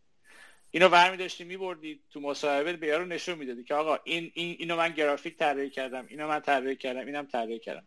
اینو 0.70 0.88
برمی 0.88 1.16
داشتی 1.16 1.44
میبردی 1.44 2.00
تو 2.10 2.20
مصاحبه 2.20 2.72
به 2.72 2.86
یارو 2.86 3.04
نشون 3.04 3.38
می‌دادی 3.38 3.64
که 3.64 3.74
آقا 3.74 3.98
این, 4.04 4.30
این 4.34 4.56
اینو 4.58 4.76
من 4.76 4.92
گرافیک 4.92 5.36
طراحی 5.36 5.70
کردم 5.70 6.06
اینو 6.08 6.28
من 6.28 6.40
طراحی 6.40 6.76
کردم 6.76 7.06
اینم 7.06 7.26
طراحی 7.26 7.58
کردم. 7.58 7.86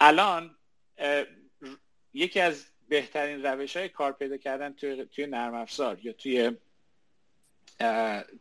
الان 0.00 0.56
یکی 2.14 2.40
از 2.40 2.66
بهترین 2.88 3.42
روش 3.42 3.76
های 3.76 3.88
کار 3.88 4.12
پیدا 4.12 4.36
کردن 4.36 4.72
توی, 4.72 5.04
توی 5.04 5.26
نرم 5.26 5.54
افزار 5.54 5.98
یا 6.02 6.12
توی 6.12 6.50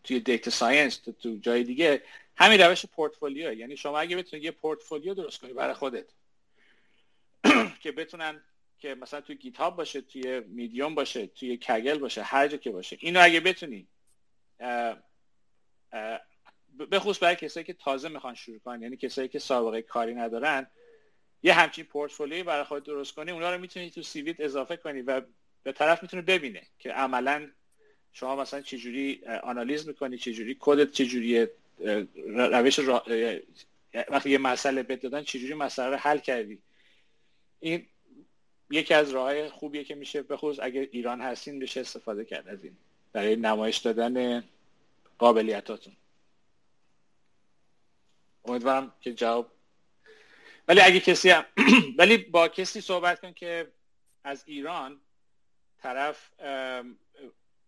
توی 0.04 0.20
data 0.20 0.52
science 0.52 0.98
تو, 0.98 1.12
تو 1.12 1.38
جای 1.42 1.64
دیگه 1.64 2.04
همین 2.38 2.62
روش 2.62 2.86
پورتفولیو 2.86 3.54
یعنی 3.54 3.78
شما 3.78 4.00
اگه 4.00 4.16
بتونید 4.18 4.46
یه 4.46 4.52
پورتفولیو 4.52 5.14
درست 5.14 5.40
کنی 5.40 5.54
برای 5.54 5.74
خودت 5.74 6.06
که 7.84 7.92
بتونن 7.92 8.42
که 8.80 8.96
مثلا 8.96 9.22
توی 9.22 9.36
GitHub 9.36 9.76
باشه 9.76 10.02
توی 10.02 10.40
میدیوم 10.40 10.96
باشه 10.96 11.28
توی 11.28 11.58
Kaggle 11.58 11.98
باشه 11.98 12.24
هر 12.24 12.48
جا 12.48 12.58
که 12.58 12.72
باشه. 12.72 12.98
اینو 13.00 13.20
اگه 13.24 13.40
بتونی 13.40 13.88
به 16.90 17.00
خصوص 17.00 17.24
برای 17.24 17.36
کسایی 17.36 17.66
که 17.66 17.74
تازه 17.74 18.10
می‌خوان 18.10 18.36
شروع 18.36 18.60
کنن 18.60 18.82
یعنی 18.82 18.98
کسایی 18.98 19.28
که 19.28 19.40
سابقه 19.40 19.82
کاری 19.82 20.16
ندارن 20.16 20.68
یه 21.44 21.54
همچین 21.54 21.86
پورتفولیوی 21.86 22.44
برای 22.44 22.64
خود 22.64 22.84
درست 22.84 23.14
کنی 23.14 23.32
اونا 23.32 23.56
رو 23.56 23.62
می‌تونی 23.62 23.90
تو 23.90 24.02
CV 24.02 24.27
ت 24.27 24.40
اضافه 24.40 24.78
کنی 24.78 25.02
و 25.02 25.22
به 25.64 25.72
طرف 25.72 26.04
می‌تونه 26.04 26.22
ببینه 26.22 26.62
که 26.80 26.92
عملا 26.92 27.52
شما 28.14 28.36
مثلا 28.36 28.62
چجوری 28.62 29.22
آنالیز 29.44 29.88
می‌کنی 29.88 30.18
چجوری 30.18 30.58
کدت 30.60 30.92
چجوری 30.92 31.48
روش 32.36 32.80
را... 32.80 33.06
وقتی 34.10 34.30
یه 34.30 34.38
مسئله 34.38 34.84
بد 34.84 35.02
دادن 35.02 35.24
چجوری 35.24 35.54
مسئله 35.54 35.90
رو 35.90 35.96
حل 35.96 36.18
کردی. 36.18 36.60
این 37.60 37.86
یکی 38.70 38.94
از 38.94 39.12
راه 39.12 39.50
خوبیه 39.50 39.84
که 39.84 39.96
میشه 39.96 40.22
به 40.22 40.40
اگر 40.44 40.88
ایران 40.92 41.22
هستین 41.22 41.60
بشه 41.60 41.80
استفاده 41.80 42.26
کرد 42.26 42.48
از 42.48 42.64
این 42.64 42.78
برای 43.14 43.36
نمایش 43.36 43.78
دادن 43.78 44.44
قابلیتاتون. 45.18 45.96
امیدوارم 48.46 48.94
که 49.02 49.14
جواب 49.14 49.52
ولی 50.68 50.82
اگه 50.82 51.00
کسی 51.00 51.30
هم... 51.30 51.46
ولی 52.00 52.18
با 52.18 52.48
کسی 52.48 52.82
صحبت 52.82 53.20
کن 53.20 53.34
که 53.34 53.68
از 54.24 54.44
ایران 54.46 55.00
طرف 55.82 56.32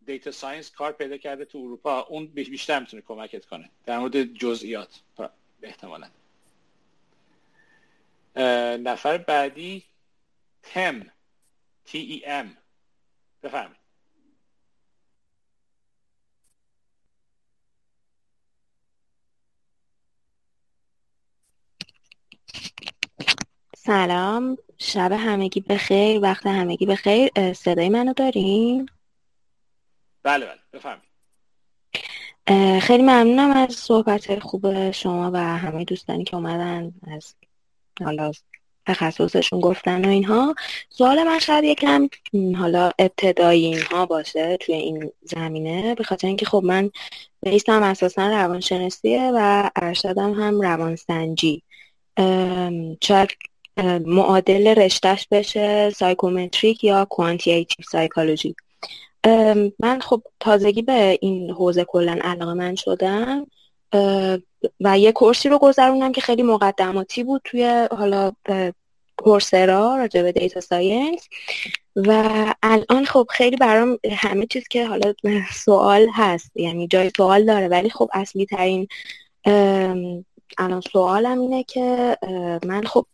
data 0.05 0.31
science 0.31 0.71
کار 0.71 0.91
پیدا 0.91 1.17
کرده 1.17 1.45
تو 1.45 1.57
اروپا. 1.57 1.99
اون 1.99 2.25
بیشتر 2.25 2.79
می‌تونه 2.79 3.01
کمکت 3.01 3.45
کنه. 3.45 3.69
در 3.85 3.99
مورد 3.99 4.23
جزئیات 4.23 4.99
احتمالا. 5.63 6.09
نفر 8.77 9.17
بعدی 9.17 9.83
تم 10.63 11.03
T 11.87 11.91
E 11.91 12.25
M. 12.25 12.47
بفهمید 13.43 13.81
سلام. 23.77 24.57
شب 24.77 25.11
همگی 25.11 25.61
بخیر. 25.61 26.21
وقت 26.21 26.45
همگی 26.45 26.85
بخیر. 26.85 27.53
صدای 27.53 27.89
منو 27.89 28.13
دارین؟ 28.13 28.89
بله 30.23 30.45
بله. 30.45 30.59
بفهمید. 30.73 31.11
خیلی 32.81 33.03
ممنونم 33.03 33.51
از 33.51 33.73
صحبت 33.73 34.39
خوب 34.39 34.91
شما 34.91 35.31
و 35.31 35.37
همه 35.37 35.85
دوستانی 35.85 36.23
که 36.23 36.35
اومدن 36.35 36.93
از 37.07 37.35
حالا 38.03 38.31
تخصصشون 38.87 39.59
گفتن 39.59 40.05
و 40.05 40.09
اینها. 40.09 40.55
سوال 40.89 41.23
من 41.23 41.39
شاید 41.39 41.63
یکم 41.63 42.09
حالا 42.57 42.91
ابتدایی 42.99 43.65
اینها 43.65 44.05
باشه 44.05 44.57
توی 44.57 44.75
این 44.75 45.11
زمینه 45.21 45.95
به 45.95 46.03
خاطر 46.03 46.27
اینکه 46.27 46.45
خب 46.45 46.61
من 46.65 46.91
base 47.43 47.75
م 47.75 47.83
اساسا 47.83 48.27
روانشناسیه 48.29 49.31
و 49.35 49.69
ارشدم 49.75 50.33
هم 50.33 50.61
روانسنجی. 50.61 51.63
شاید 53.03 53.29
معادل 54.05 54.67
رشتهش 54.67 55.27
بشه 55.31 55.89
psychometric 55.89 56.83
یا 56.83 57.05
quantitative 57.05 57.85
psychology 57.91 58.55
من 59.79 59.99
خب 60.01 60.23
تازگی 60.39 60.81
به 60.81 61.17
این 61.21 61.51
حوزه 61.51 61.83
کلا 61.83 62.19
علاقه‌مند 62.21 62.75
شدم. 62.75 63.47
و 64.81 64.99
یه 64.99 65.11
course 65.11 65.44
ی 65.44 65.49
رو 65.49 65.57
گذروندم 65.57 66.11
که 66.11 66.21
خیلی 66.21 66.43
مقدماتی 66.43 67.23
بود 67.23 67.41
توی 67.43 67.87
حالا 67.91 68.31
Coursera 69.17 69.97
راجع 69.97 70.21
به 70.23 70.31
data 70.31 70.59
science. 70.59 71.27
و 71.95 72.53
الان 72.63 73.05
خب 73.05 73.27
خیلی 73.29 73.55
برام 73.55 73.99
همه 74.11 74.45
چیز 74.45 74.67
که 74.67 74.87
حالا 74.87 75.13
سوال 75.53 76.07
هست 76.13 76.51
یعنی 76.55 76.87
جای 76.87 77.11
سوال 77.17 77.45
داره. 77.45 77.67
ولی 77.67 77.89
خب 77.89 78.09
اصلی 78.13 78.45
ترین 78.45 78.87
الان 80.57 80.81
سوالم 80.91 81.39
اینه 81.39 81.63
که 81.63 82.17
من 82.65 82.83
خب 82.83 83.05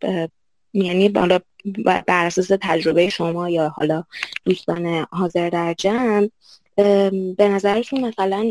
یعنی 0.74 1.12
حالا 1.16 1.40
بر 1.86 2.26
اساس 2.26 2.48
تجربه 2.62 3.10
شما 3.10 3.50
یا 3.50 3.70
حالا 3.70 4.04
دوستان 4.46 5.08
حاضر 5.12 5.50
در 5.50 5.74
جمع 5.74 6.30
به 6.78 7.48
نظرتون 7.50 8.06
مثلا 8.06 8.50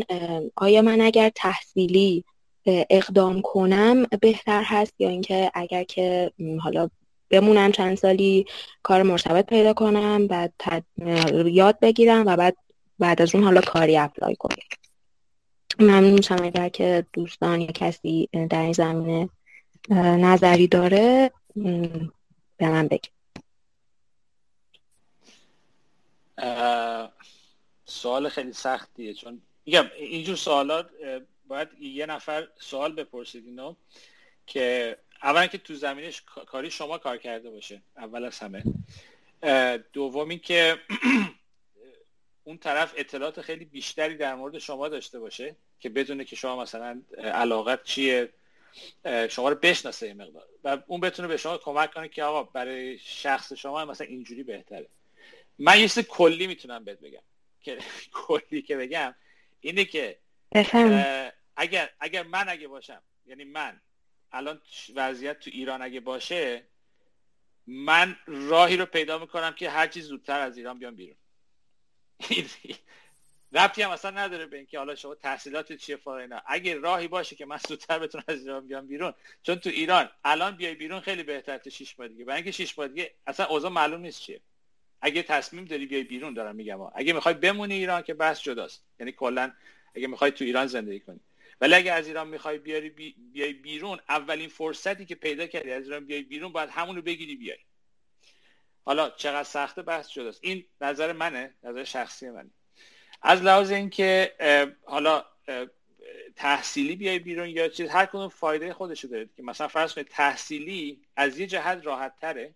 آیا 0.55 0.81
من 0.81 1.01
اگر 1.01 1.31
تحصیلی 1.35 2.23
اقدام 2.65 3.41
کنم 3.41 4.03
بهتر 4.21 4.63
هست؟ 4.65 4.93
یا 4.99 5.09
اینکه 5.09 5.51
اگر 5.53 5.83
که 5.83 6.31
حالا 6.61 6.89
بمونم 7.29 7.71
چند 7.71 7.97
سالی 7.97 8.45
کار 8.83 9.03
مرتبط 9.03 9.45
پیدا 9.45 9.73
کنم 9.73 10.27
بعد 10.27 10.53
یاد 11.45 11.79
بگیرم 11.79 12.23
و 12.25 12.35
بعد 12.35 12.57
بعد 12.99 13.21
از 13.21 13.35
اون 13.35 13.43
حالا 13.43 13.61
کاری 13.61 13.97
اپلای 13.97 14.35
کنم. 14.35 14.57
ممنون 15.79 16.13
میشم 16.13 16.37
اگر 16.43 16.69
که 16.69 17.05
دوستان 17.13 17.61
یا 17.61 17.67
کسی 17.67 18.29
در 18.49 18.61
این 18.61 18.73
زمینه 18.73 19.29
نظری 20.19 20.67
داره 20.67 21.31
به 22.57 22.69
من 22.69 22.87
بگه 22.87 23.09
سوال 27.87 28.29
خیلی 28.29 28.53
سختیه 28.53 29.13
چون 29.13 29.41
میگم 29.65 29.91
اینجور 29.97 30.35
سوالات 30.35 30.89
باید 31.47 31.81
یه 31.81 32.05
نفر 32.05 32.47
سوال 32.59 32.93
بپرسید 32.93 33.45
اینو 33.45 33.75
که 34.47 34.97
اولا 35.23 35.47
که 35.47 35.57
تو 35.57 35.75
زمینش 35.75 36.21
کاری 36.21 36.71
شما 36.71 36.97
کار 36.97 37.17
کرده 37.17 37.49
باشه 37.49 37.81
اول 37.97 38.25
از 38.25 38.39
همه. 38.39 38.63
دومی 39.93 40.39
که 40.39 40.79
اون 42.43 42.57
طرف 42.57 42.93
اطلاعات 42.97 43.41
خیلی 43.41 43.65
بیشتری 43.65 44.17
در 44.17 44.35
مورد 44.35 44.57
شما 44.57 44.89
داشته 44.89 45.19
باشه 45.19 45.55
که 45.79 45.89
بدونه 45.89 46.25
که 46.25 46.35
شما 46.35 46.61
مثلا 46.61 47.01
علاقت 47.17 47.83
چیه 47.83 48.29
شما 49.29 49.49
رو 49.49 49.55
بشناسه 49.55 50.05
این 50.05 50.21
مقدار. 50.21 50.45
و 50.63 50.77
اون 50.87 51.01
بتونه 51.01 51.27
به 51.27 51.37
شما 51.37 51.57
کمک 51.57 51.93
کنه 51.93 52.09
که 52.09 52.23
آقا 52.23 52.43
برای 52.43 52.99
شخص 52.99 53.53
شما 53.53 53.85
مثلا 53.85 54.07
اینجوری 54.07 54.43
بهتره. 54.43 54.87
من 55.59 55.79
یه 55.79 55.87
کلی 55.87 56.47
می‌تونم 56.47 56.83
بهت 56.83 56.99
بگم. 56.99 57.21
که 57.67 57.77
کلی 58.27 58.61
که 58.61 58.77
بگم 58.77 59.15
اینه 59.61 59.85
که 59.85 60.19
اگر 61.55 61.89
اگر 61.99 62.23
من 62.23 62.49
اگه 62.49 62.67
باشم 62.67 63.01
یعنی 63.25 63.43
من 63.43 63.81
الان 64.31 64.61
وضعیت 64.95 65.39
تو 65.39 65.49
ایران 65.53 65.81
اگه 65.81 65.99
باشه 65.99 66.63
من 67.67 68.17
راهی 68.27 68.77
رو 68.77 68.85
پیدا 68.85 69.17
می‌کنم 69.17 69.53
که 69.53 69.69
هر 69.69 69.87
چیز 69.87 70.05
زودتر 70.05 70.39
از 70.39 70.57
ایران 70.57 70.79
بیام 70.79 70.95
بیرون. 70.95 71.17
ربطی 73.51 73.81
هم 73.81 73.89
اصلا 73.89 74.11
نداره 74.11 74.45
به 74.45 74.57
اینکه 74.57 74.77
حالا 74.77 74.95
شما 74.95 75.15
تحصیلات 75.15 75.73
چیه 75.73 75.95
فاینا 75.95 76.41
اگه 76.45 76.75
راهی 76.75 77.07
باشه 77.07 77.35
که 77.35 77.45
من 77.45 77.57
زودتر 77.67 77.99
بتونم 77.99 78.23
از 78.27 78.39
ایران 78.39 78.67
بیام 78.67 78.87
بیرون 78.87 79.13
چون 79.43 79.55
تو 79.55 79.69
ایران 79.69 80.09
الان 80.23 80.55
بیای 80.55 80.75
بیرون 80.75 80.99
خیلی 80.99 81.23
بهتر 81.23 81.57
تا 81.57 81.69
6 81.69 81.99
ماه 81.99 82.07
دیگه. 82.07 82.25
برای 82.25 82.35
اینکه 82.35 82.51
6 82.51 82.79
ماه 82.79 82.87
دیگه 82.87 83.13
اصلا 83.27 83.45
اوضاع 83.45 83.71
معلوم 83.71 84.01
نیست 84.01 84.21
چیه. 84.21 84.41
اگه 85.01 85.23
تصمیم 85.23 85.65
داری 85.65 85.85
بیای 85.85 86.03
بیرون 86.03 86.33
دارم 86.33 86.55
میگم. 86.55 86.79
اگه 86.95 87.13
می‌خوای 87.13 87.33
بمونی 87.33 87.73
ایران 87.73 88.01
که 88.01 88.13
بس 88.13 88.41
جداست. 88.41 88.83
یعنی 88.99 89.11
کلا 89.11 89.51
اگه 89.95 90.07
می‌خوای 90.07 90.31
تو 90.31 90.45
ایران 90.45 90.67
زندگی 90.67 90.99
کنی. 90.99 91.19
ولی 91.61 91.73
اگه 91.73 91.91
از 91.91 92.07
ایران 92.07 92.27
می‌خوای 92.27 92.57
بیاری 92.57 92.89
بی... 92.89 93.15
بیای 93.33 93.53
بیرون 93.53 93.99
اولین 94.09 94.49
فرصتی 94.49 95.05
که 95.05 95.15
پیدا 95.15 95.47
کردی 95.47 95.71
از 95.71 95.83
ایران 95.83 96.05
بیای 96.05 96.21
بیرون 96.21 96.51
باید 96.51 96.69
همونو 96.69 97.01
بگیری 97.01 97.35
بیای. 97.35 97.57
حالا 98.85 99.09
چقدر 99.09 99.43
سخته؟ 99.43 99.81
بحث 99.81 100.07
شده 100.07 100.29
است 100.29 100.39
این 100.43 100.65
نظر 100.81 101.13
منه. 101.13 101.53
نظر 101.63 101.83
شخصی 101.83 102.29
منه. 102.29 102.49
از 103.21 103.41
لحاظ 103.41 103.71
اینکه 103.71 104.35
حالا 104.83 105.25
تحصیلی 106.35 106.95
بیای 106.95 107.19
بیرون 107.19 107.49
یا 107.49 107.67
چیز 107.67 107.89
هر 107.89 108.05
کدوم 108.05 108.29
فایده 108.29 108.73
خودشو 108.73 109.07
داره 109.07 109.29
که 109.37 109.43
مثلا 109.43 109.67
فرض 109.67 109.93
کنید 109.93 110.07
تحصیلی 110.07 111.01
از 111.15 111.39
یه 111.39 111.47
جهت 111.47 111.85
راحت 111.85 112.19
تره 112.21 112.53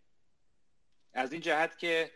از 1.13 1.33
این 1.33 1.41
جهت 1.41 1.77
که 1.77 2.11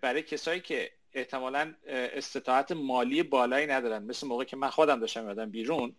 برای 0.00 0.22
کسایی 0.22 0.60
که 0.60 0.90
احتمالا 1.12 1.74
استطاعت 1.86 2.72
مالی 2.72 3.22
بالایی 3.22 3.66
ندارن. 3.66 4.02
مثل 4.02 4.26
موقع 4.26 4.44
که 4.44 4.56
من 4.56 4.70
خودم 4.70 5.00
داشتم 5.00 5.26
یادم 5.26 5.50
بیرون 5.50 5.96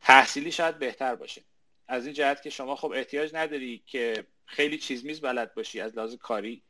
تحصیلی 0.00 0.52
شاید 0.52 0.78
بهتر 0.78 1.14
باشه. 1.14 1.42
از 1.88 2.04
این 2.04 2.14
جهت 2.14 2.42
که 2.42 2.50
شما 2.50 2.76
خب 2.76 2.92
احتیاج 2.92 3.30
نداری 3.34 3.82
که 3.86 4.24
خیلی 4.46 4.78
چیز 4.78 5.04
میز 5.04 5.20
بلد 5.20 5.54
باشی 5.54 5.80
از 5.80 5.96
لحاظ 5.96 6.14
کاری. 6.14 6.62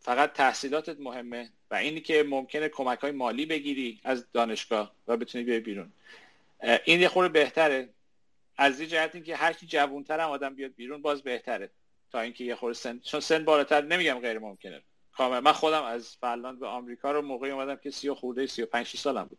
فقط 0.00 0.32
تحصیلاتت 0.32 1.00
مهمه 1.00 1.50
و 1.70 1.74
اینی 1.74 2.00
که 2.00 2.22
ممکنه 2.22 2.68
کمک 2.68 2.98
های 2.98 3.10
مالی 3.10 3.46
بگیری 3.46 4.00
از 4.04 4.32
دانشگاه 4.32 4.92
و 5.08 5.16
بتونی 5.16 5.44
بیای 5.44 5.60
بیرون. 5.60 5.92
این 6.84 7.00
یه 7.00 7.08
خورده 7.08 7.28
بهتره. 7.28 7.88
از 8.56 8.80
این 8.80 8.88
جهت 8.88 9.14
اینکه 9.14 9.36
هر 9.36 9.52
کی 9.52 9.66
جوانتر 9.66 10.20
هم 10.20 10.30
آدم 10.30 10.54
بیاد 10.54 10.74
بیرون 10.74 11.02
باز 11.02 11.22
بهتره. 11.22 11.70
تا 12.12 12.20
اینکه 12.20 12.44
یه 12.44 12.54
خورده 12.54 12.78
سن 12.78 12.98
چون 12.98 13.20
سن 13.20 13.44
بالاتر 13.44 13.80
نمیگم 13.84 14.18
غیر 14.18 14.38
ممکنه. 14.38 14.82
کامل. 15.12 15.40
من 15.40 15.52
خودم 15.52 15.82
از 15.82 16.16
فنلاند 16.16 16.60
به 16.60 16.66
آمریکا 16.66 17.12
رو 17.12 17.22
موقعی 17.22 17.50
اومدم 17.50 17.76
که 17.76 17.90
30 17.90 18.12
خورده 18.12 18.46
35 18.46 18.96
سالم 18.96 19.24
بود. 19.24 19.38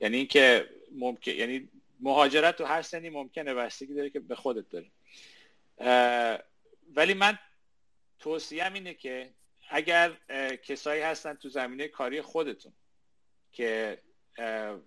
یعنی 0.00 0.16
اینکه 0.16 0.68
ممکن 0.92 1.32
یعنی 1.32 1.68
مهاجرت 2.00 2.56
تو 2.56 2.64
هر 2.64 2.82
سنی 2.82 3.10
ممکنه 3.10 3.54
بستگی 3.54 3.94
داره 3.94 4.10
که 4.10 4.20
به 4.20 4.34
خودت 4.34 4.64
داره 4.70 4.86
ولی 6.94 7.14
من 7.14 7.38
توصیم 8.18 8.72
اینه 8.72 8.94
که 8.94 9.30
اگر 9.70 10.12
کسایی 10.62 11.02
هستن 11.02 11.34
تو 11.34 11.48
زمینه 11.48 11.88
کاری 11.88 12.22
خودتون 12.22 12.72
که 13.52 13.98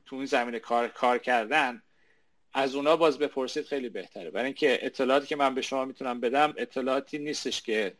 تو 0.05 0.15
این 0.15 0.25
زمینه 0.25 0.59
کار 0.59 0.87
کار 0.87 1.17
کردن 1.17 1.81
از 2.53 2.75
اونا 2.75 2.95
باز 2.95 3.19
بپرسید 3.19 3.65
خیلی 3.65 3.89
بهتره. 3.89 4.31
برای 4.31 4.45
اینکه 4.45 4.85
اطلاعاتی 4.85 5.27
که 5.27 5.35
من 5.35 5.55
به 5.55 5.61
شما 5.61 5.85
می‌تونم 5.85 6.19
بدم 6.19 6.53
اطلاعاتی 6.57 7.19
نیستش 7.19 7.61
که 7.61 7.93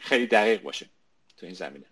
خیلی 0.00 0.26
دقیق 0.26 0.62
باشه 0.62 0.86
تو 1.36 1.46
این 1.46 1.54
زمینه. 1.54 1.86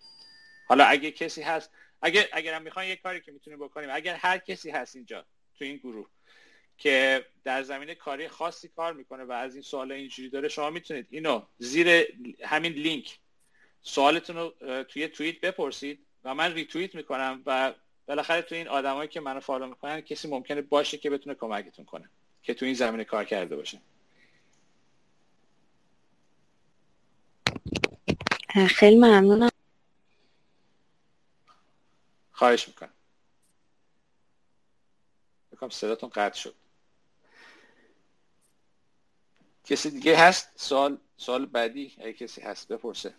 حالا 0.67 0.85
اگه 0.85 1.11
کسی 1.11 1.43
هست 1.43 1.71
اگر 2.03 2.29
اگرم 2.33 2.63
می‌خواین 2.63 2.91
یه 2.91 2.97
کاری 2.97 3.21
که 3.21 3.33
می‌تونیم 3.33 3.59
بکنیم 3.59 3.91
اگر 3.93 4.15
هر 4.15 4.39
کسی 4.39 4.71
هست 4.71 4.97
اینجا 4.97 5.25
تو 5.59 5.65
این 5.65 5.77
گروه 5.77 6.09
که 6.79 7.27
در 7.45 7.63
زمینه 7.63 7.95
کاری 7.95 8.29
خاصی 8.29 8.69
کار 8.69 8.93
می‌کنه 8.93 9.25
و 9.25 9.33
از 9.33 9.55
این 9.55 9.63
سوال 9.63 9.93
اینجوری 9.93 10.29
داره 10.29 10.49
شما 10.49 10.71
می‌تونید 10.71 11.07
اینو 11.11 11.43
زیر 11.59 12.07
همین 12.45 12.73
لینک 12.73 13.19
سوالتون 13.81 14.37
رو 14.37 14.55
توی 14.85 15.09
توییت 15.09 15.41
بپرسید 15.41 16.07
و 16.25 16.35
من 16.35 16.53
ریتوییت 16.53 16.95
می‌کنم 16.95 17.43
و 17.47 17.75
بالاخره 18.07 18.43
تو 18.43 18.55
این 18.55 18.69
آدمایی 18.69 19.09
که 19.09 19.21
منو 19.21 19.41
follow 19.41 19.67
می‌کنن 19.67 20.01
کسی 20.01 20.29
ممکنه 20.29 20.63
باشه 20.63 20.99
که 20.99 21.11
بتونه 21.11 21.35
کمکتون 21.35 21.85
کنه 21.85 22.11
که 22.43 22.55
تو 22.55 22.65
این 22.67 22.75
زمینه 22.75 23.05
کار 23.05 23.25
کرده 23.25 23.57
باشه. 23.57 23.81
خیلی 28.69 28.97
ممنونم. 28.97 29.51
خواهش 32.33 32.69
می‌کنم. 32.69 32.93
بکنم 35.53 35.71
صداتون 35.71 36.11
قطع 36.11 36.39
شد. 36.39 36.55
کسی 39.65 39.91
دیگه 39.91 40.19
هست؟ 40.19 40.53
سوال 40.57 40.99
سوال 41.17 41.47
بعدی؟ 41.47 41.95
اگه 41.99 42.13
کسی 42.13 42.41
هست 42.41 42.69
بپرسه. 42.69 43.15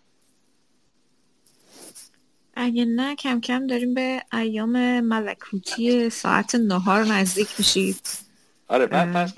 اگه 2.56 2.84
نه 2.84 3.16
کم 3.16 3.40
کم 3.40 3.66
داریم 3.66 3.94
به 3.94 4.22
ایام 4.32 5.00
ملکوتی 5.00 6.10
ساعت 6.10 6.54
نهار 6.54 7.04
نزدیک 7.04 7.48
میشید 7.58 8.00
آره 8.68 8.88
من 8.92 9.12
پس 9.12 9.32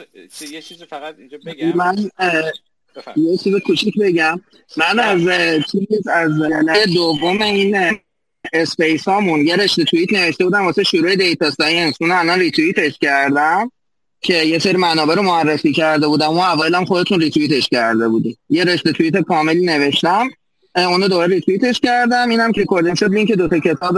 یه 0.53 0.63
چیزی 0.63 0.85
فقط 0.85 1.15
اینجا 1.19 1.39
بگم. 1.47 1.77
من 1.77 2.11
یه 3.17 3.37
چیز 3.37 3.55
کوچیک 3.67 3.95
بگم. 4.01 4.41
من 4.77 4.99
از 4.99 5.21
چیز 5.73 6.09
از 6.09 6.31
دوم 6.95 7.43
این 7.43 7.99
space 8.53 9.05
هامون 9.05 9.47
یه 9.47 9.57
رشته 9.57 9.85
توییت 9.85 10.13
نوشته 10.13 10.45
بودم 10.45 10.65
واسه 10.65 10.83
شروع 10.83 11.17
data 11.17 11.51
science. 11.51 11.95
اون 12.01 12.11
الان 12.11 12.39
ریتوییتش 12.41 12.99
کردم 13.01 13.71
که 14.21 14.35
یه 14.35 14.59
سری 14.59 14.77
منابع 14.77 15.15
رو 15.15 15.23
معرفی 15.23 15.73
کرده 15.73 16.07
بودم 16.09 16.29
و 16.29 16.39
اولم 16.39 16.85
خودتون 16.85 17.21
ریتوییتش 17.21 17.69
کرده 17.69 18.09
بودی 18.09 18.39
یه 18.51 18.65
رشته 18.65 18.93
توییت 18.93 19.21
کاملی 19.21 19.67
نوشتم. 19.67 20.29
اونو 20.77 21.09
دوباره 21.09 21.35
ریتوییتش 21.35 21.81
کردم. 21.81 22.29
اینم 22.29 22.53
که 22.53 22.67
کردیم 22.71 22.95
شد. 22.95 23.11
لینک 23.11 23.33
دوتا 23.33 23.59
کتاب 23.59 23.95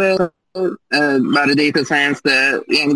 برای 1.34 1.54
data 1.56 1.84
science 1.84 2.22
یعنی 2.68 2.94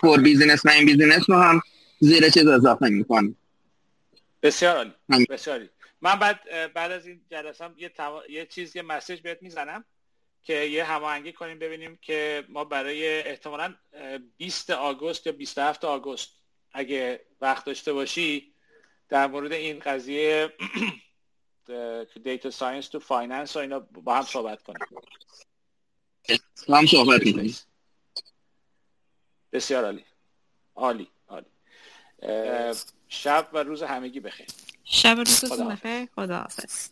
for 0.00 0.20
business 0.20 0.66
و 0.66 0.70
in 0.70 0.86
business 0.86 1.30
رو 1.30 1.36
هم 1.36 1.60
زیر 2.00 2.28
چیز 2.28 2.46
اضافه 2.46 2.88
می‌کنم. 2.88 3.36
بسیار 4.42 4.76
عالی. 4.76 5.26
بسیار 5.30 5.56
عالی. 5.56 5.70
من 6.02 6.14
بعد 6.14 6.40
بعد 6.74 6.92
از 6.92 7.06
این 7.06 7.20
جلسه 7.30 7.64
یه, 7.76 7.90
یه 8.28 8.46
چیز 8.46 8.76
یه 8.76 8.82
message 8.82 9.20
بهت 9.20 9.42
می‌زنم 9.42 9.84
که 10.42 10.54
یه 10.54 10.84
هماهنگی 10.84 11.32
کنیم 11.32 11.58
ببینیم 11.58 11.98
که 12.02 12.44
ما 12.48 12.64
برای 12.64 13.22
احتمالا 13.22 13.74
20 14.36 14.70
آگوست 14.70 15.26
یا 15.26 15.32
27 15.32 15.84
آگوست 15.84 16.28
اگه 16.72 17.20
وقت 17.40 17.64
داشته 17.64 17.92
باشی 17.92 18.52
در 19.08 19.26
مورد 19.26 19.52
این 19.52 19.78
قضیه 19.78 20.52
data 22.24 22.50
science 22.50 22.88
تو 22.88 22.98
finance 22.98 23.56
و 23.56 23.58
اینا 23.58 23.80
با 23.80 24.14
هم 24.14 24.22
صحبت 24.22 24.62
کنیم. 24.62 24.78
هم 26.68 26.86
صحبت 26.86 27.20
کنیم 27.24 27.56
بسیار 29.52 29.84
عالی. 29.84 30.04
عالی 30.74 31.10
عالی. 31.28 31.46
شب 33.08 33.48
و 33.52 33.58
روز 33.58 33.82
همگی 33.82 34.20
بخیر. 34.20 34.46
شب 34.84 35.14
و 35.16 35.18
روزتون 35.18 35.68
بخیر 35.68 36.08
خدا 36.16 36.36
حافظ. 36.36 36.88